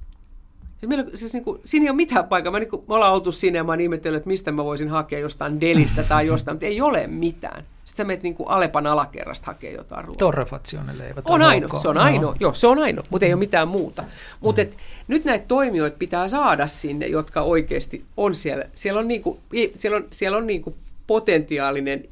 Siis 0.80 0.88
meillä, 0.88 1.04
siis 1.14 1.32
niin 1.32 1.44
kuin, 1.44 1.60
siinä 1.64 1.84
ei 1.84 1.90
ole 1.90 1.96
mitään 1.96 2.24
paikkaa. 2.24 2.52
Mä, 2.52 2.58
niin 2.58 2.70
kuin, 2.70 2.82
me 2.88 2.94
ollaan 2.94 3.12
oltu 3.12 3.32
sinne 3.32 3.56
ja 3.56 3.64
mä 3.64 3.72
oon 3.72 3.80
ihmetellyt, 3.80 4.16
että 4.16 4.28
mistä 4.28 4.52
mä 4.52 4.64
voisin 4.64 4.88
hakea 4.88 5.18
jostain 5.18 5.60
delistä 5.60 6.02
tai 6.02 6.26
jostain, 6.26 6.54
mutta 6.54 6.66
ei 6.66 6.80
ole 6.80 7.06
mitään. 7.06 7.64
Sitten 7.84 7.96
sä 7.96 8.04
menet 8.04 8.22
niin 8.22 8.34
kuin 8.34 8.48
Alepan 8.48 8.86
alakerrasta 8.86 9.46
hakea 9.46 9.72
jotain 9.72 10.04
ruokaa. 10.04 10.18
Torrefazione 10.18 10.98
leivät 10.98 11.24
on 11.28 11.42
ainoa, 11.42 11.80
se 11.80 11.88
on 11.88 11.98
ainoa, 11.98 12.30
no. 12.30 12.36
joo, 12.40 12.52
se 12.52 12.66
on 12.66 12.78
ainoa, 12.78 13.04
mutta 13.10 13.26
ei 13.26 13.32
ole 13.32 13.38
mitään 13.38 13.68
muuta. 13.68 14.04
Mutta 14.40 14.62
mm. 14.62 14.70
nyt 15.08 15.24
näitä 15.24 15.44
toimijoita 15.48 15.96
pitää 15.98 16.28
saada 16.28 16.66
sinne, 16.66 17.06
jotka 17.06 17.42
oikeasti 17.42 18.04
on 18.16 18.34
siellä. 18.34 18.64
Siellä 18.74 19.00
on, 19.00 19.08
niin 19.08 19.22
kuin, 19.22 19.38
siellä 19.78 19.96
on, 19.96 20.04
siellä 20.10 20.38
on 20.38 20.46
niin 20.46 20.62
kuin 20.62 20.76
potentiaalinen 21.06 22.08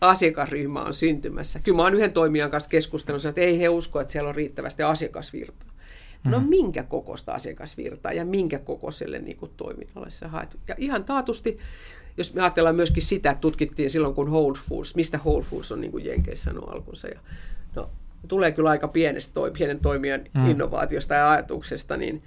asiakasryhmä 0.00 0.82
on 0.82 0.94
syntymässä. 0.94 1.58
Kyllä 1.58 1.76
mä 1.76 1.82
oon 1.82 1.94
yhden 1.94 2.12
toimijan 2.12 2.50
kanssa 2.50 2.70
keskustellut, 2.70 3.24
että 3.24 3.40
ei 3.40 3.60
he 3.60 3.68
usko, 3.68 4.00
että 4.00 4.12
siellä 4.12 4.28
on 4.28 4.34
riittävästi 4.34 4.82
asiakasvirtaa. 4.82 5.73
No 6.24 6.40
mm. 6.40 6.48
minkä 6.48 6.82
kokoista 6.82 7.32
asiakasvirtaa 7.32 8.12
ja 8.12 8.24
minkä 8.24 8.58
kokoiselle 8.58 9.18
niin 9.18 9.36
kuin, 9.36 9.52
toiminnalle 9.56 10.10
se 10.10 10.26
haet. 10.26 10.56
Ja 10.68 10.74
ihan 10.78 11.04
taatusti, 11.04 11.58
jos 12.16 12.34
me 12.34 12.42
ajatellaan 12.42 12.76
myöskin 12.76 13.02
sitä, 13.02 13.30
että 13.30 13.40
tutkittiin 13.40 13.90
silloin, 13.90 14.14
kun 14.14 14.30
Whole 14.30 14.58
Foods, 14.68 14.96
mistä 14.96 15.18
Whole 15.18 15.42
Foods 15.42 15.72
on 15.72 15.80
niin 15.80 15.90
kuin 15.90 16.04
Jenkeissä 16.04 16.44
sanonut 16.44 16.72
alkunsa. 16.72 17.08
Ja, 17.08 17.20
no, 17.76 17.90
tulee 18.28 18.52
kyllä 18.52 18.70
aika 18.70 18.88
pienestä 18.88 19.34
toi, 19.34 19.50
pienen 19.50 19.80
toimijan 19.80 20.20
mm. 20.34 20.50
innovaatiosta 20.50 21.14
ja 21.14 21.30
ajatuksesta, 21.30 21.96
niin 21.96 22.22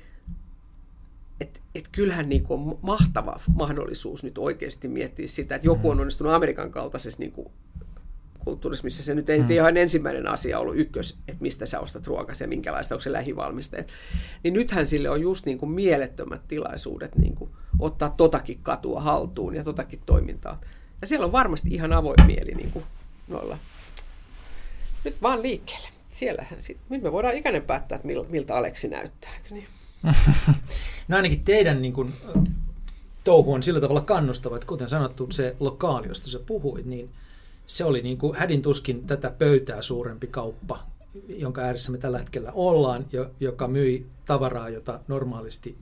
et, 1.41 1.61
et 1.75 1.87
kyllähän 1.91 2.29
niin 2.29 2.43
kuin 2.43 2.61
on 2.61 2.79
mahtava 2.81 3.39
mahdollisuus 3.55 4.23
nyt 4.23 4.37
oikeasti 4.37 4.87
miettiä 4.87 5.27
sitä, 5.27 5.55
että 5.55 5.67
joku 5.67 5.89
on 5.89 5.97
mm. 5.97 6.01
onnistunut 6.01 6.33
Amerikan 6.33 6.71
kaltaisessa 6.71 7.19
niin 7.19 7.31
kuin 7.31 7.47
kulttuurissa, 8.47 8.83
missä 8.83 9.03
se 9.03 9.15
nyt 9.15 9.29
ei 9.29 9.39
mm. 9.39 9.51
ihan 9.51 9.77
ensimmäinen 9.77 10.27
asia 10.27 10.59
ollut 10.59 10.77
ykkös, 10.77 11.17
että 11.27 11.41
mistä 11.41 11.65
sä 11.65 11.79
ostat 11.79 12.07
ruokasi 12.07 12.43
ja 12.43 12.47
minkälaista, 12.47 12.95
onko 12.95 13.01
se 13.01 13.11
lähivalmisteet. 13.11 13.87
Niin 14.43 14.53
nythän 14.53 14.87
sille 14.87 15.09
on 15.09 15.21
just 15.21 15.45
niin 15.45 15.57
kuin 15.57 15.71
mielettömät 15.71 16.41
tilaisuudet 16.47 17.15
niin 17.15 17.35
kuin 17.35 17.49
ottaa 17.79 18.09
totakin 18.09 18.59
katua 18.63 19.01
haltuun 19.01 19.55
ja 19.55 19.63
totakin 19.63 20.01
toimintaa. 20.05 20.61
Ja 21.01 21.07
siellä 21.07 21.25
on 21.25 21.31
varmasti 21.31 21.69
ihan 21.69 21.93
avoin 21.93 22.25
mieli 22.25 22.51
niin 22.51 22.71
kuin 22.71 22.85
noilla. 23.27 23.57
Nyt 25.03 25.21
vaan 25.21 25.41
liikkeelle. 25.41 25.89
Siellähän 26.11 26.61
sit. 26.61 26.77
Nyt 26.89 27.01
me 27.01 27.11
voidaan 27.11 27.35
ikäinen 27.35 27.63
päättää, 27.63 27.95
että 27.95 28.07
miltä 28.29 28.55
Aleksi 28.55 28.87
näyttää. 28.87 29.31
Niin? 29.51 29.67
no 31.07 31.15
ainakin 31.17 31.43
teidän 31.43 31.81
niin 31.81 31.93
kuin, 31.93 32.13
touhu 33.23 33.53
on 33.53 33.63
sillä 33.63 33.81
tavalla 33.81 34.01
kannustava, 34.01 34.55
että 34.55 34.67
kuten 34.67 34.89
sanottu, 34.89 35.27
se 35.31 35.55
lokaali, 35.59 36.07
josta 36.07 36.29
sä 36.29 36.39
puhuit, 36.39 36.85
niin 36.85 37.09
se 37.67 37.85
oli 37.85 38.01
niin 38.01 38.17
kuin 38.17 38.37
hädin 38.37 38.61
tuskin 38.61 39.07
tätä 39.07 39.31
pöytää 39.31 39.81
suurempi 39.81 40.27
kauppa, 40.27 40.87
jonka 41.27 41.61
ääressä 41.61 41.91
me 41.91 41.97
tällä 41.97 42.17
hetkellä 42.17 42.51
ollaan, 42.51 43.05
joka 43.39 43.67
myi 43.67 44.05
tavaraa, 44.25 44.69
jota 44.69 44.99
normaalisti 45.07 45.77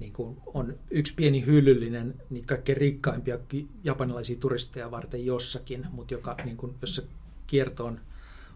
niin 0.00 0.12
kuin 0.12 0.36
on 0.46 0.78
yksi 0.90 1.14
pieni 1.14 1.46
hyllyllinen 1.46 2.14
niitä 2.30 2.46
kaikkein 2.46 2.76
rikkaimpia 2.76 3.38
japanilaisia 3.84 4.36
turisteja 4.40 4.90
varten 4.90 5.26
jossakin, 5.26 5.86
mutta 5.92 6.14
joka, 6.14 6.36
niin 6.44 6.56
kuin, 6.56 6.74
jossa 6.80 7.02
kierto 7.46 7.84
on, 7.84 8.00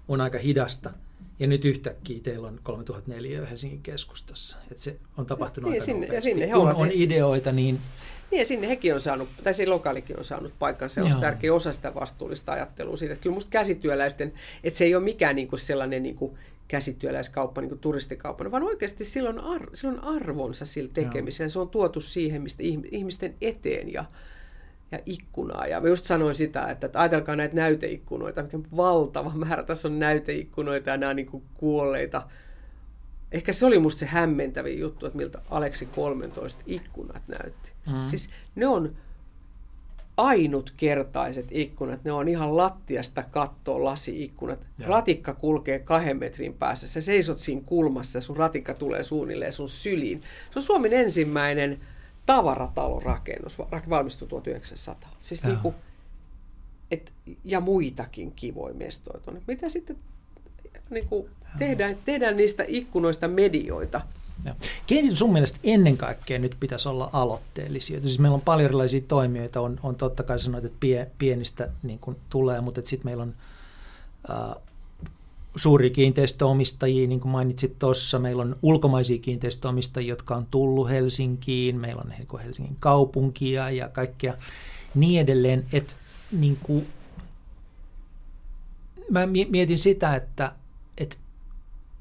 on 0.09 0.21
aika 0.21 0.39
hidasta– 0.39 0.91
ja 1.39 1.47
nyt 1.47 1.65
yhtäkkiä 1.65 2.21
teillä 2.23 2.49
on 2.49 2.61
3004 2.63 3.47
Helsingin 3.47 3.83
keskustassa. 3.83 4.57
Että 4.71 4.83
se 4.83 4.97
on 5.17 5.27
tapahtunut 5.27 5.71
niin, 5.71 5.83
aika 5.83 5.85
sinne, 5.85 6.07
nopeasti. 6.07 6.31
Ja 6.31 6.37
sinne 6.37 6.55
on 6.55 6.77
se... 6.89 6.93
ideoita, 6.95 7.53
niin... 7.53 7.79
Niin 8.31 8.39
ja 8.39 8.45
sinne 8.45 8.69
hekin 8.69 8.95
on 8.95 9.01
saanut, 9.01 9.29
tai 9.45 9.55
se 9.55 9.67
lokaalikin 9.67 10.19
on 10.19 10.25
saanut 10.25 10.53
paikkansa. 10.59 10.95
Se 10.95 11.03
on 11.03 11.11
Joo. 11.11 11.21
tärkeä 11.21 11.55
osa 11.55 11.73
sitä 11.73 11.95
vastuullista 11.95 12.53
ajattelua 12.53 12.97
siitä. 12.97 13.13
Että 13.13 13.23
kyllä 13.23 13.35
musta 13.35 13.51
käsityöläisten, 13.51 14.33
että 14.65 14.77
se 14.79 14.85
ei 14.85 14.95
ole 14.95 15.05
mikään 15.05 15.37
niin 15.37 15.49
kuin 15.49 15.61
sellainen 15.61 16.03
niin 16.03 16.15
kuin 16.15 16.39
käsityöläiskauppa, 16.69 17.61
niin 17.61 17.79
turistikauppa, 17.79 18.51
vaan 18.51 18.63
oikeasti 18.63 19.05
sillä 19.05 19.29
on, 19.29 19.41
ar- 19.41 19.71
sillä 19.73 19.93
on 19.93 20.05
arvonsa 20.17 20.67
sillä 20.67 20.91
tekemisellä. 20.95 21.49
Se 21.49 21.59
on 21.59 21.69
tuotu 21.69 22.01
siihen 22.01 22.43
mistä 22.43 22.63
ihmisten 22.91 23.35
eteen 23.41 23.93
ja, 23.93 24.05
ja 24.93 24.99
ikkunaa. 25.07 25.67
Ja 25.67 25.81
mä 25.81 25.89
just 25.89 26.05
sanoin 26.05 26.35
sitä, 26.35 26.67
että, 26.67 26.87
että 26.87 27.01
ajatelkaa 27.01 27.37
näitä 27.37 27.55
näyteikkunoita, 27.55 28.43
mikä 28.43 28.59
valtava 28.77 29.33
määrä 29.35 29.63
tässä 29.63 29.89
on 29.89 29.99
näyteikkunoita 29.99 30.91
ja 30.91 30.97
nämä 30.97 31.11
on 31.11 31.17
niin 31.17 31.43
kuolleita. 31.55 32.23
Ehkä 33.33 33.53
se 33.53 33.67
oli 33.67 33.79
musta 33.79 33.99
se 33.99 34.07
hämmentävin 34.07 34.79
juttu, 34.79 35.07
että 35.07 35.19
miltä 35.19 35.43
Aleksi 35.51 35.87
13 35.87 36.63
ikkunat 36.67 37.23
näytti. 37.29 37.73
Mm. 37.87 38.07
Siis 38.07 38.31
ne 38.55 38.67
on 38.67 38.97
ainutkertaiset 40.17 41.47
ikkunat, 41.51 42.05
ne 42.05 42.13
on 42.13 42.29
ihan 42.29 42.57
lattiasta 42.57 43.23
kattoa 43.23 43.85
lasi-ikkunat. 43.85 44.59
Ja. 44.79 44.89
Ratikka 44.89 45.35
kulkee 45.35 45.79
kahden 45.79 46.19
metrin 46.19 46.55
päässä, 46.55 46.89
sä 46.89 47.01
seisot 47.01 47.39
siinä 47.39 47.63
kulmassa 47.67 48.19
ja 48.19 48.23
sun 48.23 48.37
ratikka 48.37 48.75
tulee 48.75 49.03
suunnilleen 49.03 49.53
sun 49.53 49.69
syliin. 49.69 50.23
Se 50.51 50.59
on 50.59 50.63
Suomen 50.63 50.93
ensimmäinen 50.93 51.81
tavaratalorakennus, 52.27 53.59
valmistui 53.89 54.29
1900. 54.29 55.11
Siis 55.23 55.45
niin 55.45 55.59
kuin 55.59 55.75
et, 56.91 57.13
ja 57.45 57.61
muitakin 57.61 58.33
kivoja 58.33 58.75
mestoja 58.75 59.21
tuonne. 59.21 59.43
Mitä 59.47 59.69
sitten 59.69 59.97
niin 60.91 61.09
kuin, 61.09 61.31
tehdään, 61.59 61.97
tehdään 62.05 62.37
niistä 62.37 62.65
ikkunoista 62.69 63.29
medioita. 63.29 64.01
Keiden 64.87 65.17
sun 65.17 65.33
mielestä 65.33 65.59
ennen 65.65 65.97
kaikkea 65.97 66.39
nyt 66.39 66.57
pitäisi 66.61 66.89
olla 66.89 67.11
aloitteellisia? 67.13 68.01
Siis 68.01 68.19
meillä 68.19 68.35
on 68.35 68.41
paljon 68.41 68.65
erilaisia 68.65 69.01
toimijoita, 69.09 69.61
on, 69.61 69.81
on 69.83 69.95
totta 69.95 70.23
kai 70.23 70.39
sanoit, 70.39 70.65
että 70.65 70.77
pie, 70.81 71.11
pienistä 71.19 71.69
niin 71.83 71.99
kuin 71.99 72.17
tulee, 72.31 72.61
mutta 72.61 72.81
sitten 72.85 73.05
meillä 73.05 73.23
on 73.23 73.35
äh, 74.31 74.63
suuria 75.57 75.91
kiinteistöomistajia, 75.91 77.09
niin 77.09 77.21
kuin 77.21 77.33
mainitsit 77.33 77.79
tuossa. 77.79 78.19
Meillä 78.19 78.43
on 78.43 78.57
ulkomaisia 78.63 79.19
kiinteistöomistajia, 79.19 80.09
jotka 80.09 80.37
on 80.37 80.47
tullut 80.51 80.89
Helsinkiin. 80.89 81.77
Meillä 81.77 82.03
on 82.05 82.11
niin 82.11 82.41
Helsingin 82.45 82.77
kaupunkia 82.81 83.71
ja 83.71 83.89
kaikkea 83.89 84.35
niin 84.95 85.21
edelleen. 85.21 85.67
Että 85.73 85.95
niin 86.33 86.59
kuin, 86.63 86.87
mä 89.11 89.27
mietin 89.27 89.79
sitä, 89.79 90.17
että 90.17 90.53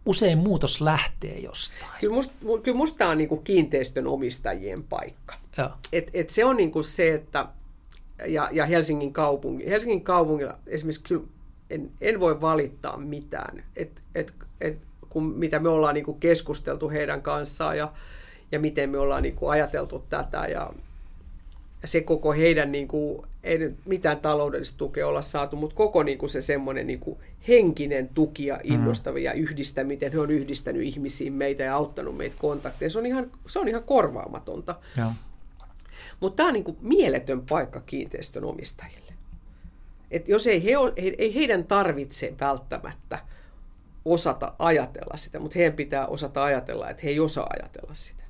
usein 0.08 0.38
muutos 0.38 0.82
lähtee 0.82 1.40
jostain. 1.40 1.92
Kyllä 2.00 2.14
musta, 2.14 2.34
kyllä 2.64 2.78
musta 2.78 3.10
on 3.10 3.18
niin 3.18 3.30
kuin 3.30 3.44
kiinteistön 3.44 4.08
omistajien 4.08 4.84
paikka. 4.84 5.36
Et, 5.94 6.10
et 6.14 6.30
se 6.30 6.46
on 6.46 6.58
niin 6.58 6.72
kuin 6.72 6.84
se, 6.84 7.14
että 7.14 7.46
ja, 8.28 8.50
ja 8.52 8.66
Helsingin 8.66 9.14
kaupunki. 9.14 9.70
Helsingin 9.70 10.04
kaupungilla 10.04 10.58
esimerkiksi 10.68 11.04
kyllä 11.04 11.24
en, 11.70 11.92
en 12.02 12.20
voi 12.20 12.42
valittaa 12.42 12.98
mitään, 12.98 13.64
et, 13.76 14.02
et, 14.16 14.34
et, 14.62 14.78
kun, 15.10 15.24
mitä 15.24 15.60
me 15.60 15.70
ollaan 15.70 15.94
niin 15.94 16.06
kuin 16.06 16.20
keskusteltu 16.20 16.90
heidän 16.90 17.22
kanssaan 17.22 17.78
ja, 17.78 17.92
ja 18.52 18.60
miten 18.60 18.90
me 18.90 18.98
ollaan 18.98 19.24
niin 19.24 19.36
kuin 19.36 19.52
ajateltu 19.52 20.06
tätä 20.10 20.48
ja 20.48 20.74
se 21.86 22.02
koko 22.02 22.34
heidän, 22.34 22.72
niin 22.72 22.88
kuin, 22.88 23.28
ei 23.44 23.58
nyt 23.58 23.76
mitään 23.86 24.20
taloudellista 24.20 24.78
tukea 24.78 25.08
olla 25.08 25.22
saatu, 25.22 25.56
mutta 25.56 25.76
koko 25.76 26.04
niin 26.04 26.18
kuin 26.18 26.30
se 26.30 26.42
semmoinen 26.42 26.88
niin 26.88 27.00
kuin 27.00 27.20
henkinen 27.48 28.10
tuki 28.10 28.46
ja 28.46 28.56
mm-hmm. 28.56 28.74
innostava 28.74 29.20
ja 29.20 29.34
yhdistä, 29.34 29.84
miten 29.84 30.12
he 30.12 30.20
on 30.20 30.32
yhdistänyt 30.32 30.82
ihmisiin 30.82 31.34
meitä 31.34 31.64
ja 31.64 31.76
auttanut 31.76 32.18
meitä 32.18 32.36
kontakteja. 32.40 32.90
Se 32.90 33.00
on 33.00 33.06
ihan, 33.06 33.32
se 33.48 33.60
on 33.60 33.68
ihan 33.68 33.84
korvaamatonta. 33.84 34.76
Mutta 36.20 36.38
tämä 36.38 36.48
on 36.48 36.54
niin 36.54 36.64
kuin 36.64 36.78
mieletön 36.82 37.46
paikka 37.50 37.82
kiinteistön 37.82 38.44
omistajille. 38.44 39.14
Et 40.12 40.28
jos 40.28 40.48
ei, 40.48 40.64
he, 40.64 40.72
ei 41.18 41.36
heidän 41.36 41.64
tarvitse 41.64 42.34
välttämättä 42.40 43.20
osata 44.06 44.54
ajatella 44.60 45.18
sitä, 45.18 45.40
mutta 45.40 45.60
heidän 45.60 45.74
pitää 45.74 46.08
osata 46.08 46.44
ajatella, 46.44 46.90
että 46.90 47.04
he 47.04 47.10
ei 47.10 47.20
osaa 47.20 47.48
ajatella 47.60 47.94
sitä. 47.94 48.24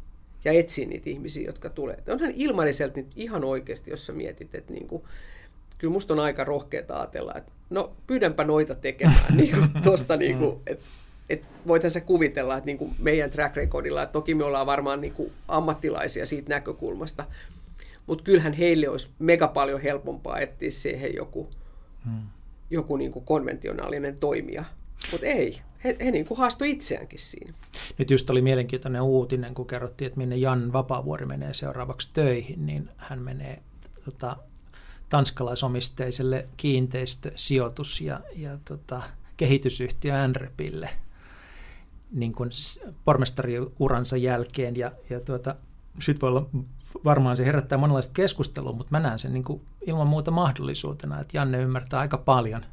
Ja 0.48 0.54
etsiä 0.54 0.88
niitä 0.88 1.10
ihmisiä, 1.10 1.46
jotka 1.46 1.70
tulee. 1.70 2.04
Onhan 2.08 2.32
ilmaiselta 2.36 2.98
nyt 2.98 3.08
ihan 3.16 3.44
oikeasti, 3.44 3.92
jos 3.92 4.06
sä 4.06 4.14
mietit, 4.14 4.56
että 4.56 4.74
niin 4.74 4.88
kuin, 4.88 5.04
kyllä 5.78 5.92
musta 5.92 6.14
on 6.14 6.20
aika 6.20 6.44
rohkeaa 6.44 6.86
ajatella, 6.90 7.34
että 7.36 7.52
no 7.70 7.92
pyydänpä 8.08 8.44
noita 8.44 8.76
tekemään 8.76 9.38
niin 9.38 9.56
kuin, 9.56 9.84
tosta, 9.84 10.18
niin 10.18 10.38
kuin, 10.38 10.60
että 10.68 10.86
et 11.30 11.46
voithan 11.68 11.92
se 11.92 12.02
kuvitella, 12.02 12.58
että 12.58 12.66
niin 12.66 12.78
kuin 12.78 12.96
meidän 13.00 13.30
track 13.30 13.56
recordilla, 13.56 14.04
että 14.04 14.14
toki 14.14 14.36
me 14.36 14.44
ollaan 14.44 14.66
varmaan 14.66 15.02
niin 15.02 15.14
kuin 15.14 15.32
ammattilaisia 15.48 16.26
siitä 16.26 16.50
näkökulmasta, 16.50 17.26
mutta 18.06 18.24
kyllähän 18.24 18.54
heille 18.54 18.90
olisi 18.90 19.10
mega 19.20 19.48
paljon 19.48 19.82
helpompaa 19.82 20.40
etsiä 20.40 20.72
siihen 20.72 21.16
joku, 21.16 21.50
hmm. 22.06 22.22
joku 22.70 22.98
niin 22.98 23.12
kuin 23.12 23.26
konventionaalinen 23.26 24.18
toimija. 24.18 24.64
Mutta 25.12 25.28
ei, 25.28 25.62
he, 25.84 25.98
he 26.00 26.12
niin 26.12 26.26
kuin 26.26 26.38
haastoi 26.38 26.72
itseäänkin 26.72 27.20
siinä. 27.20 27.54
Nyt 27.98 28.12
just 28.12 28.30
oli 28.30 28.42
mielenkiintoinen 28.42 29.02
uutinen, 29.02 29.54
kun 29.54 29.68
kerrottiin, 29.68 30.08
että 30.08 30.18
minne 30.18 30.36
Jan 30.36 30.74
Vapaavuori 30.74 31.26
menee 31.26 31.54
seuraavaksi 31.54 32.10
töihin, 32.14 32.66
niin 32.66 32.90
hän 32.98 33.22
menee 33.22 33.64
tota, 34.06 34.38
tanskalaisomisteiselle 35.10 36.48
kiinteistösijoitus- 36.58 38.02
ja, 38.02 38.20
ja 38.36 38.58
tota, 38.66 39.02
kehitysyhtiö 39.38 40.28
NREPille 40.28 40.90
niin 42.12 42.34
kuin 42.34 42.50
pormestariuransa 43.06 44.18
jälkeen. 44.18 44.76
Ja, 44.76 44.92
ja 45.10 45.20
tuota, 45.20 45.56
sitten 46.02 46.22
voi 46.22 46.30
olla, 46.30 46.50
varmaan 47.04 47.38
se 47.38 47.46
herättää 47.46 47.78
monenlaista 47.78 48.14
keskustelua, 48.14 48.72
mutta 48.72 48.92
mä 48.92 49.00
näen 49.00 49.20
sen 49.20 49.34
niin 49.34 49.44
kuin 49.44 49.62
ilman 49.88 50.08
muuta 50.08 50.32
mahdollisuutena, 50.32 51.20
että 51.20 51.38
Janne 51.38 51.62
ymmärtää 51.62 52.00
aika 52.00 52.18
paljon 52.18 52.66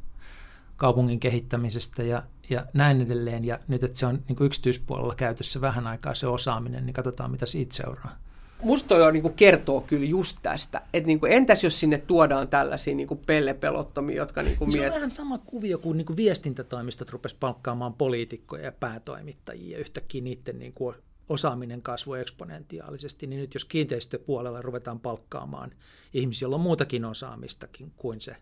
kaupungin 0.76 1.20
kehittämisestä 1.20 2.02
ja, 2.02 2.22
ja 2.50 2.66
näin 2.74 3.00
edelleen. 3.00 3.44
Ja 3.44 3.58
nyt, 3.68 3.84
että 3.84 3.98
se 3.98 4.06
on 4.06 4.22
niin 4.28 4.36
kuin 4.36 4.46
yksityispuolella 4.46 5.14
käytössä 5.14 5.60
vähän 5.60 5.86
aikaa 5.86 6.14
se 6.14 6.26
osaaminen, 6.26 6.86
niin 6.86 6.94
katsotaan, 6.94 7.30
mitä 7.30 7.46
siitä 7.46 7.74
seuraa 7.74 8.24
musta 8.64 9.06
on, 9.06 9.12
niin 9.12 9.34
kertoo 9.34 9.80
kyllä 9.80 10.06
just 10.06 10.38
tästä. 10.42 10.82
Että 10.92 11.06
niin 11.06 11.20
entäs 11.28 11.64
jos 11.64 11.80
sinne 11.80 11.98
tuodaan 11.98 12.48
tällaisia 12.48 12.94
niin 12.94 13.08
pellepelottomia, 13.26 14.16
jotka 14.16 14.42
niin 14.42 14.56
kuin 14.56 14.72
Se 14.72 14.78
miet... 14.78 14.92
on 14.92 14.94
vähän 14.94 15.10
sama 15.10 15.38
kuvio 15.38 15.78
kuin, 15.78 15.96
niin 15.98 16.06
kuin 16.06 16.16
viestintätoimistot 16.16 17.10
rupesi 17.10 17.36
palkkaamaan 17.40 17.94
poliitikkoja 17.94 18.64
ja 18.64 18.72
päätoimittajia 18.72 19.72
ja 19.72 19.80
yhtäkkiä 19.80 20.22
niiden 20.22 20.58
niin 20.58 20.72
kuin 20.72 20.96
osaaminen 21.28 21.82
kasvoi 21.82 22.20
eksponentiaalisesti, 22.20 23.26
niin 23.26 23.40
nyt 23.40 23.54
jos 23.54 23.64
kiinteistöpuolella 23.64 24.62
ruvetaan 24.62 25.00
palkkaamaan 25.00 25.72
ihmisiä, 26.14 26.46
joilla 26.46 26.56
on 26.56 26.60
muutakin 26.60 27.04
osaamistakin 27.04 27.92
kuin 27.96 28.20
se 28.20 28.36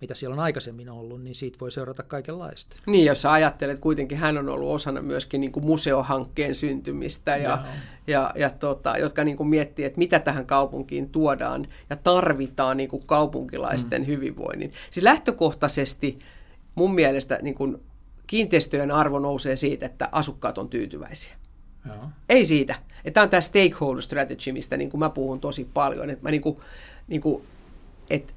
mitä 0.00 0.14
siellä 0.14 0.34
on 0.34 0.40
aikaisemmin 0.40 0.90
ollut, 0.90 1.22
niin 1.22 1.34
siitä 1.34 1.58
voi 1.60 1.70
seurata 1.70 2.02
kaikenlaista. 2.02 2.76
Niin, 2.86 3.04
jos 3.04 3.22
sä 3.22 3.32
ajattelet, 3.32 3.78
kuitenkin 3.78 4.18
hän 4.18 4.38
on 4.38 4.48
ollut 4.48 4.74
osana 4.74 5.02
myöskin 5.02 5.40
niin 5.40 5.52
kuin 5.52 5.66
museohankkeen 5.66 6.54
syntymistä, 6.54 7.36
ja, 7.36 7.64
ja, 8.06 8.32
ja 8.36 8.50
tota, 8.50 8.98
jotka 8.98 9.24
niin 9.24 9.36
kuin 9.36 9.48
miettii, 9.48 9.84
että 9.84 9.98
mitä 9.98 10.18
tähän 10.18 10.46
kaupunkiin 10.46 11.10
tuodaan 11.10 11.68
ja 11.90 11.96
tarvitaan 11.96 12.76
niin 12.76 12.88
kuin 12.88 13.06
kaupunkilaisten 13.06 14.02
mm. 14.02 14.06
hyvinvoinnin. 14.06 14.72
Siis 14.90 15.04
lähtökohtaisesti 15.04 16.18
mun 16.74 16.94
mielestä 16.94 17.38
niin 17.42 17.54
kuin 17.54 17.82
kiinteistöjen 18.26 18.90
arvo 18.90 19.18
nousee 19.18 19.56
siitä, 19.56 19.86
että 19.86 20.08
asukkaat 20.12 20.58
on 20.58 20.68
tyytyväisiä. 20.68 21.32
Joo. 21.86 22.08
Ei 22.28 22.44
siitä. 22.44 22.74
Tämä 23.12 23.22
on 23.22 23.30
tämä 23.30 23.40
stakeholder 23.40 24.02
strategy, 24.02 24.52
mistä 24.52 24.76
niin 24.76 24.90
kuin 24.90 24.98
mä 24.98 25.10
puhun 25.10 25.40
tosi 25.40 25.68
paljon. 25.74 26.10
Että 26.10 26.22
mä 26.22 26.30
niin 26.30 26.42
kuin, 26.42 26.56
niin 27.08 27.20
kuin, 27.20 27.44
että 28.10 28.32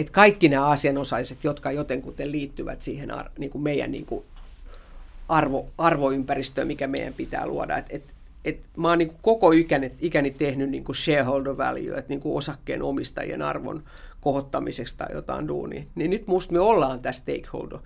että 0.00 0.12
kaikki 0.12 0.48
nämä 0.48 0.66
asianosaiset, 0.66 1.44
jotka 1.44 1.72
jotenkuten 1.72 2.32
liittyvät 2.32 2.82
siihen 2.82 3.12
niin 3.38 3.50
kuin 3.50 3.62
meidän 3.62 3.90
niin 3.90 4.06
kuin 4.06 4.24
arvo, 5.28 5.66
arvoympäristöön, 5.78 6.66
mikä 6.66 6.86
meidän 6.86 7.14
pitää 7.14 7.46
luoda. 7.46 7.76
Et, 7.76 7.86
et, 7.90 8.02
et 8.44 8.60
mä 8.76 8.88
oon 8.88 8.98
niin 8.98 9.08
kuin 9.08 9.18
koko 9.22 9.52
ikäni, 9.52 9.92
ikäni 10.00 10.30
tehnyt 10.30 10.70
niin 10.70 10.84
kuin 10.84 10.96
shareholder 10.96 11.56
value, 11.56 11.98
että 11.98 12.08
niin 12.08 12.20
kuin 12.20 12.36
osakkeen 12.36 12.82
omistajien 12.82 13.42
arvon 13.42 13.82
kohottamiseksi 14.20 14.96
tai 14.98 15.08
jotain 15.12 15.48
duunia. 15.48 15.82
Niin 15.94 16.10
nyt 16.10 16.26
musta 16.26 16.52
me 16.52 16.60
ollaan 16.60 17.00
tässä 17.00 17.22
stakeholder 17.22 17.78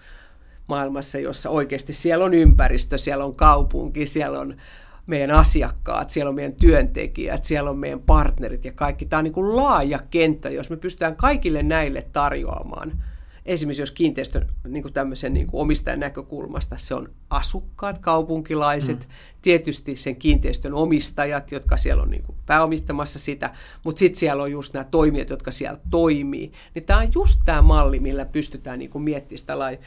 maailmassa, 0.66 1.19
jossa 1.19 1.51
oikeasti 1.51 1.93
siellä 1.93 2.24
on 2.24 2.35
ympäristö, 2.35 2.99
siellä 2.99 3.24
on 3.24 3.35
kaupunki, 3.35 4.07
siellä 4.07 4.41
on 4.41 4.57
meidän 5.06 5.31
asiakkaat, 5.31 6.10
siellä 6.10 6.28
on 6.28 6.35
meidän 6.35 6.55
työntekijät, 6.55 7.44
siellä 7.44 7.70
on 7.70 7.78
meidän 7.78 8.01
partnerit 8.01 8.64
ja 8.64 8.72
kaikki. 8.72 9.06
Tämä 9.06 9.18
on 9.18 9.24
niin 9.24 9.32
kuin 9.32 9.56
laaja 9.56 10.01
kenttä, 10.10 10.48
jos 10.48 10.70
me 10.70 10.76
pystytään 10.76 11.16
kaikille 11.16 11.62
näille 11.62 12.06
tarjoamaan. 12.12 13.02
Esimerkiksi 13.47 13.82
jos 13.82 13.90
kiinteistön 13.90 14.48
niin 14.68 14.82
kuin 14.82 14.93
tämmöisen 14.93 15.35
niin 15.35 15.47
kuin 15.47 15.60
omistajan 15.60 16.01
näkökulmasta 16.01 16.76
se 16.78 16.94
on 16.94 17.09
asukkaat, 17.31 17.98
kaupunkilaiset, 17.98 18.98
mm. 18.98 19.06
tietysti 19.43 19.97
sen 19.97 20.16
kiinteistön 20.16 20.74
omistajat, 20.74 21.52
jotka 21.52 21.76
siellä 21.76 22.02
on 22.02 22.10
niin 22.10 22.22
kuin 22.22 22.39
pääomittamassa 22.47 23.18
sitä, 23.18 23.55
mutta 23.85 23.98
sitten 23.98 24.18
siellä 24.18 24.43
on 24.43 24.52
just 24.52 24.74
nämä 24.74 24.85
toimijat, 24.85 25.31
jotka 25.31 25.51
siellä 25.51 25.81
toimii. 25.90 26.52
Niin 26.74 26.85
tämä 26.85 27.01
on 27.01 27.09
just 27.14 27.40
tämä 27.44 27.62
malli, 27.62 28.01
millä 28.01 28.24
pystytään 28.24 28.78
niin 28.78 28.90
kuin 28.90 29.02
miettimään 29.02 29.39
sitä 29.39 29.59
lailla. 29.59 29.82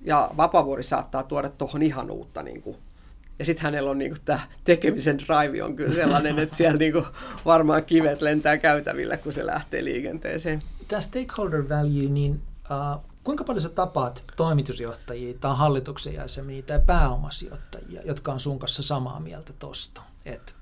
Ja 0.00 0.30
Vapavuori 0.36 0.82
saattaa 0.82 1.22
tuoda 1.22 1.48
tuohon 1.48 1.82
ihan 1.82 2.10
uutta 2.10 2.42
niin 2.42 2.62
kuin 2.62 2.76
ja 3.38 3.44
sitten 3.44 3.62
hänellä 3.62 3.90
on 3.90 3.98
niinku 3.98 4.18
tämä 4.24 4.40
tekemisen 4.64 5.18
drive 5.18 5.62
on 5.62 5.76
kyllä 5.76 5.94
sellainen, 5.94 6.38
että 6.38 6.56
siellä 6.56 6.78
niinku 6.78 7.06
varmaan 7.44 7.84
kivet 7.84 8.22
lentää 8.22 8.58
käytävillä, 8.58 9.16
kun 9.16 9.32
se 9.32 9.46
lähtee 9.46 9.84
liikenteeseen. 9.84 10.62
Tämä 10.88 11.00
stakeholder 11.00 11.68
value, 11.68 12.08
niin 12.08 12.40
uh, 12.70 13.04
kuinka 13.24 13.44
paljon 13.44 13.62
sä 13.62 13.68
tapaat 13.68 14.24
toimitusjohtajia 14.36 15.34
tai 15.40 15.56
hallituksen 15.56 16.14
jäseniä 16.14 16.62
tai 16.62 16.80
pääomasijoittajia, 16.86 18.02
jotka 18.04 18.32
on 18.32 18.40
sun 18.40 18.58
kanssa 18.58 18.82
samaa 18.82 19.20
mieltä 19.20 19.52
tosta? 19.58 20.02
Että 20.26 20.52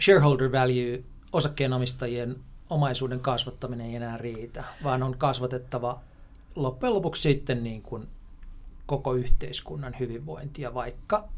shareholder 0.00 0.52
value, 0.52 1.02
osakkeenomistajien 1.32 2.36
omaisuuden 2.70 3.20
kasvattaminen 3.20 3.86
ei 3.86 3.96
enää 3.96 4.18
riitä, 4.18 4.64
vaan 4.84 5.02
on 5.02 5.18
kasvatettava 5.18 6.00
loppujen 6.56 6.94
lopuksi 6.94 7.22
sitten 7.22 7.64
niin 7.64 7.82
kuin 7.82 8.08
koko 8.86 9.14
yhteiskunnan 9.14 9.94
hyvinvointia, 10.00 10.74
vaikka 10.74 11.28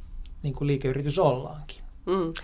niin 0.42 0.54
kuin 0.54 0.66
liikeyritys 0.66 1.18
ollaankin. 1.18 1.78
Mm. 2.06 2.28
Uh, 2.28 2.34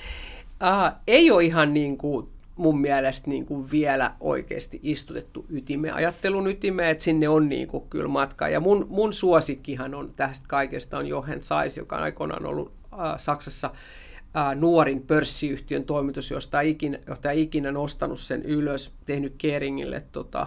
ei 1.07 1.31
ole 1.31 1.45
ihan 1.45 1.75
niin 1.75 1.99
kuin 1.99 2.29
mun 2.57 2.81
mielestä 2.81 3.31
niin 3.31 3.47
kuin 3.47 3.71
vielä 3.71 4.15
oikeasti 4.21 4.81
istutettu 4.83 5.47
ytime, 5.51 5.91
ajattelun 5.91 6.47
ytime, 6.47 6.91
että 6.91 7.05
sinne 7.05 7.29
on 7.29 7.49
niin 7.49 7.69
kuin 7.69 7.85
kyllä 7.91 8.09
matka. 8.09 8.49
Ja 8.49 8.61
mun, 8.61 8.87
mun 8.91 9.13
suosikkihan 9.13 9.95
on 9.95 10.13
tästä 10.17 10.47
kaikesta 10.49 10.99
on 10.99 11.07
Johan 11.07 11.43
Sais, 11.43 11.77
joka 11.77 11.97
on 11.97 12.03
aikoinaan 12.03 12.47
ollut 12.47 12.69
uh, 12.69 12.99
Saksassa 13.17 13.71
uh, 13.71 14.61
nuorin 14.61 15.03
pörssiyhtiön 15.03 15.85
toimitus, 15.85 16.31
josta 16.31 16.61
ikinä, 16.61 16.99
ikinä 17.35 17.73
nostanut 17.73 18.21
sen 18.21 18.43
ylös, 18.43 18.95
tehnyt 19.07 19.35
Keringille 19.39 20.03
tota, 20.13 20.47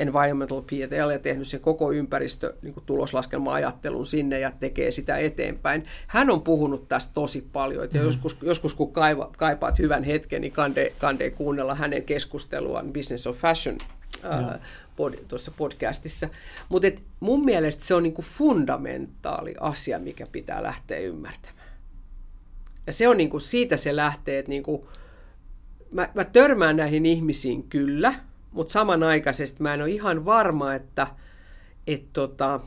Environmental 0.00 0.62
P&L 0.62 1.10
ja 1.10 1.18
tehnyt 1.18 1.48
sen 1.48 1.60
koko 1.60 1.92
ympäristö 1.92 2.54
niin 2.62 2.74
tuloslaskelma-ajattelun 2.86 4.06
sinne 4.06 4.40
ja 4.40 4.52
tekee 4.60 4.90
sitä 4.90 5.16
eteenpäin. 5.16 5.84
Hän 6.06 6.30
on 6.30 6.42
puhunut 6.42 6.88
tästä 6.88 7.14
tosi 7.14 7.48
paljon, 7.52 7.84
että 7.84 7.98
mm. 7.98 8.04
joskus, 8.04 8.36
joskus 8.42 8.74
kun 8.74 8.92
kaiva, 8.92 9.30
kaipaat 9.36 9.78
hyvän 9.78 10.04
hetken, 10.04 10.40
niin 10.40 10.52
kande, 10.52 10.92
kande 10.98 11.30
kuunnella 11.30 11.74
hänen 11.74 12.02
keskusteluaan 12.02 12.92
Business 12.92 13.26
of 13.26 13.36
Fashion 13.36 13.78
ää, 14.22 14.60
pod, 14.96 15.14
tuossa 15.28 15.50
podcastissa. 15.56 16.28
Mutta 16.68 16.88
mun 17.20 17.44
mielestä 17.44 17.84
se 17.84 17.94
on 17.94 18.02
niin 18.02 18.14
kuin 18.14 18.26
fundamentaali 18.26 19.54
asia, 19.60 19.98
mikä 19.98 20.24
pitää 20.32 20.62
lähteä 20.62 20.98
ymmärtämään. 20.98 21.68
Ja 22.86 22.92
se 22.92 23.08
on 23.08 23.16
niin 23.16 23.30
kuin, 23.30 23.40
siitä 23.40 23.76
se 23.76 23.96
lähtee, 23.96 24.38
että 24.38 24.48
niin 24.48 24.62
kuin, 24.62 24.82
mä, 25.92 26.08
mä 26.14 26.24
törmään 26.24 26.76
näihin 26.76 27.06
ihmisiin 27.06 27.62
kyllä, 27.62 28.14
mutta 28.50 28.72
samanaikaisesti 28.72 29.62
mä 29.62 29.74
en 29.74 29.82
ole 29.82 29.90
ihan 29.90 30.24
varma, 30.24 30.74
että 30.74 31.06
et 31.86 32.04
tota, 32.12 32.60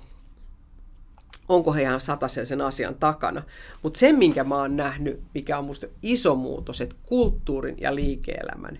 onko 1.50 1.74
he 1.74 1.82
ihan 1.82 2.02
sataisen 2.02 2.46
sen 2.46 2.62
asian 2.62 2.96
takana. 2.96 3.44
Mutta 3.84 4.00
sen, 4.00 4.18
minkä 4.18 4.44
mä 4.44 4.56
oon 4.56 4.76
nähnyt, 4.76 5.22
mikä 5.34 5.58
on 5.58 5.66
musta 5.66 5.88
iso 6.04 6.36
muutos, 6.36 6.82
että 6.82 6.96
kulttuurin 7.06 7.76
ja 7.80 7.96
liike-elämän 7.96 8.80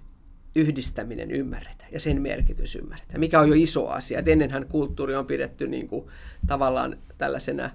yhdistäminen 0.56 1.32
ymmärretään 1.32 1.90
ja 1.92 2.00
sen 2.00 2.22
merkitys 2.22 2.76
ymmärretään, 2.76 3.20
mikä 3.20 3.40
on 3.40 3.48
jo 3.48 3.54
iso 3.58 3.88
asia. 3.88 4.20
Et 4.20 4.28
ennenhän 4.28 4.68
kulttuuri 4.68 5.16
on 5.16 5.26
pidetty 5.26 5.68
niin 5.68 5.88
kuin, 5.88 6.08
tavallaan 6.48 6.98
tällaisena 7.18 7.72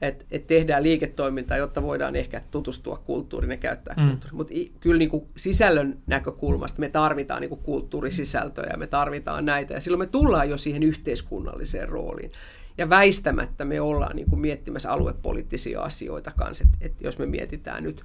että 0.00 0.24
et 0.30 0.46
tehdään 0.46 0.82
liiketoimintaa, 0.82 1.56
jotta 1.56 1.82
voidaan 1.82 2.16
ehkä 2.16 2.42
tutustua 2.50 3.02
kulttuuriin 3.04 3.50
ja 3.50 3.56
käyttää 3.56 3.94
mm. 3.98 4.08
kulttuuriin. 4.08 4.36
Mutta 4.36 4.54
kyllä 4.80 4.98
niin 4.98 5.10
kuin 5.10 5.26
sisällön 5.36 5.98
näkökulmasta 6.06 6.80
me 6.80 6.88
tarvitaan 6.88 7.40
niin 7.40 7.48
kuin 7.48 7.62
kulttuurisisältöjä 7.62 8.68
ja 8.72 8.78
me 8.78 8.86
tarvitaan 8.86 9.44
näitä. 9.44 9.74
Ja 9.74 9.80
silloin 9.80 10.00
me 10.00 10.06
tullaan 10.06 10.50
jo 10.50 10.56
siihen 10.56 10.82
yhteiskunnalliseen 10.82 11.88
rooliin. 11.88 12.32
Ja 12.78 12.90
väistämättä 12.90 13.64
me 13.64 13.80
ollaan 13.80 14.16
niin 14.16 14.30
kuin 14.30 14.40
miettimässä 14.40 14.90
aluepoliittisia 14.90 15.80
asioita 15.80 16.32
kanssa. 16.36 16.64
Että 16.64 16.86
et 16.86 17.00
jos 17.00 17.18
me 17.18 17.26
mietitään 17.26 17.82
nyt 17.82 18.04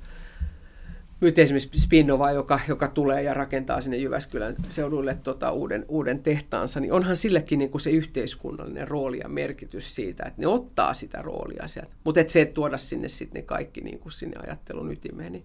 nyt 1.22 1.40
esimerkiksi 1.40 1.80
Spinnova, 1.80 2.32
joka, 2.32 2.60
joka 2.68 2.88
tulee 2.88 3.24
ja 3.24 3.34
rakentaa 3.34 3.82
sinne 3.82 3.98
Jyväskylän 3.98 4.56
seudulle 4.70 5.18
tota, 5.24 5.52
uuden, 5.52 5.86
uuden 5.88 6.24
tehtaansa, 6.24 6.80
niin 6.80 6.94
onhan 6.94 7.16
sillekin 7.16 7.60
niin 7.60 7.72
kuin 7.72 7.82
se 7.82 7.90
yhteiskunnallinen 7.90 8.88
rooli 8.88 9.20
ja 9.20 9.30
merkitys 9.30 9.96
siitä, 9.96 10.24
että 10.24 10.42
ne 10.42 10.48
ottaa 10.48 10.94
sitä 10.94 11.22
roolia 11.22 11.68
sieltä. 11.68 11.92
Mutta 12.04 12.22
se, 12.28 12.42
että 12.42 12.54
tuoda 12.54 12.78
sinne 12.78 13.08
sitten 13.08 13.42
ne 13.42 13.46
kaikki 13.46 13.82
niin 13.82 14.00
kuin 14.00 14.12
sinne 14.12 14.38
ajattelun 14.48 14.92
ytimeen, 14.92 15.32
niin 15.32 15.44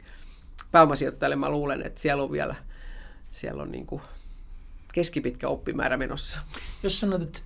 pääomasijoittajalle 0.73 1.37
mä 1.37 1.51
luulen, 1.51 1.87
että 1.87 2.01
siellä 2.01 2.23
on 2.23 2.33
vielä 2.33 2.55
siellä 3.33 3.63
on 3.63 3.73
niin 3.73 3.87
kuin 3.87 4.03
keskipitkä 4.93 5.49
oppimäärä 5.49 5.97
menossa. 5.97 6.41
Jos 6.83 7.01
sanot, 7.01 7.23
että 7.23 7.39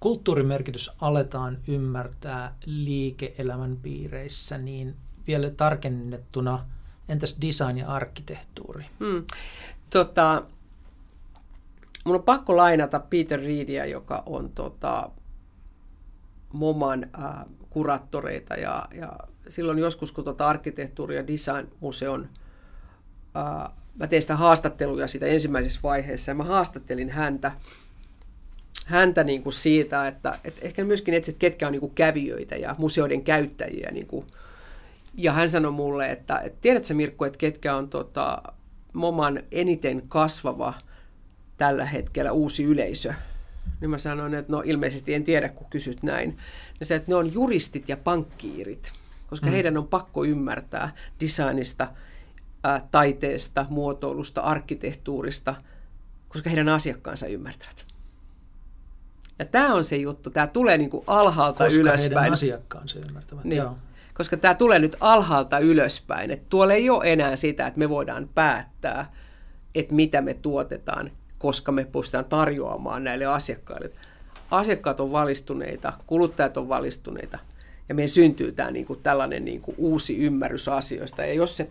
kulttuurimerkitys 0.00 0.90
aletaan 1.00 1.58
ymmärtää 1.68 2.54
liike-elämän 2.64 3.76
piireissä, 3.82 4.58
niin 4.58 4.96
vielä 5.26 5.50
tarkennettuna– 5.50 6.64
Entäs 7.12 7.38
design 7.40 7.78
ja 7.78 7.88
arkkitehtuuri? 7.88 8.84
Hmm. 9.00 9.24
Tota, 9.90 10.42
mun 12.04 12.14
on 12.14 12.22
pakko 12.22 12.56
lainata 12.56 13.00
Peter 13.10 13.40
Reedia, 13.40 13.86
joka 13.86 14.22
on 14.26 14.50
tota, 14.50 15.10
MoMan 16.52 17.06
äh, 17.24 17.44
kuraattoreita 17.70 18.54
ja, 18.54 18.88
ja 18.94 19.12
silloin 19.48 19.78
joskus, 19.78 20.12
kun 20.12 20.24
tota 20.24 20.52
arkkitehtuuri- 20.52 21.14
ja 21.14 21.26
design-museon 21.26 22.28
äh, 23.36 23.72
mä 23.94 24.06
tein 24.06 24.22
sitä 24.22 24.36
haastatteluja 24.36 25.06
siitä 25.06 25.26
ensimmäisessä 25.26 25.80
vaiheessa 25.82 26.30
ja 26.30 26.34
mä 26.34 26.44
haastattelin 26.44 27.10
häntä, 27.10 27.52
häntä 28.86 29.24
niin 29.24 29.42
kuin 29.42 29.52
siitä, 29.52 30.08
että, 30.08 30.38
että 30.44 30.60
ehkä 30.62 30.84
myöskin 30.84 31.14
etsit, 31.14 31.36
ketkä 31.38 31.66
on 31.66 31.72
niin 31.72 31.80
kuin 31.80 31.94
kävijöitä 31.94 32.56
ja 32.56 32.74
museoiden 32.78 33.22
käyttäjiä 33.22 33.90
niin 33.90 34.06
kuin 34.06 34.26
ja 35.14 35.32
hän 35.32 35.50
sanoi 35.50 35.72
mulle, 35.72 36.10
että, 36.10 36.38
että 36.38 36.58
tiedätkö 36.60 36.94
Mirkku, 36.94 37.24
että 37.24 37.38
ketkä 37.38 37.76
on 37.76 37.88
tota, 37.88 38.42
MoMan 38.92 39.40
eniten 39.50 40.02
kasvava 40.08 40.74
tällä 41.56 41.84
hetkellä 41.84 42.32
uusi 42.32 42.64
yleisö? 42.64 43.14
Niin 43.80 43.90
mä 43.90 43.98
sanoin, 43.98 44.34
että 44.34 44.52
no 44.52 44.62
ilmeisesti 44.64 45.14
en 45.14 45.24
tiedä, 45.24 45.48
kun 45.48 45.66
kysyt 45.70 46.02
näin. 46.02 46.38
Ja 46.80 46.86
se, 46.86 46.94
että 46.94 47.10
ne 47.10 47.14
on 47.14 47.34
juristit 47.34 47.88
ja 47.88 47.96
pankkiirit, 47.96 48.92
koska 49.26 49.46
mm. 49.46 49.52
heidän 49.52 49.76
on 49.76 49.88
pakko 49.88 50.24
ymmärtää 50.24 50.94
designista, 51.20 51.88
ää, 52.62 52.88
taiteesta, 52.90 53.66
muotoilusta, 53.70 54.40
arkkitehtuurista, 54.40 55.54
koska 56.28 56.50
heidän 56.50 56.68
asiakkaansa 56.68 57.26
ymmärtävät. 57.26 57.84
Ja 59.38 59.44
tämä 59.44 59.74
on 59.74 59.84
se 59.84 59.96
juttu, 59.96 60.30
tämä 60.30 60.46
tulee 60.46 60.78
niin 60.78 60.90
kuin 60.90 61.04
alhaalta 61.06 61.64
koska 61.64 61.80
ylöspäin. 61.80 62.10
Koska 62.10 62.20
heidän 62.20 62.32
asiakkaansa 62.32 62.98
ymmärtävät, 62.98 63.44
niin. 63.44 63.56
Joo 63.56 63.76
koska 64.14 64.36
tämä 64.36 64.54
tulee 64.54 64.78
nyt 64.78 64.96
alhaalta 65.00 65.58
ylöspäin. 65.58 66.30
Että 66.30 66.46
tuolla 66.48 66.74
ei 66.74 66.90
ole 66.90 67.12
enää 67.12 67.36
sitä, 67.36 67.66
että 67.66 67.78
me 67.78 67.88
voidaan 67.88 68.28
päättää, 68.34 69.12
että 69.74 69.94
mitä 69.94 70.20
me 70.20 70.34
tuotetaan, 70.34 71.10
koska 71.38 71.72
me 71.72 71.84
pystytään 71.84 72.24
tarjoamaan 72.24 73.04
näille 73.04 73.26
asiakkaille. 73.26 73.90
Asiakkaat 74.50 75.00
on 75.00 75.12
valistuneita, 75.12 75.92
kuluttajat 76.06 76.56
on 76.56 76.68
valistuneita, 76.68 77.38
ja 77.88 77.94
meidän 77.94 78.08
syntyy 78.08 78.52
tämä 78.52 78.70
niin 78.70 78.86
kuin 78.86 79.00
tällainen 79.02 79.44
niin 79.44 79.60
kuin 79.60 79.74
uusi 79.78 80.18
ymmärrys 80.18 80.68
asioista. 80.68 81.24
Ja 81.24 81.34
jos 81.34 81.56
se 81.56 81.68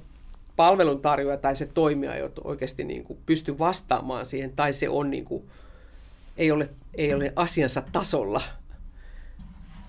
palveluntarjoaja 0.56 1.38
tai 1.38 1.56
se 1.56 1.66
toimija 1.66 2.16
ei 2.16 2.30
oikeasti 2.44 2.84
niin 2.84 3.04
kuin 3.04 3.20
pysty 3.26 3.60
vastaamaan 3.60 4.26
siihen, 4.26 4.52
tai 4.56 4.74
se 4.74 4.90
on 4.90 5.12
niin 5.12 5.26
kuin, 5.26 5.44
ei, 6.38 6.52
ole, 6.52 6.70
ei 6.98 7.14
ole 7.14 7.34
asiansa 7.36 7.84
tasolla, 7.92 8.42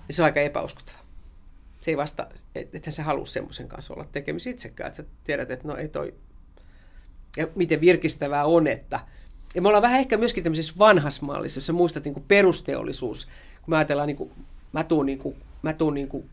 niin 0.08 0.16
se 0.16 0.22
on 0.22 0.24
aika 0.24 0.40
epäuskottava 0.40 1.01
se 1.82 1.90
ei 1.90 1.96
vasta, 1.96 2.26
että 2.54 2.90
sä 2.90 3.02
halua 3.02 3.26
semmoisen 3.26 3.68
kanssa 3.68 3.94
olla 3.94 4.06
tekemisissä 4.12 4.50
itsekään, 4.50 4.88
että 4.88 5.02
sä 5.02 5.08
tiedät, 5.24 5.50
että 5.50 5.68
no 5.68 5.76
ei 5.76 5.88
toi, 5.88 6.14
ja 7.36 7.48
miten 7.54 7.80
virkistävää 7.80 8.44
on, 8.44 8.66
että, 8.66 9.00
ja 9.54 9.62
me 9.62 9.68
ollaan 9.68 9.82
vähän 9.82 10.00
ehkä 10.00 10.16
myöskin 10.16 10.44
tämmöisessä 10.44 10.74
vanhassa 10.78 11.26
mallissa, 11.26 11.58
jos 11.58 11.66
sä 11.66 11.72
muistat 11.72 12.04
niin 12.04 12.14
kuin 12.14 12.24
perusteollisuus, 12.28 13.24
kun 13.62 13.70
mä 13.70 13.76
ajatellaan, 13.76 14.06
niin 14.06 14.16
kuin, 14.16 14.30
mä 14.72 14.84
tuun, 14.84 15.06
niin 15.06 15.18
kuin, 15.18 15.36
mä 15.62 15.72
tuun 15.72 15.94
niin 15.94 16.08
kuin, 16.08 16.24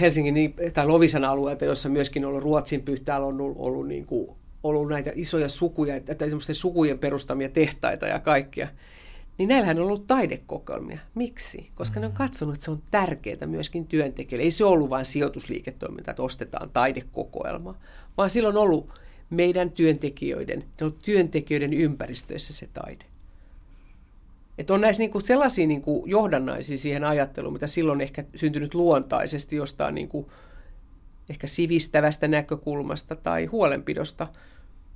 Helsingin 0.00 0.54
tai 0.74 0.86
Lovisan 0.86 1.24
alueelta, 1.24 1.64
jossa 1.64 1.88
myöskin 1.88 2.24
on 2.24 2.28
ollut 2.28 2.44
Ruotsin 2.44 2.82
pyhtäällä 2.82 3.26
on 3.26 3.40
ollut, 3.40 3.56
ollut, 3.58 3.88
niin 3.88 4.06
kuin, 4.06 4.30
ollut 4.62 4.88
näitä 4.88 5.10
isoja 5.14 5.48
sukuja, 5.48 6.00
tai 6.00 6.28
semmoisten 6.28 6.54
sukujen 6.54 6.98
perustamia 6.98 7.48
tehtaita 7.48 8.06
ja 8.06 8.18
kaikkia 8.18 8.68
niin 9.38 9.48
näillähän 9.48 9.78
on 9.78 9.86
ollut 9.86 10.06
taidekokoelmia. 10.06 10.98
Miksi? 11.14 11.70
Koska 11.74 12.00
ne 12.00 12.06
on 12.06 12.12
katsonut, 12.12 12.54
että 12.54 12.64
se 12.64 12.70
on 12.70 12.82
tärkeää 12.90 13.46
myöskin 13.46 13.86
työntekijöille. 13.86 14.44
Ei 14.44 14.50
se 14.50 14.64
ollut 14.64 14.90
vain 14.90 15.04
sijoitusliiketoiminta, 15.04 16.10
että 16.10 16.22
ostetaan 16.22 16.70
taidekokoelma, 16.70 17.74
vaan 18.16 18.30
sillä 18.30 18.48
on 18.48 18.56
ollut 18.56 19.00
meidän 19.30 19.70
työntekijöiden, 19.70 20.64
ne 20.80 20.86
on 20.86 20.92
työntekijöiden 20.92 21.72
ympäristöissä 21.72 22.52
se 22.52 22.68
taide. 22.72 23.04
Että 24.58 24.74
on 24.74 24.80
näissä 24.80 25.00
niinku 25.00 25.20
sellaisia 25.20 25.66
niinku 25.66 26.04
johdannaisia 26.06 26.78
siihen 26.78 27.04
ajatteluun, 27.04 27.52
mitä 27.52 27.66
silloin 27.66 28.00
ehkä 28.00 28.24
syntynyt 28.34 28.74
luontaisesti 28.74 29.56
jostain 29.56 29.94
niinku 29.94 30.30
ehkä 31.30 31.46
sivistävästä 31.46 32.28
näkökulmasta 32.28 33.16
tai 33.16 33.46
huolenpidosta. 33.46 34.26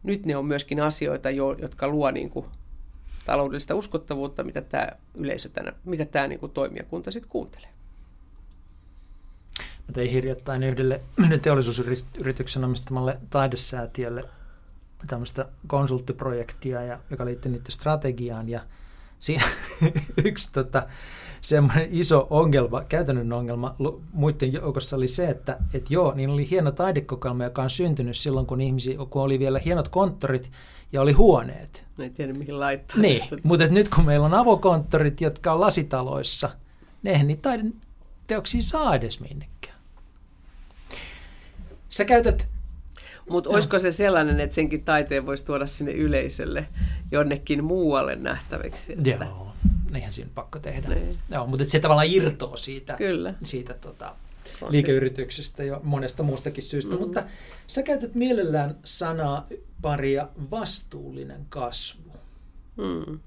Nyt 0.02 0.26
ne 0.26 0.36
on 0.36 0.46
myöskin 0.46 0.80
asioita, 0.80 1.30
jotka 1.30 1.88
luo 1.88 2.10
niinku 2.10 2.46
taloudellista 3.28 3.74
uskottavuutta, 3.74 4.44
mitä 4.44 4.60
tämä 4.60 4.88
yleisö 5.14 5.48
tänä, 5.48 5.72
mitä 5.84 6.04
tämä 6.04 6.26
niin 6.26 6.40
kuin 6.40 6.52
toimijakunta 6.52 7.10
sitten 7.10 7.30
kuuntelee. 7.30 7.68
Mä 9.58 9.92
tein 9.92 10.10
hirjattain 10.10 10.62
yhdelle 10.62 11.00
teollisuusyrityksen 11.42 12.64
omistamalle 12.64 13.18
taidesäätiölle 13.30 14.24
tämmöistä 15.06 15.48
konsulttiprojektia, 15.66 16.82
ja, 16.82 16.98
joka 17.10 17.24
liittyy 17.24 17.52
niiden 17.52 17.72
strategiaan. 17.72 18.48
Ja 18.48 18.60
siinä 19.18 19.44
yksi 20.24 20.52
tota, 20.52 20.86
semmoinen 21.40 21.88
iso 21.90 22.26
ongelma, 22.30 22.84
käytännön 22.84 23.32
ongelma 23.32 23.76
muiden 24.12 24.52
joukossa 24.52 24.96
oli 24.96 25.08
se, 25.08 25.28
että 25.28 25.58
et 25.74 25.90
joo, 25.90 26.14
niin 26.14 26.30
oli 26.30 26.50
hieno 26.50 26.72
taidekokoelma, 26.72 27.44
joka 27.44 27.62
on 27.62 27.70
syntynyt 27.70 28.16
silloin, 28.16 28.46
kun 28.46 28.60
ihmisiä, 28.60 28.98
kun 29.10 29.22
oli 29.22 29.38
vielä 29.38 29.58
hienot 29.58 29.88
konttorit, 29.88 30.50
ja 30.92 31.02
oli 31.02 31.12
huoneet. 31.12 31.84
No 31.96 32.04
ei 32.04 32.10
tiedä 32.10 32.32
mihin 32.32 32.60
laittaa. 32.60 32.96
Niin, 32.96 33.22
mutta 33.42 33.66
nyt 33.66 33.88
kun 33.88 34.04
meillä 34.04 34.26
on 34.26 34.34
avokonttorit, 34.34 35.20
jotka 35.20 35.52
on 35.52 35.60
lasitaloissa, 35.60 36.50
ne 37.02 37.10
eihän 37.10 37.26
niitä 37.26 37.42
taideteoksia 37.42 38.62
saa 38.62 38.94
edes 38.94 39.20
minnekään. 39.20 39.78
Sä 41.88 42.04
käytät... 42.04 42.48
Mutta 43.28 43.50
olisiko 43.50 43.78
se 43.78 43.92
sellainen, 43.92 44.40
että 44.40 44.54
senkin 44.54 44.84
taiteen 44.84 45.26
voisi 45.26 45.44
tuoda 45.44 45.66
sinne 45.66 45.92
yleisölle 45.92 46.66
jonnekin 47.10 47.64
muualle 47.64 48.16
nähtäväksi? 48.16 48.92
Että... 48.92 49.10
Joo, 49.10 49.52
eihän 49.94 50.12
siinä 50.12 50.30
pakko 50.34 50.58
tehdä. 50.58 50.88
Niin. 50.88 51.16
Joo, 51.30 51.46
mutta 51.46 51.64
se 51.64 51.80
tavallaan 51.80 52.10
irtoaa 52.10 52.56
siitä, 52.56 52.94
Kyllä. 52.94 53.34
siitä 53.44 53.74
tota, 53.74 54.14
liikeyrityksestä 54.68 55.64
ja 55.64 55.80
monesta 55.82 56.22
muustakin 56.22 56.62
syystä. 56.62 56.94
Mm. 56.94 57.00
Mutta 57.00 57.22
sä 57.66 57.82
käytät 57.82 58.14
mielellään 58.14 58.76
sanaa 58.84 59.46
paria 59.82 60.28
vastuullinen 60.50 61.46
kasvu. 61.48 62.12
Mm. 62.76 63.18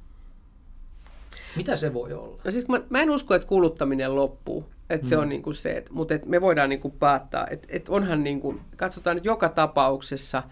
Mitä 1.55 1.75
se 1.75 1.93
voi 1.93 2.13
olla? 2.13 2.41
No 2.43 2.51
siis 2.51 2.67
mä, 2.67 2.81
mä 2.89 3.01
en 3.01 3.09
usko, 3.09 3.35
että 3.35 3.47
kuluttaminen 3.47 4.15
loppuu. 4.15 4.65
Että 4.89 5.05
mm. 5.05 5.09
se 5.09 5.17
on 5.17 5.29
niin 5.29 5.41
kuin 5.43 5.55
se, 5.55 5.71
että, 5.71 5.93
mutta 5.93 6.13
että 6.13 6.29
me 6.29 6.41
voidaan 6.41 6.69
niin 6.69 6.79
kuin 6.79 6.93
päättää, 6.99 7.47
että, 7.49 7.67
että 7.71 7.91
onhan 7.91 8.23
niin 8.23 8.39
kuin, 8.39 8.61
katsotaan 8.77 9.15
nyt 9.15 9.25
joka 9.25 9.49
tapauksessa 9.49 10.43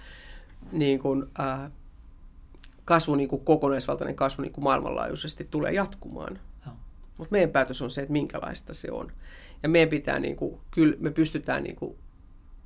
niin 0.72 1.00
kuin, 1.00 1.26
äh, 1.40 1.72
kasvu, 2.86 3.16
niin 3.16 3.30
kuin 3.30 3.46
kokonaisvaltainen 3.46 4.16
kasvu 4.16 4.42
niin 4.42 4.54
kuin 4.54 4.64
maailmanlaajuisesti 4.64 5.48
tulee 5.52 5.72
jatkumaan. 5.74 6.40
Mutta 7.20 7.32
meidän 7.32 7.50
päätös 7.50 7.82
on 7.82 7.92
se, 7.92 8.02
että 8.02 8.12
minkälaista 8.12 8.74
se 8.74 8.92
on. 8.92 9.12
Ja 9.64 9.70
meidän 9.70 9.90
pitää, 9.90 10.20
niin 10.20 10.36
kuin, 10.36 10.60
kyllä 10.72 10.96
me 11.00 11.12
pystytään 11.12 11.64
niin 11.64 11.76
kuin, 11.76 11.96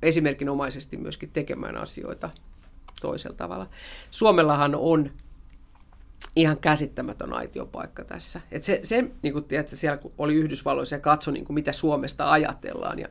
esimerkinomaisesti 0.02 0.96
myöskin 0.96 1.30
tekemään 1.30 1.76
asioita 1.76 2.30
toisella 3.00 3.36
tavalla. 3.36 3.68
Suomellahan 4.10 4.74
on 4.74 5.10
ihan 6.36 6.58
käsittämätön 6.58 7.32
aitiopaikka 7.32 8.04
tässä. 8.04 8.40
Et 8.52 8.62
se, 8.62 8.80
se 8.82 9.04
niin 9.22 9.32
kuin, 9.32 9.44
tiedätkö, 9.44 9.76
siellä 9.76 9.96
kun 9.96 10.12
oli 10.18 10.34
Yhdysvalloissa 10.34 10.96
ja 10.96 11.00
katsoi, 11.00 11.34
niin 11.34 11.44
kuin, 11.44 11.54
mitä 11.54 11.72
Suomesta 11.72 12.30
ajatellaan 12.30 12.98
ja 12.98 13.08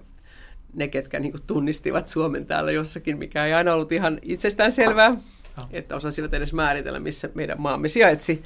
ne, 0.74 0.88
ketkä 0.88 1.20
niin 1.20 1.32
kuin, 1.32 1.44
tunnistivat 1.48 2.08
Suomen 2.08 2.46
täällä 2.46 2.72
jossakin, 2.72 3.18
mikä 3.18 3.46
ei 3.46 3.54
aina 3.54 3.74
ollut 3.74 3.92
ihan 3.92 4.20
itsestään 4.22 4.72
selvää, 4.72 5.10
no. 5.58 5.64
että 5.72 5.96
osasivat 5.96 6.34
edes 6.34 6.54
määritellä, 6.54 7.00
missä 7.00 7.30
meidän 7.34 7.62
maamme 7.62 7.88
sijaitsi, 7.88 8.44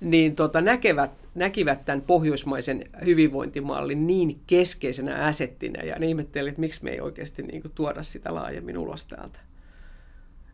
niin 0.00 0.36
tota, 0.36 0.60
näkevät, 0.60 1.10
näkivät 1.34 1.84
tämän 1.84 2.02
pohjoismaisen 2.02 2.84
hyvinvointimallin 3.04 4.06
niin 4.06 4.40
keskeisenä 4.46 5.24
asettina 5.24 5.82
ja 5.82 5.98
ne 5.98 6.06
ihmettelivät, 6.06 6.52
että 6.52 6.60
miksi 6.60 6.84
me 6.84 6.90
ei 6.90 7.00
oikeasti 7.00 7.42
niin 7.42 7.62
kuin, 7.62 7.72
tuoda 7.74 8.02
sitä 8.02 8.34
laajemmin 8.34 8.78
ulos 8.78 9.04
täältä. 9.04 9.38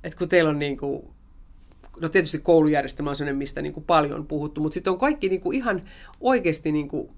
Et 0.04 0.14
kun 0.14 0.28
teillä 0.28 0.50
on 0.50 0.58
niin 0.58 0.76
kuin, 0.76 1.13
no 2.00 2.08
tietysti 2.08 2.38
koulujärjestelmä 2.38 3.10
on 3.10 3.16
sellainen, 3.16 3.38
mistä 3.38 3.62
niin 3.62 3.72
kuin 3.72 3.84
paljon 3.84 4.26
puhuttu, 4.26 4.60
mutta 4.60 4.74
sitten 4.74 4.92
on 4.92 4.98
kaikki 4.98 5.28
niin 5.28 5.40
kuin 5.40 5.56
ihan 5.56 5.82
oikeasti 6.20 6.72
niin 6.72 6.88
kuin 6.88 7.10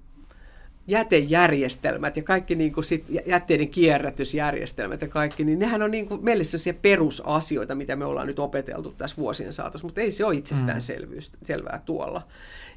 jätejärjestelmät 0.87 2.17
ja 2.17 2.23
kaikki 2.23 2.55
niin 2.55 2.73
kuin 2.73 2.83
sit 2.83 3.05
jätteiden 3.25 3.69
kierrätysjärjestelmät 3.69 5.01
ja 5.01 5.07
kaikki, 5.07 5.43
niin 5.43 5.59
nehän 5.59 5.81
on 5.81 5.91
niin 5.91 6.07
kuin 6.07 6.23
meille 6.23 6.43
sellaisia 6.43 6.73
perusasioita, 6.73 7.75
mitä 7.75 7.95
me 7.95 8.05
ollaan 8.05 8.27
nyt 8.27 8.39
opeteltu 8.39 8.91
tässä 8.91 9.17
vuosien 9.17 9.53
saatossa, 9.53 9.87
mutta 9.87 10.01
ei 10.01 10.11
se 10.11 10.25
ole 10.25 10.35
itsestäänselvyys, 10.35 11.31
mm. 11.31 11.37
selvää 11.45 11.81
tuolla. 11.85 12.27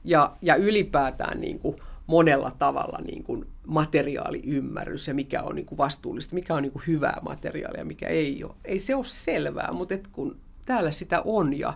Ja, 0.05 0.37
ja 0.43 0.57
ylipäätään 0.57 1.41
niin 1.41 1.59
kuin 1.59 1.77
monella 2.07 2.53
tavalla 2.59 2.99
niin 3.05 3.25
kuin 3.25 3.47
materiaaliymmärrys 3.67 5.09
ja 5.09 5.15
mikä 5.15 5.43
on 5.43 5.55
niin 5.55 5.67
kuin 5.67 5.79
vastuullista, 5.79 6.35
mikä 6.35 6.55
on 6.55 6.63
niin 6.63 6.73
kuin 6.73 6.83
hyvää 6.87 7.19
materiaalia, 7.23 7.85
mikä 7.85 8.09
ei 8.09 8.45
ole. 8.45 8.55
Ei 8.65 8.79
se 8.79 8.95
ole 8.95 9.05
selvää, 9.05 9.73
mutta 9.73 9.95
et 9.95 10.07
kun 10.07 10.37
täällä 10.71 10.91
sitä 10.91 11.23
on 11.25 11.59
ja, 11.59 11.75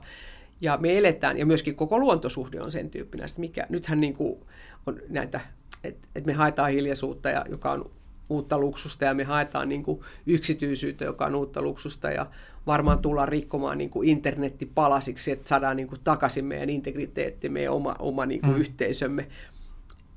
ja 0.61 0.79
me 0.81 0.99
eletään, 0.99 1.39
ja 1.39 1.47
myöskin 1.47 1.75
koko 1.75 1.99
luontosuhde 1.99 2.63
on 2.63 2.71
sen 2.71 2.91
tyyppinen, 2.91 3.27
että 3.27 3.41
mikä, 3.41 3.67
nythän 3.69 4.01
niin 4.01 4.15
kuin 4.15 4.41
on 4.87 5.01
näitä, 5.09 5.41
että 5.85 6.09
et 6.15 6.27
me 6.27 6.33
haetaan 6.33 6.71
hiljaisuutta, 6.71 7.31
ja, 7.31 7.45
joka 7.51 7.73
on 7.73 7.91
uutta 8.29 8.59
luksusta, 8.59 9.05
ja 9.05 9.15
me 9.15 9.25
haetaan 9.25 9.69
niin 9.69 9.83
kuin 9.83 10.01
yksityisyyttä, 10.27 11.05
joka 11.05 11.27
on 11.27 11.35
uutta 11.35 11.63
luksusta, 11.63 12.11
ja 12.11 12.27
varmaan 12.67 12.99
tullaan 12.99 13.29
rikkomaan 13.29 13.79
niin 13.79 13.91
kuin 13.91 14.09
internettipalasiksi, 14.09 15.31
että 15.33 15.49
saadaan 15.49 15.77
niin 15.77 15.89
kuin 15.89 16.01
takaisin 16.05 16.45
meidän 16.45 16.71
integriteetti, 16.71 17.49
meidän 17.49 17.73
oma, 17.73 17.97
oma 17.99 18.27
niin 18.27 18.41
kuin 18.41 18.55
mm. 18.55 18.61
yhteisömme, 18.61 19.27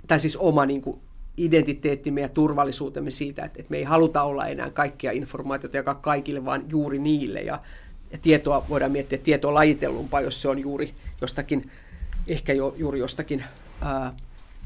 tai 0.07 0.19
siis 0.19 0.37
oma 0.37 0.65
niin 0.65 0.81
kuin 0.81 0.99
identiteettimme 1.37 2.21
ja 2.21 2.29
turvallisuutemme 2.29 3.11
siitä, 3.11 3.45
että, 3.45 3.59
että 3.59 3.71
me 3.71 3.77
ei 3.77 3.83
haluta 3.83 4.23
olla 4.23 4.47
enää 4.47 4.69
kaikkia 4.69 5.11
informaatiota 5.11 5.77
jakaa 5.77 5.95
kaikille, 5.95 6.45
vaan 6.45 6.65
juuri 6.69 6.99
niille, 6.99 7.41
ja 7.41 7.61
ja 8.11 8.17
tietoa 8.17 8.65
voidaan 8.69 8.91
miettiä 8.91 9.17
tietoa 9.17 9.53
lajitellumpaa, 9.53 10.21
jos 10.21 10.41
se 10.41 10.49
on 10.49 10.59
juuri 10.59 10.93
jostakin, 11.21 11.71
ehkä 12.27 12.53
jo, 12.53 12.75
juuri 12.77 12.99
jostakin 12.99 13.43
ää, 13.81 14.13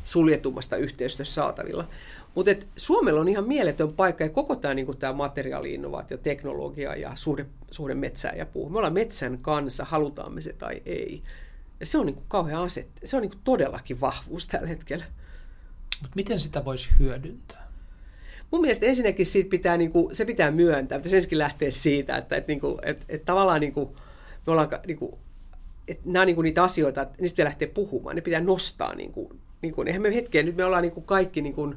suljetummasta 0.04 0.78
yhteistyössä 0.78 1.34
saatavilla. 1.34 1.88
Mutta 2.36 2.52
Suomella 2.76 3.22
on 3.22 3.28
ihan 3.28 3.48
mieletön 3.48 3.94
paikka 3.94 4.24
ja 4.24 4.30
koko 4.30 4.56
tämä 4.56 4.74
niinku, 4.74 4.96
materiaali-innovaatio, 5.14 6.18
teknologia 6.18 6.96
ja 6.96 7.12
suhde, 7.16 7.46
suhde 7.72 7.94
metsään 7.94 8.38
ja 8.38 8.46
puuhun. 8.46 8.72
Me 8.72 8.78
ollaan 8.78 8.94
metsän 8.94 9.38
kanssa, 9.38 9.86
halutaan 9.86 10.34
me 10.34 10.42
se 10.42 10.54
tai 10.54 10.82
ei. 10.86 11.24
Ja 11.80 11.86
se 11.86 11.98
on 11.98 12.06
niinku 12.06 12.24
kauhean 12.28 12.64
aset, 12.64 12.88
se 13.04 13.16
on 13.16 13.22
niinku 13.22 13.38
todellakin 13.44 14.02
vahvuus 14.02 14.48
tällä 14.48 14.68
hetkellä. 14.68 15.06
Mutta 16.02 16.16
miten 16.16 16.40
sitä 16.40 16.66
voisi 16.66 16.90
hyödyntää? 17.00 17.61
Mun 18.52 18.62
mielestä 18.62 18.86
ensinnäkin 18.86 19.26
siitä 19.26 19.50
pitää, 19.50 19.78
niin 19.78 19.92
kuin, 19.92 20.16
se 20.16 20.26
pitää 20.26 20.52
myöntää, 20.52 20.96
että 20.96 21.10
ensinnäkin 21.10 21.38
lähtee 21.38 21.72
siitä, 21.72 22.18
että, 22.18 22.36
että, 22.36 22.52
niin 22.52 22.60
kuin, 22.60 22.78
että, 22.84 23.06
että 23.10 23.26
tavallaan 23.26 23.62
niin 23.62 23.74
kuin, 23.74 23.90
me 24.48 24.52
ollaan, 24.52 24.70
niin 24.88 24.98
kuin, 24.98 25.16
että 25.88 26.04
nämä 26.06 26.22
on 26.22 26.26
niin 26.28 26.36
kuin 26.36 26.44
niitä 26.44 26.64
asioita, 26.64 27.02
että 27.02 27.16
niistä 27.22 27.36
pitää 27.36 27.46
lähteä 27.46 27.68
puhumaan, 27.68 28.16
ne 28.16 28.22
pitää 28.22 28.42
nostaa. 28.42 28.96
Niin 28.96 29.12
kuin, 29.12 29.40
niin 29.62 29.74
kuin, 29.74 29.88
eihän 29.88 30.02
me 30.02 30.16
hetkeen, 30.16 30.46
nyt 30.46 30.56
me 30.56 30.66
ollaan 30.66 30.84
niin 30.84 30.92
kuin 30.92 31.06
kaikki, 31.06 31.42
niin 31.42 31.54
kuin, 31.54 31.76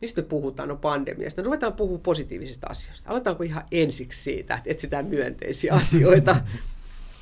mistä 0.00 0.22
me 0.22 0.28
puhutaan, 0.28 0.68
no 0.68 0.76
pandemiasta. 0.76 1.42
No 1.42 1.44
ruvetaan 1.44 1.72
puhua 1.72 1.98
positiivisista 1.98 2.66
asioista. 2.70 3.10
Aletaanko 3.10 3.42
ihan 3.42 3.64
ensiksi 3.72 4.22
siitä, 4.22 4.54
että 4.54 4.70
etsitään 4.70 5.06
myönteisiä 5.06 5.74
asioita. 5.84 6.36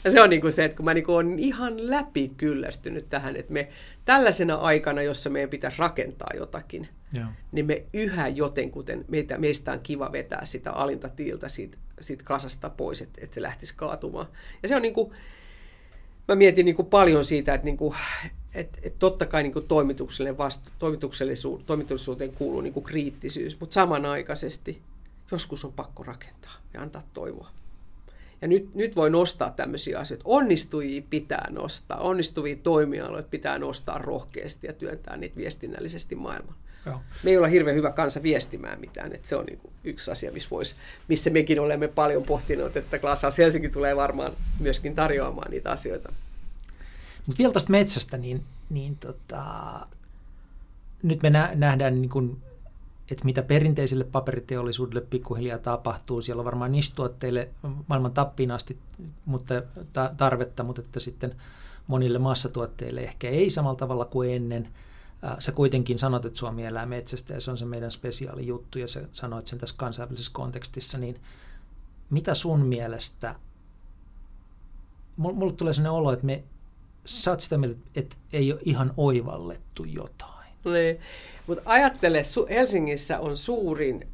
Ja 0.05 0.11
se 0.11 0.23
on 0.23 0.31
niin 0.31 0.41
kuin 0.41 0.53
se, 0.53 0.65
että 0.65 0.77
kun 0.77 0.85
mä 0.85 0.95
niin 0.95 1.05
kuin 1.05 1.15
olen 1.15 1.39
ihan 1.39 1.91
läpi 1.91 2.33
kyllästynyt 2.37 3.07
tähän, 3.09 3.37
että 3.37 3.53
me 3.53 3.69
tällaisena 4.05 4.55
aikana, 4.55 5.03
jossa 5.03 5.31
meidän 5.31 5.51
pitäisi 5.51 5.79
rakentaa 5.79 6.31
jotakin, 6.37 6.89
Joo. 7.13 7.27
niin 7.53 7.67
me 7.67 7.85
yhä 7.93 8.29
jotenkuten, 8.29 9.05
meitä, 9.09 9.39
meistä 9.39 9.73
on 9.73 9.81
kiva 9.81 10.13
vetää 10.13 10.45
sitä 10.45 10.73
alinta 10.73 11.09
tiiltä 11.09 11.49
siitä, 11.49 11.79
siitä 12.01 12.25
kasasta 12.25 12.71
pois, 12.71 13.03
että, 13.03 13.21
että 13.25 13.35
se 13.35 13.43
lähtisi 13.43 13.75
kaatumaan. 13.77 14.27
Ja 14.63 14.69
se 14.69 14.77
on 14.77 14.83
niin 14.83 14.95
kuin, 14.95 15.13
mä 16.29 16.35
mietin 16.35 16.65
niin 16.65 16.77
kuin 16.77 16.89
paljon 16.89 17.25
siitä, 17.25 17.55
että, 17.55 17.65
niin 17.65 17.77
kuin, 17.77 17.95
että, 18.55 18.79
että 18.83 18.99
totta 18.99 19.27
kai 19.27 19.43
niin 19.43 19.53
kuin 19.53 19.69
toimituksellisuuteen, 19.69 20.39
vastu, 20.39 20.71
toimituksellisuuteen, 20.79 21.67
toimituksellisuuteen 21.67 22.33
kuuluu 22.33 22.61
niin 22.61 22.73
kuin 22.73 22.85
kriittisyys, 22.85 23.61
mutta 23.61 23.75
samanaikaisesti 23.75 24.83
joskus 25.31 25.65
on 25.65 25.73
pakko 25.73 26.03
rakentaa 26.03 26.53
ja 26.75 26.83
antaa 26.83 27.03
toivoa. 27.13 27.51
Ja 28.43 28.49
nyt, 28.49 28.75
nyt 28.75 28.97
voi 28.97 29.11
nostaa 29.11 29.51
tämmöisiä 29.51 29.99
asioita. 29.99 30.25
Onnistujia 30.27 31.03
pitää 31.11 31.49
nostaa, 31.51 32.01
onnistuvia 32.01 32.57
toimialoita 32.57 33.29
pitää 33.29 33.59
nostaa 33.59 33.99
rohkeasti 33.99 34.67
ja 34.67 34.73
työntää 34.73 35.17
niitä 35.17 35.37
viestinnällisesti 35.37 36.15
maailmaan. 36.15 36.57
Joo. 36.87 37.01
Me 37.23 37.31
ei 37.31 37.37
olla 37.37 37.49
hirveän 37.49 37.77
hyvä 37.77 37.93
kansa 37.93 38.23
viestimään 38.23 38.81
mitään, 38.81 39.13
että 39.13 39.29
se 39.29 39.37
on 39.37 39.45
niin 39.45 39.59
kuin 39.59 39.73
yksi 39.85 40.11
asia, 40.11 40.33
missä, 40.33 40.51
vois, 40.51 40.77
missä 41.09 41.31
mekin 41.31 41.61
olemme 41.61 41.89
paljon 41.89 42.23
pohtineet, 42.23 42.77
että 42.77 42.99
Glasshouse 42.99 43.43
Helsinki 43.43 43.69
tulee 43.69 43.97
varmaan 43.97 44.33
myöskin 44.61 44.95
tarjoamaan 44.95 45.51
niitä 45.51 45.71
asioita. 45.71 46.13
Mutta 47.27 47.39
vielä 47.39 47.53
tuosta 47.53 47.71
metsästä, 47.71 48.17
niin, 48.17 48.45
niin 48.71 48.97
tota, 48.97 49.45
nyt 51.03 51.23
me 51.23 51.31
nähdään 51.55 52.01
niin 52.03 52.11
kuin 52.11 52.43
että 53.11 53.25
mitä 53.25 53.43
perinteiselle 53.43 54.05
paperiteollisuudelle 54.05 55.07
pikkuhiljaa 55.11 55.59
tapahtuu. 55.59 56.21
Siellä 56.21 56.41
on 56.41 56.45
varmaan 56.45 56.73
niistä 56.73 56.97
tuotteille 56.97 57.49
maailman 57.87 58.13
tappiin 58.13 58.51
asti 58.51 58.79
mutta, 59.25 59.63
ta, 59.93 60.11
tarvetta, 60.17 60.63
mutta 60.63 60.81
että 60.81 61.01
sitten 61.01 61.35
monille 61.87 62.19
massatuotteille 62.19 63.01
ehkä 63.01 63.29
ei 63.29 63.51
samalla 63.51 63.77
tavalla 63.77 64.05
kuin 64.05 64.31
ennen. 64.31 64.69
Sä 65.39 65.53
kuitenkin 65.53 65.99
sanot, 65.99 66.25
että 66.25 66.39
Suomi 66.39 66.65
elää 66.67 66.87
metsästä 66.87 67.35
ja 67.35 67.41
se 67.41 67.51
on 67.51 67.59
se 67.59 67.65
meidän 67.65 67.93
spesiaali 67.93 68.47
juttu 68.47 68.79
ja 68.79 68.89
sä 68.89 69.09
sanoit 69.13 69.47
sen 69.47 69.59
tässä 69.59 69.75
kansainvälisessä 69.79 70.33
kontekstissa, 70.35 70.99
niin 70.99 71.21
mitä 72.11 72.35
sun 72.35 72.67
mielestä, 72.67 73.35
mulle 75.17 75.53
tulee 75.53 75.73
sellainen 75.73 75.99
olo, 75.99 76.13
että 76.13 76.27
me, 76.27 76.43
sä 77.05 77.31
oot 77.31 77.41
sitä 77.41 77.59
mieltä, 77.59 77.81
että 77.95 78.17
ei 78.33 78.53
ole 78.53 78.61
ihan 78.65 78.95
oivallettu 78.97 79.85
jotain. 79.85 80.49
Niin. 80.65 81.01
Mutta 81.47 81.63
ajattele, 81.67 82.23
Helsingissä 82.51 83.21
on 83.21 83.37
suurin, 83.37 84.09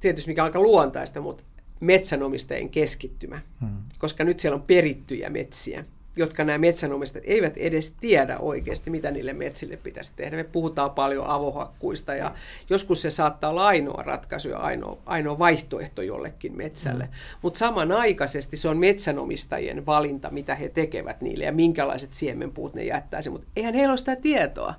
tietysti 0.00 0.30
mikä 0.30 0.42
on 0.42 0.46
aika 0.46 0.60
luontaista, 0.60 1.20
mutta 1.20 1.44
metsänomistajien 1.80 2.68
keskittymä, 2.68 3.40
hmm. 3.60 3.82
koska 3.98 4.24
nyt 4.24 4.40
siellä 4.40 4.56
on 4.56 4.62
perittyjä 4.62 5.30
metsiä, 5.30 5.84
jotka 6.16 6.44
nämä 6.44 6.58
metsänomistajat 6.58 7.24
eivät 7.26 7.56
edes 7.56 7.92
tiedä 8.00 8.38
oikeasti, 8.38 8.90
mitä 8.90 9.10
niille 9.10 9.32
metsille 9.32 9.76
pitäisi 9.76 10.12
tehdä. 10.16 10.36
Me 10.36 10.44
puhutaan 10.44 10.90
paljon 10.90 11.26
avohakkuista 11.26 12.14
ja 12.14 12.34
joskus 12.70 13.02
se 13.02 13.10
saattaa 13.10 13.50
olla 13.50 13.66
ainoa 13.66 14.02
ratkaisu 14.02 14.48
ja 14.48 14.58
ainoa, 14.58 14.98
ainoa 15.06 15.38
vaihtoehto 15.38 16.02
jollekin 16.02 16.56
metsälle. 16.56 17.04
Hmm. 17.04 17.14
Mutta 17.42 17.58
samanaikaisesti 17.58 18.56
se 18.56 18.68
on 18.68 18.78
metsänomistajien 18.78 19.86
valinta, 19.86 20.30
mitä 20.30 20.54
he 20.54 20.68
tekevät 20.68 21.20
niille 21.20 21.44
ja 21.44 21.52
minkälaiset 21.52 22.12
siemenpuut 22.12 22.74
ne 22.74 22.84
jättäisi, 22.84 23.30
mutta 23.30 23.46
eihän 23.56 23.74
heillä 23.74 23.92
ole 23.92 23.98
sitä 23.98 24.16
tietoa. 24.16 24.74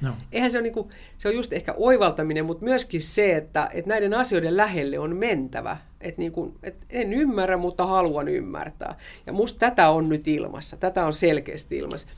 No. 0.00 0.14
Eihän 0.32 0.50
se 0.50 0.58
ole, 0.58 0.62
niin 0.62 0.72
kuin, 0.72 0.88
se 1.18 1.28
on 1.28 1.34
just 1.34 1.52
ehkä 1.52 1.74
oivaltaminen, 1.76 2.44
mutta 2.44 2.64
myöskin 2.64 3.02
se, 3.02 3.36
että, 3.36 3.68
että 3.72 3.88
näiden 3.88 4.14
asioiden 4.14 4.56
lähelle 4.56 4.98
on 4.98 5.16
mentävä. 5.16 5.76
Että 6.08 6.20
niin 6.20 6.32
kuin, 6.32 6.54
että 6.62 6.86
en 6.90 7.12
ymmärrä, 7.12 7.56
mutta 7.56 7.86
haluan 7.86 8.28
ymmärtää. 8.28 8.98
Ja 9.26 9.32
musta 9.32 9.58
tätä 9.58 9.90
on 9.90 10.08
nyt 10.08 10.28
ilmassa. 10.28 10.76
Tätä 10.76 11.06
on 11.06 11.12
selkeästi 11.12 11.76
ilmassa. 11.76 12.08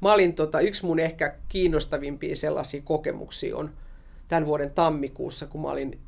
Mä 0.00 0.12
olin, 0.12 0.34
tota, 0.34 0.60
yksi 0.60 0.86
mun 0.86 0.98
ehkä 0.98 1.34
kiinnostavimpia 1.48 2.36
sellaisia 2.36 2.82
kokemuksia 2.84 3.56
on 3.56 3.70
tämän 4.28 4.46
vuoden 4.46 4.70
tammikuussa, 4.70 5.46
kun 5.46 5.62
mä 5.62 5.68
olin 5.68 5.98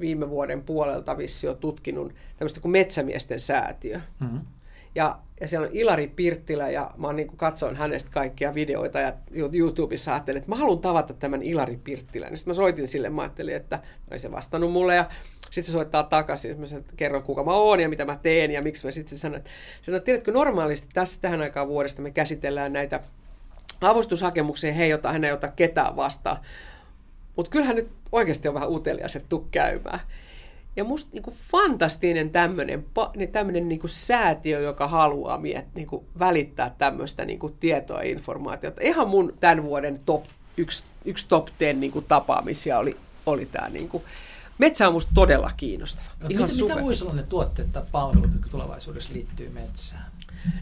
viime 0.00 0.30
vuoden 0.30 0.62
puolelta 0.62 1.18
vissi 1.18 1.46
jo 1.46 1.54
tutkinut 1.54 2.12
tämmöistä 2.36 2.60
kuin 2.60 2.72
Metsämiesten 2.72 3.40
säätiö. 3.40 4.00
Mm-hmm. 4.20 4.40
Ja, 4.94 5.18
ja 5.40 5.48
siellä 5.48 5.66
on 5.66 5.76
Ilari 5.76 6.06
Pirttilä 6.16 6.70
ja 6.70 6.90
mä 6.96 7.12
niin 7.12 7.28
kuin 7.28 7.36
katsoin 7.36 7.76
hänestä 7.76 8.10
kaikkia 8.10 8.54
videoita 8.54 9.00
ja 9.00 9.12
YouTubessa 9.52 10.12
ajattelin, 10.12 10.38
että 10.38 10.50
mä 10.50 10.56
haluan 10.56 10.78
tavata 10.78 11.14
tämän 11.14 11.42
Ilari 11.42 11.80
Pirttilän. 11.84 12.36
Sitten 12.36 12.50
mä 12.50 12.54
soitin 12.54 12.88
sille, 12.88 13.10
mä 13.10 13.22
ajattelin, 13.22 13.56
että 13.56 13.76
no 13.76 14.12
ei 14.12 14.18
se 14.18 14.32
vastannut 14.32 14.72
mulle 14.72 14.94
ja 14.94 15.08
sitten 15.54 15.72
se 15.72 15.72
soittaa 15.72 16.02
takaisin, 16.02 16.60
mä 16.60 16.66
kerron 16.96 17.22
kuka 17.22 17.44
mä 17.44 17.52
oon 17.52 17.80
ja 17.80 17.88
mitä 17.88 18.04
mä 18.04 18.18
teen 18.22 18.50
ja 18.50 18.62
miksi 18.62 18.86
mä 18.86 18.92
sitten 18.92 19.18
sanon, 19.18 19.36
että, 19.38 19.50
sanoi, 19.82 19.96
että 19.96 20.04
tiedätkö, 20.04 20.32
normaalisti 20.32 20.86
tässä 20.94 21.20
tähän 21.20 21.40
aikaan 21.40 21.68
vuodesta 21.68 22.02
me 22.02 22.10
käsitellään 22.10 22.72
näitä 22.72 23.00
avustushakemuksia, 23.80 24.72
he 24.72 24.84
ei 24.84 24.94
ota, 24.94 25.12
hän 25.12 25.24
ei 25.24 25.32
ota 25.32 25.48
ketään 25.48 25.96
vastaan. 25.96 26.36
Mutta 27.36 27.50
kyllähän 27.50 27.76
nyt 27.76 27.88
oikeasti 28.12 28.48
on 28.48 28.54
vähän 28.54 28.70
utelias, 28.70 29.16
että 29.16 29.28
tuu 29.28 29.48
käymään. 29.50 30.00
Ja 30.76 30.84
musta 30.84 31.10
niinku 31.12 31.32
fantastinen 31.50 32.30
tämmöinen 32.30 32.84
niin 33.16 33.32
tämmönen 33.32 33.68
niinku 33.68 33.88
säätiö, 33.88 34.60
joka 34.60 34.88
haluaa 34.88 35.38
miet, 35.38 35.64
niinku 35.74 36.04
välittää 36.18 36.74
tämmöistä 36.78 37.24
niinku 37.24 37.48
tietoa 37.48 38.02
ja 38.02 38.10
informaatiota. 38.10 38.80
Ihan 38.82 39.08
mun 39.08 39.34
tämän 39.40 39.64
vuoden 39.64 40.00
top, 40.06 40.24
yksi, 40.56 40.84
yksi 41.04 41.28
top 41.28 41.48
ten 41.58 41.80
niinku 41.80 42.00
tapaamisia 42.00 42.78
oli, 42.78 42.96
oli 43.26 43.46
tämä. 43.46 43.68
Niinku. 43.68 44.02
Metsä 44.58 44.86
on 44.86 44.92
musta 44.92 45.12
todella 45.14 45.50
kiinnostava. 45.56 46.06
No, 46.20 46.26
Ihan 46.30 46.50
mitä, 46.52 46.64
mitä 46.64 46.82
voisi 46.82 47.04
olla 47.04 47.14
ne 47.14 47.22
tuotteet 47.22 47.72
tai 47.72 47.82
palvelut, 47.92 48.32
jotka 48.32 48.48
tulevaisuudessa 48.48 49.12
liittyy 49.12 49.48
metsään? 49.48 50.04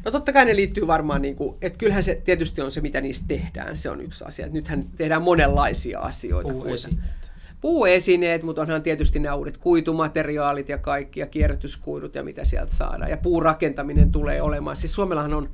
No 0.05 0.11
totta 0.11 0.33
kai 0.33 0.45
ne 0.45 0.57
liittyy 0.57 0.87
varmaan, 0.87 1.23
niin 1.23 1.37
kuin, 1.37 1.57
että 1.63 1.79
kyllähän 1.79 2.03
se 2.03 2.15
tietysti 2.25 2.61
on 2.61 2.73
se, 2.73 2.81
mitä 2.81 3.01
niistä 3.01 3.25
tehdään. 3.29 3.77
Se 3.77 3.91
on 3.91 4.01
yksi 4.01 4.25
asia. 4.25 4.47
Nythän 4.47 4.85
tehdään 4.97 5.23
monenlaisia 5.23 6.01
asioita. 6.01 6.53
Puuesineet. 6.53 7.33
Puuesineet, 7.61 8.43
mutta 8.43 8.63
onhan 8.63 8.83
tietysti 8.83 9.19
nämä 9.19 9.35
uudet 9.35 9.57
kuitumateriaalit 9.57 10.69
ja 10.69 10.79
kaikki, 10.79 11.21
ja 11.21 11.27
kierrätyskuidut 11.27 12.15
ja 12.15 12.23
mitä 12.23 12.45
sieltä 12.45 12.75
saadaan. 12.75 13.11
Ja 13.11 13.17
puurakentaminen 13.17 14.13
tulee 14.13 14.43
olemaan. 14.43 14.77
Siis 14.77 14.95
Suomellahan 14.95 15.35
on 15.35 15.51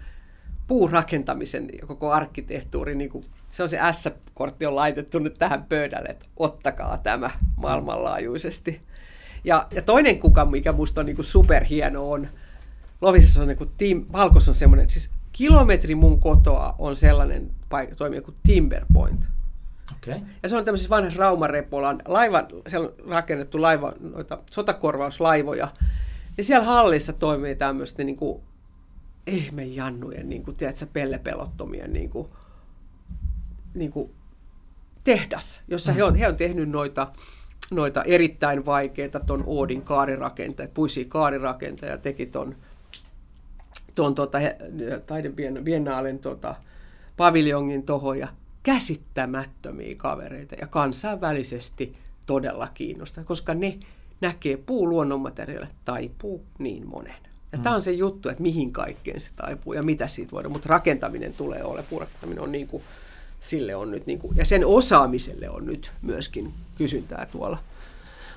puurakentamisen 0.69 1.69
ja 1.81 1.87
koko 1.87 2.13
arkkitehtuuri, 2.13 2.95
niin 2.95 3.11
kuin, 3.11 3.25
se 3.53 3.63
on 3.63 3.69
se 3.69 3.79
S-kortti 3.93 4.67
on 4.67 4.77
laitettu 4.77 5.19
nyt 5.19 5.35
tähän 5.35 5.65
pöydälle, 5.69 6.09
että 6.09 6.27
ottakaa 6.37 6.99
tämä 6.99 7.31
maailmanlaajuisesti. 7.57 8.81
Ja, 9.45 9.67
ja 9.71 9.83
toinen 9.83 10.19
kuka, 10.19 10.45
mikä 10.45 10.73
musta 10.73 11.01
on 11.01 11.07
niin 11.07 11.17
kuin 11.17 11.27
superhieno, 11.27 12.11
on, 12.11 12.29
Lovisessa 13.01 13.43
on 13.43 13.49
niin 13.49 13.59
kuin 13.59 13.71
team, 13.77 14.05
Valkos 14.13 14.49
on 14.49 14.55
semmoinen, 14.55 14.91
siis 14.91 15.11
kilometri 15.33 15.95
mun 15.95 16.21
kotoa 16.21 16.75
on 16.79 16.97
sellainen 16.97 17.51
paikka, 17.69 17.97
toimii 17.97 18.21
kuin 18.21 18.37
Timber 18.47 18.85
Point. 18.93 19.25
Okay. 19.97 20.21
Ja 20.43 20.49
se 20.49 20.57
on 20.57 20.65
tämmöisessä 20.65 20.91
vanhassa 20.91 21.21
Raumarepolan 21.21 22.03
laiva, 22.05 22.47
siellä 22.69 22.89
on 22.89 22.95
rakennettu 23.09 23.63
laiva, 23.63 23.93
noita 24.01 24.39
sotakorvauslaivoja. 24.51 25.69
Ja 26.39 26.45
siellä 26.45 26.65
hallissa 26.65 27.13
toimii 27.13 27.55
tämmöistä 27.55 28.05
niin 28.05 28.17
kuin 28.17 28.43
ihmejannujen, 29.29 30.29
niin 30.29 30.43
kuin, 30.43 30.57
tiedätkö, 30.57 30.87
pellepelottomien 30.93 31.93
niin 31.93 32.11
kuin, 32.11 32.29
niin 33.75 33.93
kuin 33.93 34.11
tehdas, 35.05 35.63
jossa 35.69 35.93
mm. 35.93 35.97
he, 35.97 36.05
on, 36.05 36.15
he 36.15 36.29
on 36.29 36.37
tehnyt 36.37 36.69
noita, 36.69 37.13
noita 37.71 38.03
erittäin 38.03 38.67
vaikeita 38.67 39.21
ton 39.21 39.45
Oodin 39.47 39.83
kaarirakentaja, 39.83 40.69
puisia 40.75 41.05
kaarirakentaja, 41.09 41.99
teki 41.99 42.27
ton 42.27 42.57
tuon 43.95 44.15
tuota, 44.15 44.39
taidebiennaalin 45.07 46.19
tuota, 46.19 46.55
paviljongin 47.17 47.83
tohon 47.83 48.19
ja 48.19 48.29
käsittämättömiä 48.63 49.95
kavereita 49.97 50.55
ja 50.55 50.67
kansainvälisesti 50.67 51.97
todella 52.27 52.69
kiinnostaa, 52.75 53.25
koska 53.25 53.55
ne 53.55 53.79
näkee 54.21 54.57
puu 54.57 54.89
luonnonmateriaali 54.89 55.67
taipuu 55.85 56.45
niin 56.59 56.89
monen. 56.89 57.28
Ja 57.53 57.59
mm. 57.59 57.65
tämä 57.65 57.75
on 57.75 57.81
se 57.81 57.93
juttu, 57.93 58.29
että 58.29 58.43
mihin 58.43 58.73
kaikkeen 58.73 59.21
se 59.21 59.31
taipuu 59.37 59.73
ja 59.73 59.83
mitä 59.83 60.07
siitä 60.07 60.33
voidaan, 60.33 60.53
mutta 60.53 60.69
rakentaminen 60.69 61.35
tulee 61.35 61.65
ole, 61.65 61.85
puurakentaminen 61.91 62.43
on 62.43 62.53
niin 62.53 62.69
kuin, 62.69 62.83
sille 63.41 63.77
on 63.77 63.91
nyt, 63.91 64.07
niin 64.07 64.19
kuin, 64.19 64.37
ja 64.37 64.45
sen 64.45 64.67
osaamiselle 64.67 65.51
on 65.51 65.67
nyt 65.67 65.93
myöskin 66.03 66.55
kysyntää 66.75 67.27
tuolla. 67.33 67.59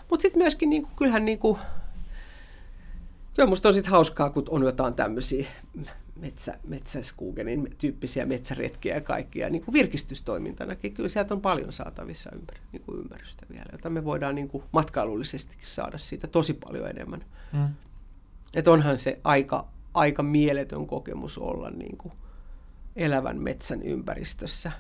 Mutta 0.10 0.22
sitten 0.22 0.42
myöskin, 0.42 0.70
niin 0.70 0.82
kuin, 0.82 0.92
kyllähän 0.96 1.26
niin 1.26 1.40
kuin, 1.40 1.58
Kyllä 3.36 3.50
musta 3.50 3.68
on 3.68 3.74
sitten 3.74 3.92
hauskaa, 3.92 4.30
kun 4.30 4.46
on 4.50 4.64
jotain 4.64 4.94
tämmöisiä 4.94 5.48
metsä, 6.16 6.58
metsäskuugenin 6.68 7.76
tyyppisiä 7.78 8.26
metsäretkiä 8.26 8.96
ja 8.96 9.02
kaikkia, 9.02 9.50
niin 9.50 9.64
kuin 9.66 9.74
virkistystoimintanakin. 9.74 10.94
Kyllä 10.94 11.10
sieltä 11.10 11.34
on 11.34 11.42
paljon 11.42 11.74
saatavissa 11.74 12.30
ympäri, 12.36 12.60
niin 12.72 12.82
kuin 12.82 13.00
ymmärrystä 13.00 13.46
vielä, 13.50 13.66
jota 13.72 13.90
me 13.90 14.06
voidaan 14.06 14.36
niin 14.36 14.50
kuin 14.50 14.64
matkailullisesti 14.72 15.58
saada 15.62 15.98
siitä 15.98 16.28
tosi 16.28 16.54
paljon 16.54 16.90
enemmän. 16.90 17.26
Mm. 17.54 17.68
Että 18.54 18.72
onhan 18.72 18.98
se 18.98 19.20
aika, 19.24 19.68
aika 19.94 20.24
mieletön 20.24 20.88
kokemus 20.88 21.38
olla 21.38 21.70
niin 21.70 21.98
kuin 21.98 22.14
elävän 22.96 23.42
metsän 23.42 23.84
ympäristössä. 23.84 24.72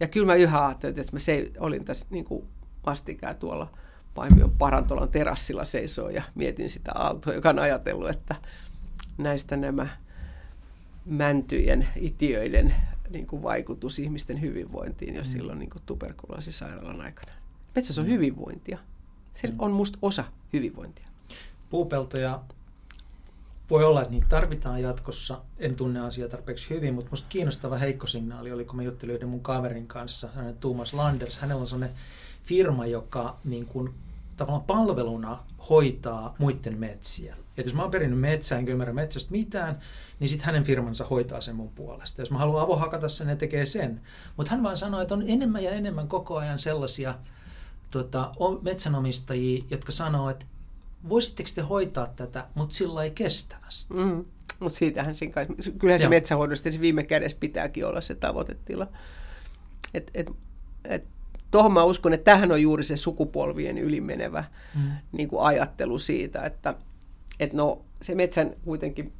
Ja 0.00 0.08
kyllä 0.08 0.26
mä 0.26 0.34
yhä 0.34 0.66
ajattelin, 0.66 1.00
että 1.00 1.12
mä 1.12 1.18
se, 1.18 1.50
olin 1.58 1.84
tässä 1.84 2.06
niin 2.10 2.24
kuin 2.24 2.44
vastikään 2.86 3.36
tuolla– 3.36 3.70
Paimion 4.14 4.50
parantolan 4.50 5.08
terassilla 5.08 5.64
seisoo 5.64 6.08
ja 6.08 6.22
mietin 6.34 6.70
sitä 6.70 6.92
aaltoa, 6.94 7.34
joka 7.34 7.48
on 7.48 7.58
ajatellut, 7.58 8.10
että 8.10 8.36
näistä 9.18 9.56
nämä 9.56 9.88
mäntyjen, 11.04 11.88
itiöiden 11.96 12.74
niin 13.10 13.26
kuin 13.26 13.42
vaikutus 13.42 13.98
ihmisten 13.98 14.40
hyvinvointiin 14.40 15.14
jo 15.14 15.20
mm. 15.20 15.24
silloin 15.24 15.58
niin 15.58 15.70
kuin 15.70 15.82
tuberkuloosisairaalan 15.86 17.00
aikana. 17.00 17.32
Metsässä 17.74 18.02
on 18.02 18.08
mm. 18.08 18.12
hyvinvointia. 18.12 18.78
Se 19.34 19.48
mm. 19.48 19.54
on 19.58 19.72
musta 19.72 19.98
osa 20.02 20.24
hyvinvointia. 20.52 21.08
Puupeltoja 21.72 22.40
voi 23.70 23.84
olla, 23.84 24.02
että 24.02 24.10
niitä 24.10 24.26
tarvitaan 24.28 24.82
jatkossa. 24.82 25.40
En 25.58 25.76
tunne 25.76 26.00
asiaa 26.00 26.28
tarpeeksi 26.28 26.70
hyvin, 26.70 26.94
mutta 26.94 27.10
musta 27.10 27.28
kiinnostava 27.28 27.76
heikko 27.76 28.06
signaali 28.06 28.52
oli, 28.52 28.64
kun 28.64 28.76
mä 28.76 28.82
juttelin 28.82 29.14
yhden 29.14 29.28
mun 29.28 29.40
kaverin 29.40 29.86
kanssa, 29.86 30.28
hänen 30.34 30.58
Thomas 30.58 30.94
Landers. 30.94 31.38
Hänellä 31.38 31.60
on 31.60 31.66
sellainen 31.66 31.96
firma, 32.44 32.86
joka 32.86 33.36
niin 33.44 33.66
kuin, 33.66 33.94
tavallaan 34.36 34.64
palveluna 34.64 35.38
hoitaa 35.70 36.34
muiden 36.38 36.78
metsiä. 36.78 37.36
Et 37.58 37.66
jos 37.66 37.74
mä 37.74 37.82
oon 37.82 37.90
perinnyt 37.90 38.20
metsää, 38.20 38.58
enkä 38.58 38.72
ymmärrä 38.72 38.92
metsästä 38.92 39.32
mitään, 39.32 39.78
niin 40.20 40.28
sitten 40.28 40.46
hänen 40.46 40.64
firmansa 40.64 41.04
hoitaa 41.04 41.40
sen 41.40 41.56
mun 41.56 41.72
puolesta. 41.74 42.22
Jos 42.22 42.30
mä 42.30 42.38
haluan 42.38 42.62
avohakata 42.62 43.08
sen, 43.08 43.26
ne 43.26 43.36
tekee 43.36 43.66
sen. 43.66 44.00
Mutta 44.36 44.52
hän 44.52 44.62
vaan 44.62 44.76
sanoi, 44.76 45.02
että 45.02 45.14
on 45.14 45.24
enemmän 45.26 45.64
ja 45.64 45.70
enemmän 45.70 46.08
koko 46.08 46.36
ajan 46.36 46.58
sellaisia 46.58 47.14
tota, 47.90 48.32
metsänomistajia, 48.62 49.64
jotka 49.70 49.92
sanoo, 49.92 50.30
että 50.30 50.46
voisitteko 51.08 51.50
te 51.54 51.60
hoitaa 51.60 52.06
tätä, 52.06 52.46
mutta 52.54 52.76
sillä 52.76 53.04
ei 53.04 53.10
kestävästi. 53.10 53.94
Mm. 53.94 54.24
Mutta 54.60 54.78
siitähän 54.78 55.14
siinä 55.14 55.34
kai, 55.34 55.46
kyllähän 55.78 56.00
se 56.00 56.08
metsähoidosta 56.08 56.72
se 56.72 56.80
viime 56.80 57.02
kädessä 57.02 57.38
pitääkin 57.40 57.86
olla 57.86 58.00
se 58.00 58.14
tavoitetila. 58.14 58.86
Et, 59.94 60.10
et, 60.14 60.30
et 60.84 61.04
tuohon 61.50 61.72
mä 61.72 61.84
uskon, 61.84 62.12
että 62.12 62.24
tähän 62.24 62.52
on 62.52 62.62
juuri 62.62 62.84
se 62.84 62.96
sukupolvien 62.96 63.78
ylimenevä 63.78 64.44
mm. 64.74 64.90
niin 65.12 65.28
kuin 65.28 65.42
ajattelu 65.42 65.98
siitä, 65.98 66.42
että, 66.42 66.74
että 67.40 67.56
no, 67.56 67.82
se 68.02 68.14
metsän 68.14 68.54
kuitenkin, 68.64 69.12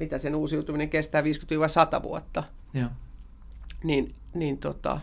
mitä 0.00 0.18
sen 0.18 0.34
uusiutuminen 0.34 0.90
kestää 0.90 1.22
50-100 1.22 2.02
vuotta, 2.02 2.44
ja. 2.74 2.90
niin, 3.84 4.14
niin 4.34 4.58
tota, 4.58 5.00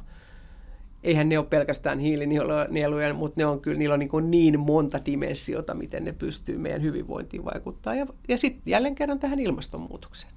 eihän 1.03 1.30
ne 1.30 1.38
ole 1.38 1.45
pelkästään 1.45 1.99
hiilinieluja, 1.99 3.13
mutta 3.13 3.41
ne 3.41 3.45
on 3.45 3.61
kyllä, 3.61 3.77
niillä 3.77 3.93
on 3.93 3.99
niin, 3.99 4.31
niin 4.31 4.59
monta 4.59 5.05
dimensiota, 5.05 5.73
miten 5.73 6.05
ne 6.05 6.11
pystyy 6.13 6.57
meidän 6.57 6.81
hyvinvointiin 6.81 7.45
vaikuttaa. 7.45 7.95
Ja, 7.95 8.07
ja 8.27 8.38
sitten 8.38 8.61
jälleen 8.65 8.95
kerran 8.95 9.19
tähän 9.19 9.39
ilmastonmuutokseen. 9.39 10.34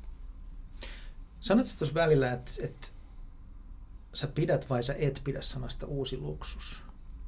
Sanotko 1.41 1.73
tuossa 1.79 1.95
välillä, 1.95 2.33
että, 2.33 2.51
että 2.61 2.89
sä 4.15 4.27
pidät 4.27 4.71
vai 4.71 4.83
sä 4.83 4.95
et 4.99 5.21
pidä 5.25 5.43
sanasta 5.43 5.87
uusi 5.87 6.19
luksus? 6.19 6.83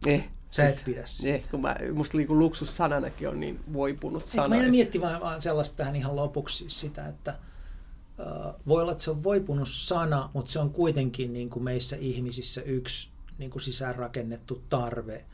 Eh. 0.07 0.29
Sä 0.51 0.69
et 0.69 0.83
pidä 0.85 1.03
sitä. 1.07 1.35
Eh, 1.35 1.45
kun 1.51 1.61
mä, 1.61 1.77
musta 1.93 2.19
niin 2.19 2.39
luksus 2.39 2.77
sananakin 2.77 3.29
on 3.29 3.41
niin 3.41 3.61
voipunut 3.73 4.27
sana. 4.27 4.57
Mä 4.57 4.63
mietti 4.63 5.01
vaan, 5.01 5.21
vaan 5.21 5.43
sellaista 5.43 5.77
tähän 5.77 5.97
ihan 5.97 6.17
lopuksi 6.17 6.57
siis 6.57 6.81
sitä, 6.81 7.09
että 7.09 7.39
uh, 8.19 8.61
voi 8.67 8.83
olla, 8.83 8.93
että 8.93 9.05
se 9.05 9.11
on 9.11 9.23
voipunut 9.23 9.69
sana, 9.69 10.31
mutta 10.33 10.53
se 10.53 10.59
on 10.59 10.71
kuitenkin 10.71 11.33
niin 11.33 11.51
kuin 11.51 11.63
meissä 11.63 11.97
ihmisissä 11.97 12.63
yksi 12.63 13.14
niin 13.39 13.51
kuin 13.51 13.63
sisäänrakennettu 13.63 14.63
tarve 14.69 15.25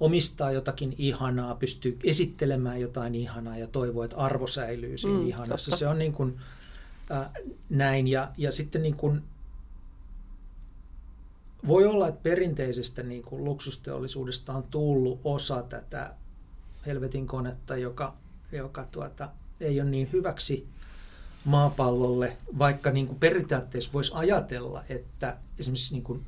omistaa 0.00 0.50
jotakin 0.50 0.94
ihanaa, 0.98 1.54
pystyy 1.54 1.98
esittelemään 2.04 2.80
jotain 2.80 3.14
ihanaa 3.14 3.58
ja 3.58 3.66
toivoo, 3.66 4.04
että 4.04 4.16
arvo 4.16 4.46
säilyy 4.46 4.98
siinä 4.98 5.18
mm, 5.18 5.26
ihanassa. 5.26 5.70
Totta. 5.70 5.78
Se 5.78 5.88
on 5.88 5.98
niin 5.98 6.12
kuin, 6.12 6.38
äh, 7.10 7.28
näin. 7.70 8.08
Ja, 8.08 8.32
ja 8.36 8.52
sitten 8.52 8.82
niin 8.82 8.96
kuin, 8.96 9.22
voi 11.66 11.86
olla, 11.86 12.08
että 12.08 12.20
perinteisestä 12.22 13.02
niin 13.02 13.22
kuin 13.22 13.44
luksusteollisuudesta 13.44 14.52
on 14.52 14.62
tullut 14.62 15.20
osa 15.24 15.62
tätä 15.62 16.14
helvetin 16.86 17.26
konetta, 17.26 17.76
joka, 17.76 18.14
joka 18.52 18.86
tuota, 18.90 19.28
ei 19.60 19.80
ole 19.80 19.90
niin 19.90 20.08
hyväksi 20.12 20.66
maapallolle, 21.44 22.36
vaikka 22.58 22.90
niin 22.90 23.06
kuin 23.06 23.18
periaatteessa 23.18 23.92
voisi 23.92 24.12
ajatella, 24.14 24.84
että 24.88 25.36
esimerkiksi 25.58 25.94
niin 25.94 26.04
kuin 26.04 26.26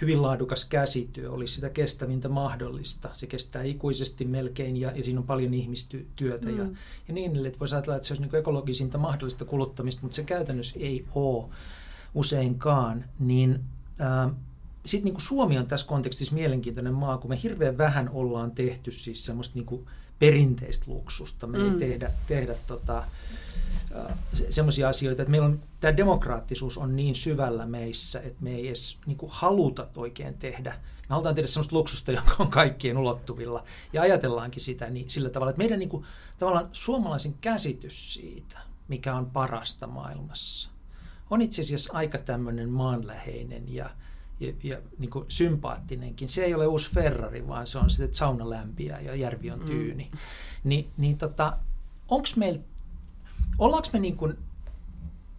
hyvin 0.00 0.22
laadukas 0.22 0.64
käsityö 0.64 1.30
olisi 1.30 1.54
sitä 1.54 1.70
kestävintä 1.70 2.28
mahdollista. 2.28 3.08
Se 3.12 3.26
kestää 3.26 3.62
ikuisesti 3.62 4.24
melkein 4.24 4.76
ja, 4.76 4.92
ja 4.96 5.04
siinä 5.04 5.20
on 5.20 5.26
paljon 5.26 5.54
ihmistyötä 5.54 6.48
mm. 6.48 6.58
ja, 6.58 6.64
ja 7.08 7.14
niin 7.14 7.30
edelleen. 7.30 7.54
Voisi 7.60 7.74
ajatella, 7.74 7.96
että 7.96 8.08
se 8.08 8.14
olisi 8.14 8.22
niin 8.22 8.36
ekologisinta 8.36 8.98
mahdollista 8.98 9.44
kuluttamista, 9.44 10.02
mutta 10.02 10.16
se 10.16 10.22
käytännössä 10.22 10.80
ei 10.80 11.04
ole 11.14 11.48
useinkaan. 12.14 13.04
Niin, 13.18 13.60
äh, 14.00 14.30
sitten 14.86 15.12
niin 15.12 15.20
Suomi 15.20 15.58
on 15.58 15.66
tässä 15.66 15.86
kontekstissa 15.86 16.34
mielenkiintoinen 16.34 16.94
maa, 16.94 17.18
kun 17.18 17.30
me 17.30 17.42
hirveän 17.42 17.78
vähän 17.78 18.08
ollaan 18.08 18.50
tehty 18.50 18.90
siis 18.90 19.24
semmoista 19.24 19.58
niin 19.58 19.86
perinteistä 20.18 20.84
luksusta. 20.88 21.46
Me 21.46 21.58
mm. 21.58 21.72
ei 21.72 21.78
tehdä, 21.78 22.10
tehdä 22.26 22.54
tota, 22.66 23.04
semmoisia 24.50 24.88
asioita, 24.88 25.22
että 25.22 25.30
meillä 25.30 25.46
on, 25.46 25.62
tämä 25.80 25.96
demokraattisuus 25.96 26.78
on 26.78 26.96
niin 26.96 27.14
syvällä 27.14 27.66
meissä, 27.66 28.20
että 28.20 28.44
me 28.44 28.54
ei 28.54 28.66
edes 28.66 28.98
niin 29.06 29.16
kuin, 29.16 29.32
haluta 29.34 29.86
oikein 29.96 30.34
tehdä. 30.34 30.70
Me 30.70 31.06
halutaan 31.08 31.34
tehdä 31.34 31.48
semmoista 31.48 31.76
luksusta, 31.76 32.12
joka 32.18 32.36
on 32.38 32.50
kaikkien 32.50 32.98
ulottuvilla. 32.98 33.64
Ja 33.92 34.02
ajatellaankin 34.02 34.62
sitä 34.62 34.90
niin, 34.90 35.10
sillä 35.10 35.30
tavalla, 35.30 35.50
että 35.50 35.58
meidän 35.58 35.78
niin 35.78 35.88
kuin, 35.88 36.04
tavallaan 36.38 36.68
suomalaisen 36.72 37.34
käsitys 37.40 38.14
siitä, 38.14 38.58
mikä 38.88 39.14
on 39.14 39.26
parasta 39.26 39.86
maailmassa, 39.86 40.70
on 41.30 41.42
itse 41.42 41.60
asiassa 41.60 41.92
aika 41.92 42.18
tämmöinen 42.18 42.68
maanläheinen 42.68 43.74
ja, 43.74 43.90
ja, 44.40 44.52
ja 44.62 44.78
niin 44.98 45.10
kuin 45.10 45.24
sympaattinenkin. 45.28 46.28
Se 46.28 46.44
ei 46.44 46.54
ole 46.54 46.66
uusi 46.66 46.90
Ferrari, 46.90 47.48
vaan 47.48 47.66
se 47.66 47.78
on 47.78 47.90
sitten, 47.90 48.14
sauna 48.14 48.50
lämpiää 48.50 49.00
ja 49.00 49.14
järvi 49.14 49.50
on 49.50 49.58
mm. 49.58 49.66
tyyni. 49.66 50.08
Mm. 50.12 50.18
Ni, 50.64 50.88
niin 50.96 51.18
tota, 51.18 51.58
onko 52.08 52.28
meillä 52.36 52.60
Ollaanko 53.58 53.88
me 53.92 53.98
niin 53.98 54.16
kuin 54.16 54.38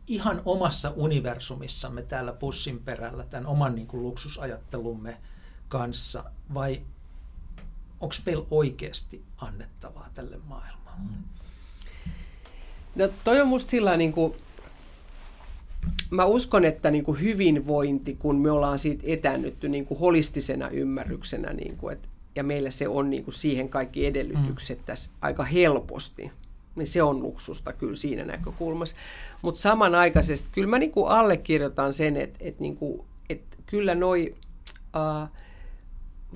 ihan 0.07 0.41
omassa 0.45 0.93
universumissamme 0.95 2.01
täällä 2.01 2.33
pussin 2.33 2.79
perällä 2.79 3.23
tämän 3.23 3.45
oman 3.47 3.75
niin 3.75 3.87
kuin 3.87 4.03
luksusajattelumme 4.03 5.17
kanssa 5.67 6.23
vai 6.53 6.81
onko 7.99 8.15
meillä 8.25 8.45
oikeasti 8.51 9.23
annettavaa 9.37 10.09
tälle 10.13 10.39
maailmalle? 10.47 11.13
No 12.95 13.09
toi 13.23 13.41
on 13.41 13.47
musta 13.47 13.71
sillä 13.71 13.97
niin 13.97 14.13
kuin, 14.13 14.33
mä 16.09 16.25
uskon, 16.25 16.65
että 16.65 16.91
niin 16.91 17.03
kuin 17.03 17.21
hyvinvointi, 17.21 18.15
kun 18.15 18.35
me 18.35 18.51
ollaan 18.51 18.79
siitä 18.79 19.03
etännytty 19.05 19.69
niin 19.69 19.85
kuin 19.85 19.99
holistisena 19.99 20.69
ymmärryksenä, 20.69 21.53
niin 21.53 21.77
kuin, 21.77 21.93
et, 21.93 22.09
ja 22.35 22.43
meillä 22.43 22.71
se 22.71 22.87
on 22.87 23.09
niin 23.09 23.23
kuin 23.23 23.33
siihen 23.33 23.69
kaikki 23.69 24.05
edellytykset 24.05 24.77
mm. 24.77 24.83
tässä 24.85 25.11
aika 25.21 25.43
helposti, 25.43 26.31
niin 26.79 26.87
se 26.87 27.03
on 27.03 27.23
luksusta 27.23 27.73
kyllä 27.73 27.95
siinä 27.95 28.25
näkökulmassa. 28.25 28.95
Mutta 29.41 29.61
samanaikaisesti 29.61 30.49
kyllä 30.51 30.67
mä 30.67 30.79
niinku 30.79 31.05
allekirjoitan 31.05 31.93
sen, 31.93 32.17
että 32.17 32.37
et 32.41 32.59
niinku, 32.59 33.05
et 33.29 33.41
kyllä 33.65 33.95
noi 33.95 34.35
uh, 34.95 35.29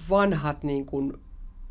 vanhat 0.10 0.64
niinku 0.64 1.14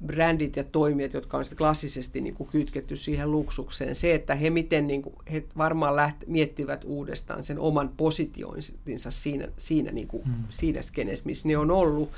brändit 0.06 0.56
ja 0.56 0.64
toimijat, 0.64 1.12
jotka 1.12 1.36
on 1.38 1.44
klassisesti 1.56 2.20
niin 2.20 2.34
kuin 2.34 2.48
kytketty 2.48 2.96
siihen 2.96 3.30
luksukseen. 3.30 3.94
Se, 3.94 4.14
että 4.14 4.34
he 4.34 4.50
miten 4.50 4.86
niin 4.86 5.02
kuin, 5.02 5.14
he 5.32 5.44
varmaan 5.56 5.96
läht, 5.96 6.16
miettivät 6.26 6.84
uudestaan 6.84 7.42
sen 7.42 7.58
oman 7.58 7.90
positiointinsa 7.96 9.10
siinä, 9.10 9.48
siinä, 9.58 9.92
niin 9.92 10.08
kuin, 10.08 10.24
hmm. 10.24 10.44
siinä 10.48 10.82
skenessä, 10.82 11.26
missä 11.26 11.48
ne 11.48 11.56
on 11.56 11.70
ollut. 11.70 12.10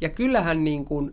Ja 0.00 0.08
kyllähän 0.08 0.64
niin 0.64 0.84
kuin, 0.84 1.10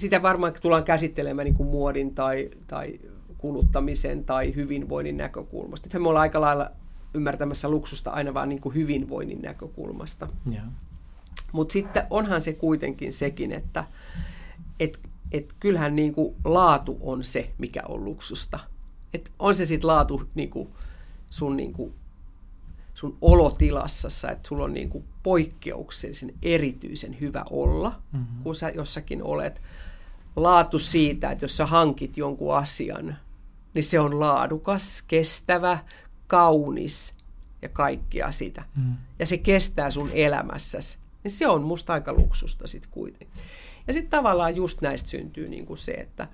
sitä 0.00 0.22
varmaan 0.22 0.52
tullaan 0.62 0.84
käsittelemään 0.84 1.44
niin 1.44 1.54
kuin 1.54 1.68
muodin 1.68 2.14
tai, 2.14 2.50
tai 2.66 3.00
kuluttamisen 3.38 4.24
tai 4.24 4.54
hyvinvoinnin 4.54 5.16
näkökulmasta. 5.16 5.86
Nythän 5.86 6.02
me 6.02 6.08
ollaan 6.08 6.22
aika 6.22 6.40
lailla 6.40 6.70
ymmärtämässä 7.14 7.68
luksusta 7.68 8.10
aina 8.10 8.34
vain 8.34 8.48
niin 8.48 8.60
kuin 8.60 8.74
hyvinvoinnin 8.74 9.42
näkökulmasta. 9.42 10.28
Yeah. 10.52 10.64
Mutta 11.52 11.72
sitten 11.72 12.02
onhan 12.10 12.40
se 12.40 12.52
kuitenkin 12.52 13.12
sekin, 13.12 13.52
että 13.52 13.84
et, 14.80 15.00
et 15.32 15.54
kyllähän 15.60 15.96
niin 15.96 16.14
kuin 16.14 16.34
laatu 16.44 16.98
on 17.00 17.24
se, 17.24 17.50
mikä 17.58 17.82
on 17.88 18.04
luksusta. 18.04 18.58
Et 19.14 19.32
on 19.38 19.54
se 19.54 19.64
sitten 19.64 19.88
laatu 19.88 20.22
niin 20.34 20.50
kuin 20.50 20.68
sun, 21.30 21.56
niin 21.56 21.72
kuin, 21.72 21.94
sun 22.94 23.18
olotilassassa, 23.20 24.30
että 24.30 24.48
sulla 24.48 24.64
on 24.64 24.74
niin 24.74 24.90
kuin 24.90 25.04
poikkeuksellisen 25.22 26.32
erityisen 26.42 27.20
hyvä 27.20 27.44
olla, 27.50 28.02
mm-hmm. 28.12 28.42
kun 28.42 28.54
sä 28.54 28.68
jossakin 28.68 29.22
olet 29.22 29.62
laatu 30.36 30.78
siitä, 30.78 31.30
että 31.30 31.44
jos 31.44 31.56
sä 31.56 31.66
hankit 31.66 32.16
jonkun 32.16 32.56
asian, 32.56 33.16
niin 33.74 33.84
se 33.84 34.00
on 34.00 34.20
laadukas, 34.20 35.04
kestävä, 35.08 35.78
kaunis 36.26 37.14
ja 37.62 37.68
kaikkia 37.68 38.30
sitä. 38.30 38.64
Mm. 38.76 38.96
Ja 39.18 39.26
se 39.26 39.38
kestää 39.38 39.90
sun 39.90 40.10
elämässäsi. 40.12 40.98
Niin 41.24 41.32
se 41.32 41.48
on 41.48 41.62
musta 41.62 41.92
aika 41.92 42.12
luksusta 42.12 42.66
sitten 42.66 42.90
kuitenkin. 42.90 43.42
Ja 43.86 43.92
sitten 43.92 44.10
tavallaan 44.10 44.56
just 44.56 44.80
näistä 44.80 45.08
syntyy 45.08 45.46
niinku 45.46 45.76
se, 45.76 45.92
että 45.92 46.28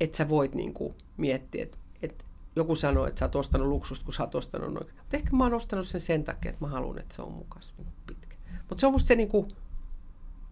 et 0.00 0.14
sä 0.14 0.28
voit 0.28 0.54
niinku 0.54 0.94
miettiä, 1.16 1.62
että 1.62 1.78
et 2.02 2.24
joku 2.56 2.76
sanoo, 2.76 3.06
että 3.06 3.18
sä 3.18 3.24
oot 3.24 3.36
ostanut 3.36 3.68
luksusta, 3.68 4.04
kun 4.04 4.14
sä 4.14 4.22
oot 4.22 4.34
ostanut 4.34 4.74
noin. 4.74 4.86
Mutta 4.86 5.16
ehkä 5.16 5.36
mä 5.36 5.44
oon 5.44 5.54
ostanut 5.54 5.88
sen 5.88 6.00
sen 6.00 6.24
takia, 6.24 6.50
että 6.50 6.64
mä 6.64 6.70
haluan, 6.70 6.98
että 6.98 7.14
se 7.14 7.22
on 7.22 7.32
mukas 7.32 7.74
niinku 7.76 7.92
pitkä. 8.06 8.36
Mutta 8.68 8.80
se 8.80 8.86
on 8.86 8.92
musta 8.92 9.08
se 9.08 9.14
niinku, 9.14 9.48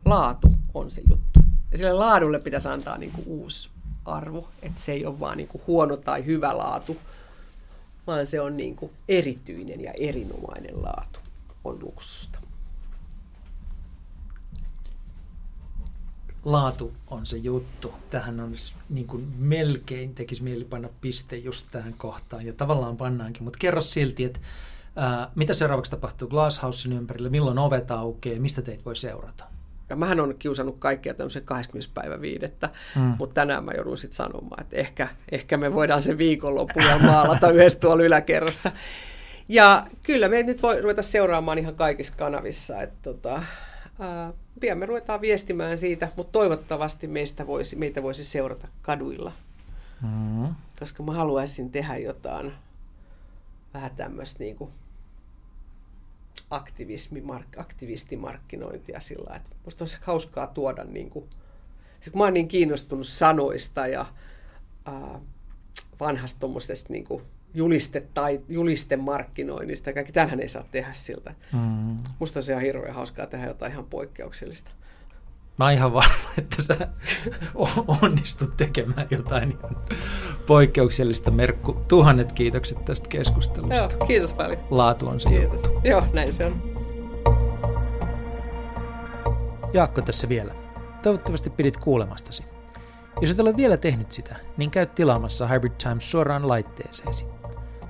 laatu 0.05 0.53
on 0.75 0.91
se 0.91 1.03
juttu. 1.11 1.34
Sille 1.75 1.93
laadulle 1.93 2.39
pitäisi 2.39 2.69
antaa 2.69 2.99
niin 2.99 3.13
kuin 3.13 3.25
uusi 3.27 3.71
arvo, 4.05 4.49
että 4.63 4.81
se 4.81 4.93
ei 4.93 5.07
ole 5.07 5.21
vaan 5.21 5.37
niin 5.37 5.49
kuin 5.49 5.63
huono 5.67 5.97
tai 5.97 6.25
hyvä 6.25 6.59
laatu, 6.59 6.97
vaan 8.07 8.27
se 8.27 8.41
on 8.41 8.57
niin 8.57 8.77
kuin 8.77 8.93
erityinen 9.09 9.81
ja 9.81 9.93
erinomainen 9.93 10.83
laatu, 10.83 11.21
on 11.65 11.79
luksusta. 11.83 12.39
Laatu 16.45 16.93
on 17.07 17.27
se 17.27 17.37
juttu. 17.37 17.93
Tähän 18.11 18.41
on 18.41 18.55
niin 18.89 19.07
kuin 19.07 19.35
melkein, 19.39 20.15
tekisi 20.15 20.43
mieli 20.43 20.65
panna 20.65 20.89
piste 21.01 21.37
just 21.37 21.67
tähän 21.71 21.95
kohtaan, 21.95 22.47
ja 22.47 22.53
tavallaan 22.53 22.97
pannaankin, 22.97 23.43
mutta 23.43 23.59
kerro 23.59 23.81
silti, 23.81 24.25
että 24.25 24.41
ää, 24.97 25.31
mitä 25.35 25.55
seuraavaksi 25.55 25.91
tapahtuu 25.91 26.29
Glasshousein 26.29 26.93
ympärillä, 26.93 27.31
milloin 27.31 27.59
ovet 27.59 27.91
aukeaa, 27.91 28.41
mistä 28.41 28.63
teitä 28.63 28.85
voi 28.85 28.97
seurata? 28.97 29.45
Ja 29.91 29.97
mähän 29.97 30.21
on 30.21 30.35
kiusannut 30.39 30.77
kaikkia 30.79 31.15
tämmöisen 31.15 31.45
20. 31.45 31.95
päivä 31.95 32.21
viidettä, 32.21 32.71
mm. 32.97 33.15
mutta 33.19 33.35
tänään 33.35 33.65
mä 33.65 33.73
joudun 33.77 33.99
sitten 33.99 34.17
sanomaan, 34.17 34.63
että 34.63 34.77
ehkä, 34.77 35.09
ehkä 35.33 35.57
me 35.57 35.75
voidaan 35.75 36.03
se 36.03 36.19
viikonloppuja 36.19 36.99
maalata 36.99 37.51
yhdessä 37.51 37.81
tuolla 37.81 38.03
yläkerrassa. 38.03 38.73
Ja 39.49 39.87
kyllä 40.07 40.29
me 40.29 40.43
nyt 40.43 40.63
voi 40.63 40.81
ruveta 40.81 41.03
seuraamaan 41.03 41.59
ihan 41.59 41.75
kaikissa 41.75 42.15
kanavissa, 42.17 42.83
että 42.83 42.99
tota, 43.03 43.43
ää, 43.99 44.33
pian 44.61 44.79
me 44.79 44.87
ruvetaan 44.87 45.21
viestimään 45.21 45.79
siitä, 45.79 46.09
mutta 46.17 46.33
toivottavasti 46.33 47.07
meistä 47.07 47.47
voisi, 47.47 47.77
meitä 47.77 48.03
voisi 48.03 48.25
seurata 48.25 48.69
kaduilla. 48.83 49.33
Mm. 50.03 50.55
Koska 50.79 51.03
mä 51.03 51.13
haluaisin 51.13 51.71
tehdä 51.71 51.97
jotain 51.97 52.53
vähän 53.75 53.91
tämmöistä 53.97 54.39
niin 54.39 54.57
kuin 54.57 54.71
aktivismi, 56.51 57.21
mark, 57.21 57.59
aktivistimarkkinointia 57.59 59.01
sillä 59.01 59.37
että 59.37 59.51
musta 59.65 59.83
olisi 59.83 59.99
hauskaa 60.03 60.47
tuoda 60.47 60.85
niin 60.85 61.11
kuin, 61.11 61.25
siis 62.01 62.13
kun 62.13 62.19
mä 62.19 62.25
oon 62.25 62.35
niin 62.35 62.49
kiinnostunut 62.49 63.07
sanoista 63.07 63.87
ja 63.87 64.07
ää, 64.85 65.21
vanhasta 66.01 66.41
tuommoisesta 66.41 66.93
niin 66.93 67.05
kuin 67.05 67.23
juliste 67.55 68.07
tai 68.15 68.41
julistemarkkinoinnista. 68.49 69.93
Kaikki 69.93 70.13
tähän 70.13 70.41
ei 70.41 70.49
saa 70.49 70.65
tehdä 70.71 70.93
siltä. 70.93 71.35
Mm. 71.53 71.97
Musta 72.19 72.41
on 72.41 72.45
ihan 72.51 72.63
hirveän 72.63 72.95
hauskaa 72.95 73.27
tehdä 73.27 73.47
jotain 73.47 73.73
ihan 73.73 73.85
poikkeuksellista. 73.85 74.71
Mä 75.59 75.65
oon 75.65 75.73
ihan 75.73 75.93
varma, 75.93 76.15
että 76.39 76.63
sä 76.63 76.89
onnistut 78.03 78.57
tekemään 78.57 79.07
jotain 79.11 79.59
ihan 79.59 79.77
poikkeuksellista. 80.47 81.31
Merkku, 81.31 81.85
tuhannet 81.89 82.33
kiitokset 82.33 82.85
tästä 82.85 83.09
keskustelusta. 83.09 83.75
Joo, 83.75 84.07
kiitos 84.07 84.33
paljon. 84.33 84.59
Laatu 84.71 85.09
on 85.09 85.21
se 85.21 85.29
kiitos. 85.29 85.53
juttu. 85.53 85.81
Joo, 85.85 86.07
näin 86.13 86.33
se 86.33 86.47
on. 86.47 86.63
Jaakko 89.73 90.03
tässä 90.03 90.29
vielä. 90.29 90.55
Toivottavasti 91.03 91.51
pidit 91.51 91.77
kuulemastasi. 91.77 92.45
Jos 93.21 93.31
et 93.31 93.41
ole 93.41 93.57
vielä 93.57 93.77
tehnyt 93.77 94.13
sitä, 94.13 94.37
niin 94.57 94.71
käy 94.71 94.87
tilaamassa 94.87 95.47
Hybrid 95.47 95.73
Times 95.83 96.11
suoraan 96.11 96.49
laitteeseesi. 96.49 97.25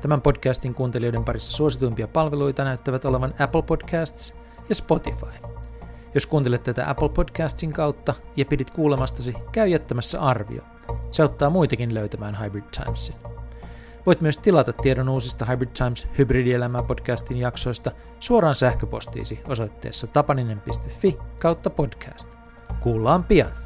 Tämän 0.00 0.22
podcastin 0.22 0.74
kuuntelijoiden 0.74 1.24
parissa 1.24 1.52
suosituimpia 1.52 2.08
palveluita 2.08 2.64
näyttävät 2.64 3.04
olevan 3.04 3.34
Apple 3.38 3.62
Podcasts 3.62 4.36
ja 4.68 4.74
Spotify– 4.74 5.26
jos 6.14 6.26
kuuntelet 6.26 6.62
tätä 6.62 6.90
Apple 6.90 7.08
Podcastin 7.08 7.72
kautta 7.72 8.14
ja 8.36 8.44
pidit 8.44 8.70
kuulemastasi, 8.70 9.34
käy 9.52 9.68
jättämässä 9.68 10.20
arvio. 10.20 10.62
Se 11.10 11.22
auttaa 11.22 11.50
muitakin 11.50 11.94
löytämään 11.94 12.40
Hybrid 12.40 12.64
Timesin. 12.78 13.14
Voit 14.06 14.20
myös 14.20 14.38
tilata 14.38 14.72
tiedon 14.72 15.08
uusista 15.08 15.44
Hybrid 15.44 15.70
Times 15.72 16.08
Hybridielämää 16.18 16.82
podcastin 16.82 17.36
jaksoista 17.36 17.90
suoraan 18.20 18.54
sähköpostiisi 18.54 19.40
osoitteessa 19.48 20.06
tapaninen.fi 20.06 21.18
kautta 21.38 21.70
podcast. 21.70 22.34
Kuullaan 22.80 23.24
pian! 23.24 23.63